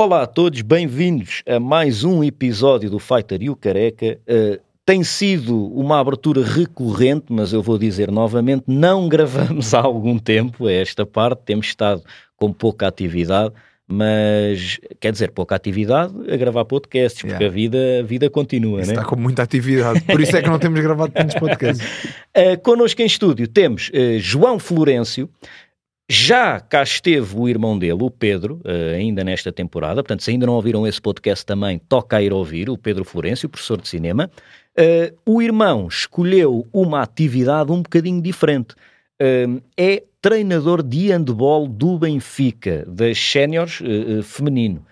Olá 0.00 0.22
a 0.22 0.26
todos, 0.28 0.62
bem-vindos 0.62 1.42
a 1.44 1.58
mais 1.58 2.04
um 2.04 2.22
episódio 2.22 2.88
do 2.88 3.00
Fighter 3.00 3.42
e 3.42 3.50
o 3.50 3.56
Careca. 3.56 4.16
Uh, 4.28 4.60
tem 4.86 5.02
sido 5.02 5.66
uma 5.74 5.98
abertura 5.98 6.40
recorrente, 6.40 7.24
mas 7.30 7.52
eu 7.52 7.60
vou 7.60 7.76
dizer 7.76 8.08
novamente, 8.08 8.62
não 8.68 9.08
gravamos 9.10 9.74
há 9.74 9.80
algum 9.80 10.16
tempo 10.16 10.68
a 10.68 10.72
esta 10.72 11.04
parte, 11.04 11.40
temos 11.44 11.66
estado 11.66 12.00
com 12.36 12.52
pouca 12.52 12.86
atividade, 12.86 13.52
mas 13.88 14.78
quer 15.00 15.10
dizer, 15.10 15.32
pouca 15.32 15.56
atividade 15.56 16.14
a 16.32 16.36
gravar 16.36 16.64
podcasts, 16.64 17.20
porque 17.20 17.42
yeah. 17.42 17.46
a, 17.46 17.50
vida, 17.50 17.78
a 17.98 18.02
vida 18.04 18.30
continua, 18.30 18.82
isso 18.82 18.92
né? 18.92 18.98
Está 18.98 19.04
com 19.04 19.16
muita 19.16 19.42
atividade, 19.42 20.00
por 20.02 20.20
isso 20.20 20.36
é 20.36 20.40
que 20.40 20.48
não 20.48 20.60
temos 20.60 20.78
gravado 20.78 21.10
tantos 21.10 21.34
podcasts. 21.34 21.84
uh, 22.36 22.56
connosco 22.62 23.02
em 23.02 23.06
estúdio 23.06 23.48
temos 23.48 23.88
uh, 23.88 24.20
João 24.20 24.60
Florencio, 24.60 25.28
já 26.10 26.58
cá 26.58 26.82
esteve 26.82 27.36
o 27.36 27.46
irmão 27.48 27.78
dele, 27.78 28.02
o 28.02 28.10
Pedro, 28.10 28.62
uh, 28.64 28.94
ainda 28.96 29.22
nesta 29.22 29.52
temporada. 29.52 30.02
Portanto, 30.02 30.22
se 30.22 30.30
ainda 30.30 30.46
não 30.46 30.54
ouviram 30.54 30.86
esse 30.86 31.00
podcast 31.00 31.44
também, 31.44 31.78
toca 31.78 32.16
a 32.16 32.22
ir 32.22 32.32
ouvir, 32.32 32.70
o 32.70 32.78
Pedro 32.78 33.04
Florencio, 33.04 33.48
professor 33.48 33.78
de 33.78 33.88
cinema. 33.88 34.30
Uh, 34.78 35.14
o 35.26 35.42
irmão 35.42 35.86
escolheu 35.86 36.66
uma 36.72 37.02
atividade 37.02 37.70
um 37.70 37.82
bocadinho 37.82 38.22
diferente. 38.22 38.74
Uh, 39.20 39.60
é 39.76 40.02
treinador 40.22 40.82
de 40.82 41.10
handball 41.10 41.68
do 41.68 41.98
Benfica, 41.98 42.84
das 42.88 43.18
séniores 43.18 43.80
feminino. 44.24 44.84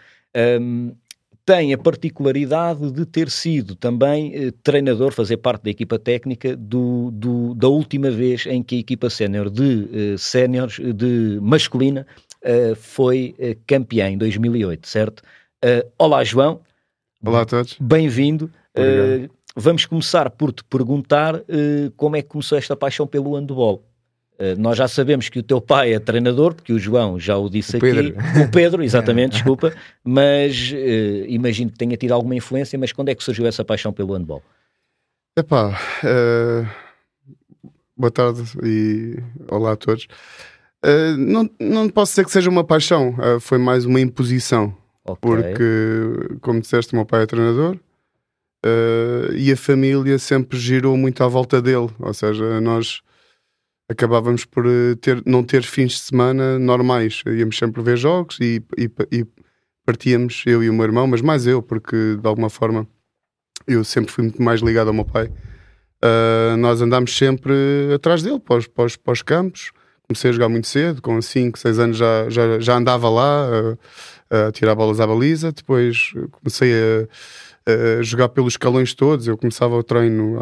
Tem 1.46 1.72
a 1.72 1.78
particularidade 1.78 2.90
de 2.90 3.06
ter 3.06 3.30
sido 3.30 3.76
também 3.76 4.34
eh, 4.34 4.52
treinador, 4.64 5.12
fazer 5.12 5.36
parte 5.36 5.62
da 5.62 5.70
equipa 5.70 5.96
técnica 5.96 6.56
do, 6.56 7.12
do, 7.12 7.54
da 7.54 7.68
última 7.68 8.10
vez 8.10 8.46
em 8.46 8.64
que 8.64 8.74
a 8.74 8.78
equipa 8.80 9.08
sénior 9.08 9.48
de 9.48 9.88
eh, 9.92 10.18
séniores, 10.18 10.80
de 10.80 11.38
masculina, 11.40 12.04
eh, 12.42 12.74
foi 12.74 13.36
eh, 13.38 13.56
campeã 13.64 14.08
em 14.08 14.18
2008, 14.18 14.88
certo? 14.88 15.22
Uh, 15.64 15.88
olá, 15.96 16.24
João. 16.24 16.62
Olá 17.24 17.42
a 17.42 17.46
todos. 17.46 17.76
Bem-vindo. 17.80 18.50
Vamos 19.54 19.86
começar 19.86 20.28
por 20.30 20.52
te 20.52 20.64
perguntar 20.64 21.42
como 21.96 22.16
é 22.16 22.22
que 22.22 22.28
começou 22.28 22.58
esta 22.58 22.76
paixão 22.76 23.06
pelo 23.06 23.36
handball. 23.36 23.82
Uh, 24.38 24.60
nós 24.60 24.76
já 24.76 24.86
sabemos 24.86 25.30
que 25.30 25.38
o 25.38 25.42
teu 25.42 25.62
pai 25.62 25.94
é 25.94 25.98
treinador, 25.98 26.54
porque 26.54 26.72
o 26.72 26.78
João 26.78 27.18
já 27.18 27.38
o 27.38 27.48
disse 27.48 27.76
o 27.76 27.78
aqui. 27.78 27.90
Pedro. 27.90 28.16
O 28.44 28.50
Pedro, 28.50 28.82
exatamente, 28.82 29.32
desculpa. 29.42 29.72
Mas 30.04 30.72
uh, 30.72 31.24
imagino 31.26 31.70
que 31.70 31.78
tenha 31.78 31.96
tido 31.96 32.12
alguma 32.12 32.34
influência. 32.34 32.78
Mas 32.78 32.92
quando 32.92 33.08
é 33.08 33.14
que 33.14 33.24
surgiu 33.24 33.46
essa 33.46 33.64
paixão 33.64 33.92
pelo 33.92 34.12
handball? 34.12 34.42
Epá, 35.38 35.78
uh, 36.04 36.68
boa 37.96 38.10
tarde 38.10 38.42
e 38.62 39.16
olá 39.50 39.72
a 39.72 39.76
todos. 39.76 40.06
não, 41.18 41.48
não 41.58 41.88
posso 41.88 42.12
dizer 42.12 42.24
que 42.24 42.30
seja 42.30 42.48
uma 42.48 42.64
paixão, 42.64 43.14
foi 43.40 43.58
mais 43.58 43.84
uma 43.84 44.00
imposição. 44.00 44.74
Okay. 45.04 45.16
Porque, 45.20 46.38
como 46.40 46.60
disseste, 46.60 46.92
o 46.92 46.96
meu 46.96 47.04
pai 47.04 47.22
é 47.22 47.26
treinador. 47.26 47.76
e 49.36 49.52
a 49.52 49.56
família 49.56 50.18
sempre 50.18 50.58
girou 50.58 50.96
muito 50.96 51.22
à 51.22 51.28
volta 51.28 51.60
dele, 51.60 51.90
ou 51.98 52.14
seja, 52.14 52.60
nós 52.62 53.02
acabávamos 53.88 54.44
por 54.44 54.66
eh, 54.66 54.94
ter, 55.00 55.22
não 55.24 55.42
ter 55.42 55.62
fins 55.62 55.92
de 55.92 55.98
semana 56.00 56.58
normais. 56.58 57.22
Íamos 57.26 57.56
sempre 57.56 57.82
ver 57.82 57.96
jogos 57.96 58.38
e, 58.40 58.62
e, 58.76 58.90
e, 59.12 59.26
partíamos, 59.84 60.42
eu 60.46 60.62
e 60.62 60.70
o 60.70 60.74
meu 60.74 60.84
irmão, 60.84 61.06
mas 61.06 61.20
mais 61.20 61.46
eu, 61.46 61.62
porque 61.62 62.16
de 62.20 62.26
alguma 62.26 62.50
forma 62.50 62.86
eu 63.66 63.84
sempre 63.84 64.12
fui 64.12 64.24
muito 64.24 64.42
mais 64.42 64.60
ligado 64.60 64.88
ao 64.88 64.94
meu 64.94 65.04
pai. 65.04 65.30
Uh, 66.04 66.56
nós 66.58 66.80
andámos 66.82 67.16
sempre 67.16 67.54
atrás 67.94 68.22
dele, 68.22 68.38
para 68.38 68.56
os, 68.56 68.66
para, 68.66 68.84
os, 68.84 68.96
para 68.96 69.12
os, 69.12 69.22
campos. 69.22 69.72
Comecei 70.06 70.30
a 70.30 70.32
jogar 70.32 70.48
muito 70.48 70.68
cedo, 70.68 71.00
com 71.00 71.20
5, 71.20 71.58
6 71.58 71.78
anos 71.78 71.96
já, 71.96 72.28
já, 72.28 72.60
já 72.60 72.76
andava 72.76 73.08
lá 73.08 73.48
a, 74.30 74.48
a 74.48 74.52
tirar 74.52 74.74
bolas 74.74 75.00
à 75.00 75.06
baliza. 75.06 75.52
Depois 75.52 76.12
comecei 76.30 76.72
a, 76.74 77.98
a, 77.98 78.02
jogar 78.02 78.28
pelos 78.28 78.52
escalões 78.54 78.94
todos. 78.94 79.26
Eu 79.26 79.36
começava 79.36 79.74
o 79.74 79.82
treino 79.82 80.40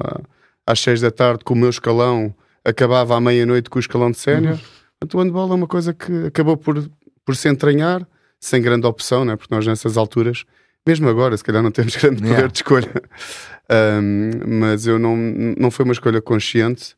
às 0.66 0.80
6 0.80 1.02
da 1.02 1.10
tarde 1.10 1.44
com 1.44 1.54
o 1.54 1.56
meu 1.56 1.70
escalão 1.70 2.34
acabava 2.64 3.16
à 3.16 3.20
meia-noite 3.20 3.68
com 3.68 3.78
o 3.78 3.80
escalão 3.80 4.10
de 4.10 4.18
sénior. 4.18 4.58
Uhum. 5.02 5.08
o 5.12 5.22
handball 5.22 5.52
é 5.52 5.54
uma 5.54 5.66
coisa 5.66 5.92
que 5.92 6.26
acabou 6.26 6.56
por, 6.56 6.88
por 7.24 7.36
se 7.36 7.48
entranhar, 7.48 8.06
sem 8.40 8.62
grande 8.62 8.86
opção, 8.86 9.24
né? 9.24 9.36
porque 9.36 9.54
nós 9.54 9.66
nessas 9.66 9.96
alturas, 9.96 10.44
mesmo 10.86 11.08
agora, 11.08 11.36
se 11.36 11.44
calhar 11.44 11.62
não 11.62 11.70
temos 11.70 11.94
grande 11.96 12.16
poder 12.16 12.30
yeah. 12.30 12.48
de 12.48 12.58
escolha, 12.58 13.02
um, 14.02 14.60
mas 14.60 14.86
eu 14.86 14.98
não, 14.98 15.16
não 15.16 15.70
foi 15.70 15.84
uma 15.84 15.92
escolha 15.92 16.20
consciente. 16.20 16.96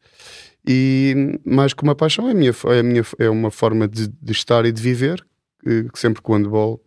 E 0.69 1.39
mais 1.45 1.73
que 1.73 1.83
uma 1.85 1.95
paixão, 1.95 2.29
é, 2.29 2.35
minha, 2.35 2.53
é, 2.67 2.83
minha, 2.83 3.05
é 3.21 3.31
uma 3.31 3.53
forma 3.53 3.87
de, 3.87 4.09
de 4.09 4.33
estar 4.33 4.67
e 4.67 4.73
de 4.73 4.83
viver, 4.83 5.25
que, 5.63 5.85
que 5.85 5.99
sempre 5.99 6.21
com 6.21 6.33
o 6.33 6.37
handball 6.37 6.81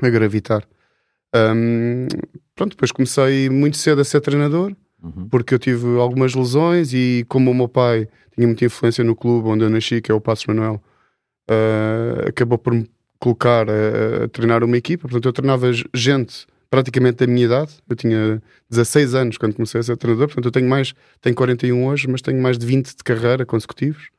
a 0.00 0.10
gravitar. 0.10 0.62
Um, 1.34 2.06
pronto, 2.54 2.72
depois 2.72 2.92
comecei 2.92 3.48
muito 3.48 3.78
cedo 3.78 4.00
a 4.00 4.04
ser 4.04 4.20
treinador 4.20 4.74
uhum. 5.02 5.28
porque 5.28 5.54
eu 5.54 5.58
tive 5.58 5.98
algumas 5.98 6.34
lesões 6.34 6.92
e 6.92 7.24
como 7.28 7.50
o 7.50 7.54
meu 7.54 7.68
pai 7.68 8.08
tinha 8.34 8.46
muita 8.46 8.64
influência 8.64 9.02
no 9.02 9.16
clube 9.16 9.48
onde 9.48 9.64
eu 9.64 9.70
nasci, 9.70 10.00
que 10.00 10.10
é 10.10 10.14
o 10.14 10.20
Passos 10.20 10.46
Manuel, 10.46 10.82
uh, 11.50 12.28
acabou 12.28 12.58
por 12.58 12.72
me 12.72 12.88
colocar 13.18 13.68
a, 13.68 14.24
a, 14.24 14.28
treinar 14.28 14.62
uma 14.62 14.76
equipa. 14.76 15.02
Portanto, 15.02 15.26
eu 15.26 15.32
treinava 15.32 15.70
gente 15.94 16.46
praticamente 16.70 17.18
da 17.18 17.26
minha 17.26 17.46
idade. 17.46 17.72
Eu 17.88 17.96
tinha 17.96 18.42
16 18.70 19.14
anos 19.14 19.38
quando 19.38 19.54
comecei 19.54 19.80
a 19.80 19.82
ser 19.82 19.96
treinador, 19.96 20.28
portanto, 20.28 20.44
eu 20.44 20.52
tenho 20.52 20.68
mais, 20.68 20.94
tenho 21.20 21.34
41 21.34 21.86
hoje, 21.86 22.08
mas 22.08 22.22
tenho 22.22 22.40
mais 22.40 22.58
de 22.58 22.66
20 22.66 22.96
de 22.96 23.02
carreira 23.02 23.44
consecutivos. 23.44 24.10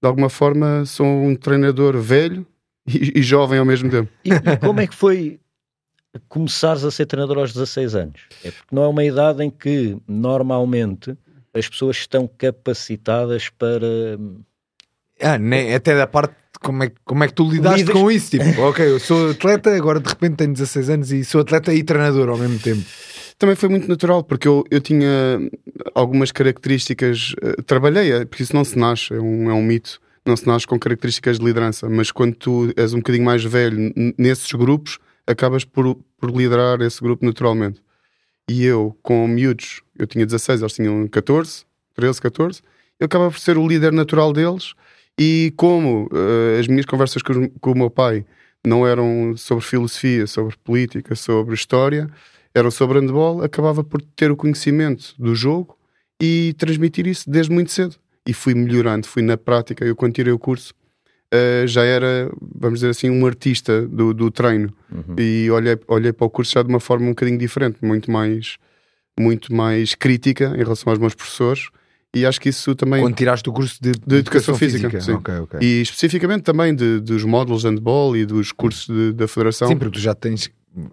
De 0.00 0.06
alguma 0.06 0.28
forma, 0.28 0.84
sou 0.84 1.06
um 1.06 1.34
treinador 1.34 1.96
velho 1.98 2.46
e, 2.86 3.18
e 3.18 3.22
jovem 3.22 3.58
ao 3.58 3.64
mesmo 3.64 3.90
tempo. 3.90 4.10
E, 4.24 4.30
e 4.30 4.56
como 4.58 4.80
é 4.80 4.86
que 4.86 4.94
foi 4.94 5.40
começares 6.28 6.84
a 6.84 6.90
ser 6.90 7.06
treinador 7.06 7.38
aos 7.38 7.52
16 7.52 7.94
anos. 7.94 8.20
É 8.44 8.50
porque 8.50 8.74
não 8.74 8.82
é 8.84 8.88
uma 8.88 9.04
idade 9.04 9.42
em 9.42 9.50
que 9.50 9.96
normalmente 10.06 11.16
as 11.54 11.68
pessoas 11.68 11.96
estão 11.96 12.28
capacitadas 12.38 13.48
para. 13.48 14.18
Ah, 15.20 15.38
nem, 15.38 15.74
até 15.74 15.96
da 15.96 16.06
parte 16.06 16.34
como 16.60 16.84
é, 16.84 16.92
como 17.04 17.24
é 17.24 17.28
que 17.28 17.34
tu 17.34 17.48
lidaste 17.48 17.80
Lidas... 17.80 17.94
com 17.94 18.10
isso? 18.10 18.30
Tipo, 18.30 18.62
ok, 18.62 18.86
eu 18.86 18.98
sou 18.98 19.30
atleta, 19.30 19.74
agora 19.74 20.00
de 20.00 20.08
repente 20.08 20.36
tenho 20.36 20.52
16 20.52 20.90
anos 20.90 21.12
e 21.12 21.24
sou 21.24 21.40
atleta 21.40 21.72
e 21.72 21.82
treinador 21.82 22.28
ao 22.28 22.38
mesmo 22.38 22.58
tempo. 22.58 22.82
Também 23.38 23.54
foi 23.54 23.68
muito 23.68 23.88
natural, 23.88 24.24
porque 24.24 24.48
eu, 24.48 24.64
eu 24.70 24.80
tinha 24.80 25.06
algumas 25.94 26.32
características. 26.32 27.34
Uh, 27.34 27.62
trabalhei, 27.62 28.10
eh, 28.10 28.24
porque 28.24 28.42
isso 28.42 28.54
não 28.54 28.64
se 28.64 28.76
nasce, 28.76 29.14
é 29.14 29.20
um, 29.20 29.48
é 29.48 29.54
um 29.54 29.62
mito, 29.62 30.00
não 30.26 30.36
se 30.36 30.44
nasce 30.44 30.66
com 30.66 30.76
características 30.76 31.38
de 31.38 31.44
liderança, 31.44 31.88
mas 31.88 32.10
quando 32.10 32.34
tu 32.34 32.72
és 32.76 32.92
um 32.92 32.98
bocadinho 32.98 33.24
mais 33.24 33.44
velho 33.44 33.92
nesses 34.18 34.50
grupos, 34.52 34.98
acabas 35.28 35.64
por, 35.64 35.94
por 36.18 36.30
liderar 36.30 36.80
esse 36.80 37.00
grupo 37.00 37.24
naturalmente. 37.24 37.80
E 38.48 38.64
eu, 38.64 38.96
com 39.02 39.28
miúdos, 39.28 39.82
eu 39.98 40.06
tinha 40.06 40.24
16, 40.24 40.62
eles 40.62 40.72
tinham 40.72 41.06
14, 41.06 41.66
13, 41.94 42.20
14, 42.20 42.62
eu 42.98 43.04
acabava 43.04 43.30
por 43.30 43.38
ser 43.38 43.58
o 43.58 43.68
líder 43.68 43.92
natural 43.92 44.32
deles. 44.32 44.72
E 45.18 45.52
como 45.56 46.06
uh, 46.06 46.58
as 46.58 46.66
minhas 46.66 46.86
conversas 46.86 47.20
com, 47.22 47.48
com, 47.60 47.72
o 47.72 47.76
meu 47.76 47.90
pai 47.90 48.24
não 48.64 48.86
eram 48.86 49.36
sobre 49.36 49.64
filosofia, 49.64 50.26
sobre 50.26 50.56
política, 50.64 51.14
sobre 51.14 51.54
história, 51.54 52.08
eram 52.54 52.70
sobre 52.70 52.98
handball, 52.98 53.42
acabava 53.42 53.84
por 53.84 54.00
ter 54.00 54.30
o 54.30 54.36
conhecimento 54.36 55.14
do 55.18 55.34
jogo 55.34 55.76
e 56.20 56.54
transmitir 56.56 57.06
isso 57.06 57.28
desde 57.28 57.52
muito 57.52 57.70
cedo. 57.70 57.96
E 58.26 58.32
fui 58.32 58.54
melhorando, 58.54 59.06
fui 59.06 59.22
na 59.22 59.36
prática. 59.36 59.84
Eu, 59.84 59.96
quando 59.96 60.14
tirei 60.14 60.32
o 60.32 60.38
curso, 60.38 60.72
uh, 61.34 61.66
já 61.66 61.82
era, 61.84 62.30
vamos 62.40 62.80
dizer 62.80 62.90
assim, 62.90 63.10
um 63.10 63.26
artista 63.26 63.86
do, 63.86 64.12
do 64.14 64.30
treino. 64.30 64.72
Uhum. 64.90 65.16
E 65.18 65.50
olhei, 65.50 65.78
olhei 65.86 66.12
para 66.12 66.26
o 66.26 66.30
curso 66.30 66.52
já 66.52 66.62
de 66.62 66.68
uma 66.68 66.80
forma 66.80 67.06
um 67.06 67.10
bocadinho 67.10 67.38
diferente, 67.38 67.78
muito 67.82 68.10
mais, 68.10 68.56
muito 69.18 69.54
mais 69.54 69.94
crítica 69.94 70.52
em 70.54 70.58
relação 70.58 70.90
aos 70.90 70.98
meus 70.98 71.14
professores. 71.14 71.68
E 72.14 72.24
acho 72.24 72.40
que 72.40 72.48
isso 72.48 72.74
também. 72.74 73.02
Quando 73.02 73.14
tiraste 73.14 73.48
o 73.48 73.52
curso 73.52 73.78
de, 73.80 73.92
de, 73.92 73.98
de 73.98 74.16
educação, 74.16 74.54
educação, 74.54 74.56
física, 74.56 74.90
física. 74.90 75.18
Okay, 75.18 75.38
okay. 75.38 75.60
e 75.60 75.82
especificamente 75.82 76.42
também 76.42 76.74
de, 76.74 77.00
dos 77.00 77.22
módulos 77.22 77.62
de 77.62 77.68
handball 77.68 78.16
e 78.16 78.24
dos 78.24 78.50
cursos 78.50 78.88
da 79.14 79.28
federação. 79.28 79.68
Sim, 79.68 79.76
porque 79.76 79.98
tu 79.98 80.00
já 80.00 80.14
tens. 80.14 80.50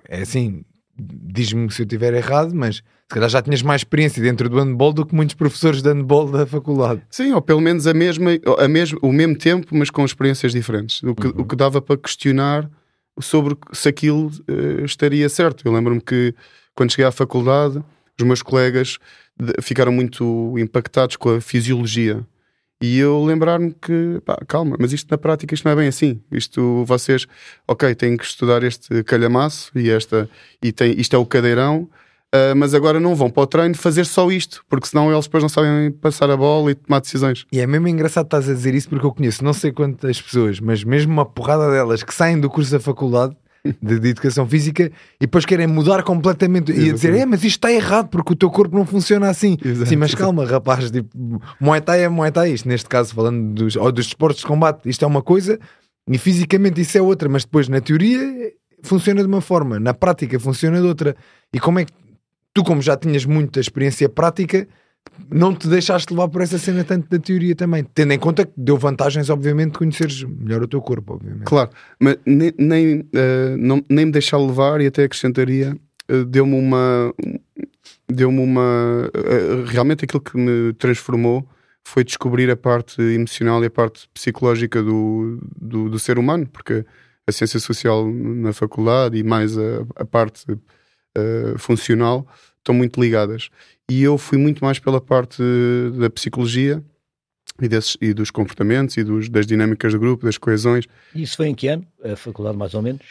É 0.10 0.22
assim, 0.22 0.64
diz-me 0.97 1.71
se 1.71 1.81
eu 1.81 1.86
estiver 1.86 2.13
errado, 2.13 2.53
mas 2.53 2.77
se 2.77 2.83
calhar 3.09 3.30
já 3.30 3.42
tinhas 3.42 3.62
mais 3.62 3.81
experiência 3.81 4.21
dentro 4.21 4.50
do 4.50 4.57
handball 4.57 4.94
do 4.94 5.06
que 5.06 5.13
muitos 5.13 5.36
professores 5.36 5.81
de 5.81 5.89
handball 5.89 6.31
da 6.31 6.45
faculdade. 6.45 7.01
Sim, 7.09 7.33
ou 7.33 7.42
pelo 7.42 7.62
menos 7.62 7.86
a 7.86 7.94
mesma, 7.94 8.31
a 8.57 8.68
mesmo, 8.68 9.00
o 9.01 9.12
mesmo 9.12 9.38
tempo, 9.38 9.75
mas 9.75 9.89
com 9.89 10.03
experiências 10.06 10.53
diferentes. 10.53 11.03
O 11.03 11.13
que, 11.13 11.27
uhum. 11.27 11.33
o 11.38 11.45
que 11.45 11.56
dava 11.56 11.81
para 11.81 11.97
questionar 11.97 12.69
sobre 13.19 13.56
se 13.74 13.88
aquilo 13.88 14.27
uh, 14.27 14.86
estaria 14.86 15.27
certo. 15.30 15.65
Eu 15.65 15.74
lembro-me 15.74 16.01
que 16.01 16.33
quando 16.74 16.92
cheguei 16.92 17.06
à 17.06 17.12
faculdade, 17.12 17.81
os 18.19 18.25
meus 18.25 18.42
colegas 18.42 18.97
ficaram 19.62 19.92
muito 19.92 20.56
impactados 20.57 21.15
com 21.15 21.36
a 21.36 21.42
fisiologia. 21.42 22.25
E 22.86 23.00
eu 23.00 23.24
lembrar-me 23.24 23.74
que, 23.74 24.22
pá, 24.24 24.38
calma, 24.48 24.78
mas 24.80 24.94
isto 24.94 25.10
na 25.10 25.18
prática 25.18 25.56
isto 25.56 25.66
não 25.66 25.72
é 25.72 25.76
bem 25.76 25.88
assim. 25.88 26.22
Isto 26.32 26.86
vocês, 26.86 27.26
ok, 27.68 27.96
têm 27.96 28.16
que 28.16 28.24
estudar 28.24 28.62
este 28.62 29.04
calhamaço 29.04 29.72
e 29.76 29.90
esta 29.90 30.30
e 30.62 30.72
tem, 30.72 30.92
isto 31.00 31.16
é 31.16 31.20
o 31.20 31.26
cadeirão, 31.26 31.90
Uh, 32.34 32.54
mas 32.54 32.74
agora 32.74 33.00
não 33.00 33.16
vão 33.16 33.30
para 33.30 33.44
o 33.44 33.48
treino 33.48 33.76
fazer 33.76 34.04
só 34.06 34.30
isto, 34.30 34.66
porque 34.68 34.88
senão 34.88 35.10
eles 35.10 35.24
depois 35.24 35.42
não 35.42 35.48
sabem 35.48 35.90
passar 35.90 36.30
a 36.30 36.36
bola 36.36 36.72
e 36.72 36.76
tomar 36.76 37.00
decisões. 37.00 37.46
E 37.50 37.62
é 37.62 37.68
mesmo 37.68 37.88
engraçado 37.88 38.26
estás 38.26 38.50
a 38.50 38.54
dizer 38.54 38.76
isso 38.76 38.90
porque 38.90 39.06
eu 39.06 39.14
conheço 39.14 39.42
não 39.42 39.54
sei 39.54 39.72
quantas 39.72 40.22
pessoas, 40.22 40.60
mas 40.60 40.84
mesmo 40.84 41.14
uma 41.14 41.26
porrada 41.26 41.72
delas 41.72 42.04
que 42.04 42.14
saem 42.14 42.38
do 42.38 42.50
curso 42.50 42.72
da 42.72 42.80
faculdade 42.80 43.38
de, 43.82 44.00
de 44.00 44.10
educação 44.10 44.48
física 44.48 44.84
e 44.84 44.92
depois 45.22 45.46
querem 45.46 45.68
mudar 45.68 46.04
completamente 46.04 46.72
e 46.72 46.94
dizer, 46.94 47.14
é, 47.14 47.26
mas 47.26 47.44
isto 47.44 47.58
está 47.58 47.72
errado 47.72 48.10
porque 48.10 48.34
o 48.34 48.36
teu 48.36 48.50
corpo 48.50 48.76
não 48.76 48.86
funciona 48.86 49.30
assim. 49.30 49.58
Exato. 49.64 49.90
Sim, 49.90 49.96
mas 49.96 50.14
calma, 50.14 50.46
rapaz, 50.46 50.92
tipo, 50.92 51.10
Muay 51.60 51.82
Thai 51.82 52.04
é 52.04 52.10
Muay 52.10 52.32
Thai, 52.32 52.52
isto 52.52 52.68
neste 52.68 52.88
caso, 52.88 53.14
falando 53.14 53.54
dos, 53.54 53.76
ou 53.76 53.92
dos 53.92 54.08
esportes 54.08 54.42
de 54.42 54.48
combate, 54.48 54.88
isto 54.90 55.04
é 55.04 55.08
uma 55.08 55.22
coisa 55.22 55.60
e 56.10 56.18
fisicamente 56.18 56.82
isso 56.82 56.98
é 56.98 57.02
outra, 57.02 57.28
mas 57.28 57.44
depois 57.44 57.68
na 57.68 57.82
teoria 57.82 58.52
funciona 58.84 59.22
de 59.22 59.28
uma 59.28 59.42
forma, 59.42 59.80
na 59.80 59.94
prática 59.94 60.40
funciona 60.40 60.80
de 60.80 60.88
outra. 60.88 61.16
E 61.52 61.60
como 61.60 61.80
é 61.80 61.86
que 61.86 61.92
tu, 62.54 62.64
como 62.64 62.82
já 62.82 62.96
tinhas 62.96 63.26
muita 63.26 63.60
experiência 63.60 64.08
prática, 64.08 64.68
não 65.30 65.54
te 65.54 65.68
deixaste 65.68 66.13
levar 66.13 66.28
por 66.28 66.42
essa 66.42 66.57
cena 66.57 66.84
tanto 66.84 67.10
da 67.10 67.19
teoria 67.19 67.56
também, 67.56 67.84
tendo 67.84 68.13
em 68.13 68.19
conta 68.19 68.46
que 68.46 68.54
deu 68.56 68.78
vantagens, 68.78 69.30
obviamente, 69.30 69.74
de 69.74 69.78
conheceres 69.78 70.24
melhor 70.24 70.63
o 70.63 70.68
teu 70.68 70.81
corpo, 70.81 71.13
obviamente. 71.13 71.46
Claro, 71.46 71.69
mas 72.00 72.18
nem, 72.25 72.54
nem, 72.57 73.00
uh, 73.00 73.57
não, 73.57 73.84
nem 73.90 74.06
me 74.06 74.12
deixar 74.12 74.38
levar 74.38 74.81
e 74.81 74.88
até 74.88 75.04
acrescentaria, 75.04 75.75
uh, 76.12 76.25
deu-me 76.25 76.56
uma. 76.56 77.13
Deu-me 78.07 78.40
uma. 78.40 79.10
Uh, 79.16 79.63
realmente 79.66 80.06
aquilo 80.06 80.22
que 80.22 80.38
me 80.38 80.74
transformou 80.74 81.48
foi 81.84 82.04
descobrir 82.04 82.50
a 82.50 82.56
parte 82.56 83.02
emocional 83.02 83.63
e 83.63 83.68
a 83.68 83.72
parte 83.72 84.07
psicológica 84.13 84.81
do, 84.81 85.40
do, 85.60 85.90
do 85.90 86.00
ser 86.00 86.18
humano, 86.18 86.48
porque 86.48 86.86
a 87.28 87.31
ciência 87.31 87.60
social 87.60 88.07
na 88.12 88.54
faculdade 88.54 89.18
e 89.18 89.24
mais 89.24 89.57
a, 89.57 89.86
a 89.96 90.06
parte 90.06 90.46
funcional 91.57 92.28
estão 92.66 92.74
muito 92.74 93.00
ligadas 93.00 93.50
e 93.90 94.02
eu 94.02 94.18
fui 94.18 94.38
muito 94.38 94.64
mais 94.66 94.80
pela 94.80 95.00
parte 95.00 95.42
da 95.98 96.10
psicologia 96.10 96.84
e, 97.62 97.68
desses, 97.68 97.96
e 98.02 98.14
dos 98.14 98.32
comportamentos 98.32 98.98
e 98.98 99.04
dos, 99.04 99.30
das 99.30 99.46
dinâmicas 99.46 99.94
do 99.94 100.00
grupo, 100.00 100.26
das 100.26 100.38
coesões. 100.38 100.86
E 101.14 101.22
isso 101.22 101.38
foi 101.38 101.48
em 101.48 101.56
que 101.56 101.68
ano? 101.68 101.86
A 102.04 102.16
faculdade, 102.16 102.58
mais 102.58 102.74
ou 102.74 102.82
menos? 102.82 103.04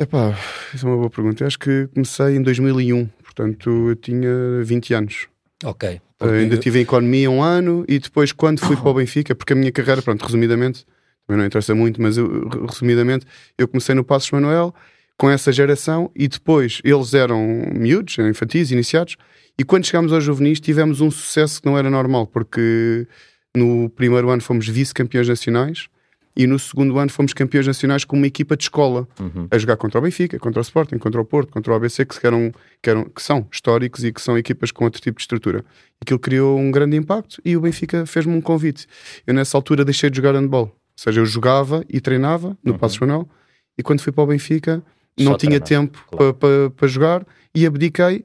Epá, 0.00 0.38
isso 0.72 0.86
é 0.86 0.88
uma 0.88 0.96
boa 0.96 1.10
pergunta. 1.10 1.42
Eu 1.42 1.46
acho 1.48 1.58
que 1.58 1.88
comecei 1.92 2.36
em 2.36 2.42
2001, 2.42 3.06
portanto 3.22 3.90
eu 3.90 3.96
tinha 3.96 4.62
20 4.62 4.94
anos. 4.94 5.28
Ok. 5.64 6.00
Uh, 6.22 6.26
ainda 6.26 6.56
tive 6.56 6.78
em 6.78 6.82
economia 6.82 7.30
um 7.30 7.42
ano 7.42 7.84
e 7.88 7.98
depois, 7.98 8.32
quando 8.32 8.60
fui 8.60 8.76
para 8.76 8.88
o 8.88 8.94
Benfica, 8.94 9.34
porque 9.34 9.52
a 9.52 9.56
minha 9.56 9.72
carreira, 9.72 10.00
pronto, 10.00 10.22
resumidamente, 10.24 10.86
também 11.26 11.38
não 11.38 11.46
interessa 11.46 11.74
muito, 11.74 12.00
mas 12.00 12.16
eu, 12.16 12.48
resumidamente, 12.66 13.26
eu 13.58 13.68
comecei 13.68 13.94
no 13.94 14.04
Passos 14.04 14.30
Manuel 14.30 14.74
com 15.20 15.28
essa 15.28 15.52
geração 15.52 16.10
e 16.16 16.26
depois 16.26 16.80
eles 16.82 17.12
eram 17.12 17.46
miúdos, 17.74 18.16
infantis, 18.18 18.70
iniciados, 18.70 19.18
e 19.58 19.62
quando 19.62 19.84
chegámos 19.84 20.14
aos 20.14 20.24
juvenis 20.24 20.60
tivemos 20.60 21.02
um 21.02 21.10
sucesso 21.10 21.60
que 21.60 21.68
não 21.68 21.76
era 21.76 21.90
normal, 21.90 22.26
porque 22.26 23.06
no 23.54 23.90
primeiro 23.90 24.30
ano 24.30 24.40
fomos 24.40 24.66
vice-campeões 24.66 25.28
nacionais 25.28 25.88
e 26.34 26.46
no 26.46 26.58
segundo 26.58 26.98
ano 26.98 27.10
fomos 27.10 27.34
campeões 27.34 27.66
nacionais 27.66 28.02
com 28.02 28.16
uma 28.16 28.26
equipa 28.26 28.56
de 28.56 28.62
escola 28.62 29.06
uhum. 29.20 29.46
a 29.50 29.58
jogar 29.58 29.76
contra 29.76 29.98
o 29.98 30.02
Benfica, 30.02 30.38
contra 30.38 30.58
o 30.58 30.62
Sporting, 30.62 30.96
contra 30.96 31.20
o 31.20 31.24
Porto, 31.26 31.52
contra 31.52 31.70
o 31.70 31.76
ABC, 31.76 32.06
que, 32.06 32.26
eram, 32.26 32.50
que, 32.82 32.88
eram, 32.88 33.04
que 33.04 33.22
são 33.22 33.46
históricos 33.52 34.02
e 34.02 34.14
que 34.14 34.22
são 34.22 34.38
equipas 34.38 34.70
com 34.70 34.84
outro 34.84 35.02
tipo 35.02 35.18
de 35.18 35.22
estrutura. 35.24 35.62
Aquilo 36.00 36.18
criou 36.18 36.58
um 36.58 36.70
grande 36.70 36.96
impacto 36.96 37.42
e 37.44 37.58
o 37.58 37.60
Benfica 37.60 38.06
fez-me 38.06 38.32
um 38.32 38.40
convite. 38.40 38.86
Eu 39.26 39.34
nessa 39.34 39.54
altura 39.58 39.84
deixei 39.84 40.08
de 40.08 40.16
jogar 40.16 40.32
handball, 40.32 40.68
ou 40.68 40.72
seja, 40.96 41.20
eu 41.20 41.26
jogava 41.26 41.84
e 41.90 42.00
treinava 42.00 42.56
no 42.64 42.72
uhum. 42.72 42.78
Passos 42.78 42.98
Manuel 42.98 43.28
e 43.76 43.82
quando 43.82 44.00
fui 44.00 44.12
para 44.14 44.24
o 44.24 44.26
Benfica 44.26 44.82
não 45.18 45.36
tinha 45.36 45.60
tempo 45.60 46.04
claro. 46.10 46.34
para 46.34 46.68
pa, 46.70 46.74
pa 46.76 46.86
jogar 46.86 47.26
e 47.54 47.66
abdiquei 47.66 48.24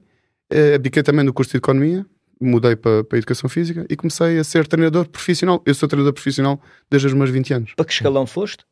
Uh, 0.51 0.75
abdiquei 0.75 1.01
também 1.01 1.25
do 1.25 1.33
curso 1.33 1.51
de 1.51 1.57
Economia, 1.57 2.05
mudei 2.39 2.75
para, 2.75 3.03
para 3.03 3.17
a 3.17 3.19
Educação 3.19 3.49
Física 3.49 3.85
e 3.89 3.95
comecei 3.95 4.37
a 4.37 4.43
ser 4.43 4.67
treinador 4.67 5.07
profissional. 5.07 5.61
Eu 5.65 5.73
sou 5.73 5.89
treinador 5.89 6.13
profissional 6.13 6.61
desde 6.89 7.07
os 7.07 7.13
meus 7.13 7.29
20 7.29 7.53
anos. 7.53 7.73
Para 7.75 7.85
que 7.85 7.93
escalão 7.93 8.27
foste? 8.27 8.63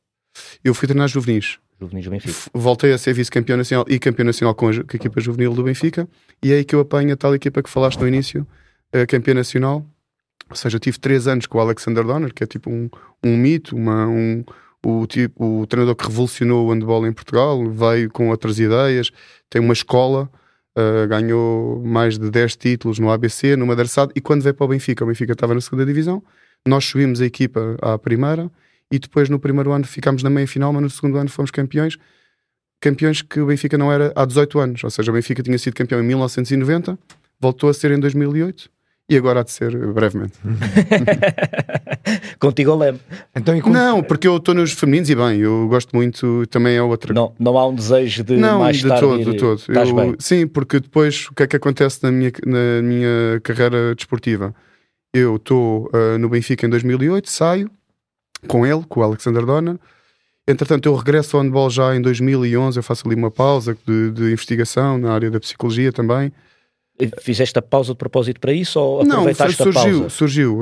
Eu 0.63 0.73
fui 0.73 0.87
treinar 0.87 1.07
juvenis. 1.07 1.57
Juvenis 1.79 2.05
do 2.05 2.11
Benfica. 2.11 2.51
Voltei 2.53 2.93
a 2.93 2.97
ser 2.97 3.13
vice-campeão 3.13 3.57
nacional 3.57 3.85
e 3.89 3.97
campeão 3.97 4.25
nacional 4.25 4.53
com 4.53 4.69
a, 4.69 4.73
com 4.73 4.79
a, 4.79 4.95
equipa 4.95 5.19
juvenil 5.19 5.53
do 5.53 5.63
Benfica 5.63 6.07
e 6.43 6.51
é 6.51 6.57
aí 6.57 6.63
que 6.63 6.75
eu 6.75 6.79
apanho 6.79 7.13
a 7.13 7.17
tal 7.17 7.33
equipa 7.33 7.63
que 7.63 7.69
falaste 7.69 7.99
no 7.99 8.07
início, 8.07 8.47
a 8.93 9.05
campeã 9.07 9.33
nacional. 9.33 9.85
Ou 10.49 10.55
seja, 10.55 10.77
tive 10.77 10.99
três 10.99 11.27
anos 11.27 11.47
com 11.47 11.57
o 11.57 11.61
Alexander 11.61 12.03
Donner, 12.03 12.33
que 12.33 12.43
é 12.43 12.47
tipo 12.47 12.69
um, 12.69 12.89
um 13.23 13.35
mito, 13.35 13.75
uma, 13.75 14.07
um, 14.07 14.43
o, 14.85 15.07
tipo, 15.07 15.61
o 15.61 15.67
treinador 15.67 15.95
que 15.95 16.05
revolucionou 16.05 16.67
o 16.67 16.71
handball 16.71 17.07
em 17.07 17.13
Portugal, 17.13 17.69
veio 17.69 18.09
com 18.09 18.29
outras 18.29 18.59
ideias, 18.59 19.11
tem 19.49 19.61
uma 19.61 19.73
escola 19.73 20.29
Uh, 20.75 21.07
ganhou 21.07 21.83
mais 21.85 22.17
de 22.17 22.31
10 22.31 22.55
títulos 22.55 22.97
no 22.97 23.11
ABC, 23.11 23.55
no 23.55 23.67
Madraçado, 23.67 24.11
e 24.15 24.19
quando 24.19 24.41
veio 24.41 24.55
para 24.55 24.65
o 24.65 24.67
Benfica, 24.67 25.03
o 25.03 25.07
Benfica 25.07 25.33
estava 25.33 25.53
na 25.53 25.61
segunda 25.61 25.85
divisão, 25.85 26.23
nós 26.67 26.83
subimos 26.83 27.21
a 27.21 27.25
equipa 27.27 27.77
à 27.79 27.95
primeira, 27.95 28.49
e 28.91 28.97
depois 28.97 29.29
no 29.29 29.37
primeiro 29.37 29.71
ano 29.71 29.85
ficámos 29.85 30.23
na 30.23 30.31
meia 30.31 30.47
final, 30.47 30.73
mas 30.73 30.81
no 30.81 30.89
segundo 30.89 31.19
ano 31.19 31.29
fomos 31.29 31.51
campeões, 31.51 31.99
campeões 32.81 33.21
que 33.21 33.39
o 33.39 33.45
Benfica 33.45 33.77
não 33.77 33.91
era 33.91 34.11
há 34.15 34.25
18 34.25 34.59
anos, 34.59 34.83
ou 34.83 34.89
seja, 34.89 35.11
o 35.11 35.13
Benfica 35.13 35.43
tinha 35.43 35.59
sido 35.59 35.75
campeão 35.75 36.01
em 36.01 36.07
1990, 36.07 36.97
voltou 37.39 37.69
a 37.69 37.73
ser 37.75 37.91
em 37.91 37.99
2008, 37.99 38.67
e 39.09 39.17
agora 39.17 39.41
há 39.41 39.43
de 39.43 39.51
ser 39.51 39.75
brevemente. 39.93 40.33
Contigo 42.39 42.71
ao 42.71 42.77
leme. 42.77 42.99
Então, 43.35 43.55
Não, 43.69 44.01
porque 44.03 44.27
eu 44.27 44.37
estou 44.37 44.53
nos 44.53 44.71
femininos 44.73 45.09
e 45.09 45.15
bem, 45.15 45.39
eu 45.39 45.67
gosto 45.67 45.95
muito, 45.95 46.45
também 46.47 46.75
é 46.75 46.81
outra. 46.81 47.13
Não, 47.13 47.33
não 47.37 47.57
há 47.57 47.67
um 47.67 47.75
desejo 47.75 48.23
de 48.23 48.37
não, 48.37 48.59
mais 48.59 48.77
de 48.77 48.87
tarde 48.87 49.01
todo, 49.01 49.31
de 49.31 49.37
todo. 49.37 49.61
Eu, 49.67 49.95
bem. 49.95 50.15
Sim, 50.19 50.47
porque 50.47 50.79
depois 50.79 51.27
o 51.29 51.33
que 51.33 51.43
é 51.43 51.47
que 51.47 51.55
acontece 51.55 52.01
na 52.03 52.11
minha, 52.11 52.31
na 52.45 52.81
minha 52.81 53.39
carreira 53.41 53.93
desportiva? 53.95 54.53
Eu 55.13 55.35
estou 55.35 55.89
uh, 55.93 56.17
no 56.17 56.29
Benfica 56.29 56.65
em 56.65 56.69
2008, 56.69 57.29
saio 57.29 57.69
com 58.47 58.65
ele, 58.65 58.83
com 58.87 58.99
o 58.99 59.03
Alexander 59.03 59.45
Donner. 59.45 59.77
Entretanto, 60.47 60.87
eu 60.87 60.95
regresso 60.95 61.37
ao 61.37 61.43
handball 61.43 61.69
já 61.69 61.95
em 61.95 62.01
2011. 62.01 62.77
Eu 62.77 62.83
faço 62.83 63.07
ali 63.07 63.15
uma 63.15 63.31
pausa 63.31 63.77
de, 63.85 64.11
de 64.11 64.31
investigação 64.31 64.97
na 64.97 65.13
área 65.13 65.31
da 65.31 65.39
psicologia 65.39 65.91
também. 65.91 66.31
Fizeste 67.21 67.57
a 67.57 67.61
pausa 67.61 67.93
de 67.93 67.97
propósito 67.97 68.39
para 68.39 68.53
isso 68.53 68.79
ou 68.79 69.03
não, 69.03 69.21
aproveitaste 69.21 69.57
foi, 69.57 69.71
surgiu, 69.71 69.81
a 69.81 69.99
pausa? 69.99 70.09
Surgiu, 70.09 70.59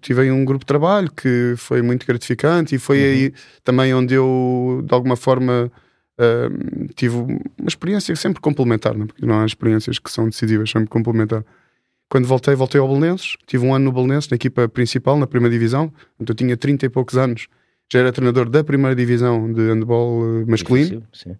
tive 0.00 0.22
aí 0.22 0.30
um 0.30 0.44
grupo 0.44 0.64
de 0.64 0.66
trabalho 0.66 1.10
que 1.10 1.54
foi 1.56 1.82
muito 1.82 2.06
gratificante 2.06 2.76
e 2.76 2.78
foi 2.78 2.98
uhum. 2.98 3.04
aí 3.04 3.32
também 3.64 3.92
onde 3.92 4.14
eu, 4.14 4.82
de 4.86 4.94
alguma 4.94 5.16
forma, 5.16 5.70
uh, 6.20 6.94
tive 6.94 7.16
uma 7.16 7.66
experiência 7.66 8.14
sempre 8.14 8.40
complementar, 8.40 8.94
não? 8.94 9.04
É? 9.04 9.06
porque 9.08 9.26
não 9.26 9.40
há 9.40 9.46
experiências 9.46 9.98
que 9.98 10.10
são 10.12 10.28
decisivas, 10.28 10.70
sempre 10.70 10.88
complementar. 10.88 11.44
Quando 12.08 12.28
voltei, 12.28 12.54
voltei 12.54 12.80
ao 12.80 12.86
Belenenses, 12.86 13.36
tive 13.44 13.66
um 13.66 13.74
ano 13.74 13.86
no 13.86 13.92
Belenenses, 13.92 14.30
na 14.30 14.36
equipa 14.36 14.68
principal, 14.68 15.18
na 15.18 15.26
primeira 15.26 15.52
divisão, 15.52 15.92
então 16.20 16.32
eu 16.32 16.36
tinha 16.36 16.56
30 16.56 16.86
e 16.86 16.88
poucos 16.88 17.16
anos, 17.16 17.48
já 17.92 17.98
era 17.98 18.12
treinador 18.12 18.48
da 18.48 18.62
primeira 18.62 18.94
divisão 18.94 19.52
de 19.52 19.60
handball 19.60 20.22
eh, 20.24 20.44
masculino. 20.46 21.00
Difícil, 21.00 21.08
sim 21.12 21.36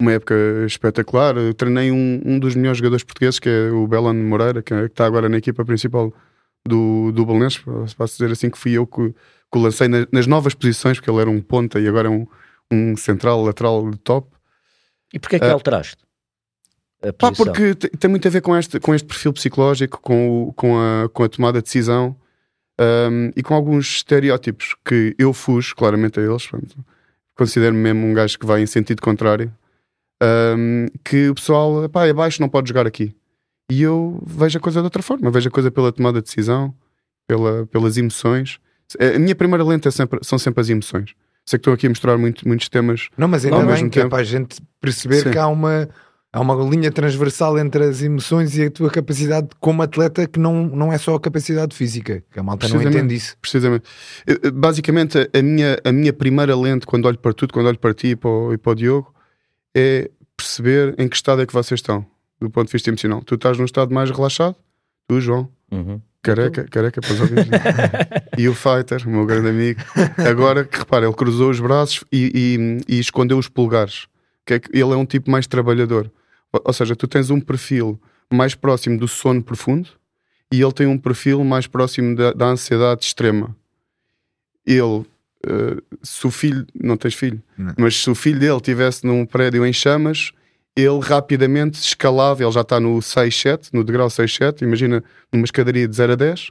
uma 0.00 0.12
época 0.12 0.34
espetacular. 0.66 1.34
Treinei 1.56 1.90
um, 1.90 2.20
um 2.24 2.38
dos 2.38 2.54
melhores 2.54 2.78
jogadores 2.78 3.04
portugueses, 3.04 3.38
que 3.38 3.48
é 3.48 3.70
o 3.70 3.86
Belan 3.86 4.14
Moreira, 4.14 4.62
que, 4.62 4.74
é, 4.74 4.80
que 4.82 4.92
está 4.92 5.06
agora 5.06 5.28
na 5.28 5.36
equipa 5.36 5.64
principal 5.64 6.12
do, 6.66 7.12
do 7.12 7.24
Belenenses. 7.24 7.62
Posso 7.96 8.14
dizer 8.18 8.32
assim 8.32 8.50
que 8.50 8.58
fui 8.58 8.72
eu 8.72 8.86
que, 8.86 9.10
que 9.10 9.58
o 9.58 9.60
lancei 9.60 9.88
nas, 9.88 10.06
nas, 10.10 10.26
novas 10.26 10.54
posições, 10.54 10.98
porque 10.98 11.10
ele 11.10 11.20
era 11.20 11.30
um 11.30 11.40
ponta 11.40 11.78
e 11.78 11.88
agora 11.88 12.08
é 12.08 12.10
um, 12.10 12.26
um 12.70 12.96
central, 12.96 13.42
lateral 13.42 13.90
de 13.90 13.98
top. 13.98 14.28
E 15.12 15.18
porquê 15.18 15.36
é 15.36 15.38
que 15.38 15.46
uh, 15.46 15.52
alteraste? 15.52 16.04
Pá, 17.18 17.30
porque 17.30 17.74
tem 17.74 18.10
muito 18.10 18.26
a 18.26 18.30
ver 18.30 18.40
com 18.40 18.56
este, 18.56 18.80
com 18.80 18.94
este 18.94 19.06
perfil 19.06 19.32
psicológico, 19.34 20.00
com, 20.00 20.48
o, 20.48 20.52
com, 20.54 20.78
a, 20.78 21.08
com 21.10 21.22
a 21.22 21.28
tomada 21.28 21.58
de 21.58 21.64
decisão 21.64 22.16
um, 22.80 23.30
e 23.36 23.42
com 23.42 23.54
alguns 23.54 23.96
estereótipos 23.96 24.74
que 24.82 25.14
eu 25.18 25.34
fujo 25.34 25.76
claramente 25.76 26.18
a 26.18 26.22
eles. 26.22 26.48
Considero-me 27.36 27.78
mesmo 27.78 28.06
um 28.06 28.14
gajo 28.14 28.38
que 28.38 28.46
vai 28.46 28.62
em 28.62 28.66
sentido 28.66 29.02
contrário 29.02 29.52
um, 30.56 30.86
que 31.04 31.28
o 31.28 31.34
pessoal, 31.34 31.88
pá, 31.88 32.06
é 32.06 32.12
baixo, 32.12 32.40
não 32.40 32.48
pode 32.48 32.68
jogar 32.68 32.86
aqui. 32.86 33.14
E 33.70 33.82
eu 33.82 34.22
vejo 34.26 34.58
a 34.58 34.60
coisa 34.60 34.80
de 34.80 34.84
outra 34.84 35.02
forma, 35.02 35.30
vejo 35.30 35.48
a 35.48 35.52
coisa 35.52 35.70
pela 35.70 35.92
tomada 35.92 36.20
de 36.20 36.26
decisão, 36.26 36.74
pela, 37.26 37.66
pelas 37.66 37.96
emoções. 37.96 38.58
A 38.98 39.18
minha 39.18 39.34
primeira 39.34 39.64
lente 39.64 39.88
é 39.88 39.90
sempre, 39.90 40.20
são 40.22 40.38
sempre 40.38 40.60
as 40.60 40.68
emoções. 40.68 41.14
Sei 41.46 41.58
que 41.58 41.62
estou 41.62 41.74
aqui 41.74 41.86
a 41.86 41.90
mostrar 41.90 42.16
muito, 42.16 42.46
muitos 42.46 42.68
temas. 42.68 43.08
Não, 43.16 43.28
mas 43.28 43.44
ainda 43.44 43.64
bem 43.64 43.88
que 43.88 44.00
tempo. 44.00 44.06
é 44.06 44.10
para 44.10 44.18
a 44.20 44.24
gente 44.24 44.60
perceber 44.80 45.22
Sim. 45.22 45.30
que 45.30 45.38
há 45.38 45.46
uma, 45.46 45.88
há 46.32 46.40
uma 46.40 46.54
linha 46.54 46.90
transversal 46.90 47.58
entre 47.58 47.84
as 47.84 48.02
emoções 48.02 48.56
e 48.56 48.64
a 48.64 48.70
tua 48.70 48.90
capacidade 48.90 49.48
como 49.60 49.82
atleta, 49.82 50.26
que 50.26 50.38
não, 50.38 50.66
não 50.66 50.92
é 50.92 50.96
só 50.96 51.14
a 51.14 51.20
capacidade 51.20 51.74
física, 51.76 52.22
que 52.30 52.38
a 52.38 52.42
malta 52.42 52.68
não 52.68 52.80
entende 52.80 53.14
isso. 53.14 53.36
Precisamente. 53.40 53.84
Basicamente, 54.54 55.30
a 55.32 55.42
minha, 55.42 55.78
a 55.84 55.92
minha 55.92 56.12
primeira 56.12 56.56
lente, 56.56 56.86
quando 56.86 57.06
olho 57.06 57.18
para 57.18 57.32
tudo, 57.34 57.52
quando 57.52 57.66
olho 57.66 57.78
para 57.78 57.92
ti 57.92 58.08
e 58.08 58.16
para 58.16 58.30
o, 58.30 58.52
e 58.52 58.58
para 58.58 58.72
o 58.72 58.74
Diogo, 58.74 59.14
é 59.76 60.10
perceber 60.44 60.94
em 60.98 61.08
que 61.08 61.16
estado 61.16 61.42
é 61.42 61.46
que 61.46 61.52
vocês 61.52 61.78
estão, 61.78 62.04
do 62.40 62.50
ponto 62.50 62.66
de 62.66 62.72
vista 62.72 62.90
emocional. 62.90 63.22
Tu 63.22 63.34
estás 63.34 63.56
num 63.58 63.64
estado 63.64 63.92
mais 63.92 64.10
relaxado, 64.10 64.54
tu, 65.08 65.20
João, 65.20 65.48
uhum. 65.70 66.00
careca, 66.22 66.64
careca 66.64 67.00
para 67.00 67.12
os 67.12 67.20
ouvintes, 67.20 67.50
e 68.36 68.46
o 68.46 68.54
Fighter, 68.54 69.06
o 69.06 69.10
meu 69.10 69.24
grande 69.24 69.48
amigo. 69.48 69.80
Agora, 70.28 70.64
que 70.64 70.78
repara, 70.78 71.06
ele 71.06 71.14
cruzou 71.14 71.50
os 71.50 71.58
braços 71.58 72.04
e, 72.12 72.80
e, 72.88 72.94
e 72.96 73.00
escondeu 73.00 73.38
os 73.38 73.48
polegares. 73.48 74.06
Que 74.46 74.54
é 74.54 74.60
que 74.60 74.68
ele 74.72 74.92
é 74.92 74.96
um 74.96 75.06
tipo 75.06 75.30
mais 75.30 75.46
trabalhador. 75.46 76.12
Ou 76.52 76.72
seja, 76.72 76.94
tu 76.94 77.08
tens 77.08 77.30
um 77.30 77.40
perfil 77.40 78.00
mais 78.30 78.54
próximo 78.54 78.98
do 78.98 79.08
sono 79.08 79.42
profundo 79.42 79.88
e 80.52 80.60
ele 80.60 80.72
tem 80.72 80.86
um 80.86 80.98
perfil 80.98 81.42
mais 81.42 81.66
próximo 81.66 82.14
da, 82.14 82.32
da 82.32 82.46
ansiedade 82.46 83.04
extrema. 83.04 83.56
Ele 84.66 85.04
uh, 85.44 85.82
se 86.02 86.26
o 86.26 86.30
filho, 86.30 86.66
não 86.74 86.96
tens 86.96 87.14
filho, 87.14 87.42
não. 87.56 87.74
mas 87.78 88.02
se 88.02 88.10
o 88.10 88.14
filho 88.14 88.38
dele 88.38 88.56
estivesse 88.56 89.06
num 89.06 89.24
prédio 89.24 89.64
em 89.64 89.72
chamas, 89.72 90.32
ele 90.76 90.98
rapidamente 91.00 91.80
escalava, 91.80 92.42
ele 92.42 92.52
já 92.52 92.62
está 92.62 92.80
no 92.80 93.00
6, 93.00 93.40
7, 93.40 93.70
no 93.72 93.84
degrau 93.84 94.10
6, 94.10 94.34
7, 94.34 94.64
imagina 94.64 95.04
numa 95.32 95.44
escadaria 95.44 95.86
de 95.86 95.94
0 95.94 96.12
a 96.12 96.16
10, 96.16 96.50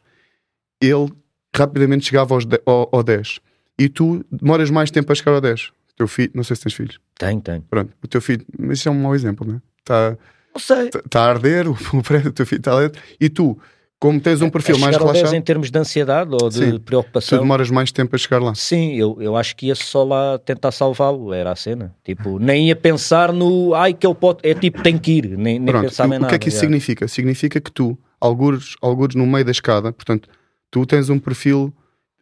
ele 0.81 1.12
rapidamente 1.55 2.05
chegava 2.05 2.33
aos 2.33 2.45
de, 2.45 2.62
ao, 2.65 2.89
ao 2.91 3.03
10. 3.03 3.39
E 3.77 3.89
tu 3.89 4.23
demoras 4.31 4.69
mais 4.69 4.91
tempo 4.91 5.12
a 5.12 5.15
chegar 5.15 5.33
ao 5.33 5.41
10. 5.41 5.67
O 5.67 5.95
teu 5.97 6.07
filho, 6.07 6.31
não 6.33 6.43
sei 6.43 6.55
se 6.55 6.63
tens 6.63 6.73
filhos. 6.73 7.00
Tenho, 7.15 7.41
tenho. 7.41 7.62
Pronto, 7.69 7.93
o 8.03 8.07
teu 8.07 8.21
filho, 8.21 8.45
mas 8.57 8.79
isso 8.79 8.89
é 8.89 8.91
um 8.91 8.95
mau 8.95 9.13
exemplo, 9.13 9.45
não 9.45 9.55
é? 9.55 9.62
Está, 9.79 10.17
não 10.53 10.59
sei. 10.59 10.85
Está 10.85 11.01
tá 11.01 11.21
a 11.21 11.29
arder, 11.29 11.67
o, 11.67 11.73
o 11.97 12.01
prédio 12.01 12.31
do 12.31 12.33
teu 12.33 12.45
filho 12.45 12.59
está 12.59 12.71
a 12.71 12.75
arder, 12.75 13.01
e 13.19 13.29
tu 13.29 13.59
como 14.03 14.19
tens 14.19 14.41
um 14.41 14.50
perfil 14.50 14.77
mais 14.79 14.98
relaxado. 14.98 15.33
em 15.33 15.41
termos 15.41 15.72
de 15.72 15.79
ansiedade 15.79 16.29
ou 16.33 16.50
de 16.50 16.55
Sim, 16.55 16.77
preocupação. 16.77 17.38
Tu 17.38 17.41
demoras 17.41 17.72
mais 17.72 17.89
tempo 17.89 18.13
a 18.13 18.19
chegar 18.19 18.41
lá. 18.41 18.53
Sim, 18.53 18.95
eu, 18.95 19.15
eu 19.22 19.38
acho 19.38 19.55
que 19.55 19.67
ia 19.67 19.75
só 19.75 20.03
lá 20.03 20.38
tentar 20.39 20.74
salvá-lo, 20.74 21.31
era 21.31 21.53
a 21.53 21.55
cena. 21.55 21.95
Tipo, 22.03 22.38
nem 22.38 22.67
ia 22.67 22.75
pensar 22.75 23.31
no 23.31 23.74
ai 23.74 23.93
que 23.93 24.05
ele 24.05 24.13
pode. 24.13 24.39
É 24.43 24.53
tipo, 24.53 24.83
tem 24.83 24.98
que 24.98 25.12
ir, 25.13 25.38
nem, 25.38 25.57
nem 25.57 25.74
pensar 25.79 26.05
em 26.07 26.10
nada. 26.10 26.25
O 26.25 26.27
que 26.27 26.36
é 26.36 26.38
que 26.38 26.50
isso 26.50 26.57
já. 26.57 26.62
significa? 26.62 27.07
Significa 27.07 27.62
que 27.62 27.72
tu, 27.72 27.98
algures, 28.19 28.75
algures 28.81 29.15
no 29.15 29.25
meio 29.25 29.45
da 29.45 29.51
escada, 29.51 29.93
portanto, 29.93 30.27
tu 30.69 30.86
tens 30.86 31.10
um 31.10 31.17
perfil 31.17 31.74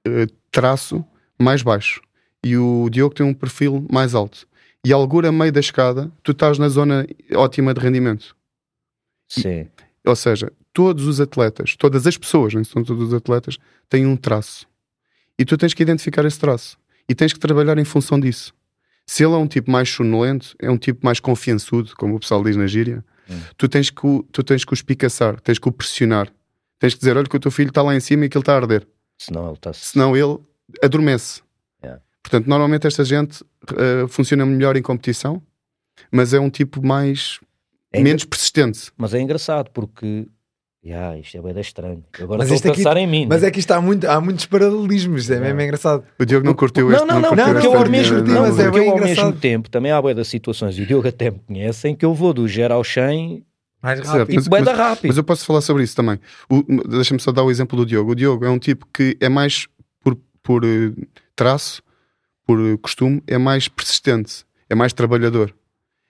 uh, 0.08 0.32
traço 0.52 1.04
mais 1.40 1.64
baixo 1.64 2.00
e 2.46 2.58
o 2.58 2.90
Diogo 2.92 3.16
tem 3.16 3.26
um 3.26 3.34
perfil 3.34 3.88
mais 3.92 4.14
alto. 4.14 4.48
E 4.86 4.94
algura 4.94 5.30
a 5.30 5.32
meio 5.32 5.52
da 5.52 5.60
escada, 5.60 6.12
tu 6.22 6.32
estás 6.32 6.60
na 6.60 6.70
zona 6.70 7.08
ótima 7.34 7.74
de 7.74 7.80
rendimento. 7.80 8.36
Sim. 9.28 9.68
E, 10.06 10.10
ou 10.10 10.16
seja, 10.16 10.52
todos 10.74 11.06
os 11.06 11.20
atletas, 11.20 11.76
todas 11.76 12.08
as 12.08 12.18
pessoas, 12.18 12.54
não 12.54 12.64
são 12.64 12.84
todos 12.84 13.10
os 13.10 13.14
atletas, 13.14 13.58
têm 13.90 14.06
um 14.06 14.16
traço. 14.16 14.68
E 15.38 15.46
tu 15.46 15.58
tens 15.58 15.74
que 15.74 15.84
identificar 15.84 16.26
esse 16.26 16.40
traço. 16.40 16.78
E 17.10 17.16
tens 17.16 17.34
que 17.34 17.40
trabalhar 17.40 17.78
em 17.78 17.86
função 17.86 18.20
disso. 18.20 18.54
Se 19.06 19.24
ele 19.24 19.34
é 19.34 19.38
um 19.38 19.48
tipo 19.48 19.72
mais 19.72 19.90
sonolento, 19.90 20.56
é 20.60 20.70
um 20.70 20.78
tipo 20.78 21.04
mais 21.04 21.20
confiançudo, 21.20 21.94
como 21.98 22.16
o 22.16 22.20
pessoal 22.20 22.44
diz 22.44 22.56
na 22.56 22.68
gíria, 22.68 23.04
hum. 23.30 23.40
tu, 23.58 23.68
tens 23.68 23.90
que, 23.90 24.24
tu 24.32 24.44
tens 24.44 24.64
que 24.64 24.72
o 24.72 24.76
espicaçar, 24.76 25.40
tens 25.42 25.60
que 25.60 25.68
o 25.68 25.72
pressionar. 25.72 26.32
Tens 26.80 26.94
que 26.94 27.00
dizer: 27.00 27.18
olha, 27.18 27.28
que 27.28 27.36
o 27.36 27.40
teu 27.40 27.52
filho 27.52 27.70
está 27.70 27.82
lá 27.82 27.96
em 27.96 28.00
cima 28.00 28.26
e 28.26 28.30
que 28.30 28.38
ele 28.38 28.42
está 28.42 28.54
a 28.54 28.58
arder. 28.58 28.88
Senão 29.18 29.46
ele, 29.46 29.54
está... 29.54 29.74
Senão 29.74 30.16
ele 30.16 30.40
adormece. 30.82 31.42
Yeah. 31.84 32.02
Portanto, 32.24 32.48
normalmente 32.48 32.88
esta 32.88 33.04
gente 33.04 33.42
uh, 33.42 34.08
funciona 34.08 34.46
melhor 34.46 34.76
em 34.76 34.82
competição, 34.82 35.42
mas 36.12 36.34
é 36.34 36.40
um 36.40 36.50
tipo 36.50 36.86
mais. 36.86 37.40
É 37.92 38.02
menos 38.02 38.24
persistente. 38.24 38.92
Mas 38.98 39.14
é 39.14 39.20
engraçado 39.20 39.70
porque 39.72 40.28
Yeah, 40.84 41.16
isto 41.20 41.38
é 41.38 41.42
bem 41.42 41.62
estranho. 41.62 42.04
Agora 42.20 42.40
mas 42.40 42.50
estou 42.50 42.72
a 42.72 42.76
pensar 42.76 42.92
aqui, 42.92 43.02
em 43.02 43.08
mim. 43.08 43.28
Mas 43.30 43.44
né? 43.44 43.50
é 43.50 43.52
que 43.52 43.60
isto 43.60 43.72
há, 43.72 43.80
muito, 43.80 44.08
há 44.10 44.20
muitos 44.20 44.48
paralelismos, 44.48 45.30
é 45.30 45.40
mesmo 45.40 45.62
engraçado. 45.62 46.04
O 46.20 46.26
Diogo 46.26 46.46
não 46.46 46.56
curtiu 46.56 46.90
não, 46.90 46.96
este. 46.96 47.06
Não, 47.06 47.22
não, 47.22 47.36
não, 47.36 47.54
porque 47.54 47.68
eu 47.68 47.78
ao 47.78 47.88
mesmo 47.88 48.24
tempo, 48.24 48.40
mas 48.40 48.60
é 48.60 48.72
bem 48.72 48.90
ao 48.90 49.00
mesmo 49.00 49.34
tempo 49.34 49.70
também 49.70 49.92
há 49.92 50.02
boia 50.02 50.16
das 50.16 50.28
situações, 50.28 50.78
e 50.80 50.82
o 50.82 50.86
Diogo 50.88 51.08
até 51.08 51.30
me 51.30 51.40
conhece, 51.40 51.88
em 51.88 51.96
que 51.96 52.04
eu 52.04 52.16
vou 52.16 52.34
do 52.34 52.48
zero 52.48 52.74
ao 52.74 52.84
100 52.84 53.46
mais 53.82 54.00
rápido. 54.00 54.36
Mas, 54.36 54.48
mas, 54.48 54.78
rápido. 54.78 55.08
Mas 55.08 55.18
eu 55.18 55.24
posso 55.24 55.46
falar 55.46 55.62
sobre 55.62 55.84
isso 55.84 55.96
também. 55.96 56.20
Deixa-me 56.88 57.20
só 57.20 57.32
dar 57.32 57.44
o 57.44 57.50
exemplo 57.50 57.76
do 57.76 57.86
Diogo. 57.86 58.12
O 58.12 58.16
Diogo 58.16 58.46
é 58.46 58.50
um 58.50 58.60
tipo 58.60 58.86
que 58.94 59.18
é 59.20 59.28
mais 59.28 59.68
por, 60.04 60.16
por 60.44 60.64
uh, 60.64 60.96
traço, 61.36 61.82
por 62.46 62.60
uh, 62.60 62.78
costume, 62.78 63.24
é 63.26 63.40
mais 63.40 63.68
persistente, 63.68 64.46
é 64.70 64.76
mais 64.76 64.94
trabalhador. 64.94 65.54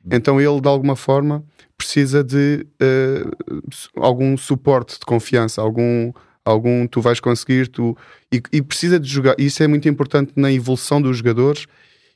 Então 0.10 0.40
ele, 0.40 0.60
de 0.60 0.68
alguma 0.68 0.96
forma, 0.96 1.44
precisa 1.78 2.24
de 2.24 2.66
uh, 2.82 3.72
algum 3.96 4.38
suporte 4.38 5.00
de 5.00 5.06
confiança, 5.06 5.62
algum, 5.62 6.12
algum 6.46 6.88
tu 6.88 7.02
vais 7.02 7.20
conseguir, 7.20 7.68
tu, 7.68 7.96
e, 8.32 8.42
e, 8.52 8.62
precisa 8.62 9.00
de 9.00 9.08
jogar. 9.08 9.36
Isso 9.38 9.62
é 9.62 9.68
muito 9.68 9.88
importante 9.90 10.32
na 10.36 10.52
evolução 10.52 11.02
dos 11.02 11.18
jogadores 11.18 11.66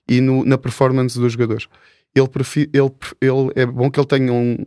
e 0.07 0.21
no, 0.21 0.45
na 0.45 0.57
performance 0.57 1.19
dos 1.19 1.33
jogadores. 1.33 1.67
Ele, 2.13 2.29
ele, 2.73 2.91
ele 3.21 3.51
é 3.55 3.65
bom 3.65 3.91
que 3.91 3.99
ele 3.99 4.07
tenha 4.07 4.31
um 4.31 4.57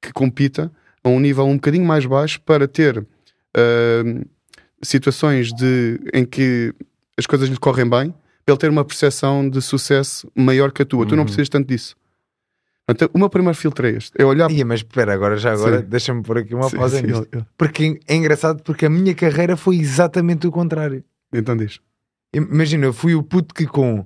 que 0.00 0.12
compita 0.12 0.70
a 1.04 1.08
um 1.08 1.20
nível 1.20 1.44
um 1.44 1.54
bocadinho 1.54 1.84
mais 1.84 2.04
baixo 2.04 2.40
para 2.40 2.66
ter 2.66 2.98
uh, 2.98 4.26
situações 4.82 5.52
de, 5.52 6.00
em 6.12 6.24
que 6.24 6.74
as 7.16 7.26
coisas 7.26 7.48
lhe 7.48 7.56
correm 7.56 7.88
bem, 7.88 8.14
para 8.44 8.54
ele 8.54 8.58
ter 8.58 8.70
uma 8.70 8.84
percepção 8.84 9.48
de 9.48 9.62
sucesso 9.62 10.30
maior 10.34 10.72
que 10.72 10.82
a 10.82 10.84
tua. 10.84 11.00
Uhum. 11.00 11.06
Tu 11.06 11.10
não 11.12 11.22
uhum. 11.22 11.26
precisas 11.26 11.48
tanto 11.48 11.68
disso. 11.68 11.94
Então, 12.88 13.08
o 13.12 13.18
meu 13.18 13.30
primeiro 13.30 13.56
filtro 13.56 13.86
é 13.86 13.90
este. 13.90 14.10
É 14.20 14.24
olhar. 14.24 14.50
Ia, 14.50 14.64
mas 14.64 14.80
espera, 14.80 15.14
agora 15.14 15.36
já 15.36 15.52
agora 15.52 15.80
deixa-me 15.82 16.22
pôr 16.22 16.38
aqui 16.38 16.54
uma 16.54 16.68
sim, 16.68 16.76
pausa 16.76 16.98
sim, 16.98 17.06
nisto. 17.06 17.28
Eu, 17.32 17.40
eu. 17.40 17.46
Porque 17.56 18.00
é 18.06 18.14
engraçado 18.14 18.62
porque 18.62 18.86
a 18.86 18.90
minha 18.90 19.14
carreira 19.14 19.56
foi 19.56 19.76
exatamente 19.76 20.46
o 20.46 20.50
contrário. 20.50 21.04
Então 21.32 21.56
diz. 21.56 21.80
Imagina, 22.34 22.86
eu 22.86 22.92
fui 22.92 23.14
o 23.14 23.22
puto 23.22 23.54
que 23.54 23.66
com 23.66 24.04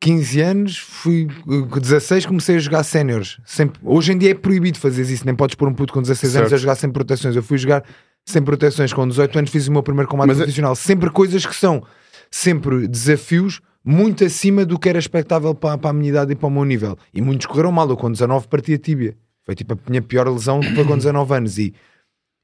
15 0.00 0.40
anos, 0.42 0.78
fui 0.78 1.26
com 1.44 1.80
16, 1.80 2.26
comecei 2.26 2.56
a 2.56 2.58
jogar 2.58 2.84
séniores. 2.84 3.38
Hoje 3.82 4.12
em 4.12 4.18
dia 4.18 4.30
é 4.30 4.34
proibido 4.34 4.78
fazer 4.78 5.02
isso, 5.02 5.24
nem 5.24 5.34
podes 5.34 5.54
pôr 5.54 5.68
um 5.68 5.74
puto 5.74 5.92
com 5.92 6.02
16 6.02 6.32
certo. 6.32 6.42
anos 6.42 6.52
a 6.52 6.56
jogar 6.56 6.74
sem 6.74 6.90
proteções. 6.90 7.34
Eu 7.34 7.42
fui 7.42 7.58
jogar 7.58 7.82
sem 8.24 8.42
proteções 8.42 8.92
com 8.92 9.08
18 9.08 9.38
anos, 9.38 9.50
fiz 9.50 9.66
o 9.66 9.72
meu 9.72 9.82
primeiro 9.82 10.08
combate 10.08 10.28
mas 10.28 10.36
profissional. 10.36 10.72
É... 10.72 10.74
Sempre 10.74 11.10
coisas 11.10 11.44
que 11.44 11.54
são 11.54 11.82
sempre 12.30 12.86
desafios 12.86 13.60
muito 13.84 14.24
acima 14.24 14.64
do 14.64 14.78
que 14.78 14.88
era 14.88 14.98
expectável 14.98 15.54
para, 15.54 15.76
para 15.76 15.90
a 15.90 15.92
minha 15.92 16.08
idade 16.08 16.32
e 16.32 16.34
para 16.34 16.46
o 16.46 16.50
meu 16.50 16.64
nível. 16.64 16.96
E 17.12 17.20
muitos 17.20 17.46
correram 17.46 17.70
mal. 17.70 17.88
Eu 17.88 17.96
com 17.96 18.10
19 18.10 18.48
parti 18.48 18.72
a 18.72 18.78
tíbia. 18.78 19.14
Foi 19.44 19.54
tipo 19.54 19.74
a 19.74 19.90
minha 19.90 20.00
pior 20.00 20.26
lesão 20.26 20.62
foi 20.62 20.84
com 20.84 20.96
19 20.96 21.34
anos. 21.34 21.58
E, 21.58 21.74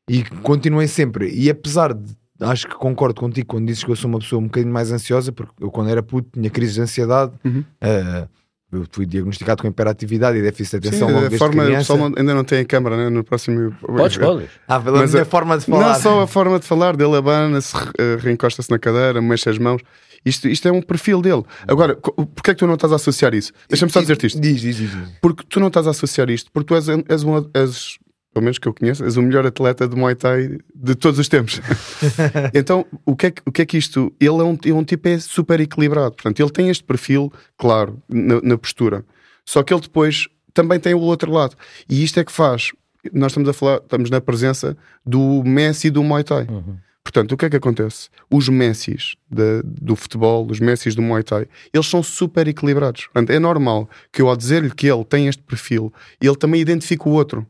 e 0.09 0.23
continuei 0.43 0.87
sempre. 0.87 1.31
E 1.33 1.49
apesar 1.49 1.95
de. 1.95 2.19
Acho 2.43 2.69
que 2.69 2.75
concordo 2.75 3.21
contigo 3.21 3.49
quando 3.49 3.67
dizes 3.67 3.85
que 3.85 3.91
eu 3.91 3.97
sou 3.97 4.09
uma 4.09 4.19
pessoa 4.19 4.41
um 4.41 4.45
bocadinho 4.45 4.73
mais 4.73 4.91
ansiosa, 4.91 5.31
porque 5.31 5.53
eu, 5.63 5.71
quando 5.71 5.91
era 5.91 6.03
puto, 6.03 6.31
tinha 6.33 6.49
crises 6.49 6.75
de 6.75 6.81
ansiedade. 6.81 7.33
Uhum. 7.45 7.63
Uh, 7.83 8.27
eu 8.73 8.87
fui 8.91 9.05
diagnosticado 9.05 9.61
com 9.61 9.69
hiperatividade 9.69 10.39
e 10.39 10.43
déficit 10.43 10.81
de 10.81 10.89
atenção 10.89 11.09
Sim, 11.09 11.27
a 11.27 11.39
forma, 11.39 11.65
criança. 11.65 11.95
O 11.95 12.05
ainda 12.07 12.35
não 12.35 12.45
tem 12.45 12.61
a 12.61 12.65
câmara 12.65 12.97
né? 12.97 13.11
no 13.11 13.23
próximo. 13.23 13.77
Podes, 13.83 14.17
podes. 14.17 14.49
Ah, 14.67 14.79
Mas 14.79 15.15
a, 15.15 15.23
a 15.23 15.25
forma 15.27 15.59
de 15.59 15.67
falar. 15.67 15.89
Não 15.89 16.01
só 16.01 16.23
a 16.23 16.27
forma 16.27 16.59
de 16.59 16.67
falar, 16.67 16.97
dele 16.97 17.17
abana-se, 17.17 17.75
reencosta-se 18.21 18.71
na 18.71 18.79
cadeira, 18.79 19.21
mexe 19.21 19.51
as 19.51 19.59
mãos. 19.59 19.83
Isto, 20.25 20.49
isto 20.49 20.69
é 20.69 20.73
um 20.73 20.83
perfil 20.83 21.23
dele. 21.23 21.43
Agora, 21.67 21.97
porquê 21.97 22.51
é 22.51 22.55
que 22.55 22.61
tu 22.61 22.67
não 22.67 22.75
estás 22.75 22.93
a 22.93 22.97
associar 22.97 23.35
isso? 23.35 23.53
Deixa-me 23.69 23.91
só 23.91 24.01
dizer-te 24.01 24.27
isto. 24.27 24.41
Diz, 24.41 24.61
diz, 24.61 24.77
diz. 24.77 24.91
Porque 25.21 25.45
tu 25.49 25.61
não 25.61 25.69
estás 25.69 25.87
a 25.87 25.91
associar 25.91 26.29
isto, 26.31 26.51
porque 26.53 26.69
tu 26.69 26.75
és, 26.75 26.89
és, 27.09 27.25
um, 27.25 27.49
és 27.55 27.99
pelo 28.33 28.45
menos 28.45 28.59
que 28.59 28.69
eu 28.69 28.75
conheço, 28.75 29.05
és 29.05 29.17
o 29.17 29.23
melhor 29.23 29.47
atleta 29.47 29.89
de 29.89 29.97
Muay 29.97 30.15
Thai 30.15 30.59
de 30.75 30.95
todos 30.95 31.19
os 31.19 31.29
tempos. 31.29 31.61
então, 32.55 32.87
o 33.05 33.17
que, 33.17 33.27
é 33.27 33.31
que, 33.31 33.43
o 33.45 33.53
que 33.53 33.63
é 33.63 33.67
que 33.67 33.77
isto. 33.77 34.13
Ele 34.21 34.41
é 34.41 34.45
um, 34.45 34.59
é 34.65 34.73
um 34.73 34.85
tipo 34.85 35.09
é 35.09 35.19
super 35.19 35.61
equilibrado. 35.61 36.13
Portanto, 36.13 36.41
ele 36.41 36.51
tem 36.51 36.69
este 36.69 36.85
perfil, 36.85 37.33
claro, 37.57 38.01
na, 38.09 38.41
na, 38.41 38.59
postura. 38.59 39.05
Só 39.45 39.63
que 39.63 39.75
ele 39.75 39.81
depois 39.81 40.29
também 40.55 40.79
tem 40.79 40.95
o 40.95 41.01
outro 41.01 41.33
lado. 41.33 41.57
E 41.89 42.05
isto 42.05 42.21
é 42.21 42.25
que 42.25 42.33
faz. 42.33 42.71
Nós 43.13 43.33
estamos 43.33 43.49
a 43.49 43.53
falar, 43.53 43.77
estamos 43.77 44.11
na 44.11 44.21
presença 44.21 44.77
do 45.05 45.43
Messi 45.45 45.91
do 45.91 46.05
Muay 46.05 46.23
Thai. 46.23 46.47
Uhum. 46.49 46.77
Portanto, 47.11 47.33
o 47.33 47.37
que 47.37 47.45
é 47.45 47.51
que 47.51 47.57
acontece? 47.57 48.09
Os 48.31 48.49
Messis 48.49 49.17
de, 49.29 49.63
do 49.65 49.97
futebol, 49.97 50.47
os 50.49 50.61
Messis 50.61 50.95
do 50.95 51.03
Muay 51.03 51.25
Thai, 51.25 51.49
eles 51.75 51.89
são 51.89 52.05
super 52.05 52.47
equilibrados. 52.47 53.07
Portanto, 53.07 53.31
é 53.31 53.39
normal 53.41 53.91
que 54.13 54.23
eu, 54.23 54.29
ao 54.29 54.37
dizer-lhe 54.37 54.71
que 54.71 54.87
ele 54.87 55.05
tem 55.05 55.27
este 55.27 55.43
perfil, 55.43 55.93
ele 56.23 56.37
também 56.37 56.61
identifique 56.61 57.09
o 57.09 57.11
outro. 57.11 57.45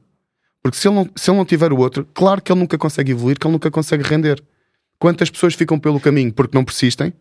Porque 0.62 0.78
se 0.78 0.88
ele, 0.88 0.94
não, 0.94 1.10
se 1.14 1.30
ele 1.30 1.36
não 1.36 1.44
tiver 1.44 1.74
o 1.74 1.78
outro, 1.78 2.08
claro 2.14 2.40
que 2.40 2.50
ele 2.50 2.58
nunca 2.58 2.78
consegue 2.78 3.12
evoluir, 3.12 3.38
que 3.38 3.46
ele 3.46 3.52
nunca 3.52 3.70
consegue 3.70 4.02
render. 4.02 4.42
Quantas 4.98 5.28
pessoas 5.28 5.52
ficam 5.52 5.78
pelo 5.78 6.00
caminho 6.00 6.32
porque 6.32 6.56
não 6.56 6.64
persistem? 6.64 7.12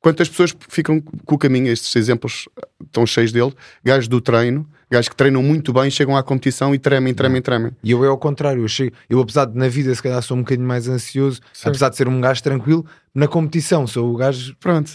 Quantas 0.00 0.28
pessoas 0.28 0.54
ficam 0.68 1.00
com 1.00 1.34
o 1.34 1.38
caminho? 1.38 1.68
Estes 1.68 1.94
exemplos 1.96 2.48
estão 2.84 3.04
cheios 3.04 3.32
dele. 3.32 3.52
Gajos 3.84 4.08
do 4.08 4.20
treino, 4.20 4.66
gajos 4.90 5.08
que 5.08 5.16
treinam 5.16 5.42
muito 5.42 5.72
bem, 5.72 5.90
chegam 5.90 6.16
à 6.16 6.22
competição 6.22 6.74
e 6.74 6.78
tremem, 6.78 7.12
tremem, 7.12 7.42
tremem. 7.42 7.72
E 7.82 7.90
eu 7.90 8.04
é 8.04 8.08
ao 8.08 8.18
contrário. 8.18 8.62
Eu, 8.62 8.68
chego, 8.68 8.94
eu 9.10 9.20
apesar 9.20 9.46
de 9.46 9.56
na 9.56 9.68
vida 9.68 9.92
se 9.94 10.02
calhar 10.02 10.22
sou 10.22 10.36
um 10.36 10.40
bocadinho 10.40 10.68
mais 10.68 10.88
ansioso, 10.88 11.40
Sim. 11.52 11.68
apesar 11.68 11.88
de 11.88 11.96
ser 11.96 12.06
um 12.06 12.20
gajo 12.20 12.42
tranquilo, 12.42 12.86
na 13.14 13.26
competição 13.26 13.86
sou 13.86 14.12
o 14.12 14.16
gajo. 14.16 14.54
Pronto. 14.60 14.92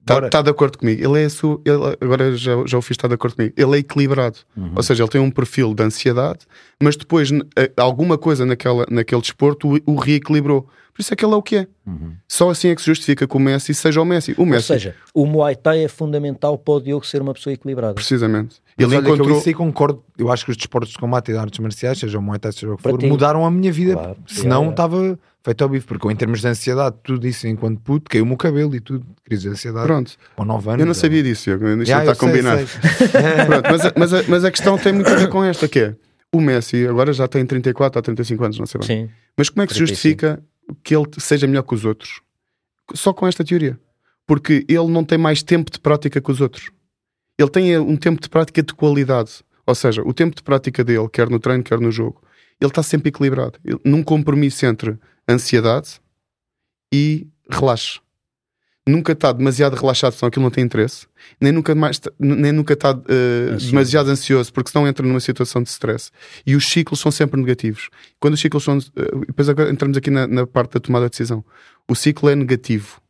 Está 0.00 0.28
tá 0.28 0.42
de 0.42 0.50
acordo 0.50 0.78
comigo. 0.78 1.02
Ele 1.04 1.22
é 1.22 1.28
su... 1.28 1.60
ele, 1.64 1.96
agora 2.00 2.36
já, 2.36 2.52
já 2.66 2.78
o 2.78 2.82
fiz 2.82 2.96
estar 2.96 3.08
de 3.08 3.14
acordo 3.14 3.36
comigo. 3.36 3.54
Ele 3.56 3.76
é 3.76 3.78
equilibrado. 3.78 4.38
Uhum. 4.56 4.72
Ou 4.74 4.82
seja, 4.82 5.02
ele 5.02 5.10
tem 5.10 5.20
um 5.20 5.30
perfil 5.30 5.74
de 5.74 5.82
ansiedade, 5.82 6.40
mas 6.82 6.96
depois 6.96 7.30
alguma 7.76 8.16
coisa 8.16 8.44
naquela, 8.46 8.86
naquele 8.90 9.20
desporto 9.20 9.76
o, 9.76 9.92
o 9.92 9.94
reequilibrou. 9.96 10.66
Por 11.00 11.04
isso 11.04 11.14
é 11.14 11.16
que 11.16 11.24
ele 11.24 11.32
é 11.32 11.36
o 11.36 11.42
que 11.42 11.56
é. 11.56 11.66
Uhum. 11.86 12.12
Só 12.28 12.50
assim 12.50 12.68
é 12.68 12.74
que 12.74 12.82
se 12.82 12.86
justifica 12.88 13.26
que 13.26 13.34
o 13.34 13.40
Messi 13.40 13.72
seja 13.72 14.02
o 14.02 14.04
Messi. 14.04 14.34
O 14.36 14.44
Messi. 14.44 14.70
Ou 14.70 14.78
seja, 14.78 14.94
o 15.14 15.24
Muay 15.24 15.56
Thai 15.56 15.84
é 15.84 15.88
fundamental 15.88 16.58
para 16.58 16.74
o 16.74 16.80
Diogo 16.80 17.06
ser 17.06 17.22
uma 17.22 17.32
pessoa 17.32 17.54
equilibrada. 17.54 17.94
Precisamente. 17.94 18.56
Ele 18.76 18.96
encontrou... 18.96 19.26
que 19.26 19.32
eu 19.32 19.38
isso 19.38 19.48
aí 19.48 19.54
concordo. 19.54 20.04
Eu 20.18 20.30
acho 20.30 20.44
que 20.44 20.50
os 20.50 20.58
desportos 20.58 20.92
de 20.92 20.98
combate 20.98 21.30
e 21.30 21.32
de 21.32 21.38
artes 21.38 21.58
marciais, 21.58 21.98
seja 21.98 22.18
o 22.18 22.22
Muay 22.22 22.38
Thai, 22.38 22.52
seja 22.52 22.70
o 22.70 22.76
que 22.76 22.82
for, 22.82 23.02
mudaram 23.02 23.46
a 23.46 23.50
minha 23.50 23.72
vida. 23.72 23.94
Claro. 23.94 24.16
Senão 24.26 24.68
estava 24.68 25.18
feito 25.42 25.62
ao 25.62 25.70
bife. 25.70 25.86
Porque 25.86 26.06
eu, 26.06 26.10
em 26.10 26.16
termos 26.16 26.42
de 26.42 26.48
ansiedade, 26.48 26.96
tudo 27.02 27.26
isso 27.26 27.48
enquanto 27.48 27.80
puto, 27.80 28.10
caiu-me 28.10 28.34
o 28.34 28.36
cabelo 28.36 28.76
e 28.76 28.80
tudo. 28.80 29.06
Crise 29.24 29.44
de 29.44 29.48
ansiedade. 29.48 29.86
Pronto. 29.86 30.12
Com 30.36 30.44
9 30.44 30.68
anos. 30.68 30.80
Eu 30.80 30.86
não 30.86 30.92
sabia 30.92 31.22
disso, 31.22 31.48
Isto 31.48 31.64
yeah, 31.64 32.04
não 32.04 32.12
está 32.12 32.14
combinado. 32.14 32.66
Pronto, 33.46 33.70
mas, 33.70 33.86
a, 33.86 33.92
mas, 33.96 34.12
a, 34.12 34.22
mas 34.28 34.44
a 34.44 34.50
questão 34.50 34.76
tem 34.76 34.92
muito 34.92 35.08
a 35.08 35.14
ver 35.14 35.30
com 35.30 35.42
esta, 35.42 35.66
que 35.66 35.78
é 35.78 35.94
o 36.32 36.40
Messi 36.40 36.86
agora 36.86 37.12
já 37.12 37.26
tem 37.26 37.44
34 37.44 37.98
a 37.98 38.02
35 38.02 38.44
anos, 38.44 38.58
não 38.58 38.66
sei 38.66 38.78
bem. 38.78 38.86
Sim. 38.86 39.10
Mas 39.36 39.48
como 39.48 39.62
é 39.62 39.66
que 39.66 39.72
se 39.72 39.78
justifica 39.78 40.40
que 40.82 40.94
ele 40.94 41.06
seja 41.18 41.46
melhor 41.46 41.62
que 41.62 41.74
os 41.74 41.84
outros? 41.84 42.20
Só 42.94 43.12
com 43.12 43.26
esta 43.26 43.44
teoria. 43.44 43.78
porque 44.26 44.64
ele 44.68 44.86
não 44.86 45.04
tem 45.04 45.18
mais 45.18 45.42
tempo 45.42 45.72
de 45.72 45.80
prática 45.80 46.20
que 46.20 46.30
os 46.30 46.40
outros. 46.40 46.70
Ele 47.36 47.50
tem 47.50 47.76
um 47.78 47.96
tempo 47.96 48.22
de 48.22 48.28
prática 48.28 48.62
de 48.62 48.72
qualidade. 48.72 49.42
Ou 49.66 49.74
seja, 49.74 50.02
o 50.02 50.14
tempo 50.14 50.36
de 50.36 50.42
prática 50.44 50.84
dele, 50.84 51.08
quer 51.08 51.28
no 51.28 51.40
treino, 51.40 51.64
quer 51.64 51.80
no 51.80 51.90
jogo, 51.90 52.22
ele 52.60 52.70
está 52.70 52.80
sempre 52.80 53.08
equilibrado. 53.08 53.58
Ele, 53.64 53.80
num 53.84 54.04
compromisso 54.04 54.64
entre 54.64 54.96
ansiedade 55.28 56.00
e 56.92 57.26
relaxe. 57.50 57.98
Nunca 58.88 59.12
está 59.12 59.30
demasiado 59.30 59.76
relaxado, 59.76 60.12
senão 60.12 60.28
aquilo 60.28 60.42
não 60.42 60.50
tem 60.50 60.64
interesse. 60.64 61.06
Nem 61.40 61.52
nunca, 61.52 61.74
mais, 61.74 62.00
nem 62.18 62.50
nunca 62.50 62.72
está 62.72 62.92
uh, 62.92 63.56
demasiado 63.58 64.10
ansioso, 64.10 64.52
porque 64.52 64.70
senão 64.70 64.88
entra 64.88 65.06
numa 65.06 65.20
situação 65.20 65.62
de 65.62 65.68
stress. 65.68 66.10
E 66.46 66.56
os 66.56 66.66
ciclos 66.66 66.98
são 66.98 67.12
sempre 67.12 67.38
negativos. 67.38 67.90
Quando 68.18 68.34
os 68.34 68.40
ciclos 68.40 68.64
são. 68.64 68.78
Uh, 68.78 69.26
depois 69.26 69.48
agora 69.48 69.70
entramos 69.70 69.96
aqui 69.96 70.10
na, 70.10 70.26
na 70.26 70.46
parte 70.46 70.72
da 70.74 70.80
tomada 70.80 71.06
de 71.06 71.10
decisão. 71.10 71.44
O 71.86 71.94
ciclo 71.94 72.30
é 72.30 72.34
negativo. 72.34 73.00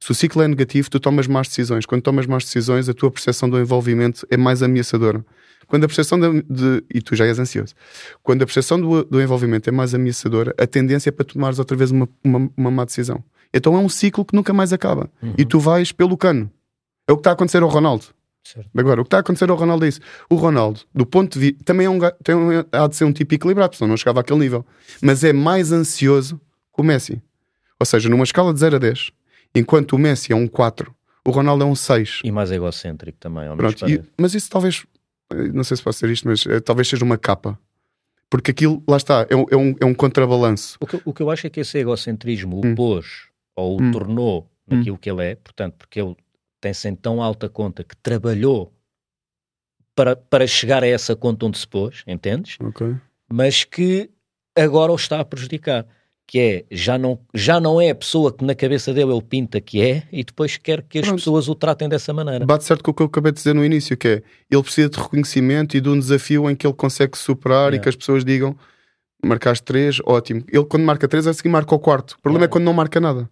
Se 0.00 0.12
o 0.12 0.14
ciclo 0.14 0.42
é 0.42 0.48
negativo, 0.48 0.88
tu 0.90 1.00
tomas 1.00 1.26
más 1.26 1.48
decisões. 1.48 1.84
Quando 1.84 2.02
tomas 2.02 2.26
más 2.26 2.44
decisões, 2.44 2.88
a 2.88 2.94
tua 2.94 3.10
percepção 3.10 3.48
do 3.48 3.58
envolvimento 3.58 4.26
é 4.30 4.36
mais 4.36 4.62
ameaçadora. 4.62 5.24
Quando 5.66 5.84
a 5.84 5.86
percepção 5.86 6.18
de, 6.18 6.42
de, 6.48 6.84
e 6.92 7.02
tu 7.02 7.14
já 7.14 7.26
és 7.26 7.38
ansioso, 7.38 7.74
quando 8.22 8.42
a 8.42 8.46
percepção 8.46 8.80
do, 8.80 9.04
do, 9.04 9.20
envolvimento 9.20 9.68
é 9.68 9.72
mais 9.72 9.94
ameaçadora, 9.94 10.54
a 10.56 10.66
tendência 10.66 11.10
é 11.10 11.12
para 11.12 11.26
tomares 11.26 11.58
outra 11.58 11.76
vez 11.76 11.90
uma, 11.90 12.08
uma, 12.24 12.50
uma 12.56 12.70
má 12.70 12.84
decisão. 12.84 13.22
Então 13.52 13.74
é 13.74 13.78
um 13.78 13.88
ciclo 13.88 14.24
que 14.24 14.34
nunca 14.34 14.52
mais 14.52 14.72
acaba. 14.72 15.10
Uhum. 15.22 15.34
E 15.38 15.44
tu 15.44 15.58
vais 15.58 15.92
pelo 15.92 16.16
cano. 16.16 16.50
É 17.06 17.12
o 17.12 17.16
que 17.16 17.20
está 17.20 17.30
a 17.30 17.32
acontecer 17.32 17.62
ao 17.62 17.68
Ronaldo. 17.68 18.06
Certo. 18.44 18.68
Agora, 18.76 19.00
o 19.00 19.04
que 19.04 19.08
está 19.08 19.18
a 19.18 19.20
acontecer 19.20 19.50
ao 19.50 19.56
Ronaldo 19.56 19.84
é 19.84 19.88
isso. 19.88 20.00
O 20.30 20.34
Ronaldo, 20.34 20.80
do 20.94 21.04
ponto 21.04 21.34
de 21.34 21.38
vista, 21.38 21.64
também 21.64 21.86
é 21.86 21.90
um, 21.90 21.98
tem, 21.98 22.34
há 22.72 22.86
de 22.86 22.96
ser 22.96 23.04
um 23.04 23.12
tipo 23.12 23.34
equilibrado, 23.34 23.76
senão 23.76 23.90
não 23.90 23.96
chegava 23.96 24.20
àquele 24.20 24.38
nível. 24.38 24.64
Mas 25.02 25.24
é 25.24 25.32
mais 25.32 25.72
ansioso 25.72 26.40
que 26.74 26.80
o 26.80 26.84
Messi. 26.84 27.22
Ou 27.78 27.86
seja, 27.86 28.08
numa 28.08 28.24
escala 28.24 28.52
de 28.52 28.60
0 28.60 28.76
a 28.76 28.78
10, 28.78 29.10
enquanto 29.54 29.92
o 29.94 29.98
Messi 29.98 30.32
é 30.32 30.36
um 30.36 30.46
4, 30.46 30.94
o 31.26 31.30
Ronaldo 31.30 31.64
é 31.64 31.66
um 31.66 31.74
6. 31.74 32.20
E 32.24 32.32
mais 32.32 32.50
egocêntrico 32.50 33.18
também, 33.18 33.46
ao 33.46 33.56
Pronto, 33.56 33.88
e, 33.88 34.02
Mas 34.16 34.34
isso 34.34 34.48
talvez 34.50 34.84
eh, 35.30 35.48
não 35.52 35.64
sei 35.64 35.76
se 35.76 35.82
posso 35.82 35.98
ser 35.98 36.10
isto, 36.10 36.26
mas 36.26 36.46
é, 36.46 36.60
talvez 36.60 36.88
seja 36.88 37.04
uma 37.04 37.18
capa. 37.18 37.58
Porque 38.30 38.50
aquilo, 38.50 38.82
lá 38.86 38.96
está, 38.96 39.26
é 39.28 39.36
um, 39.36 39.46
é 39.50 39.56
um, 39.56 39.74
é 39.80 39.84
um 39.86 39.94
contrabalanço. 39.94 40.76
O 40.80 40.86
que, 40.86 41.00
o 41.04 41.14
que 41.14 41.22
eu 41.22 41.30
acho 41.30 41.46
é 41.46 41.50
que 41.50 41.60
esse 41.60 41.78
egocentrismo 41.78 42.60
hum. 42.64 42.72
o 42.72 42.74
pôs 42.74 43.27
ou 43.58 43.78
o 43.78 43.82
hum. 43.82 43.90
tornou 43.90 44.48
naquilo 44.66 44.94
hum. 44.94 44.98
que 44.98 45.10
ele 45.10 45.24
é, 45.24 45.34
portanto, 45.34 45.74
porque 45.76 46.00
ele 46.00 46.16
tem-se 46.60 46.88
em 46.88 46.94
tão 46.94 47.20
alta 47.20 47.48
conta 47.48 47.82
que 47.82 47.96
trabalhou 47.96 48.72
para, 49.94 50.14
para 50.14 50.46
chegar 50.46 50.84
a 50.84 50.86
essa 50.86 51.16
conta 51.16 51.46
onde 51.46 51.58
se 51.58 51.66
pôs, 51.66 52.04
entendes? 52.06 52.56
Okay. 52.60 52.94
Mas 53.28 53.64
que 53.64 54.10
agora 54.56 54.92
o 54.92 54.96
está 54.96 55.20
a 55.20 55.24
prejudicar 55.24 55.86
que 56.26 56.38
é 56.38 56.64
já 56.70 56.98
não, 56.98 57.18
já 57.32 57.58
não 57.58 57.80
é 57.80 57.88
a 57.88 57.94
pessoa 57.94 58.30
que 58.30 58.44
na 58.44 58.54
cabeça 58.54 58.92
dele 58.92 59.10
ele 59.10 59.22
pinta 59.22 59.60
que 59.62 59.80
é 59.80 60.02
e 60.12 60.22
depois 60.22 60.58
quer 60.58 60.82
que 60.82 60.98
as 60.98 61.06
Pronto. 61.06 61.18
pessoas 61.18 61.48
o 61.48 61.54
tratem 61.54 61.88
dessa 61.88 62.12
maneira. 62.12 62.44
Bate 62.44 62.64
certo 62.64 62.84
com 62.84 62.90
o 62.90 62.94
que 62.94 63.02
eu 63.02 63.06
acabei 63.06 63.32
de 63.32 63.38
dizer 63.38 63.54
no 63.54 63.64
início, 63.64 63.96
que 63.96 64.08
é 64.08 64.22
ele 64.50 64.62
precisa 64.62 64.90
de 64.90 64.98
reconhecimento 64.98 65.76
e 65.76 65.80
de 65.80 65.88
um 65.88 65.98
desafio 65.98 66.48
em 66.50 66.54
que 66.54 66.66
ele 66.66 66.74
consegue 66.74 67.16
superar 67.16 67.72
é. 67.72 67.76
e 67.76 67.80
que 67.80 67.88
as 67.88 67.96
pessoas 67.96 68.24
digam 68.26 68.54
marcaste 69.24 69.64
três, 69.64 69.98
ótimo. 70.04 70.44
Ele 70.52 70.64
quando 70.64 70.84
marca 70.84 71.08
três, 71.08 71.26
a 71.26 71.32
seguir 71.32 71.48
marca 71.48 71.74
o 71.74 71.78
quarto. 71.78 72.12
O 72.12 72.22
problema 72.22 72.44
é, 72.44 72.46
é 72.46 72.48
quando 72.48 72.64
não 72.64 72.74
marca 72.74 73.00
nada. 73.00 73.28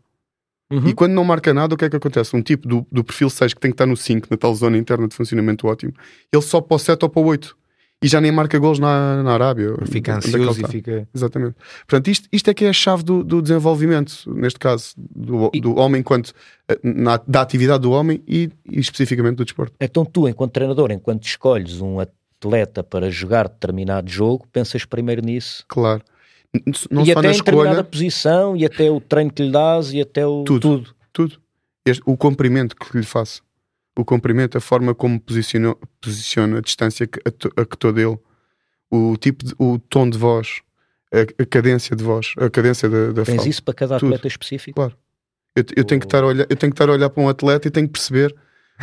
Uhum. 0.70 0.88
E 0.88 0.94
quando 0.94 1.12
não 1.12 1.24
marca 1.24 1.54
nada, 1.54 1.74
o 1.74 1.78
que 1.78 1.84
é 1.84 1.90
que 1.90 1.96
acontece? 1.96 2.34
Um 2.34 2.42
tipo 2.42 2.66
do, 2.66 2.86
do 2.90 3.04
perfil 3.04 3.30
6 3.30 3.54
que 3.54 3.60
tem 3.60 3.70
que 3.70 3.74
estar 3.74 3.86
no 3.86 3.96
5, 3.96 4.26
na 4.30 4.36
tal 4.36 4.54
zona 4.54 4.76
interna 4.76 5.06
de 5.06 5.14
funcionamento 5.14 5.66
ótimo, 5.66 5.92
ele 6.32 6.42
só 6.42 6.60
para 6.60 6.74
o 6.74 6.78
7 6.78 7.04
ou 7.04 7.08
para 7.08 7.22
o 7.22 7.26
8 7.26 7.56
e 8.02 8.08
já 8.08 8.20
nem 8.20 8.30
marca 8.30 8.58
gols 8.58 8.78
na, 8.78 9.22
na 9.22 9.32
Arábia. 9.32 9.74
Fica 9.86 10.12
é 10.12 10.14
ansioso 10.16 10.60
e 10.60 10.68
fica. 10.68 11.08
Exatamente. 11.14 11.56
Portanto, 11.86 12.08
isto, 12.08 12.28
isto 12.30 12.50
é 12.50 12.54
que 12.54 12.64
é 12.64 12.68
a 12.68 12.72
chave 12.72 13.02
do, 13.02 13.24
do 13.24 13.40
desenvolvimento, 13.40 14.22
neste 14.26 14.58
caso, 14.58 14.92
do, 14.96 15.50
e... 15.54 15.60
do 15.60 15.76
homem, 15.76 16.00
enquanto 16.00 16.32
eh, 16.68 16.78
na, 16.82 17.16
da 17.26 17.40
atividade 17.40 17.82
do 17.82 17.92
homem 17.92 18.22
e, 18.28 18.50
e, 18.70 18.78
especificamente 18.80 19.36
do 19.36 19.44
desporto. 19.44 19.74
Então, 19.80 20.04
tu, 20.04 20.28
enquanto 20.28 20.52
treinador, 20.52 20.90
enquanto 20.90 21.24
escolhes 21.24 21.80
um 21.80 21.98
atleta 21.98 22.84
para 22.84 23.10
jogar 23.10 23.48
determinado 23.48 24.10
jogo, 24.10 24.46
pensas 24.52 24.84
primeiro 24.84 25.22
nisso? 25.22 25.64
Claro. 25.66 26.02
Não 26.90 27.04
e 27.04 27.12
até 27.12 27.28
em 27.30 27.32
determinada 27.32 27.84
posição, 27.84 28.56
e 28.56 28.64
até 28.64 28.90
o 28.90 29.00
treino 29.00 29.32
que 29.32 29.42
lhe 29.42 29.50
dás, 29.50 29.92
e 29.92 30.00
até 30.00 30.26
o. 30.26 30.44
Tudo. 30.44 30.60
Tudo. 30.60 30.94
tudo. 31.12 31.40
Este, 31.84 32.02
o 32.06 32.16
comprimento 32.16 32.74
que 32.74 32.96
lhe 32.96 33.04
faço 33.04 33.46
o 33.96 34.04
comprimento, 34.04 34.58
a 34.58 34.60
forma 34.60 34.94
como 34.94 35.18
posiciona, 35.18 35.74
posiciona 36.00 36.58
a 36.58 36.60
distância 36.60 37.08
a, 37.24 37.62
a 37.62 37.64
que 37.64 37.78
todo 37.78 37.98
ele, 37.98 38.18
o 38.90 39.16
tipo, 39.16 39.44
de, 39.44 39.54
o 39.58 39.78
tom 39.78 40.08
de 40.08 40.18
voz, 40.18 40.60
a, 41.12 41.42
a, 41.42 41.46
cadência 41.46 41.96
de 41.96 42.04
voz, 42.04 42.34
a 42.36 42.50
cadência 42.50 42.88
da, 42.88 43.12
da 43.12 43.24
Tens 43.24 43.36
fala. 43.36 43.48
isso 43.48 43.62
para 43.62 43.74
cada 43.74 43.96
atleta 43.96 44.18
Tudo. 44.18 44.28
específico? 44.28 44.76
Claro. 44.76 44.94
Eu, 45.56 45.64
eu, 45.74 45.84
tenho 45.84 45.98
que 45.98 46.06
estar 46.06 46.22
a 46.22 46.26
olhar, 46.26 46.46
eu 46.48 46.56
tenho 46.56 46.70
que 46.70 46.74
estar 46.74 46.88
a 46.90 46.92
olhar 46.92 47.08
para 47.08 47.22
um 47.22 47.28
atleta 47.28 47.66
e 47.66 47.70
tenho 47.70 47.86
que 47.86 47.92
perceber 47.92 48.34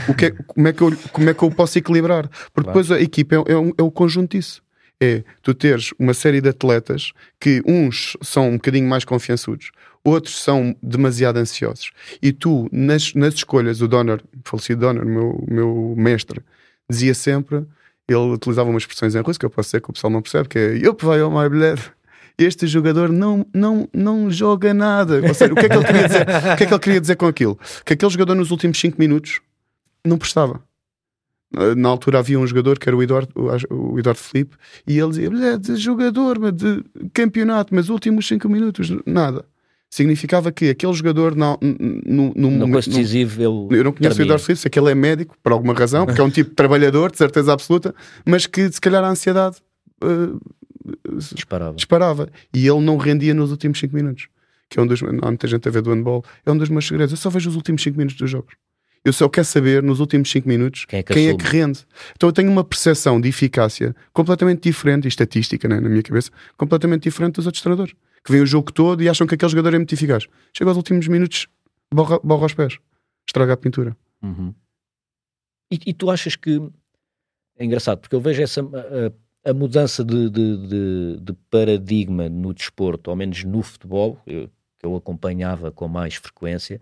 o 0.10 0.16
que 0.16 0.26
é, 0.26 0.32
como, 0.32 0.68
é 0.68 0.74
que 0.74 0.82
eu, 0.82 0.92
como 1.12 1.30
é 1.30 1.34
que 1.36 1.44
eu 1.44 1.52
posso 1.52 1.78
equilibrar. 1.78 2.28
Porque 2.52 2.72
claro. 2.72 2.80
depois 2.80 2.92
a 2.92 3.00
equipa 3.00 3.36
é, 3.36 3.52
é, 3.52 3.58
um, 3.58 3.72
é 3.78 3.84
o 3.84 3.92
conjunto 3.92 4.36
disso. 4.36 4.64
É 5.04 5.24
tu 5.42 5.54
teres 5.54 5.92
uma 6.00 6.13
série 6.13 6.39
de 6.39 6.48
atletas 6.48 7.12
que 7.39 7.62
uns 7.66 8.16
são 8.22 8.50
um 8.50 8.54
bocadinho 8.54 8.88
mais 8.88 9.04
confiançudos, 9.04 9.72
outros 10.04 10.42
são 10.42 10.74
demasiado 10.82 11.38
ansiosos. 11.38 11.92
E 12.22 12.32
tu, 12.32 12.70
nas, 12.72 13.13
nas 13.13 13.34
escolhas, 13.34 13.82
o 13.82 13.88
Donner, 13.88 14.22
falecido 14.46 14.82
Donner, 14.82 15.06
meu, 15.06 15.44
meu 15.48 15.94
mestre, 15.98 16.42
dizia 16.89 17.13
sempre, 17.13 17.66
ele 18.08 18.34
utilizava 18.34 18.70
umas 18.70 18.84
expressões 18.84 19.13
em 19.16 19.22
russo 19.22 19.39
que 19.39 19.46
eu 19.46 19.50
posso 19.50 19.68
dizer 19.68 19.82
que 19.82 19.89
o 19.89 19.94
pessoal 19.94 20.12
não 20.12 20.22
percebe, 20.22 20.48
que 20.48 20.58
é 20.58 20.74
Yup, 20.78 21.04
vai 21.04 21.20
ao 21.20 21.32
my 21.32 21.50
blood. 21.50 21.82
Este 22.38 22.66
jogador 22.66 23.10
não, 23.12 23.46
não, 23.54 23.88
não 23.94 24.32
joga 24.32 24.74
nada. 24.74 25.34
Seja, 25.34 25.54
o 25.54 25.56
que 25.56 25.66
é 25.66 25.70
que 25.70 25.76
ele 25.76 25.86
queria 25.86 26.08
dizer? 26.08 26.22
O 26.22 26.58
que 26.58 26.63
é 26.63 26.66
que 26.66 26.74
ele 26.74 26.80
queria 26.80 27.02
dizer 27.02 27.16
com 27.16 27.28
aquilo? 27.28 27.60
Que 27.86 27.94
aquele 27.94 28.12
jogador 28.12 28.36
nos 28.36 28.52
últimos 28.52 28.80
5 28.80 29.00
minutos 29.00 29.39
não 30.04 30.18
prestava. 30.18 30.62
Na 31.78 31.89
altura 31.89 32.20
havia 32.20 32.39
um 32.39 32.48
jogador 32.48 32.80
que 32.80 32.89
era 32.89 32.96
o 32.96 33.04
Eduardo, 33.04 33.32
o 33.70 34.00
Eduardo 34.00 34.20
Felipe, 34.20 34.56
e 34.88 34.98
ele 34.98 35.10
dizia: 35.10 35.58
de 35.60 35.76
jogador, 35.76 36.52
de 36.52 36.84
campeonato, 37.13 37.76
mas 37.76 37.89
últimos 37.89 38.28
5 38.28 38.50
minutos, 38.50 38.92
nada. 39.06 39.46
Significava 39.89 40.52
que 40.52 40.72
aquele 40.72 40.94
jogador 40.94 41.36
não, 41.36 41.56
no, 41.62 42.34
no, 42.36 42.50
no, 42.50 42.72
decisivo 42.72 43.39
ele 43.70 43.80
eu 43.80 43.84
não 43.84 43.92
conheço 43.92 44.20
o 44.20 44.24
Eduardo 44.24 44.44
Felipe, 44.44 44.62
sei 44.62 44.72
que 44.72 44.80
ele 44.80 44.89
é 44.89 44.96
médico 44.96 45.36
por 45.44 45.52
alguma 45.52 45.76
razão, 45.76 46.08
porque 46.08 46.20
é 46.20 46.24
um 46.24 46.32
tipo 46.32 46.50
de 46.50 46.56
trabalhador 46.56 47.12
de 47.12 47.20
certeza 47.20 47.54
absoluta, 47.54 47.94
mas 48.26 48.48
que 48.48 48.72
se 48.72 48.82
calhar 48.82 49.04
a 49.04 49.10
ansiedade 49.10 49.58
uh, 50.04 50.39
disparava. 51.36 51.76
disparava. 51.76 52.30
E 52.52 52.68
ele 52.68 52.82
não 52.82 52.98
rendia 52.98 53.36
nos 53.36 53.52
últimos 53.52 53.80
5 53.80 53.96
minutos 53.96 54.28
que 54.74 54.80
é 54.80 54.82
um 54.82 54.88
dos, 54.88 55.04
há 55.04 55.28
muita 55.28 55.48
gente 55.48 55.68
a 55.68 55.72
ver 55.72 55.84
do 55.84 55.92
handball 55.92 56.26
é 56.44 56.52
um 56.52 56.58
dos 56.58 56.70
meus 56.70 56.88
segredos, 56.88 57.12
eu 57.12 57.18
só 57.18 57.30
vejo 57.30 57.48
os 57.48 57.56
últimos 57.56 57.84
5 57.84 57.96
minutos 57.96 58.18
dos 58.18 58.30
jogos 58.32 58.56
eu 59.06 59.12
só 59.12 59.28
quero 59.28 59.46
saber 59.46 59.84
nos 59.84 60.00
últimos 60.00 60.30
5 60.32 60.48
minutos 60.48 60.86
quem, 60.86 61.00
é 61.00 61.04
que, 61.04 61.13
quem 61.13 61.30
é 61.30 61.36
que, 61.36 61.44
rende. 61.46 61.86
Então 62.16 62.30
eu 62.30 62.34
tenho 62.34 62.50
uma 62.50 62.63
percepção 62.63 63.20
de 63.20 63.30
eficácia 63.30 63.96
completamente 64.13 64.63
diferente, 64.63 65.06
e 65.06 65.08
estatística 65.10 65.68
né, 65.68 65.80
na 65.80 65.89
minha 65.89 66.04
cabeça, 66.04 66.32
completamente 66.58 67.04
diferente 67.04 67.36
dos 67.36 67.46
outros 67.46 67.62
treinadores 67.62 67.94
que 68.24 68.32
vêm 68.32 68.42
o 68.42 68.46
jogo 68.46 68.72
todo 68.72 69.04
e 69.04 69.10
acham 69.10 69.28
que 69.28 69.36
aquele 69.36 69.52
jogador 69.52 69.74
é 69.74 69.78
muito 69.78 69.94
eficaz. 69.94 70.26
Chega 70.56 70.70
aos 70.70 70.78
últimos 70.78 71.08
minutos, 71.08 71.48
borra, 71.94 72.20
borra 72.24 72.46
os 72.46 72.54
pés, 72.54 72.80
estraga 73.28 73.54
a 73.54 73.58
pintura. 73.58 73.98
Uhum. 74.22 74.54
E, 75.70 75.80
e, 75.88 75.94
tu 75.94 76.10
achas 76.10 76.36
que 76.36 76.62
é 77.58 77.66
engraçado, 77.66 78.00
porque 78.00 78.16
eu 78.16 78.22
vejo 78.22 78.42
essa 78.42 78.62
a, 78.62 79.50
a 79.50 79.54
mudança 79.54 80.04
de, 80.04 80.30
de, 80.30 80.68
de, 80.68 81.18
de, 81.20 81.34
paradigma 81.50 82.30
no 82.30 82.54
desporto, 82.54 83.10
ao 83.10 83.16
menos 83.16 83.44
no 83.44 83.62
futebol, 83.62 84.22
eu, 84.26 84.50
que 84.80 84.86
eu 84.86 84.96
acompanhava 84.96 85.72
com 85.72 85.88
mais 85.88 86.16
frequência, 86.16 86.80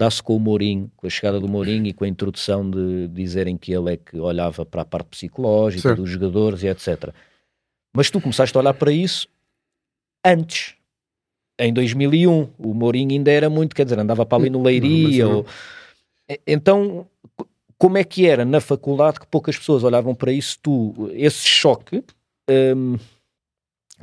dá-se 0.00 0.22
com 0.22 0.34
o 0.34 0.40
Mourinho, 0.40 0.90
com 0.96 1.06
a 1.06 1.10
chegada 1.10 1.38
do 1.38 1.46
Mourinho 1.46 1.86
e 1.86 1.92
com 1.92 2.04
a 2.04 2.08
introdução 2.08 2.70
de 2.70 3.06
dizerem 3.08 3.58
que 3.58 3.70
ele 3.70 3.92
é 3.92 3.96
que 3.98 4.18
olhava 4.18 4.64
para 4.64 4.80
a 4.80 4.84
parte 4.84 5.08
psicológica 5.08 5.82
certo. 5.82 6.00
dos 6.00 6.08
jogadores 6.08 6.62
e 6.62 6.68
etc. 6.68 7.12
Mas 7.94 8.10
tu 8.10 8.18
começaste 8.18 8.56
a 8.56 8.60
olhar 8.60 8.72
para 8.72 8.90
isso 8.90 9.28
antes 10.24 10.74
em 11.58 11.70
2001. 11.70 12.48
O 12.58 12.72
Mourinho 12.72 13.10
ainda 13.10 13.30
era 13.30 13.50
muito, 13.50 13.76
quer 13.76 13.84
dizer, 13.84 13.98
andava 13.98 14.24
para 14.24 14.38
ali 14.38 14.48
no 14.48 14.62
Leiria. 14.62 15.26
Não, 15.26 15.36
ou... 15.36 15.46
Então, 16.46 17.06
como 17.76 17.98
é 17.98 18.04
que 18.04 18.26
era 18.26 18.42
na 18.42 18.58
faculdade 18.58 19.20
que 19.20 19.26
poucas 19.26 19.58
pessoas 19.58 19.84
olhavam 19.84 20.14
para 20.14 20.32
isso? 20.32 20.58
Tu, 20.62 21.10
esse 21.12 21.46
choque, 21.46 22.02
hum, 22.48 22.96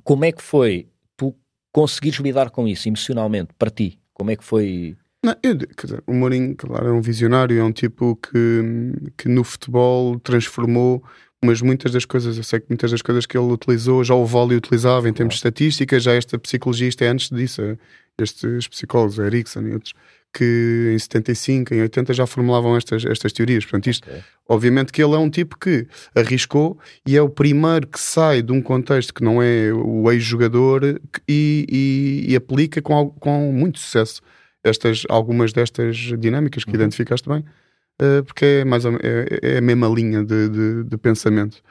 como 0.04 0.26
é 0.26 0.32
que 0.32 0.44
foi 0.44 0.88
tu 1.16 1.34
conseguires 1.72 2.20
lidar 2.20 2.52
com 2.52 2.68
isso 2.68 2.88
emocionalmente 2.88 3.50
para 3.58 3.72
ti? 3.72 3.98
Como 4.14 4.30
é 4.30 4.36
que 4.36 4.44
foi? 4.44 4.96
Não, 5.24 5.36
eu, 5.44 5.56
dizer, 5.56 6.04
o 6.06 6.14
Mourinho, 6.14 6.56
claro, 6.56 6.88
é 6.88 6.92
um 6.92 7.02
visionário, 7.02 7.60
é 7.60 7.64
um 7.64 7.72
tipo 7.72 8.16
que, 8.16 9.12
que 9.18 9.28
no 9.28 9.44
futebol 9.44 10.20
transformou 10.20 11.04
mas 11.44 11.62
muitas 11.62 11.92
das 11.92 12.04
coisas, 12.04 12.36
eu 12.38 12.44
sei 12.44 12.60
que 12.60 12.66
muitas 12.70 12.92
das 12.92 13.02
coisas 13.02 13.26
que 13.26 13.38
ele 13.38 13.52
utilizou 13.52 14.04
já 14.04 14.16
o 14.16 14.26
Voli 14.26 14.56
utilizava 14.56 15.08
em 15.08 15.14
termos 15.14 15.36
de 15.36 15.38
estatística, 15.38 16.00
já 16.00 16.14
esta 16.14 16.38
psicologista 16.40 17.06
é 17.06 17.10
antes 17.10 17.30
disso, 17.30 17.62
é 17.62 17.78
estes 18.20 18.68
psicólogos, 18.68 19.20
Erickson 19.20 19.62
e 19.62 19.74
outros, 19.74 19.94
que 20.34 20.92
em 20.94 21.00
75, 21.00 21.74
em 21.74 21.82
80 21.82 22.14
já 22.14 22.26
formulavam 22.26 22.76
estas, 22.76 23.06
estas 23.06 23.32
teorias. 23.32 23.64
Portanto, 23.64 23.88
isto, 23.88 24.10
okay. 24.10 24.24
obviamente 24.50 24.92
que 24.92 25.02
ele 25.02 25.14
é 25.14 25.18
um 25.18 25.30
tipo 25.30 25.58
que 25.58 25.88
arriscou 26.16 26.80
e 27.06 27.16
é 27.16 27.22
o 27.22 27.30
primeiro 27.30 27.88
que 27.88 28.00
sai 28.00 28.42
de 28.42 28.52
um 28.52 28.62
contexto 28.62 29.14
que 29.14 29.24
não 29.24 29.42
é 29.42 29.72
o 29.72 30.12
ex-jogador 30.12 31.00
e, 31.28 31.66
e, 31.70 32.32
e, 32.32 32.36
aplica 32.36 32.82
com, 32.82 33.10
com 33.12 33.52
muito 33.52 33.80
sucesso 33.80 34.22
estas, 34.64 35.04
algumas 35.10 35.54
destas 35.54 35.96
dinâmicas 36.20 36.64
que 36.64 36.72
uhum. 36.72 36.76
identificaste 36.76 37.28
bem, 37.28 37.44
uh, 38.02 38.24
porque 38.24 38.46
é, 38.46 38.66
mais 38.66 38.86
ou, 38.86 38.94
é, 38.96 39.40
é, 39.42 39.58
a 39.58 39.62
mesma 39.62 39.88
linha 39.88 40.24
de, 40.24 40.50
de, 40.50 40.84
de 40.84 40.98
pensamento. 40.98 41.62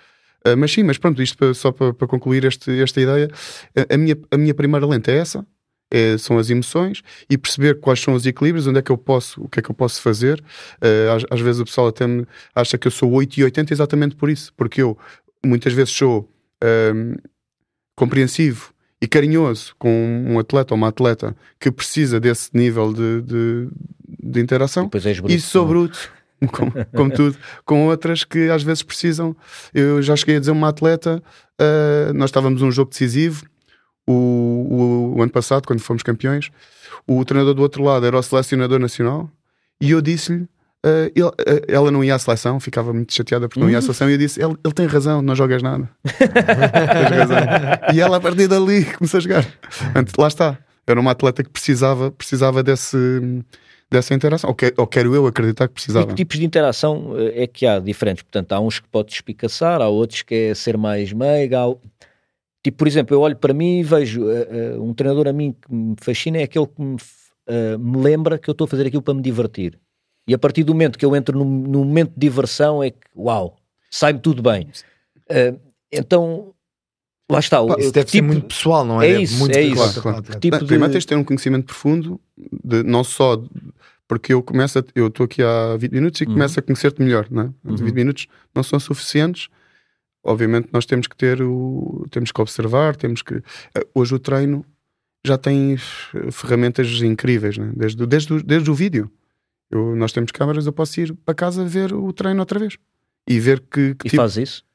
Uh, 0.47 0.57
mas 0.57 0.73
sim, 0.73 0.83
mas 0.83 0.99
pronto, 0.99 1.23
isto 1.23 1.37
para, 1.37 1.55
só 1.55 1.73
para, 1.73 1.93
para, 1.93 2.07
concluir 2.07 2.45
este, 2.45 2.81
esta 2.81 3.01
ideia, 3.01 3.29
a, 3.77 3.95
a, 3.95 3.97
minha, 3.97 4.17
a 4.31 4.37
minha 4.37 4.55
primeira 4.55 4.87
lente 4.87 5.11
é 5.11 5.17
essa, 5.17 5.47
é, 5.91 6.19
são 6.19 6.39
as 6.39 6.51
emoções 6.51 7.03
e 7.31 7.39
perceber 7.39 7.81
quais 7.81 8.01
são 8.01 8.15
os 8.15 8.27
equilíbrios, 8.27 8.67
onde 8.67 8.79
é 8.79 8.83
que 8.83 8.91
eu 8.91 8.99
posso, 8.99 9.43
o 9.43 9.49
que 9.49 9.61
é 9.61 9.63
que 9.63 9.71
eu 9.71 9.75
posso 9.75 10.03
fazer. 10.03 10.43
Uh, 10.83 11.15
às, 11.15 11.25
às, 11.31 11.41
vezes 11.41 11.61
o 11.61 11.65
pessoal 11.65 11.89
até 11.89 12.07
me 12.07 12.27
acha 12.55 12.77
que 12.77 12.87
eu 12.87 12.91
sou 12.91 13.11
8 13.13 13.39
e 13.39 13.45
80 13.45 13.73
exatamente 13.73 14.17
por 14.17 14.29
isso, 14.29 14.53
porque 14.55 14.83
eu 14.83 14.99
muitas 15.45 15.73
vezes 15.73 15.95
sou 15.95 16.29
uh, 16.63 17.23
compreensivo 17.95 18.75
e 19.07 19.09
carinhoso 19.09 19.73
com 19.79 20.25
um 20.29 20.37
atleta 20.37 20.75
ou 20.75 20.77
uma 20.77 20.89
atleta 20.89 21.37
que 21.61 21.71
precisa 21.71 22.19
desse 22.19 22.51
nível 22.53 22.93
de, 22.93 23.23
de, 23.23 23.69
de 24.21 24.41
interação 24.41 24.91
e, 25.29 25.35
e 25.35 25.41
sou 25.41 25.65
bruto. 25.65 26.17
Como, 26.53 26.71
como, 26.95 27.11
tudo, 27.11 27.35
com 27.65 27.87
outras 27.87 28.23
que 28.23 28.51
às 28.51 28.63
vezes 28.63 28.83
precisam. 28.83 29.35
Eu 29.73 30.03
já 30.03 30.15
cheguei 30.15 30.37
a 30.37 30.39
dizer 30.39 30.51
uma 30.51 30.69
atleta, 30.69 31.23
uh, 31.59 32.13
nós 32.13 32.29
estávamos 32.29 32.61
num 32.61 32.71
jogo 32.71 32.91
decisivo, 32.91 33.47
o, 34.07 34.13
o, 34.13 35.17
o, 35.17 35.23
ano 35.23 35.33
passado, 35.33 35.67
quando 35.67 35.81
fomos 35.81 36.03
campeões, 36.03 36.51
o 37.07 37.25
treinador 37.25 37.55
do 37.55 37.63
outro 37.63 37.83
lado 37.83 38.05
era 38.05 38.19
o 38.19 38.23
selecionador 38.23 38.79
nacional 38.79 39.31
e 39.81 39.93
eu 39.93 40.03
disse-lhe. 40.03 40.47
Uh, 40.85 41.11
ele, 41.15 41.27
uh, 41.27 41.65
ela 41.69 41.91
não 41.91 42.05
ia 42.05 42.15
à 42.15 42.19
seleção, 42.19 42.61
ficava 42.61 42.93
muito 42.93 43.13
chateada 43.13 43.49
porque 43.49 43.61
não 43.61 43.71
ia 43.71 43.79
à 43.79 43.83
seleção. 43.83 44.09
E 44.09 44.13
eu 44.13 44.19
disse: 44.19 44.41
ele, 44.41 44.55
ele 44.65 44.75
tem 44.75 44.87
razão, 44.87 45.21
não 45.23 45.35
jogas 45.35 45.63
nada. 45.63 45.89
e 47.93 48.01
ela, 48.01 48.19
a 48.19 48.21
partir 48.21 48.47
dali, 48.47 48.85
começou 48.97 49.19
a 49.19 49.21
jogar. 49.21 49.45
Portanto, 49.61 50.13
lá 50.19 50.29
está. 50.29 50.59
Era 50.87 51.01
uma 51.01 51.11
atleta 51.11 51.43
que 51.43 51.51
precisava, 51.51 52.13
precisava 52.13 52.63
desse, 52.63 52.97
dessa 53.91 54.15
interação. 54.15 54.49
Ou, 54.49 54.55
que, 54.55 54.73
ou 54.77 54.87
quero 54.87 55.13
eu 55.15 55.27
acreditar 55.27 55.67
que 55.67 55.75
precisava. 55.75 56.07
E 56.07 56.09
que 56.09 56.15
tipos 56.15 56.39
de 56.39 56.45
interação 56.45 57.15
eh, 57.17 57.43
é 57.43 57.47
que 57.49 57.67
há 57.67 57.81
diferentes? 57.81 58.23
Portanto, 58.23 58.53
há 58.53 58.61
uns 58.61 58.79
que 58.79 58.89
pode 58.89 59.13
espicaçar, 59.13 59.83
há 59.83 59.89
outros 59.89 60.23
que 60.23 60.35
é 60.35 60.55
ser 60.55 60.77
mais 60.77 61.13
meiga. 61.13 61.65
Há 61.65 61.75
Tipo, 62.67 62.79
por 62.79 62.89
exemplo, 62.89 63.15
eu 63.15 63.21
olho 63.21 63.37
para 63.37 63.55
mim 63.55 63.79
e 63.79 63.83
vejo 63.85 64.25
uh, 64.25 64.83
um 64.83 64.93
treinador 64.93 65.29
a 65.29 65.33
mim 65.33 65.53
que 65.53 65.73
me 65.73 65.95
fascina 66.01 66.39
é 66.39 66.43
aquele 66.43 66.67
que 66.67 66.83
me, 66.83 66.97
me, 67.79 68.03
lembra 68.03 68.41
que 68.41 68.51
eu 68.51 68.53
estou 68.53 68.65
a 68.65 68.69
fazer 68.69 68.89
aquilo 68.89 69.03
para 69.03 69.15
me 69.15 69.23
divertir. 69.23 69.79
E 70.27 70.35
a 70.35 70.39
partir 70.39 70.65
do 70.65 70.73
momento 70.73 70.99
que 70.99 71.05
eu 71.05 71.15
entro 71.15 71.39
no, 71.39 71.45
no 71.45 71.85
momento 71.85 72.11
de 72.11 72.19
diversão 72.19 72.83
é 72.83 72.91
que, 72.91 72.99
uau, 73.17 73.57
sai-me 73.91 74.19
tudo 74.19 74.43
bem. 74.43 74.69
então, 75.93 76.53
lá 77.31 77.39
está. 77.39 77.65
Pá, 77.65 77.77
isso 77.79 77.93
deve 77.93 78.07
tipo, 78.07 78.11
ser 78.11 78.23
muito 78.23 78.47
pessoal, 78.47 78.85
não 78.85 79.01
é? 79.01 79.09
É 79.09 79.23
isso, 79.23 79.39
muito 79.39 79.57
é 79.57 79.63
isso. 79.63 79.77
Claro, 79.77 80.03
claro. 80.03 80.23
Que 80.23 80.41
tipo 80.41 80.59
de... 80.59 80.67
Primeiro 80.67 80.93
tens 80.93 81.03
de 81.03 81.09
ter 81.09 81.17
um 81.17 81.25
conhecimento 81.25 81.67
profundo, 81.67 82.21
de, 82.65 82.83
não 82.83 83.05
só... 83.05 83.37
De, 83.37 83.49
porque 84.09 84.33
eu 84.33 84.43
começo, 84.43 84.79
a, 84.79 84.85
eu 84.95 85.09
estou 85.09 85.25
aqui 85.25 85.43
há 85.43 85.77
20 85.77 85.93
minutos 85.93 86.21
e 86.21 86.25
uhum. 86.25 86.33
começo 86.35 86.59
a 86.59 86.63
conhecer-te 86.63 87.03
melhor, 87.03 87.27
não 87.31 87.43
é? 87.43 87.47
Uhum. 87.65 87.77
20 87.77 87.95
minutos 87.95 88.27
não 88.55 88.63
são 88.63 88.79
suficientes 88.79 89.49
obviamente 90.27 90.69
nós 90.73 90.85
temos 90.85 91.07
que 91.07 91.17
ter 91.17 91.41
o 91.41 92.05
temos 92.11 92.33
que 92.33 92.41
observar 92.41 92.97
temos 92.97 93.23
que 93.23 93.35
eh, 93.35 93.87
hoje 93.95 94.15
o 94.15 94.19
treino 94.19 94.65
já 95.25 95.39
tem 95.39 95.77
ferramentas 96.31 96.89
incríveis 97.03 97.57
né? 97.57 97.73
desde, 97.75 98.05
desde, 98.07 98.43
desde 98.43 98.71
o 98.71 98.75
vídeo 98.75 99.11
eu, 99.71 99.97
nós 99.97 100.13
temos 100.13 100.31
câmaras 100.33 100.67
eu 100.67 100.73
posso 100.73 101.01
ir 101.01 101.13
para 101.25 101.35
casa 101.35 101.65
ver 101.65 101.93
o 101.93 102.13
treino 102.13 102.41
outra 102.41 102.59
vez 102.59 102.77
e 103.29 103.41
ver 103.41 103.61
que, 103.61 103.95
que 103.95 104.07
e 104.07 104.11
tipo, 104.11 104.17
faz 104.17 104.37
isso 104.37 104.67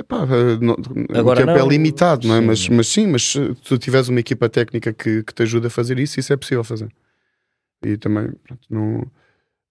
Epá, 0.00 0.24
eh, 0.24 0.58
não, 0.60 0.76
Agora 1.14 1.40
o 1.40 1.46
tempo 1.46 1.50
é 1.50 1.58
não, 1.58 1.66
é 1.66 1.68
limitado, 1.68 2.26
não 2.26 2.34
é? 2.34 2.40
Mas, 2.40 2.66
mas 2.68 2.88
sim, 2.88 3.06
mas 3.06 3.22
se 3.22 3.54
tu 3.56 3.76
tiveres 3.76 4.08
uma 4.08 4.18
equipa 4.18 4.48
técnica 4.48 4.92
que, 4.94 5.22
que 5.22 5.34
te 5.34 5.42
ajuda 5.42 5.66
a 5.66 5.70
fazer 5.70 5.98
isso, 5.98 6.18
isso 6.18 6.32
é 6.32 6.36
possível 6.38 6.64
fazer. 6.64 6.90
E 7.84 7.98
também, 7.98 8.32
pronto, 8.42 8.66
não, 8.70 9.06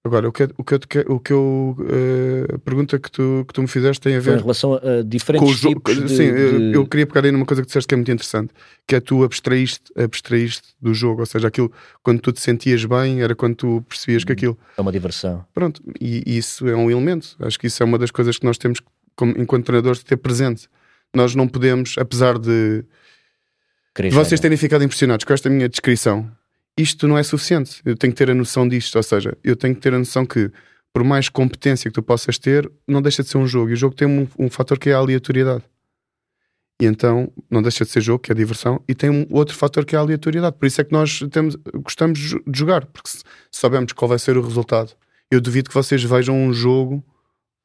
Agora, 0.09 0.27
o 0.27 0.31
que, 0.31 0.49
o 0.57 0.63
que 0.63 1.05
o 1.07 1.19
que 1.19 1.31
eu 1.31 1.77
uh, 1.77 2.55
a 2.55 2.57
pergunta 2.57 2.97
que 2.97 3.11
tu, 3.11 3.45
que 3.47 3.53
tu 3.53 3.61
me 3.61 3.67
fizeste 3.67 4.01
tem 4.01 4.15
a 4.15 4.19
ver 4.19 4.39
em 4.39 4.41
relação 4.41 4.73
a, 4.73 5.03
diferentes 5.05 5.61
com 5.61 5.69
tipos 5.69 5.95
de, 6.01 6.09
Sim, 6.09 6.33
de... 6.33 6.71
eu 6.73 6.83
queria 6.87 7.05
pegar 7.05 7.25
aí 7.25 7.31
numa 7.31 7.45
coisa 7.45 7.61
que 7.61 7.67
disseste 7.67 7.87
que 7.87 7.93
é 7.93 7.97
muito 7.97 8.11
interessante, 8.11 8.51
que 8.87 8.95
é 8.95 8.99
tu 8.99 9.23
abstraíste, 9.23 9.93
abstraíste 9.95 10.69
do 10.81 10.95
jogo, 10.95 11.19
ou 11.19 11.27
seja, 11.27 11.47
aquilo 11.47 11.71
quando 12.01 12.21
tu 12.21 12.31
te 12.31 12.41
sentias 12.41 12.83
bem 12.85 13.21
era 13.21 13.35
quando 13.35 13.53
tu 13.53 13.85
percebias 13.87 14.23
que 14.23 14.31
aquilo 14.31 14.57
é 14.75 14.81
uma 14.81 14.91
diversão. 14.91 15.45
Pronto, 15.53 15.79
e, 16.01 16.23
e 16.25 16.37
isso 16.39 16.67
é 16.67 16.75
um 16.75 16.89
elemento. 16.89 17.35
Acho 17.39 17.59
que 17.59 17.67
isso 17.67 17.83
é 17.83 17.85
uma 17.85 17.99
das 17.99 18.09
coisas 18.09 18.39
que 18.39 18.45
nós 18.47 18.57
temos 18.57 18.81
como, 19.15 19.33
enquanto 19.37 19.65
treinadores 19.65 19.99
de 19.99 20.05
ter 20.05 20.17
presente. 20.17 20.67
Nós 21.13 21.35
não 21.35 21.47
podemos, 21.47 21.95
apesar 21.99 22.39
de 22.39 22.83
vocês 24.11 24.39
terem 24.39 24.57
ficado 24.57 24.83
impressionados 24.83 25.23
com 25.23 25.33
esta 25.33 25.51
minha 25.51 25.69
descrição, 25.69 26.31
isto 26.81 27.07
não 27.07 27.17
é 27.17 27.23
suficiente. 27.23 27.81
Eu 27.83 27.95
tenho 27.95 28.13
que 28.13 28.17
ter 28.17 28.29
a 28.29 28.33
noção 28.33 28.67
disto, 28.67 28.95
ou 28.95 29.03
seja, 29.03 29.37
eu 29.43 29.55
tenho 29.55 29.75
que 29.75 29.81
ter 29.81 29.93
a 29.93 29.99
noção 29.99 30.25
que, 30.25 30.49
por 30.93 31.03
mais 31.03 31.27
competência 31.27 31.89
que 31.89 31.93
tu 31.93 32.01
possas 32.01 32.37
ter, 32.37 32.71
não 32.87 33.01
deixa 33.01 33.21
de 33.21 33.29
ser 33.29 33.37
um 33.37 33.47
jogo. 33.47 33.69
E 33.71 33.73
o 33.73 33.75
jogo 33.75 33.95
tem 33.95 34.07
um, 34.07 34.27
um 34.37 34.49
fator 34.49 34.79
que 34.79 34.89
é 34.89 34.93
a 34.93 34.97
aleatoriedade. 34.97 35.63
E 36.81 36.85
então 36.85 37.29
não 37.51 37.61
deixa 37.61 37.83
de 37.83 37.91
ser 37.91 37.99
jogo, 37.99 38.19
que 38.19 38.31
é 38.31 38.35
diversão, 38.35 38.81
e 38.87 38.95
tem 38.95 39.09
um 39.09 39.27
outro 39.29 39.55
fator 39.55 39.85
que 39.85 39.95
é 39.95 39.99
a 39.99 40.01
aleatoriedade. 40.01 40.55
Por 40.57 40.65
isso 40.65 40.79
é 40.79 40.83
que 40.85 40.93
nós 40.93 41.19
temos, 41.31 41.57
gostamos 41.83 42.17
de 42.19 42.39
jogar, 42.53 42.85
porque 42.85 43.09
se 43.09 43.23
sabemos 43.51 43.91
qual 43.91 44.07
vai 44.07 44.17
ser 44.17 44.37
o 44.37 44.41
resultado. 44.41 44.93
Eu 45.29 45.41
duvido 45.41 45.69
que 45.69 45.75
vocês 45.75 46.01
vejam 46.01 46.35
um 46.35 46.53
jogo 46.53 47.03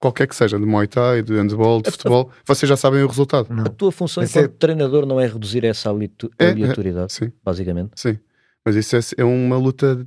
qualquer 0.00 0.26
que 0.26 0.36
seja, 0.36 0.58
de 0.58 0.66
Muay 0.66 0.86
Thai, 0.86 1.22
de 1.22 1.34
handball, 1.34 1.80
de 1.80 1.90
futebol, 1.90 2.30
vocês 2.44 2.68
já 2.68 2.76
sabem 2.76 3.02
o 3.02 3.06
resultado. 3.06 3.48
Não. 3.48 3.64
A 3.64 3.68
tua 3.70 3.90
função 3.90 4.22
enquanto 4.22 4.44
é... 4.44 4.48
treinador 4.48 5.06
não 5.06 5.18
é 5.18 5.26
reduzir 5.26 5.64
essa 5.64 5.88
é, 5.88 5.92
é, 6.38 6.50
aleatoriedade, 6.50 7.24
é, 7.24 7.32
basicamente? 7.42 7.92
Sim. 7.94 8.18
Mas 8.64 8.76
isso 8.76 8.96
é, 8.96 9.00
é, 9.18 9.24
uma 9.24 9.58
luta 9.58 10.06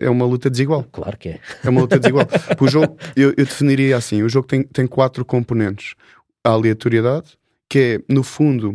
é 0.00 0.10
uma 0.10 0.26
luta 0.26 0.50
desigual. 0.50 0.84
Claro 0.90 1.16
que 1.16 1.28
é. 1.28 1.40
É 1.62 1.70
uma 1.70 1.82
luta 1.82 1.98
desigual. 1.98 2.26
o 2.60 2.68
jogo, 2.68 2.96
eu, 3.14 3.30
eu, 3.36 3.44
definiria 3.44 3.96
assim: 3.96 4.22
o 4.22 4.28
jogo 4.28 4.46
tem, 4.46 4.64
tem 4.64 4.86
quatro 4.86 5.24
componentes. 5.24 5.94
A 6.42 6.50
aleatoriedade, 6.50 7.38
que 7.68 7.78
é, 7.78 8.12
no 8.12 8.22
fundo, 8.22 8.72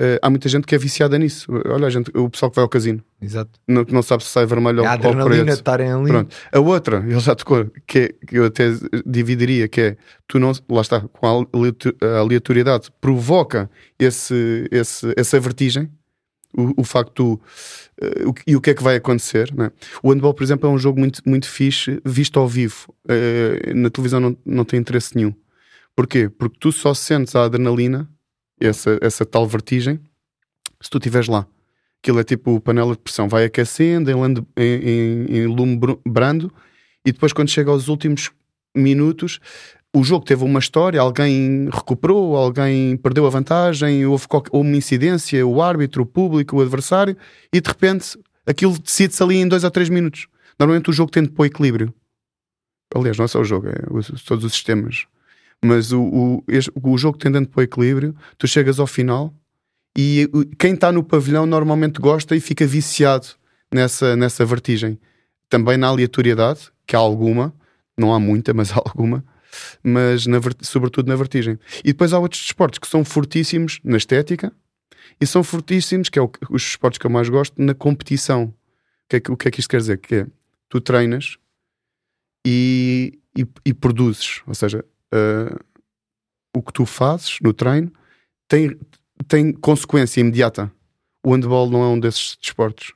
uh, 0.00 0.18
há 0.22 0.30
muita 0.30 0.48
gente 0.48 0.66
que 0.66 0.74
é 0.74 0.78
viciada 0.78 1.18
nisso. 1.18 1.46
Olha, 1.66 1.86
a 1.86 1.90
gente, 1.90 2.10
o 2.16 2.28
pessoal 2.30 2.50
que 2.50 2.56
vai 2.56 2.62
ao 2.62 2.68
casino. 2.68 3.04
Exato. 3.20 3.60
Não, 3.68 3.84
não 3.88 4.02
sabe 4.02 4.24
se 4.24 4.30
sai 4.30 4.46
vermelho 4.46 4.82
ou, 4.82 4.88
ou 4.88 5.24
preto. 5.26 5.48
estarem 5.50 5.92
ali. 5.92 6.08
Pronto. 6.08 6.34
A 6.50 6.58
outra, 6.58 7.04
ele 7.06 7.20
já 7.20 7.34
tocou, 7.34 7.70
que, 7.86 7.98
é, 7.98 8.26
que 8.26 8.38
eu 8.38 8.46
até 8.46 8.70
dividiria, 9.04 9.68
que 9.68 9.80
é, 9.80 9.96
tu 10.26 10.38
não, 10.38 10.52
lá 10.68 10.80
está, 10.80 11.00
com 11.00 11.26
a 11.26 12.18
aleatoriedade, 12.18 12.90
provoca 13.00 13.70
esse, 13.98 14.66
esse, 14.72 15.12
essa 15.16 15.38
vertigem, 15.38 15.90
o, 16.56 16.82
o 16.82 16.84
facto 16.84 17.34
uh, 18.00 18.30
o, 18.30 18.34
e 18.46 18.56
o 18.56 18.60
que 18.60 18.70
é 18.70 18.74
que 18.74 18.82
vai 18.82 18.96
acontecer. 18.96 19.52
Né? 19.54 19.70
O 20.02 20.10
handball, 20.10 20.34
por 20.34 20.42
exemplo, 20.42 20.68
é 20.68 20.72
um 20.72 20.78
jogo 20.78 20.98
muito, 20.98 21.20
muito 21.26 21.48
fixe 21.48 22.00
visto 22.04 22.38
ao 22.38 22.48
vivo. 22.48 22.94
Uh, 23.04 23.74
na 23.74 23.90
televisão 23.90 24.20
não, 24.20 24.36
não 24.44 24.64
tem 24.64 24.80
interesse 24.80 25.16
nenhum. 25.16 25.34
Porquê? 25.96 26.28
Porque 26.28 26.56
tu 26.58 26.72
só 26.72 26.94
sentes 26.94 27.36
a 27.36 27.44
adrenalina, 27.44 28.08
essa, 28.60 28.98
essa 29.00 29.24
tal 29.24 29.46
vertigem, 29.46 30.00
se 30.80 30.90
tu 30.90 30.98
estiveres 30.98 31.28
lá. 31.28 31.46
Aquilo 32.02 32.20
é 32.20 32.24
tipo 32.24 32.60
panela 32.60 32.92
de 32.92 32.98
pressão, 32.98 33.28
vai 33.28 33.44
aquecendo 33.44 34.10
em, 34.10 34.14
em, 34.56 34.64
em, 34.64 35.36
em 35.38 35.46
lume 35.46 35.78
brando 36.06 36.52
e 37.04 37.12
depois 37.12 37.32
quando 37.32 37.48
chega 37.48 37.70
aos 37.70 37.88
últimos 37.88 38.30
minutos 38.76 39.40
o 39.94 40.02
jogo 40.02 40.24
teve 40.24 40.42
uma 40.42 40.58
história, 40.58 41.00
alguém 41.00 41.68
recuperou, 41.72 42.36
alguém 42.36 42.96
perdeu 42.96 43.26
a 43.26 43.30
vantagem, 43.30 44.04
houve, 44.04 44.26
houve 44.50 44.68
uma 44.68 44.76
incidência, 44.76 45.46
o 45.46 45.62
árbitro, 45.62 46.02
o 46.02 46.06
público, 46.06 46.56
o 46.56 46.60
adversário, 46.60 47.16
e 47.52 47.60
de 47.60 47.68
repente 47.68 48.18
aquilo 48.44 48.76
decide-se 48.76 49.22
ali 49.22 49.36
em 49.36 49.46
dois 49.46 49.62
ou 49.62 49.70
três 49.70 49.88
minutos. 49.88 50.26
Normalmente 50.58 50.90
o 50.90 50.92
jogo 50.92 51.12
tende 51.12 51.30
para 51.30 51.42
o 51.42 51.46
equilíbrio. 51.46 51.94
Aliás, 52.92 53.16
não 53.16 53.24
é 53.24 53.28
só 53.28 53.40
o 53.40 53.44
jogo, 53.44 53.68
é 53.68 53.74
todos 54.26 54.44
os 54.44 54.52
sistemas. 54.52 55.06
Mas 55.64 55.92
o, 55.92 56.02
o, 56.02 56.44
este, 56.48 56.72
o 56.74 56.98
jogo 56.98 57.16
tendendo 57.16 57.48
para 57.48 57.60
o 57.60 57.62
equilíbrio, 57.62 58.16
tu 58.36 58.48
chegas 58.48 58.80
ao 58.80 58.86
final 58.88 59.32
e 59.96 60.28
quem 60.58 60.74
está 60.74 60.90
no 60.90 61.04
pavilhão 61.04 61.46
normalmente 61.46 62.00
gosta 62.00 62.34
e 62.34 62.40
fica 62.40 62.66
viciado 62.66 63.28
nessa, 63.72 64.16
nessa 64.16 64.44
vertigem. 64.44 64.98
Também 65.48 65.76
na 65.76 65.86
aleatoriedade, 65.86 66.72
que 66.84 66.96
há 66.96 66.98
alguma, 66.98 67.54
não 67.96 68.12
há 68.12 68.18
muita, 68.18 68.52
mas 68.52 68.72
há 68.72 68.76
alguma 68.76 69.24
mas 69.82 70.26
na, 70.26 70.38
sobretudo 70.62 71.08
na 71.08 71.16
vertigem. 71.16 71.58
E 71.80 71.88
depois 71.88 72.12
há 72.12 72.18
outros 72.18 72.42
esportes 72.42 72.78
que 72.78 72.88
são 72.88 73.04
fortíssimos 73.04 73.80
na 73.84 73.96
estética 73.96 74.52
e 75.20 75.26
são 75.26 75.44
fortíssimos, 75.44 76.08
que 76.08 76.18
é 76.18 76.22
o, 76.22 76.30
os 76.50 76.62
esportes 76.62 76.98
que 76.98 77.06
eu 77.06 77.10
mais 77.10 77.28
gosto, 77.28 77.60
na 77.60 77.74
competição. 77.74 78.44
O 78.44 79.08
que 79.08 79.16
é 79.16 79.20
que, 79.20 79.32
o 79.32 79.36
que, 79.36 79.48
é 79.48 79.50
que 79.50 79.60
isto 79.60 79.68
quer 79.68 79.78
dizer? 79.78 79.98
Que 79.98 80.14
é, 80.16 80.26
tu 80.68 80.80
treinas 80.80 81.36
e, 82.46 83.18
e, 83.36 83.46
e 83.64 83.74
produzes, 83.74 84.42
ou 84.46 84.54
seja, 84.54 84.84
uh, 85.14 85.58
o 86.54 86.62
que 86.62 86.72
tu 86.72 86.86
fazes 86.86 87.38
no 87.42 87.52
treino 87.52 87.92
tem, 88.48 88.78
tem 89.28 89.52
consequência 89.52 90.20
imediata. 90.20 90.72
O 91.24 91.32
handball 91.32 91.70
não 91.70 91.82
é 91.82 91.86
um 91.88 91.98
desses 91.98 92.36
desportos. 92.40 92.92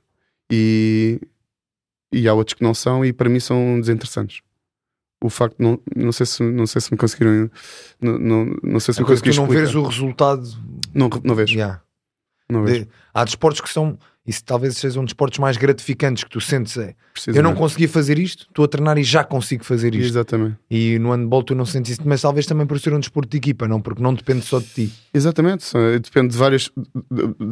E, 0.51 1.21
e 2.13 2.27
há 2.27 2.35
outros 2.35 2.55
que 2.55 2.63
não 2.63 2.75
são, 2.75 3.05
e 3.05 3.13
para 3.13 3.29
mim 3.29 3.41
são 3.41 3.81
desinteressantes 3.81 4.41
o 5.23 5.29
facto 5.29 5.57
de 5.57 5.65
não, 5.65 5.81
não 5.97 6.13
sei 6.13 6.27
se 6.27 6.43
não 6.43 6.67
sei 6.67 6.81
se 6.81 6.93
me 6.93 6.99
conseguiram 6.99 7.51
não, 8.01 8.19
não, 8.19 8.57
não 8.63 8.81
sei 8.81 8.95
se 8.95 9.01
me 9.01 9.07
conseguiram 9.07 9.45
não 9.45 9.47
vês 9.47 9.75
o 9.75 9.83
resultado 9.83 10.49
não, 10.95 11.11
não 11.25 11.35
vejo 11.35 11.55
yeah. 11.55 11.81
não 12.49 12.65
vejo. 12.65 12.85
De, 12.85 12.91
há 13.13 13.25
desportos 13.25 13.61
que 13.61 13.69
são 13.69 13.99
Isso 14.29 14.45
talvez 14.45 14.77
seja 14.77 15.01
um 15.01 15.05
dos 15.05 15.13
desportos 15.13 15.39
mais 15.39 15.57
gratificantes 15.57 16.23
que 16.23 16.29
tu 16.29 16.39
sentes. 16.39 16.77
É, 16.77 16.95
eu 17.29 17.43
não 17.43 17.55
consegui 17.55 17.89
fazer 17.89 18.19
isto, 18.19 18.47
estou 18.47 18.67
a 18.67 18.69
treinar 18.69 18.99
e 18.99 19.03
já 19.03 19.25
consigo 19.25 19.65
fazer 19.65 19.95
isto. 19.95 20.11
Exatamente. 20.11 20.57
E 20.71 20.99
no 20.99 21.13
handball 21.13 21.43
tu 21.43 21.55
não 21.55 21.65
sentes 21.65 21.93
isso, 21.93 22.03
mas 22.05 22.21
talvez 22.21 22.45
também 22.45 22.67
por 22.67 22.79
ser 22.79 22.93
um 22.93 23.01
desporto 23.01 23.31
de 23.31 23.39
equipa, 23.39 23.67
não? 23.67 23.81
Porque 23.81 24.03
não 24.03 24.13
depende 24.13 24.43
só 24.45 24.61
de 24.61 24.67
ti. 24.67 24.93
Exatamente. 25.15 25.73
Depende 26.03 26.33
de 26.33 26.37
vários, 26.37 26.71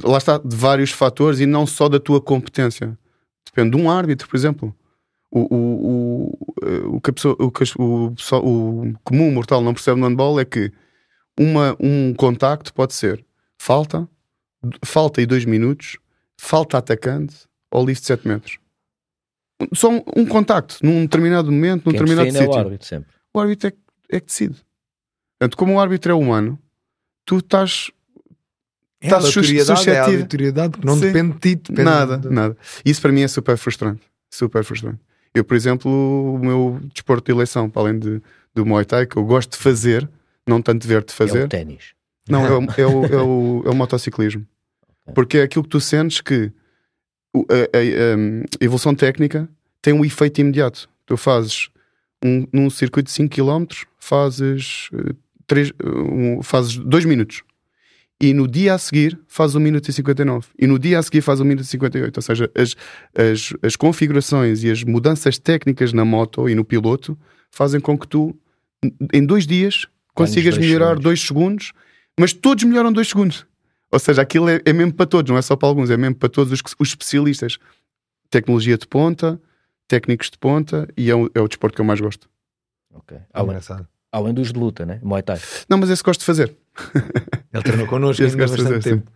lá 0.04 0.18
está, 0.18 0.36
de 0.36 0.54
vários 0.54 0.90
fatores 0.90 1.40
e 1.40 1.46
não 1.46 1.66
só 1.66 1.88
da 1.88 1.98
tua 1.98 2.20
competência. 2.20 2.96
Depende 3.46 3.74
de 3.74 3.82
um 3.82 3.90
árbitro, 3.90 4.28
por 4.28 4.36
exemplo. 4.36 4.76
O, 5.36 5.54
o, 5.54 6.32
o, 6.32 6.96
o, 6.96 7.00
que, 7.02 7.12
pessoa, 7.12 7.36
o, 7.38 7.50
que 7.50 7.62
o, 7.78 8.14
o 8.42 8.98
comum 9.04 9.30
mortal 9.30 9.60
não 9.60 9.74
percebe 9.74 10.00
no 10.00 10.08
handball 10.08 10.40
é 10.40 10.46
que 10.46 10.72
uma, 11.38 11.76
um 11.78 12.14
contacto 12.14 12.72
pode 12.72 12.94
ser 12.94 13.22
falta, 13.58 14.08
falta 14.82 15.20
e 15.20 15.26
dois 15.26 15.44
minutos, 15.44 15.98
falta 16.40 16.78
atacante 16.78 17.36
ou 17.70 17.84
livre 17.84 18.00
de 18.00 18.06
7 18.06 18.26
metros. 18.26 18.58
Só 19.74 19.90
um, 19.90 20.02
um, 20.16 20.24
contacto 20.24 20.78
num 20.82 21.02
determinado 21.02 21.52
momento, 21.52 21.84
num 21.84 21.92
Quem 21.92 22.00
determinado 22.00 22.30
sítio. 22.30 22.46
É 22.46 22.48
o 22.48 22.58
árbitro 22.58 22.86
sempre. 22.86 23.10
O 23.34 23.40
árbitro 23.40 23.68
é, 23.68 24.16
é 24.16 24.20
que 24.20 24.26
decide. 24.26 24.56
Portanto, 25.38 25.56
como 25.58 25.74
o 25.74 25.80
árbitro 25.80 26.12
é 26.12 26.14
humano, 26.14 26.58
tu 27.26 27.38
estás 27.38 27.90
é, 29.02 29.06
estás 29.06 29.24
suscetível. 29.24 29.74
É 29.86 29.98
a 29.98 30.04
aleatoriedade 30.04 30.78
que 30.78 30.86
não 30.86 30.94
Sim. 30.94 31.00
depende 31.00 31.32
de 31.34 31.40
ti. 31.40 31.56
Depende 31.56 31.82
nada, 31.82 32.16
de... 32.16 32.30
nada. 32.30 32.56
Isso 32.84 33.02
para 33.02 33.12
mim 33.12 33.20
é 33.20 33.28
super 33.28 33.58
frustrante. 33.58 34.02
Super 34.30 34.64
frustrante. 34.64 35.00
Eu, 35.36 35.44
por 35.44 35.54
exemplo, 35.54 35.90
o 36.34 36.38
meu 36.38 36.80
desporto 36.94 37.26
de 37.26 37.32
eleição, 37.32 37.68
para 37.68 37.82
além 37.82 37.98
de, 37.98 38.22
do 38.54 38.64
Muay 38.64 38.86
Thai, 38.86 39.06
que 39.06 39.18
eu 39.18 39.24
gosto 39.24 39.50
de 39.50 39.58
fazer, 39.58 40.08
não 40.46 40.62
tanto 40.62 40.88
ver-te 40.88 41.12
fazer. 41.12 41.40
É 41.40 41.44
o 41.44 41.48
ténis. 41.48 41.92
Não, 42.26 42.46
é 42.46 42.52
o, 42.52 42.62
é 42.80 42.86
o, 42.86 43.04
é 43.04 43.22
o, 43.22 43.62
é 43.66 43.70
o 43.70 43.74
motociclismo. 43.74 44.46
Porque 45.14 45.36
é 45.36 45.42
aquilo 45.42 45.62
que 45.62 45.68
tu 45.68 45.78
sentes 45.78 46.22
que 46.22 46.50
a, 47.34 47.76
a, 47.76 48.60
a 48.60 48.64
evolução 48.64 48.94
técnica 48.94 49.46
tem 49.82 49.92
um 49.92 50.06
efeito 50.06 50.40
imediato. 50.40 50.88
Tu 51.04 51.18
fazes 51.18 51.68
um, 52.24 52.46
num 52.50 52.70
circuito 52.70 53.08
de 53.08 53.12
5 53.12 53.34
km, 53.34 53.66
fazes 53.98 54.88
3, 55.46 55.68
eh, 55.68 55.72
um, 55.86 56.42
fazes 56.42 56.78
2 56.78 57.04
minutos. 57.04 57.42
E 58.20 58.32
no 58.32 58.48
dia 58.48 58.74
a 58.74 58.78
seguir 58.78 59.18
faz 59.28 59.54
1 59.54 59.60
minuto 59.60 59.88
e 59.88 59.92
59. 59.92 60.48
E 60.58 60.66
no 60.66 60.78
dia 60.78 60.98
a 60.98 61.02
seguir 61.02 61.20
faz 61.20 61.40
1 61.40 61.44
minuto 61.44 61.64
e 61.64 61.68
58. 61.68 62.16
Ou 62.16 62.22
seja, 62.22 62.50
as, 62.54 62.74
as, 63.14 63.52
as 63.62 63.76
configurações 63.76 64.64
e 64.64 64.70
as 64.70 64.82
mudanças 64.82 65.38
técnicas 65.38 65.92
na 65.92 66.04
moto 66.04 66.48
e 66.48 66.54
no 66.54 66.64
piloto 66.64 67.18
fazem 67.50 67.78
com 67.78 67.98
que 67.98 68.08
tu, 68.08 68.34
em 69.12 69.24
dois 69.24 69.46
dias, 69.46 69.86
consigas 70.14 70.56
melhorar 70.56 70.98
2 70.98 71.20
segundos, 71.20 71.72
mas 72.18 72.32
todos 72.32 72.64
melhoram 72.64 72.90
2 72.90 73.06
segundos. 73.06 73.46
Ou 73.92 73.98
seja, 73.98 74.22
aquilo 74.22 74.48
é, 74.48 74.60
é, 74.64 74.72
mesmo 74.72 74.94
para 74.94 75.06
todos, 75.06 75.30
não 75.30 75.38
é 75.38 75.42
só 75.42 75.54
para 75.54 75.68
alguns, 75.68 75.90
é 75.90 75.96
mesmo 75.96 76.16
para 76.16 76.28
todos 76.28 76.52
os, 76.52 76.60
os 76.78 76.88
especialistas. 76.88 77.58
Tecnologia 78.30 78.76
de 78.76 78.86
ponta, 78.86 79.40
técnicos 79.86 80.30
de 80.30 80.38
ponta 80.38 80.88
e 80.96 81.10
é 81.10 81.14
o, 81.14 81.30
é 81.34 81.40
o 81.40 81.46
desporto 81.46 81.76
que 81.76 81.80
eu 81.80 81.84
mais 81.84 82.00
gosto. 82.00 82.28
Ok. 82.92 83.16
Além, 83.32 83.58
além 84.10 84.34
dos 84.34 84.52
de 84.52 84.58
luta, 84.58 84.84
né? 84.84 84.98
Muay 85.02 85.22
Thai. 85.22 85.38
Não, 85.68 85.78
mas 85.78 85.90
esse 85.90 86.02
gosto 86.02 86.20
de 86.20 86.26
fazer. 86.26 86.56
Ele 87.52 87.62
treinou 87.62 87.86
connosco 87.86 88.22
esse 88.22 88.36
gosto 88.36 88.56
de 88.56 88.62
fazer, 88.62 88.82
tempo. 88.82 89.10